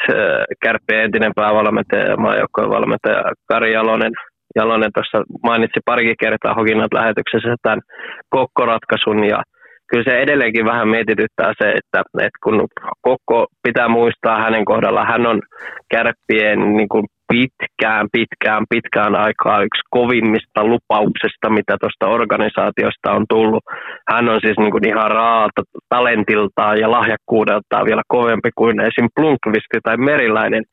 kärppien 0.62 1.05
entinen 1.05 1.32
päävalmentaja 1.34 2.11
ja 2.11 2.16
maajoukkojen 2.16 2.70
valmentaja 2.70 3.22
Kari 3.49 3.72
Jalonen, 3.72 4.12
Jalonen 4.57 4.91
tuossa 4.95 5.18
mainitsi 5.43 5.80
parikin 5.84 6.20
kertaa 6.20 6.55
Hokinat 6.55 6.93
lähetyksessä 6.95 7.55
tämän 7.62 7.80
kokkoratkaisun 8.28 9.24
ja 9.24 9.43
kyllä 9.89 10.05
se 10.05 10.18
edelleenkin 10.18 10.64
vähän 10.64 10.89
mietityttää 10.89 11.53
se, 11.59 11.68
että, 11.70 12.01
että 12.18 12.39
kun 12.45 12.68
Kokko 13.01 13.47
pitää 13.62 13.89
muistaa 13.89 14.43
hänen 14.43 14.64
kohdalla, 14.64 15.05
hän 15.05 15.26
on 15.26 15.43
kärppien 15.91 16.76
niin 16.76 16.89
kuin 16.89 17.07
pitkään, 17.32 18.07
pitkään, 18.12 18.64
pitkään 18.70 19.14
aikaa 19.16 19.62
yksi 19.62 19.82
kovimmista 19.91 20.64
lupauksesta, 20.64 21.51
mitä 21.51 21.76
tuosta 21.80 22.07
organisaatiosta 22.07 23.12
on 23.12 23.24
tullut. 23.28 23.64
Hän 24.11 24.28
on 24.28 24.41
siis 24.41 24.59
niin 24.59 24.70
kuin 24.70 24.89
ihan 24.89 25.11
raata 25.11 25.62
talentiltaan 25.89 26.80
ja 26.80 26.91
lahjakkuudeltaan 26.91 27.87
vielä 27.87 28.03
kovempi 28.09 28.51
kuin 28.55 28.80
esim. 28.80 29.09
Plunkvisti 29.16 29.78
tai 29.82 29.97
Meriläinen, 29.97 30.64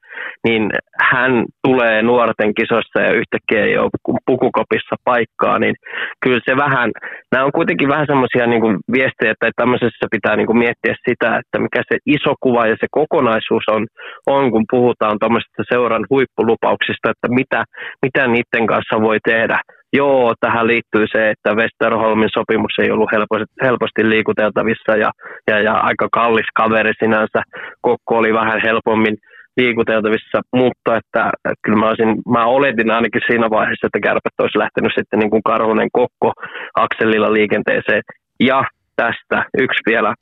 niin 0.43 0.71
hän 1.11 1.45
tulee 1.67 2.01
nuorten 2.01 2.53
kisossa 2.53 2.99
ja 3.01 3.11
yhtäkkiä 3.19 3.63
ei 3.65 3.77
ole 3.77 4.19
pukukopissa 4.25 4.95
paikkaa, 5.05 5.59
niin 5.59 5.75
kyllä 6.23 6.39
se 6.45 6.57
vähän, 6.57 6.91
nämä 7.31 7.45
on 7.45 7.51
kuitenkin 7.51 7.89
vähän 7.89 8.07
semmoisia 8.07 8.47
niin 8.47 8.77
viestejä, 8.91 9.31
että 9.31 9.51
tämmöisessä 9.55 10.05
pitää 10.11 10.35
niin 10.35 10.47
kuin 10.47 10.57
miettiä 10.57 10.95
sitä, 11.09 11.37
että 11.37 11.59
mikä 11.59 11.81
se 11.89 11.97
iso 12.05 12.33
kuva 12.43 12.67
ja 12.67 12.75
se 12.79 12.87
kokonaisuus 12.91 13.63
on, 13.75 13.87
on 14.27 14.51
kun 14.51 14.65
puhutaan 14.71 15.19
tuommoisesta 15.19 15.63
seuran 15.71 16.05
huippulupauksista, 16.09 17.09
että 17.11 17.27
mitä, 17.39 17.63
mitä 18.01 18.27
niiden 18.27 18.67
kanssa 18.67 19.01
voi 19.01 19.17
tehdä. 19.23 19.59
Joo, 19.95 20.33
tähän 20.39 20.67
liittyy 20.67 21.05
se, 21.11 21.29
että 21.29 21.55
Westerholmin 21.55 22.29
sopimus 22.33 22.79
ei 22.79 22.91
ollut 22.91 23.11
helposti, 23.11 23.53
helposti 23.61 24.09
liikuteltavissa 24.09 24.91
ja, 25.03 25.11
ja, 25.47 25.59
ja 25.59 25.73
aika 25.73 26.07
kallis 26.11 26.49
kaveri 26.55 26.93
sinänsä. 26.99 27.41
Kokko 27.81 28.17
oli 28.17 28.33
vähän 28.33 28.61
helpommin 28.63 29.17
liikuteltavissa, 29.57 30.37
mutta 30.55 30.89
että, 30.99 31.21
että 31.35 31.61
kyllä 31.63 31.79
mä, 31.79 31.87
olisin, 31.87 32.21
mä 32.29 32.45
oletin 32.45 32.91
ainakin 32.91 33.21
siinä 33.27 33.49
vaiheessa, 33.49 33.87
että 33.87 34.05
kärpät 34.07 34.41
olisi 34.41 34.57
lähtenyt 34.57 34.91
sitten 34.95 35.19
niin 35.19 35.29
kuin 35.29 35.43
Karhunen 35.43 35.89
Kokko 35.91 36.31
akselilla 36.75 37.33
liikenteeseen. 37.33 38.01
Ja 38.39 38.63
tästä 38.95 39.37
yksi 39.57 39.81
vielä 39.85 40.13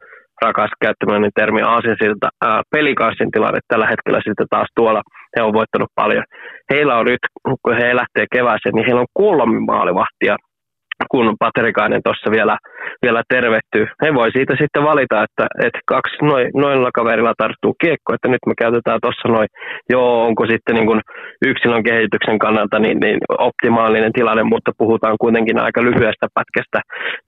rakas 0.42 0.72
käyttämäni 0.82 1.30
termi 1.36 1.62
aasinsilta. 1.62 2.30
Pelikaassin 2.72 3.32
tilanne 3.32 3.60
tällä 3.68 3.88
hetkellä 3.88 4.20
sitten 4.24 4.48
taas 4.50 4.68
tuolla, 4.76 5.02
he 5.36 5.44
on 5.44 5.54
voittanut 5.54 5.92
paljon. 5.96 6.24
Heillä 6.74 6.98
on 6.98 7.06
nyt, 7.06 7.24
kun 7.44 7.76
he 7.76 7.96
lähtee 7.96 8.26
kevääseen, 8.36 8.74
niin 8.76 8.86
heillä 8.86 9.02
on 9.02 9.14
kolme 9.14 9.60
maalivahtia 9.60 10.36
kun 11.12 11.36
Paterikainen 11.40 12.02
tuossa 12.04 12.32
vielä, 12.32 12.58
vielä 13.02 13.22
tervehtyy. 13.30 13.86
He 14.04 14.14
voi 14.14 14.32
siitä 14.32 14.54
sitten 14.62 14.84
valita, 14.84 15.24
että, 15.24 15.46
että 15.66 15.80
kaksi 15.86 16.16
noin, 16.22 16.48
noilla 16.56 16.90
kaverilla 16.94 17.34
tarttuu 17.38 17.74
kiekko, 17.82 18.14
että 18.14 18.28
nyt 18.28 18.44
me 18.48 18.54
käytetään 18.58 19.00
tuossa 19.02 19.28
noin, 19.28 19.48
joo, 19.90 20.26
onko 20.28 20.46
sitten 20.46 20.76
niin 20.76 20.86
kuin 20.86 21.02
yksilön 21.46 21.84
kehityksen 21.84 22.40
kannalta 22.40 22.80
niin, 22.80 22.98
niin 23.00 23.20
optimaalinen 23.38 24.14
tilanne, 24.14 24.44
mutta 24.44 24.72
puhutaan 24.78 25.16
kuitenkin 25.22 25.60
aika 25.60 25.82
lyhyestä 25.84 26.28
pätkästä, 26.34 26.80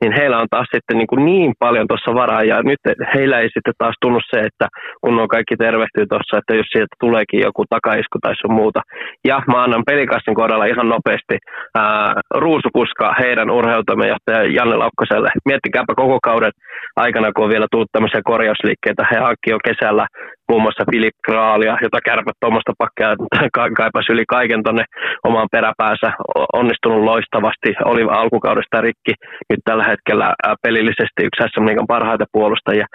niin 0.01 0.13
heillä 0.19 0.37
on 0.37 0.47
taas 0.49 0.67
sitten 0.75 0.97
niin, 0.97 1.07
kuin 1.07 1.25
niin 1.25 1.53
paljon 1.59 1.87
tuossa 1.87 2.13
varaa, 2.13 2.43
ja 2.43 2.61
nyt 2.63 2.79
heillä 3.15 3.39
ei 3.39 3.49
sitten 3.53 3.73
taas 3.77 3.95
tunnu 4.01 4.19
se, 4.29 4.39
että 4.39 4.67
kun 5.01 5.19
on 5.19 5.27
kaikki 5.27 5.55
tervehtyy 5.55 6.05
tuossa, 6.07 6.37
että 6.37 6.55
jos 6.55 6.67
sieltä 6.69 6.95
tuleekin 6.99 7.39
joku 7.39 7.63
takaisku 7.69 8.17
tai 8.21 8.35
sun 8.35 8.53
muuta. 8.53 8.81
Ja 9.27 9.41
mä 9.47 9.63
annan 9.63 9.83
pelikassin 9.85 10.35
kohdalla 10.35 10.65
ihan 10.65 10.89
nopeasti 10.89 11.37
ää, 11.75 12.13
ruusupuska 12.35 13.15
heidän 13.19 13.49
urheilutoimenjohtaja 13.63 14.43
Janne 14.57 14.75
Laukkoselle. 14.75 15.29
Miettikääpä 15.45 15.93
koko 15.95 16.17
kauden 16.23 16.51
aikana, 16.95 17.31
kun 17.31 17.43
on 17.45 17.53
vielä 17.53 17.67
tullut 17.71 17.91
tämmöisiä 17.91 18.21
korjausliikkeitä. 18.31 19.03
He 19.11 19.17
hankki 19.25 19.49
jo 19.49 19.57
kesällä 19.67 20.05
muun 20.49 20.61
muassa 20.61 20.83
Filip 20.91 21.17
Kraalia, 21.25 21.77
jota 21.81 21.99
kärpät 22.05 22.37
tuommoista 22.39 22.73
pakkia 22.77 23.09
kaipasi 23.81 24.13
yli 24.13 24.25
kaiken 24.35 24.63
tuonne 24.63 24.85
omaan 25.23 25.47
peräpäänsä. 25.51 26.09
Onnistunut 26.53 27.03
loistavasti, 27.03 27.69
oli 27.85 28.03
alkukaudesta 28.21 28.81
rikki. 28.81 29.13
Nyt 29.49 29.61
tällä 29.65 29.85
hetkellä 29.91 30.27
pelillisesti 30.63 31.19
yksi 31.27 31.43
SM 31.51 31.85
parhaita 31.87 32.25
puolustajia. 32.31 32.85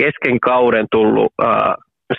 Kesken 0.00 0.40
kauden 0.40 0.86
tullut 0.90 1.32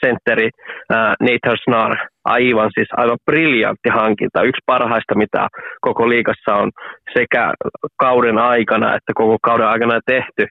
sentteri 0.06 0.50
äh, 0.94 1.14
Nathan 1.20 1.58
Snar, 1.64 1.98
aivan 2.26 2.72
siis 2.74 2.88
aivan 2.92 3.18
briljantti 3.26 3.90
hankinta, 3.90 4.44
yksi 4.44 4.62
parhaista 4.66 5.16
mitä 5.16 5.48
koko 5.82 6.10
liikassa 6.10 6.54
on 6.56 6.72
sekä 7.14 7.54
kauden 8.00 8.38
aikana 8.38 8.96
että 8.96 9.12
koko 9.16 9.38
kauden 9.44 9.68
aikana 9.68 10.00
tehty, 10.06 10.48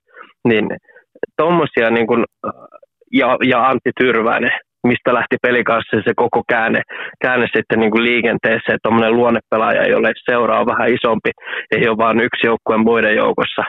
niin 0.48 0.68
tuommoisia 1.36 1.90
niin 1.90 2.06
kuin, 2.06 2.24
ja, 3.12 3.36
ja 3.44 3.68
Antti 3.68 3.90
Tyrväinen, 4.00 4.52
mistä 4.84 5.14
lähti 5.14 5.36
pelikassa 5.42 5.96
se 6.04 6.12
koko 6.16 6.42
käänne, 6.48 6.80
käänne 7.22 7.46
sitten 7.56 7.80
niin 7.80 7.90
kuin 7.90 8.04
liikenteessä, 8.04 8.68
että 8.72 8.82
tuommoinen 8.82 9.16
luonnepelaaja, 9.16 9.96
ole 9.96 10.12
seuraa 10.30 10.60
on 10.60 10.66
vähän 10.66 10.94
isompi, 10.94 11.30
ei 11.76 11.88
ole 11.88 11.96
vain 11.96 12.20
yksi 12.20 12.46
joukkue 12.46 12.76
muiden 12.76 13.16
joukossa, 13.16 13.62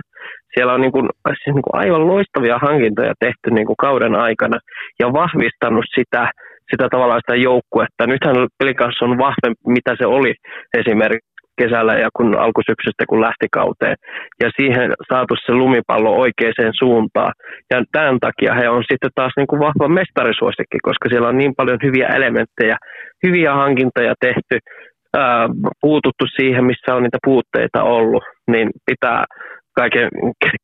siellä 0.53 0.73
on 0.73 0.81
niin 0.81 0.91
kuin, 0.91 1.09
siis 1.27 1.55
niin 1.55 1.67
kuin 1.67 1.79
aivan 1.83 2.07
loistavia 2.07 2.57
hankintoja 2.67 3.13
tehty 3.19 3.47
niin 3.51 3.67
kuin 3.67 3.77
kauden 3.77 4.15
aikana 4.15 4.57
ja 4.99 5.13
vahvistanut 5.13 5.85
sitä, 5.95 6.31
sitä 6.71 6.87
tavallaan 6.91 7.21
sitä 7.25 7.35
joukkuetta. 7.35 8.07
Nythän 8.07 8.35
pelikanssa 8.59 9.05
on 9.05 9.17
vahvempi, 9.17 9.63
mitä 9.67 9.95
se 9.99 10.05
oli 10.05 10.33
esimerkiksi 10.77 11.34
kesällä 11.61 11.93
ja 11.93 12.09
kun 12.17 12.35
alkusyksystä 12.35 13.03
kun 13.09 13.21
lähti 13.21 13.47
kauteen. 13.51 13.95
Ja 14.43 14.49
siihen 14.57 14.93
saatu 15.09 15.35
se 15.35 15.53
lumipallo 15.53 16.11
oikeaan 16.23 16.73
suuntaan. 16.79 17.33
Ja 17.71 17.83
tämän 17.91 18.19
takia 18.19 18.53
he 18.53 18.69
on 18.69 18.83
sitten 18.91 19.11
taas 19.15 19.33
niin 19.37 19.47
kuin 19.47 19.59
vahva 19.59 19.87
mestarisuosikki, 19.87 20.77
koska 20.81 21.09
siellä 21.09 21.27
on 21.27 21.37
niin 21.37 21.53
paljon 21.57 21.79
hyviä 21.83 22.07
elementtejä, 22.07 22.77
hyviä 23.25 23.53
hankintoja 23.53 24.13
tehty, 24.19 24.55
ää, 25.17 25.47
puututtu 25.81 26.25
siihen, 26.35 26.65
missä 26.65 26.95
on 26.95 27.03
niitä 27.03 27.17
puutteita 27.25 27.83
ollut, 27.83 28.23
niin 28.51 28.69
pitää 28.85 29.25
kaiken 29.75 30.09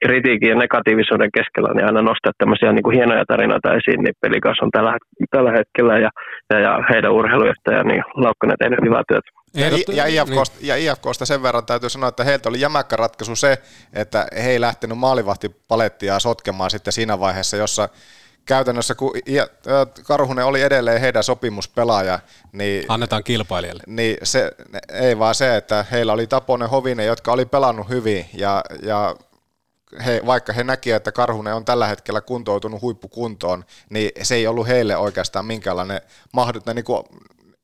kritiikin 0.05 0.49
ja 0.49 0.55
negatiivisuuden 0.55 1.31
keskellä 1.37 1.73
niin 1.73 1.85
aina 1.85 2.01
nostaa 2.01 2.31
tämmöisiä 2.37 2.71
niin 2.71 2.83
kuin 2.83 2.97
hienoja 2.97 3.25
tarinoita 3.31 3.73
esiin, 3.79 4.03
niin 4.03 4.15
pelikas 4.21 4.57
on 4.61 4.71
tällä, 4.71 4.97
tällä 5.35 5.51
hetkellä 5.51 5.93
ja, 6.05 6.09
ja, 6.49 6.59
ja 6.59 6.73
heidän 6.89 7.11
urheilujohtaja, 7.11 7.83
niin 7.83 8.03
Laukkanen 8.23 8.57
tehnyt 8.59 8.85
hyvää 8.85 9.03
työtä. 9.07 9.29
Ja, 9.53 9.67
ja, 9.95 10.05
IFKsta, 10.05 10.57
niin. 10.59 10.67
ja 10.67 10.75
IFKsta 10.75 11.25
sen 11.25 11.43
verran 11.43 11.65
täytyy 11.65 11.89
sanoa, 11.89 12.09
että 12.09 12.23
heiltä 12.23 12.49
oli 12.49 12.61
jämäkkä 12.61 12.95
ratkaisu 12.95 13.35
se, 13.35 13.57
että 13.93 14.25
he 14.43 14.49
ei 14.49 14.61
lähtenyt 14.61 14.97
maalivahtipalettia 14.97 16.19
sotkemaan 16.19 16.69
sitten 16.69 16.93
siinä 16.93 17.19
vaiheessa, 17.19 17.57
jossa 17.57 17.89
käytännössä, 18.45 18.95
kun 18.95 19.11
Karhunen 20.03 20.45
oli 20.45 20.61
edelleen 20.61 21.01
heidän 21.01 21.23
sopimuspelaaja, 21.23 22.19
niin... 22.51 22.85
Annetaan 22.87 23.23
kilpailijalle. 23.23 23.83
Niin 23.87 24.17
se, 24.23 24.51
ei 24.93 25.19
vaan 25.19 25.35
se, 25.35 25.57
että 25.57 25.85
heillä 25.91 26.13
oli 26.13 26.27
Taponen 26.27 26.69
Hovinen, 26.69 27.05
jotka 27.05 27.31
oli 27.31 27.45
pelannut 27.45 27.89
hyvin, 27.89 28.25
ja, 28.33 28.63
ja 28.83 29.15
he, 30.05 30.21
vaikka 30.25 30.53
he 30.53 30.63
näkivät, 30.63 30.95
että 30.95 31.11
Karhunen 31.11 31.55
on 31.55 31.65
tällä 31.65 31.87
hetkellä 31.87 32.21
kuntoutunut 32.21 32.81
huippukuntoon, 32.81 33.65
niin 33.89 34.11
se 34.21 34.35
ei 34.35 34.47
ollut 34.47 34.67
heille 34.67 34.97
oikeastaan 34.97 35.45
minkäänlainen 35.45 36.01
mahdollinen 36.33 36.75
niin 36.75 36.85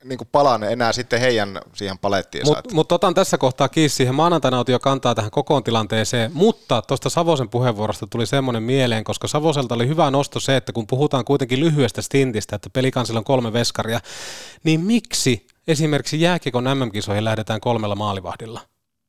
niin 0.09 0.17
kuin 0.17 0.27
palan 0.31 0.63
enää 0.63 0.93
sitten 0.93 1.19
heidän 1.19 1.59
siihen 1.73 1.97
palettiin. 1.97 2.47
Mutta 2.47 2.73
mut 2.73 2.91
otan 2.91 3.13
tässä 3.13 3.37
kohtaa 3.37 3.69
kiinni 3.69 3.89
siihen. 3.89 4.15
Maanantaina 4.15 4.59
otin 4.59 4.73
jo 4.73 4.79
kantaa 4.79 5.15
tähän 5.15 5.31
kokoon 5.31 5.63
tilanteeseen, 5.63 6.31
mutta 6.33 6.81
tuosta 6.81 7.09
Savosen 7.09 7.49
puheenvuorosta 7.49 8.07
tuli 8.07 8.25
semmoinen 8.25 8.63
mieleen, 8.63 9.03
koska 9.03 9.27
Savoselta 9.27 9.75
oli 9.75 9.87
hyvä 9.87 10.11
nosto 10.11 10.39
se, 10.39 10.57
että 10.57 10.73
kun 10.73 10.87
puhutaan 10.87 11.25
kuitenkin 11.25 11.59
lyhyestä 11.59 12.01
stintistä, 12.01 12.55
että 12.55 12.69
pelikansilla 12.69 13.17
on 13.17 13.23
kolme 13.23 13.53
veskaria, 13.53 13.99
niin 14.63 14.79
miksi 14.81 15.47
esimerkiksi 15.67 16.21
jääkikon 16.21 16.63
MM-kisoihin 16.63 17.25
lähdetään 17.25 17.61
kolmella 17.61 17.95
maalivahdilla? 17.95 18.61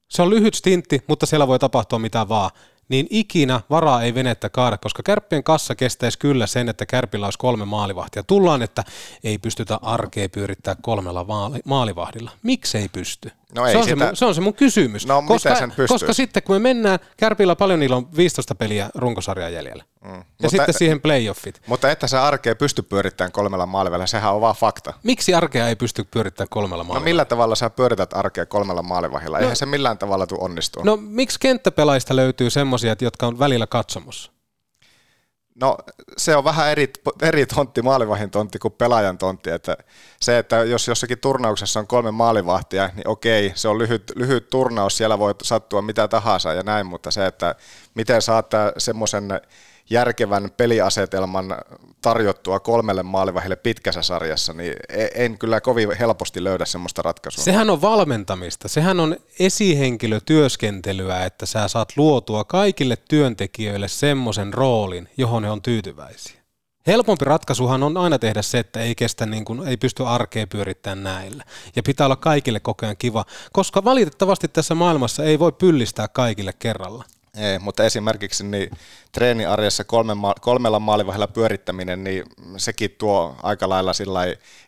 Se 0.09 0.23
on 0.23 0.31
lyhyt 0.31 0.55
stintti, 0.55 1.05
mutta 1.07 1.27
siellä 1.27 1.49
voi 1.49 1.59
tapahtua 1.59 1.99
mitä 1.99 2.29
vaan 2.29 2.51
niin 2.89 3.07
ikinä 3.11 3.61
varaa 3.71 4.03
ei 4.03 4.15
venettä 4.15 4.49
kaada, 4.49 4.79
koska 4.79 5.03
kärppien 5.03 5.45
kassa 5.45 5.75
kestäisi 5.75 6.19
kyllä 6.19 6.47
sen, 6.47 6.69
että 6.69 6.87
kärpillä 6.87 7.27
olisi 7.27 7.39
kolme 7.39 7.65
maalivahtia. 7.65 8.23
Tullaan, 8.23 8.63
että 8.63 8.85
ei 9.25 9.39
pystytä 9.39 9.79
arkea 9.83 10.29
pyörittää 10.29 10.77
kolmella 10.83 11.25
maali- 11.25 11.63
maalivahdilla. 11.65 12.31
Miksi 12.43 12.79
ei 12.79 12.89
pysty? 12.89 13.31
No 13.55 13.67
ei 13.67 13.73
se, 13.73 13.79
on 13.79 13.85
sitä... 13.85 13.99
se, 13.99 14.07
mun, 14.07 14.17
se 14.17 14.25
on 14.25 14.35
se 14.35 14.41
mun 14.41 14.55
kysymys. 14.55 15.07
No, 15.07 15.23
koska, 15.23 15.55
sen 15.55 15.73
koska 15.89 16.13
sitten 16.13 16.43
kun 16.43 16.55
me 16.55 16.59
mennään, 16.59 16.99
Kärpillä 17.17 17.57
paljon 17.57 17.81
niillä 17.81 17.97
on 17.97 18.17
15 18.17 18.55
peliä 18.55 18.91
runkosarjan 18.95 19.53
jäljellä. 19.53 19.85
Mm. 20.05 20.11
Ja 20.11 20.17
mutta, 20.17 20.49
sitten 20.49 20.75
siihen 20.75 21.01
playoffit. 21.01 21.63
Mutta 21.67 21.91
että 21.91 22.07
se 22.07 22.19
arkea 22.19 22.57
pysty 22.57 22.83
pyörittämään 22.83 23.33
kolmella 23.33 23.67
maalivälillä, 23.67 24.07
sehän 24.07 24.35
on 24.35 24.41
vaan 24.41 24.55
fakta. 24.55 24.95
Miksi 25.03 25.35
arkea 25.35 25.69
ei 25.69 25.77
pysty 25.77 26.05
pyörittämään 26.05 26.49
kolmella 26.51 26.85
maalivälillä? 26.85 27.05
No 27.05 27.11
millä 27.11 27.25
tavalla 27.25 27.55
sä 27.55 27.71
pyörität 27.71 28.15
arkea 28.15 28.47
kolmella 28.47 28.83
maalivahilla? 28.83 29.39
No, 29.39 29.43
Eihän 29.43 29.57
se 29.57 29.67
millään 29.67 29.99
tavalla 29.99 30.27
tule 30.27 30.41
onnistua. 30.43 30.85
No 30.85 30.97
miksi 30.97 31.41
kenttäpelaista 31.41 32.17
löytyy 32.17 32.51
semmoisia, 32.51 32.97
jotka 33.01 33.27
on 33.27 33.39
välillä 33.39 33.67
katsomossa? 33.67 34.33
No 35.61 35.77
se 36.17 36.37
on 36.37 36.45
vähän 36.45 36.69
eri, 36.69 36.93
eri 37.23 37.47
tontti, 37.47 37.83
maalivahin 37.83 38.31
tontti 38.31 38.59
kuin 38.59 38.73
pelaajan 38.73 39.19
tontti. 39.19 39.51
Että 39.51 39.77
se, 40.21 40.39
että 40.39 40.57
jos 40.57 40.89
jossakin 40.89 41.19
turnauksessa 41.19 41.81
on 41.81 41.87
kolme 41.87 42.11
maalivahtia, 42.11 42.91
niin 42.95 43.09
okei, 43.09 43.53
se 43.55 43.69
on 43.69 43.79
lyhyt, 43.79 44.13
lyhyt 44.15 44.51
turnaus, 44.51 44.97
siellä 44.97 45.19
voi 45.19 45.35
sattua 45.43 45.83
mitä 45.83 46.09
tahansa 46.09 46.53
ja 46.53 46.63
näin, 46.63 46.87
mutta 46.87 47.11
se, 47.11 47.27
että 47.27 47.55
miten 47.95 48.23
saattaa 48.23 48.73
semmoisen 48.79 49.41
järkevän 49.91 50.51
peliasetelman 50.57 51.57
tarjottua 52.03 52.61
kolmelle 52.61 53.03
maalivahille 53.03 53.57
pitkässä 53.57 54.03
sarjassa, 54.03 54.53
niin 54.53 54.75
e- 54.89 55.09
en 55.15 55.39
kyllä 55.39 55.61
kovin 55.61 55.97
helposti 55.99 56.45
löydä 56.45 56.65
semmoista 56.65 57.03
ratkaisua. 57.03 57.45
Sehän 57.45 57.71
on 57.71 57.81
valmentamista, 57.81 58.69
sehän 58.69 59.01
on 59.01 59.17
esihenkilötyöskentelyä, 59.39 61.25
että 61.25 61.47
sä 61.47 61.69
saat 61.69 61.93
luotua 61.97 62.45
kaikille 62.45 62.97
työntekijöille 63.09 63.89
semmoisen 63.89 64.55
roolin, 64.55 65.09
johon 65.17 65.45
he 65.45 65.51
on 65.51 65.63
tyytyväisiä. 65.63 66.39
Helpompi 66.87 67.25
ratkaisuhan 67.25 67.83
on 67.83 67.97
aina 67.97 68.19
tehdä 68.19 68.43
se, 68.43 68.59
että 68.59 68.81
ei 68.81 68.95
kestä 68.95 69.27
niin 69.27 69.45
kuin, 69.45 69.69
ei 69.69 69.77
pysty 69.77 70.07
arkea 70.07 70.47
pyörittämään 70.47 71.03
näillä. 71.03 71.45
Ja 71.77 71.83
pitää 71.83 72.07
olla 72.07 72.17
kaikille 72.17 72.61
koko 72.61 72.87
ajan 72.87 72.97
kiva, 72.97 73.25
koska 73.53 73.85
valitettavasti 73.85 74.49
tässä 74.49 74.75
maailmassa 74.75 75.25
ei 75.25 75.39
voi 75.39 75.53
pyllistää 75.53 76.09
kaikille 76.09 76.53
kerralla. 76.53 77.05
Ei, 77.41 77.59
mutta 77.59 77.85
esimerkiksi 77.85 78.47
niin 78.47 78.71
treeniarjessa 79.13 79.85
kolme, 79.85 80.13
kolmella 80.41 80.81
maalivahilla 80.81 81.27
pyörittäminen, 81.27 82.05
niin 82.05 82.25
sekin 82.57 82.91
tuo 82.99 83.37
aika 83.43 83.69
lailla 83.69 83.93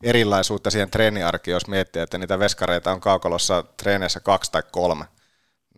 erilaisuutta 0.03 0.71
siihen 0.71 0.91
treeniarkiin, 0.91 1.53
jos 1.53 1.69
miettii, 1.69 2.03
että 2.03 2.19
niitä 2.19 2.39
veskareita 2.39 2.93
on 2.93 3.01
kaukalossa 3.01 3.65
treeneissä 3.83 4.21
kaksi 4.21 4.53
tai 4.53 4.63
kolme. 4.73 5.05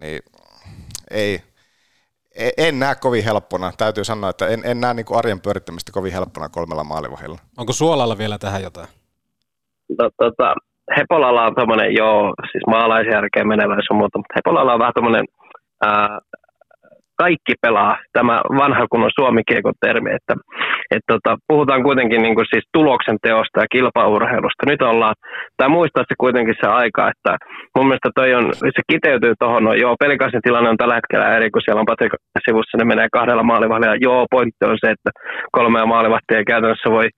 Niin 0.01 0.22
ei, 1.11 1.43
e, 2.34 2.51
en 2.57 2.78
näe 2.78 2.95
kovin 2.95 3.24
helppona. 3.24 3.72
Täytyy 3.78 4.05
sanoa, 4.05 4.30
että 4.30 4.47
en, 4.47 4.62
en 4.64 4.80
näe 4.80 4.95
niin 4.95 5.07
kuin 5.07 5.18
arjen 5.18 5.40
pyörittämistä 5.40 5.93
kovin 5.93 6.12
helppona 6.12 6.49
kolmella 6.49 6.84
maalivahilla. 6.84 7.38
Onko 7.59 7.72
Suolalla 7.72 8.18
vielä 8.18 8.38
tähän 8.38 8.62
jotain? 8.62 8.88
No, 9.99 10.11
tota, 10.16 10.55
Hepolalla 10.97 11.47
on 11.47 11.55
tämmöinen, 11.55 11.95
joo, 11.95 12.34
siis 12.53 12.64
maalaisjärkeen 12.66 13.49
menevä 13.49 13.76
sun 13.86 13.97
muuta, 13.97 14.18
mutta 14.18 14.34
Hepolalla 14.36 14.72
on 14.72 14.78
vähän 14.78 14.95
tämmöinen 14.95 15.24
kaikki 17.16 17.54
pelaa, 17.62 17.96
tämä 18.12 18.40
vanha 18.60 18.86
kunnon 18.90 19.10
suomikiekon 19.18 19.72
termi, 19.80 20.10
että, 20.18 20.34
että 20.90 21.08
tota, 21.12 21.36
puhutaan 21.48 21.82
kuitenkin 21.82 22.22
niin 22.22 22.34
kuin 22.34 22.46
siis 22.52 22.64
tuloksen 22.72 23.18
teosta 23.22 23.60
ja 23.60 23.66
kilpaurheilusta. 23.72 24.66
Nyt 24.66 24.82
ollaan, 24.82 25.14
tai 25.56 25.68
muistaa 25.68 26.04
se 26.08 26.14
kuitenkin 26.18 26.54
se 26.60 26.66
aika, 26.68 27.10
että 27.12 27.32
mun 27.76 27.86
mielestä 27.86 28.10
toi 28.14 28.34
on, 28.34 28.44
se 28.54 28.82
kiteytyy 28.92 29.34
tuohon, 29.38 29.64
no 29.64 29.74
joo, 29.74 29.94
pelikaisen 30.00 30.42
tilanne 30.42 30.70
on 30.70 30.76
tällä 30.76 30.94
hetkellä 30.94 31.36
eri, 31.36 31.50
kun 31.50 31.62
siellä 31.64 31.80
on 31.80 31.90
Patrik 31.90 32.12
sivussa, 32.44 32.78
ne 32.78 32.84
menee 32.84 33.08
kahdella 33.12 33.42
maalivahdilla. 33.42 34.04
Joo, 34.08 34.26
pointti 34.30 34.64
on 34.64 34.78
se, 34.84 34.90
että 34.90 35.10
kolmea 35.52 35.86
maalivahtia 35.86 36.44
käytännössä 36.44 36.90
voi, 36.90 37.08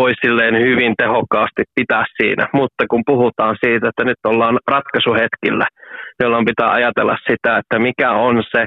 voi 0.00 0.12
silleen 0.22 0.54
hyvin 0.66 0.94
tehokkaasti 1.02 1.62
pitää 1.74 2.04
siinä, 2.16 2.44
mutta 2.52 2.82
kun 2.90 3.02
puhutaan 3.06 3.56
siitä, 3.64 3.88
että 3.88 4.04
nyt 4.04 4.20
ollaan 4.26 4.58
ratkaisuhetkillä, 4.70 5.66
jolloin 6.22 6.44
pitää 6.50 6.70
ajatella 6.78 7.16
sitä, 7.28 7.50
että 7.60 7.78
mikä 7.78 8.10
on 8.10 8.42
se 8.52 8.62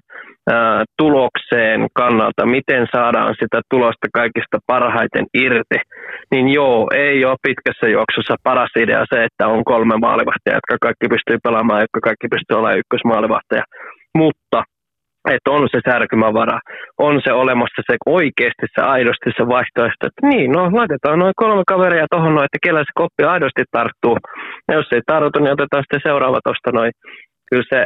tulokseen 0.98 1.88
kannalta, 1.94 2.46
miten 2.46 2.88
saadaan 2.96 3.36
sitä 3.40 3.62
tulosta 3.72 4.08
kaikista 4.14 4.58
parhaiten 4.68 5.26
irti, 5.34 5.80
niin 6.32 6.48
joo, 6.48 6.88
ei 6.96 7.26
ole 7.26 7.46
pitkässä 7.48 7.88
juoksussa 7.96 8.36
paras 8.44 8.74
idea 8.84 9.04
se, 9.14 9.24
että 9.24 9.48
on 9.48 9.64
kolme 9.64 9.96
maalivahtia, 9.98 10.58
jotka 10.60 10.76
kaikki 10.82 11.08
pystyy 11.14 11.38
pelaamaan, 11.44 11.82
jotka 11.86 12.00
kaikki 12.08 12.28
pystyy 12.34 12.58
olemaan 12.58 12.80
ykkösmaalivahtia. 12.82 13.64
Mutta 14.18 14.64
että 15.30 15.52
on 15.52 15.68
se 15.72 15.80
särkymävara, 15.90 16.60
on 16.98 17.22
se 17.26 17.32
olemassa 17.34 17.82
se 17.90 17.96
oikeasti 18.06 18.66
se 18.76 18.82
aidosti 18.96 19.30
se 19.38 19.44
vaihtoehto, 19.56 20.04
että 20.08 20.28
niin, 20.32 20.52
no 20.52 20.62
laitetaan 20.80 21.20
noin 21.20 21.34
kolme 21.44 21.64
kaveria 21.68 22.12
tuohon 22.12 22.34
noin, 22.36 22.46
että 22.46 22.66
kellä 22.66 22.80
se 22.80 23.00
koppi 23.02 23.24
aidosti 23.24 23.64
tarttuu. 23.72 24.18
Ja 24.68 24.74
jos 24.76 24.90
ei 24.92 25.02
tartu, 25.06 25.40
niin 25.40 25.56
otetaan 25.58 25.84
sitten 25.84 26.08
seuraava 26.08 26.40
tuosta 26.46 26.72
noin. 26.78 26.92
Kyllä 27.50 27.68
se 27.72 27.80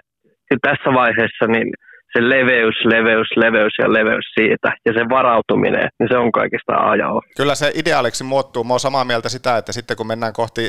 tässä 0.61 0.89
vaiheessa, 1.01 1.45
niin 1.47 1.67
se 2.13 2.29
leveys, 2.29 2.75
leveys, 2.85 3.29
leveys 3.35 3.73
ja 3.79 3.93
leveys 3.93 4.25
siitä 4.39 4.69
ja 4.85 4.93
se 4.93 5.03
varautuminen, 5.09 5.87
niin 5.99 6.09
se 6.11 6.17
on 6.17 6.31
kaikista 6.31 6.73
ajaa. 6.73 7.21
Kyllä 7.37 7.55
se 7.55 7.71
ideaaliksi 7.75 8.23
muuttuu. 8.23 8.63
Mä 8.63 8.73
oon 8.73 8.79
samaa 8.79 9.05
mieltä 9.05 9.29
sitä, 9.29 9.57
että 9.57 9.71
sitten 9.71 9.97
kun 9.97 10.07
mennään 10.07 10.33
kohti 10.33 10.61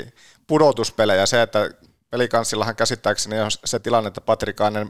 pudotuspelejä, 0.48 1.26
se, 1.26 1.42
että 1.42 1.58
pelikanssillahan 2.10 2.76
käsittääkseni 2.76 3.40
on 3.40 3.50
se 3.50 3.78
tilanne, 3.78 4.08
että 4.08 4.20
Patrikainen 4.20 4.86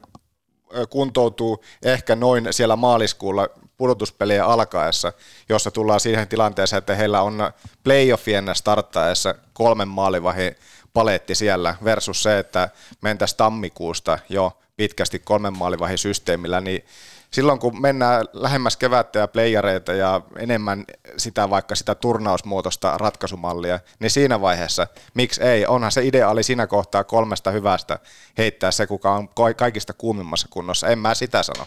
kuntoutuu 0.90 1.64
ehkä 1.82 2.16
noin 2.16 2.46
siellä 2.50 2.76
maaliskuulla 2.76 3.48
pudotuspelien 3.76 4.44
alkaessa, 4.44 5.12
jossa 5.48 5.70
tullaan 5.70 6.00
siihen 6.00 6.28
tilanteeseen, 6.28 6.78
että 6.78 6.94
heillä 6.94 7.22
on 7.22 7.52
playoffien 7.84 8.50
starttaessa 8.52 9.34
kolmen 9.52 9.88
maalivahin 9.88 10.56
paletti 10.92 11.34
siellä 11.34 11.74
versus 11.84 12.22
se, 12.22 12.38
että 12.38 12.68
mentäisiin 13.00 13.36
tammikuusta 13.36 14.18
jo 14.28 14.58
pitkästi 14.76 15.18
kolmen 15.18 15.58
maalivahin 15.58 15.98
systeemillä, 15.98 16.60
niin 16.60 16.84
silloin 17.30 17.58
kun 17.58 17.80
mennään 17.80 18.24
lähemmäs 18.32 18.76
kevättä 18.76 19.18
ja 19.18 19.28
playareita 19.28 19.92
ja 19.92 20.20
enemmän 20.38 20.84
sitä 21.16 21.50
vaikka 21.50 21.74
sitä 21.74 21.94
turnausmuotoista 21.94 22.98
ratkaisumallia, 22.98 23.80
niin 23.98 24.10
siinä 24.10 24.40
vaiheessa, 24.40 24.86
miksi 25.14 25.42
ei, 25.42 25.66
onhan 25.66 25.92
se 25.92 26.04
ideaali 26.04 26.42
siinä 26.42 26.66
kohtaa 26.66 27.04
kolmesta 27.04 27.50
hyvästä 27.50 27.98
heittää 28.38 28.70
se, 28.70 28.86
kuka 28.86 29.12
on 29.12 29.28
kaikista 29.56 29.92
kuumimmassa 29.92 30.48
kunnossa, 30.50 30.88
en 30.88 30.98
mä 30.98 31.14
sitä 31.14 31.42
sano. 31.42 31.66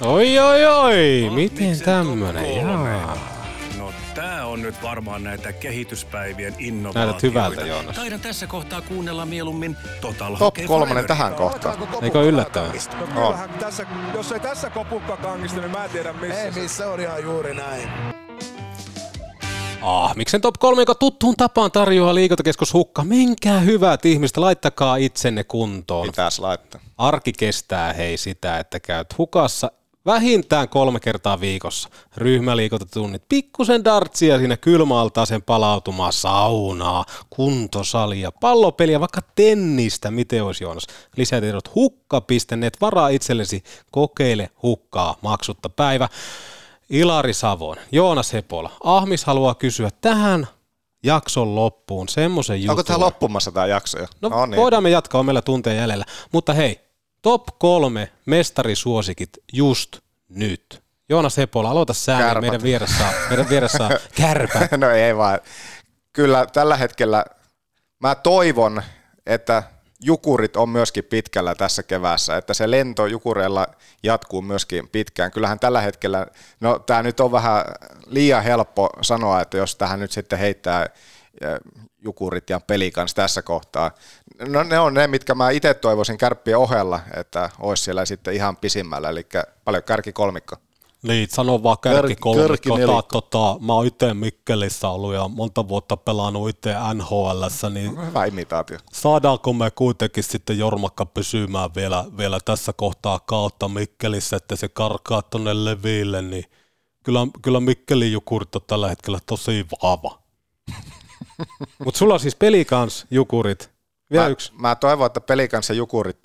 Oi 0.00 0.38
oi 0.38 0.66
oi, 0.66 1.30
miten 1.34 1.80
tämmönen, 1.80 2.66
No 2.66 2.84
tää 2.84 3.31
on 4.66 4.72
nyt 4.72 4.82
varmaan 4.82 5.24
näitä 5.24 5.52
kehityspäivien 5.52 6.52
Näytät 6.52 6.60
innovaatioita. 6.60 7.18
hyvältä, 7.22 7.66
Joonas. 7.66 7.96
Taidan 7.96 8.20
tässä 8.20 8.46
kohtaa 8.46 8.80
kuunnella 8.80 9.26
mieluummin 9.26 9.76
Total 10.00 10.30
Top 10.30 10.40
Hockey 10.40 10.66
kolmonen 10.66 11.06
tähän 11.06 11.34
kohtaan. 11.34 11.78
Eikö 12.02 12.18
ole 12.18 12.26
yllättävää? 12.26 12.72
No 13.14 13.38
tässä, 13.60 13.86
jos 14.14 14.32
ei 14.32 14.40
tässä 14.40 14.70
kopukka 14.70 15.16
kangista, 15.16 15.60
niin 15.60 15.70
mä 15.70 15.84
en 15.84 15.90
tiedä 15.90 16.12
missä. 16.12 16.42
Ei 16.42 16.50
missä 16.50 16.88
on 16.88 17.00
ihan 17.00 17.22
juuri 17.22 17.54
näin. 17.54 17.88
Ah, 19.82 20.16
miksen 20.16 20.40
top 20.40 20.54
3, 20.58 20.82
joka 20.82 20.94
tuttuun 20.94 21.34
tapaan 21.36 21.72
tarjoaa 21.72 22.14
liikuntakeskus 22.14 22.72
Hukka. 22.72 23.04
Menkää 23.04 23.60
hyvät 23.60 24.04
ihmiset, 24.04 24.36
laittakaa 24.36 24.96
itsenne 24.96 25.44
kuntoon. 25.44 26.06
Pitäis 26.06 26.38
laittaa. 26.38 26.80
Arki 26.98 27.32
kestää 27.38 27.92
hei 27.92 28.16
sitä, 28.16 28.58
että 28.58 28.80
käyt 28.80 29.18
hukassa 29.18 29.70
vähintään 30.06 30.68
kolme 30.68 31.00
kertaa 31.00 31.40
viikossa. 31.40 31.88
Ryhmäliikuntatunnit, 32.16 33.22
pikkusen 33.28 33.84
dartsia 33.84 34.38
siinä 34.38 34.56
kylmäaltaa 34.56 35.26
sen 35.26 35.42
palautumaan, 35.42 36.12
saunaa, 36.12 37.04
kuntosalia, 37.30 38.32
pallopeliä, 38.32 39.00
vaikka 39.00 39.20
tennistä, 39.34 40.10
miten 40.10 40.44
olisi 40.44 40.64
Joonas. 40.64 40.86
Lisätiedot 41.16 41.74
hukka.net, 41.74 42.76
varaa 42.80 43.08
itsellesi, 43.08 43.62
kokeile 43.90 44.50
hukkaa, 44.62 45.16
maksutta 45.20 45.68
päivä. 45.68 46.08
Ilari 46.90 47.32
Savon, 47.32 47.76
Joonas 47.92 48.32
Hepola, 48.32 48.70
Ahmis 48.84 49.24
haluaa 49.24 49.54
kysyä 49.54 49.90
tähän 50.00 50.46
jakson 51.02 51.54
loppuun 51.54 52.08
semmoisen 52.08 52.60
jutun. 52.60 52.70
Onko 52.70 52.82
tämä 52.82 53.00
loppumassa 53.00 53.52
tämä 53.52 53.66
jakso 53.66 53.98
jo? 53.98 54.06
No, 54.20 54.46
niin. 54.46 54.56
voidaan 54.56 54.82
me 54.82 54.90
jatkaa, 54.90 55.18
on 55.18 55.26
meillä 55.26 55.42
tunteja 55.42 55.80
jäljellä. 55.80 56.04
Mutta 56.32 56.52
hei, 56.52 56.80
top 57.22 57.42
kolme 57.58 58.12
mestarisuosikit 58.26 59.30
just 59.52 59.96
nyt. 60.28 60.82
Joonas 61.08 61.36
Hepola, 61.36 61.70
aloita 61.70 61.94
sä, 61.94 62.18
Kärpät. 62.18 62.40
meidän 62.40 62.62
vieressä, 62.62 63.04
meidän 63.28 63.48
vieressä 63.48 64.00
kärpä. 64.14 64.68
no 64.76 64.90
ei 64.90 65.16
vaan. 65.16 65.40
Kyllä 66.12 66.46
tällä 66.52 66.76
hetkellä 66.76 67.24
mä 68.00 68.14
toivon, 68.14 68.82
että 69.26 69.62
jukurit 70.00 70.56
on 70.56 70.68
myöskin 70.68 71.04
pitkällä 71.04 71.54
tässä 71.54 71.82
keväässä, 71.82 72.36
että 72.36 72.54
se 72.54 72.70
lento 72.70 73.06
jukureilla 73.06 73.66
jatkuu 74.02 74.42
myöskin 74.42 74.88
pitkään. 74.88 75.30
Kyllähän 75.30 75.58
tällä 75.58 75.80
hetkellä, 75.80 76.26
no 76.60 76.78
tämä 76.78 77.02
nyt 77.02 77.20
on 77.20 77.32
vähän 77.32 77.64
liian 78.06 78.44
helppo 78.44 78.90
sanoa, 79.02 79.40
että 79.40 79.56
jos 79.56 79.76
tähän 79.76 80.00
nyt 80.00 80.12
sitten 80.12 80.38
heittää 80.38 80.86
jukurit 82.04 82.50
ja 82.50 82.60
pelikans 82.60 83.14
tässä 83.14 83.42
kohtaa. 83.42 83.90
No 84.48 84.62
ne 84.62 84.78
on 84.78 84.94
ne, 84.94 85.06
mitkä 85.06 85.34
mä 85.34 85.50
itse 85.50 85.74
toivoisin 85.74 86.18
kärppien 86.18 86.58
ohella, 86.58 87.00
että 87.16 87.50
olisi 87.58 87.82
siellä 87.84 88.04
sitten 88.04 88.34
ihan 88.34 88.56
pisimmällä, 88.56 89.08
eli 89.10 89.26
paljon 89.64 89.82
kärki 89.82 90.12
kolmikko. 90.12 90.56
Niin, 91.02 91.28
sano 91.30 91.62
vaan 91.62 91.76
Kärki- 91.86 91.92
kärkikolmikko. 91.92 92.76
Tota, 92.86 93.02
tota, 93.12 93.56
mä 93.66 93.72
oon 93.74 93.86
itse 93.86 94.14
Mikkelissä 94.14 94.88
ollut 94.88 95.14
ja 95.14 95.28
monta 95.28 95.68
vuotta 95.68 95.96
pelannut 95.96 96.48
itse 96.48 96.74
NHLssä, 96.94 97.70
niin 97.70 98.06
Hyvä 98.06 98.24
imitaatio. 98.24 98.78
saadaanko 98.92 99.52
me 99.52 99.70
kuitenkin 99.70 100.24
sitten 100.24 100.58
Jormakka 100.58 101.06
pysymään 101.06 101.70
vielä, 101.76 102.04
vielä 102.18 102.38
tässä 102.44 102.72
kohtaa 102.72 103.20
kautta 103.20 103.68
Mikkelissä, 103.68 104.36
että 104.36 104.56
se 104.56 104.68
karkaa 104.68 105.22
tonne 105.22 105.64
leville, 105.64 106.22
niin 106.22 106.44
kyllä, 107.02 107.26
kyllä 107.42 107.60
Mikkelin 107.60 108.12
jukurit 108.12 108.54
on 108.54 108.62
tällä 108.66 108.88
hetkellä 108.88 109.18
tosi 109.26 109.66
vahva. 109.82 110.18
Mutta 111.84 111.98
sulla 111.98 112.14
on 112.14 112.20
siis 112.20 112.36
pelikans 112.36 113.06
jukurit. 113.10 113.70
Vielä 114.10 114.24
mä, 114.24 114.30
yksi. 114.30 114.52
Mä 114.58 114.74
toivon, 114.74 115.06
että 115.06 115.20
pelikans 115.20 115.68
ja 115.68 115.74
jukurit 115.74 116.18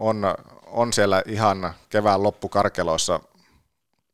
on, 0.00 0.24
on 0.66 0.92
siellä 0.92 1.22
ihan 1.26 1.74
kevään 1.88 2.22
loppukarkeloissa 2.22 3.20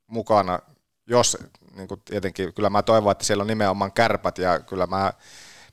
mukana, 0.07 0.59
jos 1.07 1.39
niin 1.77 1.89
kuin 1.89 2.03
tietenkin, 2.05 2.55
kyllä 2.55 2.70
mä 2.70 2.82
toivon, 2.82 3.12
että 3.12 3.24
siellä 3.24 3.43
on 3.43 3.47
nimenomaan 3.47 3.93
kärpät 3.93 4.39
ja 4.39 4.61
kyllä 4.61 4.87
mä 4.87 5.12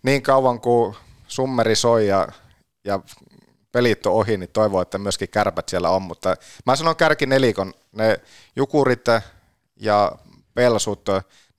niin 0.04 0.22
kauan 0.22 0.62
kuin 0.62 0.96
summeri 1.28 1.76
soi 1.76 2.08
ja, 2.08 2.28
ja 2.84 3.00
pelit 3.72 4.06
on 4.06 4.14
ohi, 4.14 4.38
niin 4.38 4.50
toivon, 4.50 4.82
että 4.82 4.98
myöskin 4.98 5.30
kärpät 5.30 5.70
siellä 5.70 5.90
on, 5.90 6.02
mutta 6.02 6.36
mä 6.66 6.76
sanon 6.76 6.96
kärkinelikon, 6.96 7.74
ne 7.92 8.20
jukurit 8.56 9.06
ja 9.76 10.12
pelsut, 10.54 11.10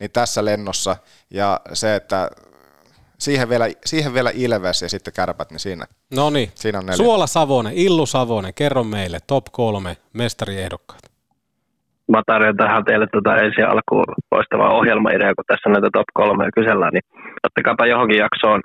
niin 0.00 0.10
tässä 0.10 0.44
lennossa 0.44 0.96
ja 1.30 1.60
se, 1.72 1.94
että 1.94 2.30
siihen 3.18 3.48
vielä, 3.48 3.66
siihen 3.84 4.14
vielä 4.14 4.30
Ilves 4.34 4.82
ja 4.82 4.88
sitten 4.88 5.12
kärpät, 5.16 5.50
niin 5.50 5.60
siinä, 5.60 5.84
No 6.16 6.30
niin, 6.30 6.50
siinä 6.54 6.78
on 6.78 6.86
neljä. 6.86 6.96
Suola 6.96 7.26
Savonen, 7.26 7.72
Illu 7.76 8.06
Savonen, 8.06 8.54
kerro 8.54 8.84
meille 8.84 9.18
top 9.26 9.44
kolme 9.52 9.96
mestariehdokkaat. 10.12 11.02
mä 12.12 12.22
tarjon 12.26 12.56
tähän 12.56 12.84
teille 12.84 13.06
tuota 13.12 13.36
ensi 13.36 13.62
alkuun 13.62 14.04
loistavaa 14.32 14.74
ohjelmaidea, 14.78 15.34
kun 15.34 15.44
tässä 15.46 15.70
näitä 15.70 15.88
top 15.92 16.08
kolme 16.14 16.48
kysellään, 16.54 16.92
niin 16.92 17.06
ottakaapa 17.46 17.86
johonkin 17.86 18.18
jaksoon 18.18 18.60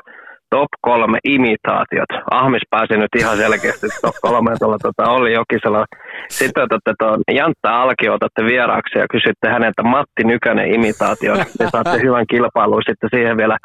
top 0.56 0.72
kolme 0.82 1.18
imitaatiot. 1.36 2.12
Ahmis 2.32 2.66
pääsi 2.70 2.94
nyt 2.98 3.14
ihan 3.20 3.38
selkeästi 3.38 3.88
top 4.02 4.18
kolme 4.22 4.52
tuolla 4.60 4.78
tuota 4.82 5.12
Olli 5.12 5.34
Jokisella. 5.34 5.86
Sitten 6.30 6.64
otatte 6.64 6.94
tuon 7.00 7.20
Jantta 7.40 7.82
Alki 7.82 8.10
otatte 8.10 8.42
vieraaksi 8.46 9.00
ja 9.00 9.06
kysytte 9.14 9.48
häneltä 9.56 9.84
Matti 9.84 10.24
Nykänen 10.24 10.74
imitaation. 10.74 11.38
Ja 11.60 11.70
saatte 11.70 11.98
hyvän 12.06 12.28
kilpailun 12.34 12.88
sitten 12.90 13.10
siihen 13.14 13.38
vielä, 13.38 13.58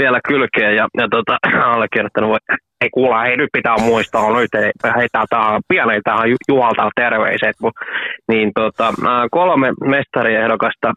vielä 0.00 0.20
kylkeen. 0.28 0.76
Ja, 0.76 0.86
ja 1.00 1.06
tota, 1.16 1.34
allekirjoittanut 1.74 2.30
voi, 2.30 2.42
ei 2.80 2.90
kuulla, 2.94 3.20
hei 3.22 3.36
nyt 3.36 3.48
pitää 3.52 3.74
muistaa, 3.78 4.40
nyt 4.40 4.54
ei, 4.54 4.70
hei 4.96 5.08
tähän, 5.12 5.60
pienen 5.68 6.00
tähän 6.04 6.30
Ju- 6.30 6.44
Juhalta 6.48 6.90
terveiset. 6.96 7.56
Mu- 7.64 7.80
Niin 8.28 8.50
tota, 8.54 8.92
kolme 9.30 9.68
mestariehdokasta, 9.84 10.88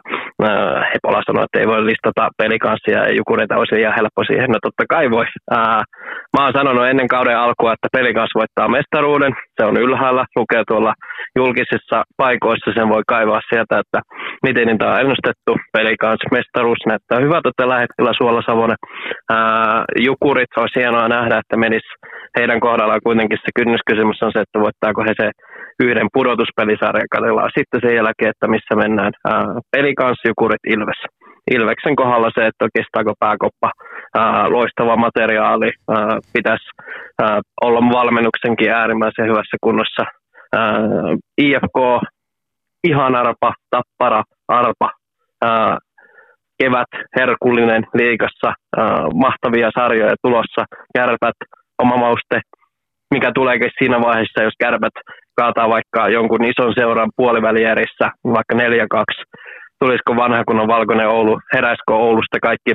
ää, 0.44 0.86
Hepola 0.94 1.22
sanoi, 1.26 1.44
että 1.44 1.60
ei 1.60 1.68
voi 1.68 1.86
listata 1.86 2.30
pelikanssia 2.38 2.98
ja 3.08 3.14
Jukureita 3.14 3.58
olisi 3.58 3.76
liian 3.76 3.94
helppo 4.00 4.24
siihen. 4.24 4.50
No 4.50 4.58
totta 4.62 4.84
kai 4.90 5.12
voi. 5.12 5.26
Mä 6.34 6.44
oon 6.44 6.54
sanonut 6.54 6.88
ennen 6.88 7.08
kauden 7.08 7.38
alkua, 7.38 7.74
että 7.74 7.88
pelikans 7.98 8.32
voittaa 8.36 8.68
mestaruuden. 8.68 9.34
Se 9.58 9.66
on 9.66 9.78
ylhäällä, 9.78 10.26
lukee 10.36 10.64
tuolla 10.68 10.94
julkisissa 11.36 12.04
paikoissa, 12.18 12.72
sen 12.74 12.90
voi 12.90 13.04
kaivaa 13.08 13.42
sieltä, 13.50 13.80
että 13.80 14.00
miten 14.44 14.68
niitä 14.68 14.88
on 14.92 15.00
ennustettu. 15.00 15.52
Pelikans 15.78 16.24
mestaruus 16.32 16.82
näyttää 16.88 17.20
hyvältä 17.26 17.50
tällä 17.58 17.80
hetkellä 17.80 18.12
Suola 18.18 18.42
Savonen. 18.46 18.78
Jukurit 20.00 20.58
olisi 20.58 20.80
hienoa 20.80 21.08
nähdä, 21.08 21.38
että 21.38 21.58
menisi 21.74 21.94
heidän 22.38 22.60
kohdallaan 22.60 23.06
kuitenkin 23.08 23.38
se 23.42 23.50
kynnyskysymys 23.56 24.24
on 24.24 24.32
se, 24.34 24.40
että 24.40 24.60
voittaako 24.66 25.02
he 25.08 25.14
se 25.22 25.28
yhden 25.84 26.08
pudotuspelisarjan 26.14 27.14
katsellaan 27.16 27.52
sitten 27.58 27.82
sen 27.84 27.96
jälkeen, 27.96 28.34
että 28.34 28.48
missä 28.48 28.74
mennään. 28.76 29.14
Ää, 29.26 29.46
pelikans 29.72 30.20
Jukurit 30.28 30.66
Ilves. 30.76 31.02
Ilveksen 31.56 31.96
kohdalla 31.96 32.30
se, 32.36 32.42
että 32.48 32.68
kestääkö 32.76 33.14
pääkoppa, 33.20 33.70
ää, 34.18 34.50
loistava 34.56 34.96
materiaali, 34.96 35.72
ää, 35.90 36.18
pitäisi 36.34 36.68
ää, 37.22 37.42
olla 37.62 37.82
valmennuksenkin 37.98 38.72
äärimmäisen 38.72 39.26
hyvässä 39.26 39.58
kunnossa. 39.62 40.04
Ää, 40.56 40.80
IFK, 41.38 41.78
ihan 42.84 43.16
arpa, 43.16 43.54
tappara, 43.70 44.24
arpa, 44.48 44.90
ää, 45.42 45.78
kevät, 46.60 46.92
herkullinen 47.20 47.84
liikassa, 47.94 48.50
ää, 48.78 48.86
mahtavia 49.26 49.70
sarjoja 49.80 50.16
tulossa, 50.24 50.64
kärpät, 50.96 51.38
oma 51.84 51.98
mauste, 51.98 52.38
mikä 53.14 53.32
tuleekin 53.36 53.72
siinä 53.78 53.98
vaiheessa, 54.08 54.44
jos 54.44 54.58
kärpät 54.64 54.96
kaataa 55.40 55.70
vaikka 55.76 56.10
jonkun 56.18 56.46
ison 56.52 56.74
seuran 56.78 57.12
puolivälierissä, 57.18 58.06
vaikka 58.36 58.56
4-2, 58.56 58.60
tulisiko 59.80 60.16
vanha 60.16 60.44
kunnon 60.48 60.74
valkoinen 60.76 61.10
Oulu, 61.16 61.40
heräisikö 61.54 61.94
Oulusta 62.08 62.38
kaikki 62.42 62.74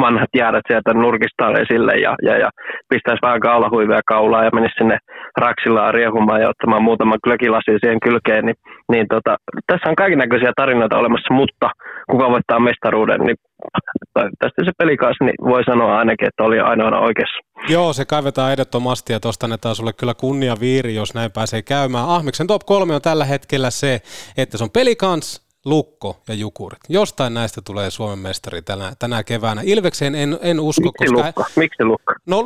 vanhat 0.00 0.32
jäädät 0.36 0.66
sieltä 0.68 0.94
nurkistaan 0.94 1.60
esille 1.62 1.94
ja, 2.06 2.14
ja, 2.22 2.38
ja 2.38 2.50
pistäisi 2.88 3.22
vähän 3.22 3.40
kaulahuivia 3.40 4.00
kaulaa 4.06 4.44
ja 4.44 4.50
menisi 4.54 4.74
sinne 4.78 4.98
raksillaan 5.36 5.94
riehumaan 5.94 6.40
ja 6.40 6.48
ottamaan 6.48 6.82
muutaman 6.82 7.18
glökilasin 7.24 7.78
siihen 7.80 8.00
kylkeen, 8.00 8.44
niin, 8.46 8.56
niin 8.92 9.06
tota, 9.08 9.36
tässä 9.66 9.90
on 9.90 9.96
kaiken 9.96 10.18
näköisiä 10.18 10.52
tarinoita 10.56 10.98
olemassa, 10.98 11.34
mutta 11.34 11.70
kuka 12.10 12.30
voittaa 12.30 12.60
mestaruuden, 12.60 13.20
niin 13.20 13.36
tästä 14.14 14.64
se 14.64 14.72
pelikas, 14.78 15.16
niin 15.20 15.34
voi 15.44 15.64
sanoa 15.64 15.98
ainakin, 15.98 16.28
että 16.28 16.42
oli 16.42 16.60
ainoana 16.60 16.98
oikeassa. 16.98 17.38
Joo, 17.68 17.92
se 17.92 18.04
kaivetaan 18.04 18.52
ehdottomasti 18.52 19.12
ja 19.12 19.20
tuosta 19.20 19.46
annetaan 19.46 19.74
sulle 19.74 19.92
kyllä 19.92 20.14
kunnia 20.14 20.54
viiri, 20.60 20.94
jos 20.94 21.14
näin 21.14 21.30
pääsee 21.34 21.62
käymään. 21.62 22.08
Ahmiksen 22.08 22.46
top 22.46 22.62
kolme 22.66 22.94
on 22.94 23.02
tällä 23.02 23.24
hetkellä 23.24 23.70
se, 23.70 24.00
että 24.36 24.58
se 24.58 24.64
on 24.64 24.70
pelikans, 24.70 25.51
Lukko 25.64 26.20
ja 26.28 26.34
Jukurit. 26.34 26.80
Jostain 26.88 27.34
näistä 27.34 27.60
tulee 27.64 27.90
Suomen 27.90 28.18
mestari 28.18 28.62
tänä, 28.62 28.92
tänä 28.98 29.24
keväänä. 29.24 29.62
Ilvekseen 29.64 30.14
en, 30.14 30.38
en 30.42 30.60
usko, 30.60 30.82
Miksi 30.82 31.14
koska... 31.14 31.26
Lukko? 31.26 31.44
Miksi 31.56 31.84
Lukko? 31.84 32.12
No 32.26 32.42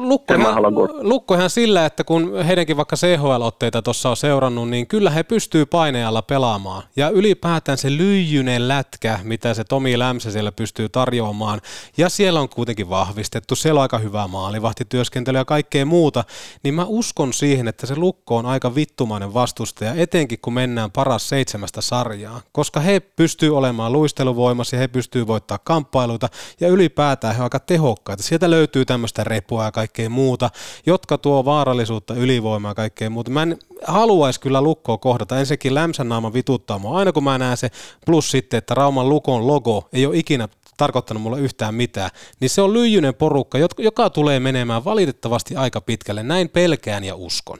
Lukko 1.01 1.34
ihan 1.34 1.51
sillä, 1.51 1.86
että 1.86 2.05
kun 2.05 2.44
heidänkin 2.44 2.76
vaikka 2.76 2.97
CHL-otteita 2.97 3.82
tuossa 3.82 4.10
on 4.10 4.16
seurannut, 4.16 4.68
niin 4.68 4.86
kyllä 4.86 5.10
he 5.10 5.22
pystyy 5.22 5.66
painealla 5.66 6.22
pelaamaan. 6.22 6.82
Ja 6.97 7.10
ylipäätään 7.10 7.78
se 7.78 7.97
lyijyinen 7.97 8.68
lätkä, 8.68 9.20
mitä 9.22 9.55
se 9.55 9.64
Tomi 9.64 9.98
Lämsä 9.98 10.30
siellä 10.30 10.52
pystyy 10.52 10.88
tarjoamaan, 10.88 11.60
ja 11.97 12.09
siellä 12.09 12.40
on 12.40 12.48
kuitenkin 12.48 12.88
vahvistettu, 12.88 13.56
siellä 13.56 13.78
on 13.78 13.82
aika 13.82 13.98
hyvää 13.98 14.28
maalivahtityöskentelyä 14.28 15.40
ja 15.40 15.44
kaikkea 15.44 15.86
muuta, 15.86 16.24
niin 16.62 16.74
mä 16.74 16.84
uskon 16.88 17.32
siihen, 17.32 17.68
että 17.68 17.86
se 17.86 17.97
Lukko 17.97 18.36
on 18.36 18.47
aika 18.47 18.74
vittumainen 18.74 19.34
vastustaja, 19.34 19.94
etenkin 19.94 20.38
kun 20.43 20.52
mennään 20.52 20.90
paras 20.90 21.28
seitsemästä 21.28 21.80
sarjaa, 21.80 22.40
koska 22.52 22.80
he 22.80 23.02
pystyy 23.16 23.57
olemaan 23.57 23.93
luisteluvoimassa 23.93 24.77
ja 24.77 24.81
he 24.81 24.89
pystyy 24.89 25.27
voittaa 25.27 25.59
kamppailuita 25.59 26.28
ja 26.61 26.69
ylipäätään 26.69 27.35
he 27.35 27.43
ovat 27.43 27.55
aika 27.55 27.66
tehokkaita. 27.66 28.23
Sieltä 28.23 28.51
löytyy 28.51 28.85
tämmöistä 28.85 29.24
repua 29.24 29.65
ja 29.65 29.73
kaikkea 29.73 30.11
muuta, 30.11 30.51
jotka 30.87 31.19
tuo 31.19 31.45
vaarallisuutta, 31.45 32.15
ylivoimaa 32.15 32.70
ja 32.70 32.74
kaikkea 32.74 33.11
muuta. 33.11 33.31
Mä 33.31 33.43
en 33.43 33.59
haluaisi 33.87 34.41
kyllä 34.41 34.61
lukkoa 34.61 34.99
kohdata. 34.99 35.39
Ensinnäkin 35.39 35.74
lämsän 35.74 36.09
naama 36.09 36.33
vituttaa 36.33 36.78
mua 36.78 36.99
aina 36.99 37.12
kun 37.12 37.24
mä 37.24 37.39
näen 37.39 37.57
se, 37.57 37.70
plus 38.07 38.31
sitten, 38.31 38.59
että 38.59 38.74
Rauman 38.74 39.09
lukon 39.09 39.47
logo 39.47 39.89
ei 39.93 40.07
ole 40.07 40.16
ikinä 40.16 40.49
tarkoittanut 40.77 41.23
mulle 41.23 41.41
yhtään 41.41 41.74
mitään, 41.74 42.11
niin 42.41 42.51
se 42.51 42.62
on 42.62 42.73
lyijyinen 42.73 43.15
porukka, 43.15 43.59
joka 43.78 44.11
tulee 44.11 44.41
menemään 44.41 44.85
valitettavasti 44.85 45.57
aika 45.57 45.81
pitkälle. 45.81 46.23
Näin 46.23 46.49
pelkään 46.49 47.05
ja 47.05 47.15
uskon. 47.15 47.59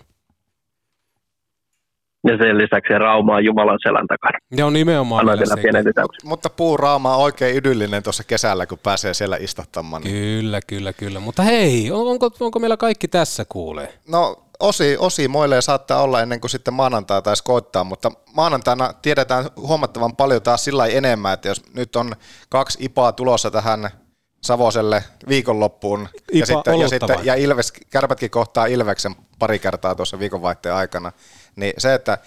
Ja 2.27 2.37
sen 2.39 2.59
lisäksi 2.59 2.93
Rauma 2.99 3.35
on 3.35 3.45
Jumalan 3.45 3.79
selän 3.83 4.07
takana. 4.07 4.39
Joo, 4.51 4.71
nimenomaan. 4.71 5.27
Mutta 6.25 6.51
puurauma 6.51 7.17
on 7.17 7.23
oikein 7.23 7.57
idyllinen 7.57 8.03
tuossa 8.03 8.25
kesällä, 8.25 8.67
kun 8.67 8.79
pääsee 8.83 9.15
siellä 9.15 9.37
istuttamaan. 9.41 10.03
Niin. 10.03 10.15
Kyllä, 10.15 10.61
kyllä, 10.67 10.93
kyllä. 10.93 11.21
Mutta 11.21 11.43
hei, 11.43 11.91
onko, 11.91 12.31
onko 12.41 12.59
meillä 12.59 12.77
kaikki 12.77 13.09
tässä 13.09 13.45
kuulee? 13.49 13.95
No 14.09 14.37
osi, 14.61 14.97
osi 14.99 15.29
moille 15.29 15.61
saattaa 15.63 16.03
olla 16.03 16.23
ennen 16.23 16.41
kuin 16.41 16.51
sitten 16.51 16.75
maanantai 16.75 17.23
taisi 17.23 17.45
koittaa, 17.45 17.85
mutta 17.85 18.11
maanantaina 18.35 18.93
tiedetään 19.03 19.45
huomattavan 19.57 20.17
paljon 20.17 20.43
taas 20.43 20.65
sillä 20.65 20.87
enemmän, 20.87 21.35
että 21.35 21.49
jos 21.49 21.63
nyt 21.75 21.97
on 21.97 22.13
kaksi 22.49 22.79
ipaa 22.85 23.13
tulossa 23.13 23.51
tähän 23.51 23.91
Savoselle 24.43 25.05
viikonloppuun 25.29 26.09
Ipa 26.33 26.39
ja, 26.39 26.47
sitten, 26.47 26.81
ja, 26.81 26.89
sitten, 26.89 27.19
ja 27.23 27.35
Ilves, 27.35 27.73
Kärpätkin 27.91 28.31
kohtaa 28.31 28.67
Ilveksen 28.67 29.13
pari 29.39 29.59
kertaa 29.59 29.95
tuossa 29.95 30.19
viikonvaihteen 30.19 30.75
aikana, 30.75 31.13
niin 31.57 31.75
se, 31.79 31.95
että 31.95 32.19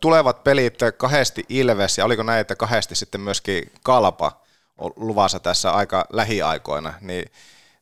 tulevat 0.00 0.44
pelit 0.44 0.78
kahdesti 0.96 1.44
Ilves 1.48 1.98
ja 1.98 2.04
oliko 2.04 2.22
näin, 2.22 2.40
että 2.40 2.56
kahdesti 2.56 2.94
sitten 2.94 3.20
myöskin 3.20 3.72
Kalpa 3.82 4.40
on 4.78 4.92
luvassa 4.96 5.40
tässä 5.40 5.72
aika 5.72 6.04
lähiaikoina, 6.12 6.94
niin 7.00 7.32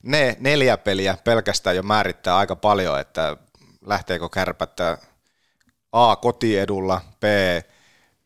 ne 0.03 0.37
neljä 0.41 0.77
peliä 0.77 1.17
pelkästään 1.25 1.77
jo 1.77 1.83
määrittää 1.83 2.37
aika 2.37 2.57
paljon, 2.57 3.01
että 3.01 3.37
lähteekö 3.87 4.29
kärpättä 4.29 4.99
A 5.93 6.17
kotiedulla, 6.17 7.01
B 7.21 7.25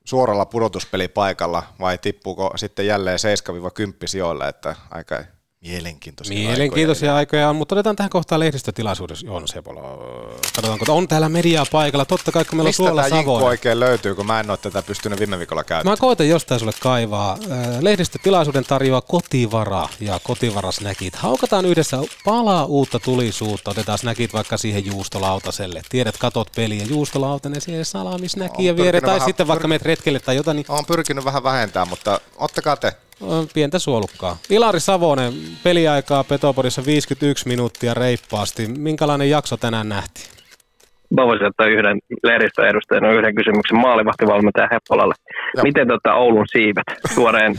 suoralla 0.04 0.46
pudotuspelipaikalla 0.46 1.62
vai 1.80 1.98
tippuuko 1.98 2.52
sitten 2.56 2.86
jälleen 2.86 3.18
7-10 3.18 3.92
sijoilla, 4.06 4.48
että 4.48 4.76
aika 4.90 5.24
Mielenkiintoisia, 5.62 6.36
Mielenkiintoisia 6.36 7.16
aikoja. 7.16 7.42
aikoja 7.46 7.58
mutta 7.58 7.74
otetaan 7.74 7.96
tähän 7.96 8.10
kohtaan 8.10 8.40
lehdistötilaisuudessa. 8.40 9.26
Joona 9.26 9.46
Sepola, 9.46 9.80
katsotaanko, 10.54 10.84
on 10.88 11.08
täällä 11.08 11.28
mediaa 11.28 11.66
paikalla. 11.72 12.04
Totta 12.04 12.32
kai, 12.32 12.44
kun 12.44 12.56
meillä 12.56 12.68
Mistä 12.68 12.82
on 12.82 12.88
suolla 12.88 13.08
Savoinen. 13.08 13.48
oikein 13.48 13.80
löytyy, 13.80 14.14
kun 14.14 14.26
mä 14.26 14.40
en 14.40 14.50
ole 14.50 14.58
tätä 14.58 14.82
pystynyt 14.82 15.18
viime 15.18 15.38
viikolla 15.38 15.64
käyttämään? 15.64 15.92
Mä 15.98 16.00
koitan 16.00 16.28
jostain 16.28 16.60
sulle 16.60 16.72
kaivaa. 16.80 17.38
Lehdistötilaisuuden 17.80 18.64
tarjoaa 18.64 19.00
kotivara 19.00 19.88
ja 20.00 20.20
kotivarasnäkit. 20.22 21.16
Haukataan 21.16 21.66
yhdessä 21.66 21.98
palaa 22.24 22.64
uutta 22.64 22.98
tulisuutta. 22.98 23.70
Otetaan 23.70 23.98
snäkit 23.98 24.32
vaikka 24.32 24.56
siihen 24.56 24.86
juustolautaselle. 24.86 25.82
Tiedät, 25.88 26.16
katot 26.16 26.48
peliä 26.56 26.84
juustolautanen 26.84 27.60
siihen 27.60 27.84
salamisnäkiä 27.84 28.76
viereen. 28.76 29.04
Tai 29.04 29.20
sitten 29.20 29.46
vaikka 29.46 29.68
meet 29.68 29.82
retkelle 29.82 30.20
tai 30.20 30.36
jotain. 30.36 30.56
Niin... 30.56 30.66
Olen 30.68 30.86
pyrkinyt 30.86 31.24
vähän 31.24 31.44
vähentää, 31.44 31.84
mutta 31.84 32.20
ottakaa 32.36 32.76
te 32.76 32.92
pientä 33.54 33.78
suolukkaa. 33.78 34.36
Ilari 34.50 34.80
Savonen, 34.80 35.32
peliaikaa 35.64 36.24
Petopodissa 36.24 36.82
51 36.86 37.48
minuuttia 37.48 37.94
reippaasti. 37.94 38.66
Minkälainen 38.66 39.30
jakso 39.30 39.56
tänään 39.56 39.88
nähtiin? 39.88 40.26
Mä 41.10 41.26
voisin 41.26 41.46
ottaa 41.46 41.66
yhden 41.66 41.98
lehdistöedustajana 42.22 43.12
yhden 43.12 43.34
kysymyksen 43.34 43.78
maalivahtivalmentaja 43.78 44.68
Heppolalle. 44.72 45.14
Joo. 45.56 45.62
Miten 45.62 45.88
tota 45.88 46.14
Oulun 46.14 46.46
siivet 46.52 47.14
tuoreen, 47.14 47.54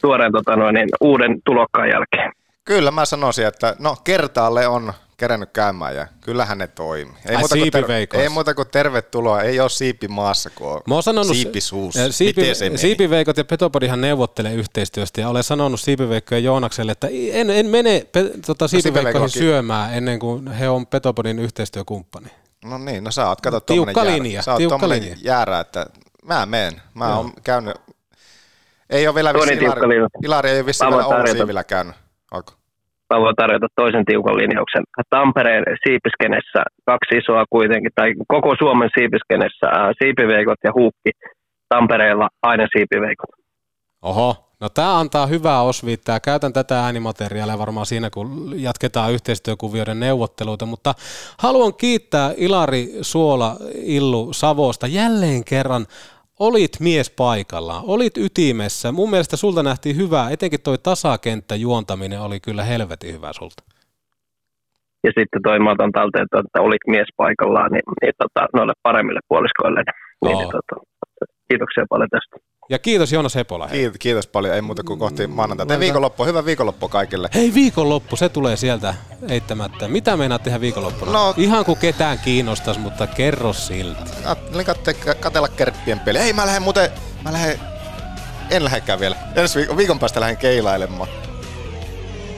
tuoreen 0.00 0.32
tota 0.32 0.56
noin, 0.56 0.74
niin 0.74 0.88
uuden 1.00 1.38
tulokkaan 1.44 1.88
jälkeen? 1.88 2.32
Kyllä 2.64 2.90
mä 2.90 3.04
sanoisin, 3.04 3.46
että 3.46 3.76
no 3.78 3.96
kertaalle 4.04 4.66
on 4.66 4.92
kerännyt 5.18 5.50
käymään 5.52 5.96
ja 5.96 6.06
kyllähän 6.20 6.58
ne 6.58 6.66
toimii. 6.66 7.14
Ei, 7.28 7.36
Ai, 7.36 7.40
muuta 7.40 7.56
kuin 7.56 7.70
ter- 7.70 8.20
ei 8.20 8.28
muuta 8.28 8.54
kuin 8.54 8.68
tervetuloa, 8.68 9.42
ei 9.42 9.60
ole 9.60 9.68
siipi 9.68 10.08
maassa, 10.08 10.50
kun 10.50 10.68
on, 10.68 10.80
on 10.90 11.02
sanonut, 11.02 11.36
siipisuus. 11.36 11.94
Siipi, 12.10 12.42
siipiveikot 12.76 13.36
ja 13.36 13.44
Petopodihan 13.44 14.00
neuvottelee 14.00 14.54
yhteistyöstä 14.54 15.20
ja 15.20 15.28
olen 15.28 15.42
sanonut 15.42 15.80
siipiveikkojen 15.80 16.44
Joonakselle, 16.44 16.92
että 16.92 17.08
en, 17.32 17.50
en 17.50 17.66
mene 17.66 18.06
pe, 18.12 18.30
tota, 18.46 18.68
siipiveikkoihin 18.68 19.30
syömään 19.30 19.94
ennen 19.94 20.18
kuin 20.18 20.48
he 20.48 20.68
on 20.68 20.86
Petopodin 20.86 21.38
yhteistyökumppani. 21.38 22.28
No 22.64 22.78
niin, 22.78 23.04
no 23.04 23.10
sä 23.10 23.28
oot, 23.28 23.40
kato 23.40 23.60
tiukka 23.60 24.04
linja, 24.04 24.32
jäärä. 24.32 24.42
Sä 24.42 24.52
oot 24.52 24.58
tiukka 24.58 24.88
linja. 24.88 25.16
jäärä, 25.22 25.60
että 25.60 25.86
mä 26.24 26.46
menen. 26.46 26.82
Mä 26.94 27.16
oon 27.16 27.32
käynyt, 27.44 27.76
ei 28.90 29.08
ole 29.08 29.14
vielä 29.14 29.34
vissi 29.34 29.54
Ilari, 29.54 29.96
Ilari 30.22 30.50
ei 30.50 30.58
ole 30.58 30.66
vissiin 30.66 30.90
vielä 30.90 31.06
Oulun 31.06 31.28
siivillä 31.28 31.64
käynyt. 31.64 31.96
Onko? 32.32 32.57
Mä 33.10 33.20
voin 33.20 33.36
tarjota 33.36 33.66
toisen 33.76 34.04
tiukan 34.04 34.36
linjauksen. 34.36 34.84
Tampereen 35.10 35.64
siipiskenessä 35.84 36.60
kaksi 36.86 37.16
isoa 37.20 37.44
kuitenkin, 37.50 37.90
tai 37.94 38.14
koko 38.28 38.54
Suomen 38.58 38.90
siipiskenessä 38.98 39.66
siipiveikot 39.98 40.60
ja 40.64 40.72
huukki. 40.78 41.10
Tampereella 41.68 42.28
aina 42.42 42.66
siipiveikot. 42.72 43.30
Oho, 44.02 44.36
no 44.60 44.68
tämä 44.68 44.98
antaa 44.98 45.26
hyvää 45.26 45.62
osviittaa. 45.62 46.20
Käytän 46.20 46.52
tätä 46.52 46.84
äänimateriaalia 46.84 47.58
varmaan 47.58 47.86
siinä, 47.86 48.10
kun 48.10 48.52
jatketaan 48.56 49.12
yhteistyökuvioiden 49.12 50.00
neuvotteluita, 50.00 50.66
mutta 50.66 50.94
haluan 51.38 51.74
kiittää 51.74 52.34
Ilari 52.36 52.88
Suola 53.02 53.56
Illu 53.74 54.32
Savosta 54.32 54.86
jälleen 54.86 55.44
kerran 55.44 55.86
olit 56.38 56.80
mies 56.80 57.10
paikallaan, 57.10 57.82
olit 57.86 58.16
ytimessä. 58.16 58.92
Mun 58.92 59.10
mielestä 59.10 59.36
sulta 59.36 59.62
nähtiin 59.62 59.96
hyvää, 59.96 60.30
etenkin 60.30 60.62
toi 60.62 60.78
tasakenttä 60.78 61.54
juontaminen 61.56 62.20
oli 62.20 62.40
kyllä 62.40 62.64
helvetin 62.64 63.14
hyvä 63.14 63.32
sulta. 63.32 63.62
Ja 65.04 65.10
sitten 65.18 65.42
toi 65.42 65.58
mä 65.58 65.70
otan 65.70 65.92
talteen, 65.92 66.24
että, 66.24 66.38
että 66.38 66.60
olit 66.60 66.84
mies 66.86 67.08
paikallaan, 67.16 67.70
niin, 67.72 67.82
niin 68.02 68.14
tota, 68.22 68.48
noille 68.54 68.72
paremmille 68.82 69.20
puoliskoille. 69.28 69.82
Niin, 70.24 70.38
niin, 70.38 70.50
tota, 70.50 70.74
kiitoksia 71.48 71.84
paljon 71.88 72.08
tästä. 72.10 72.36
Ja 72.70 72.78
kiitos 72.78 73.12
Joonas 73.12 73.34
Hepola. 73.34 73.68
Kiitos, 73.68 73.96
kiitos 73.98 74.26
paljon, 74.26 74.54
ei 74.54 74.62
muuta 74.62 74.82
kuin 74.82 74.98
kohti 74.98 75.26
maanantaita. 75.26 75.78
Viikonloppu, 75.80 76.24
hyvä 76.24 76.44
viikonloppu 76.44 76.88
kaikille. 76.88 77.28
Hei 77.34 77.54
viikonloppu, 77.54 78.16
se 78.16 78.28
tulee 78.28 78.56
sieltä 78.56 78.94
eittämättä. 79.28 79.88
Mitä 79.88 80.16
meinaat 80.16 80.42
tehdä 80.42 80.60
viikonloppuna? 80.60 81.12
No, 81.12 81.34
Ihan 81.36 81.64
kuin 81.64 81.78
ketään 81.78 82.18
kiinnostas, 82.18 82.78
mutta 82.78 83.06
kerro 83.06 83.52
silti. 83.52 84.10
Ajattelin 84.24 84.66
katte, 84.66 84.94
katella 84.94 85.48
kerppien 85.48 86.00
peliä. 86.00 86.22
Hei 86.22 86.32
mä 86.32 86.46
lähden 86.46 86.62
muuten, 86.62 86.90
mä 87.24 87.32
lähden, 87.32 87.60
en 88.50 88.64
lähdekään 88.64 89.00
vielä. 89.00 89.16
Ensi 89.36 89.58
viikon, 89.58 89.76
viikon 89.76 89.98
päästä 89.98 90.20
lähden 90.20 90.36
keilailemaan. 90.36 91.08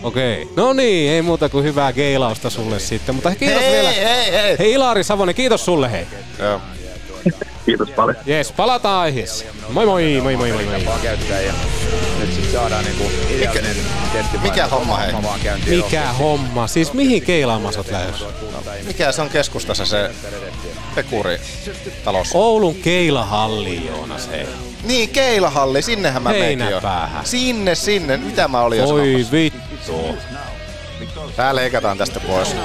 Okei. 0.03 0.49
No 0.57 0.73
niin, 0.73 1.11
ei 1.11 1.23
muuta 1.23 1.49
kuin 1.49 1.65
hyvää 1.65 1.93
keilausta 1.93 2.51
sulle 2.51 2.79
sitten. 2.79 3.15
Mutta 3.15 3.35
kiitos 3.35 3.63
hei, 3.63 3.73
vielä. 3.73 3.91
Hei, 3.91 4.33
hei. 4.33 4.59
Hei 4.59 4.73
Ilari 4.73 5.05
Savonen, 5.05 5.35
kiitos 5.35 5.65
sulle 5.65 5.93
hei. 5.93 6.07
Joo. 6.39 6.61
Kiitos 7.67 7.91
paljon. 7.91 8.17
Jees, 8.27 8.53
palataan 8.53 9.01
aiheeseen. 9.01 9.55
Moi 9.69 9.87
moi, 9.87 10.21
moi 10.23 10.37
moi 10.37 10.53
moi 10.53 10.65
moi. 10.85 10.95
käyttää 11.03 11.41
ja 11.41 11.53
nyt 12.21 12.33
sit 12.35 12.53
saadaan 12.53 12.85
niinku 12.85 13.05
ideaalinen 13.31 13.77
Mikä 14.43 14.67
homma 14.67 14.97
hei? 14.97 15.13
Mikä 15.67 16.13
homma? 16.13 16.67
Siis 16.67 16.93
mihin 16.93 17.23
keilaamaan 17.23 17.73
sä 17.75 17.81
oot 17.81 17.91
lähdössä? 17.91 18.25
No, 18.25 18.63
mikä 18.87 19.13
se 19.13 19.23
on 19.23 19.31
keskustassa 19.31 19.87
se 19.87 20.11
Pekuri 20.95 21.41
talous? 22.05 22.31
Oulun 22.35 22.75
keilahalli, 22.75 23.87
Joonas, 23.87 24.29
hei. 24.31 24.47
Niin, 24.85 25.09
keilahalli, 25.09 25.83
sinnehän 25.83 26.23
mä 26.23 26.31
menin 26.31 26.71
jo. 26.71 26.81
Sinne, 27.25 27.75
sinne. 27.75 28.17
Mitä 28.17 28.49
mä 28.49 28.61
olin 28.61 28.79
jo 28.79 28.89
Oi 28.89 29.27
vittu. 29.33 30.17
Tää 31.37 31.57
leikataan 31.57 31.99
tästä 31.99 32.21
pois. 32.21 32.57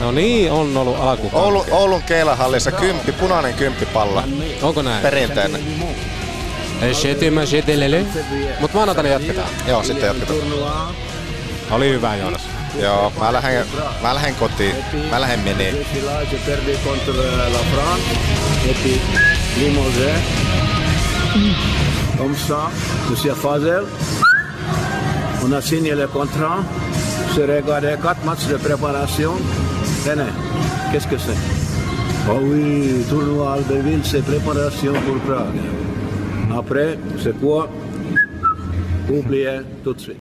No 0.00 0.10
niin, 0.12 0.52
on 0.52 0.76
ollut 0.76 1.00
alku. 1.00 1.30
Oulu, 1.32 1.64
Oulun 1.70 2.02
keilahallissa 2.02 2.72
kymppi, 2.72 3.12
punainen 3.12 3.54
kymppipalla. 3.54 4.24
Onko 4.62 4.82
näin? 4.82 5.02
Perinteinen. 5.02 5.62
Shetimä 6.92 7.46
shetelele. 7.46 8.06
Mut 8.60 8.74
maanantaina 8.74 9.10
jatketaan. 9.10 9.48
Joo, 9.66 9.82
sitten 9.82 10.06
jatketaan. 10.06 10.38
Oli 11.70 11.88
hyvä, 11.88 12.16
Joonas. 12.16 12.42
Joo, 12.80 13.12
mä 13.18 13.32
lähden, 13.32 13.66
mä 14.02 14.14
lähden 14.14 14.34
kotiin. 14.34 14.76
Mä 15.10 15.20
lähden 15.20 15.40
menee. 15.40 15.86
Comme 22.18 22.36
ça, 22.48 22.70
Monsieur 23.08 23.34
Fazel, 23.34 23.86
on 25.44 25.54
a 25.54 25.60
signé 25.60 25.94
le 25.94 26.06
contrat 26.08 26.64
j'ai 27.34 27.44
regardé 27.44 27.94
quatre 28.02 28.24
matchs 28.24 28.46
de 28.48 28.56
préparation. 28.56 29.32
Tenez, 30.04 30.32
qu'est-ce 30.90 31.08
que 31.08 31.18
c'est? 31.18 31.40
Oh 32.28 32.38
oui, 32.42 33.04
tournoi 33.08 33.54
Albertville, 33.54 34.04
c'est 34.04 34.24
préparation 34.24 34.92
pour 34.92 35.16
Prague. 35.26 35.60
Après, 36.56 36.98
c'est 37.22 37.38
quoi? 37.40 37.68
Oubliez 39.10 39.60
tout 39.82 39.94
de 39.94 40.00
suite. 40.00 40.21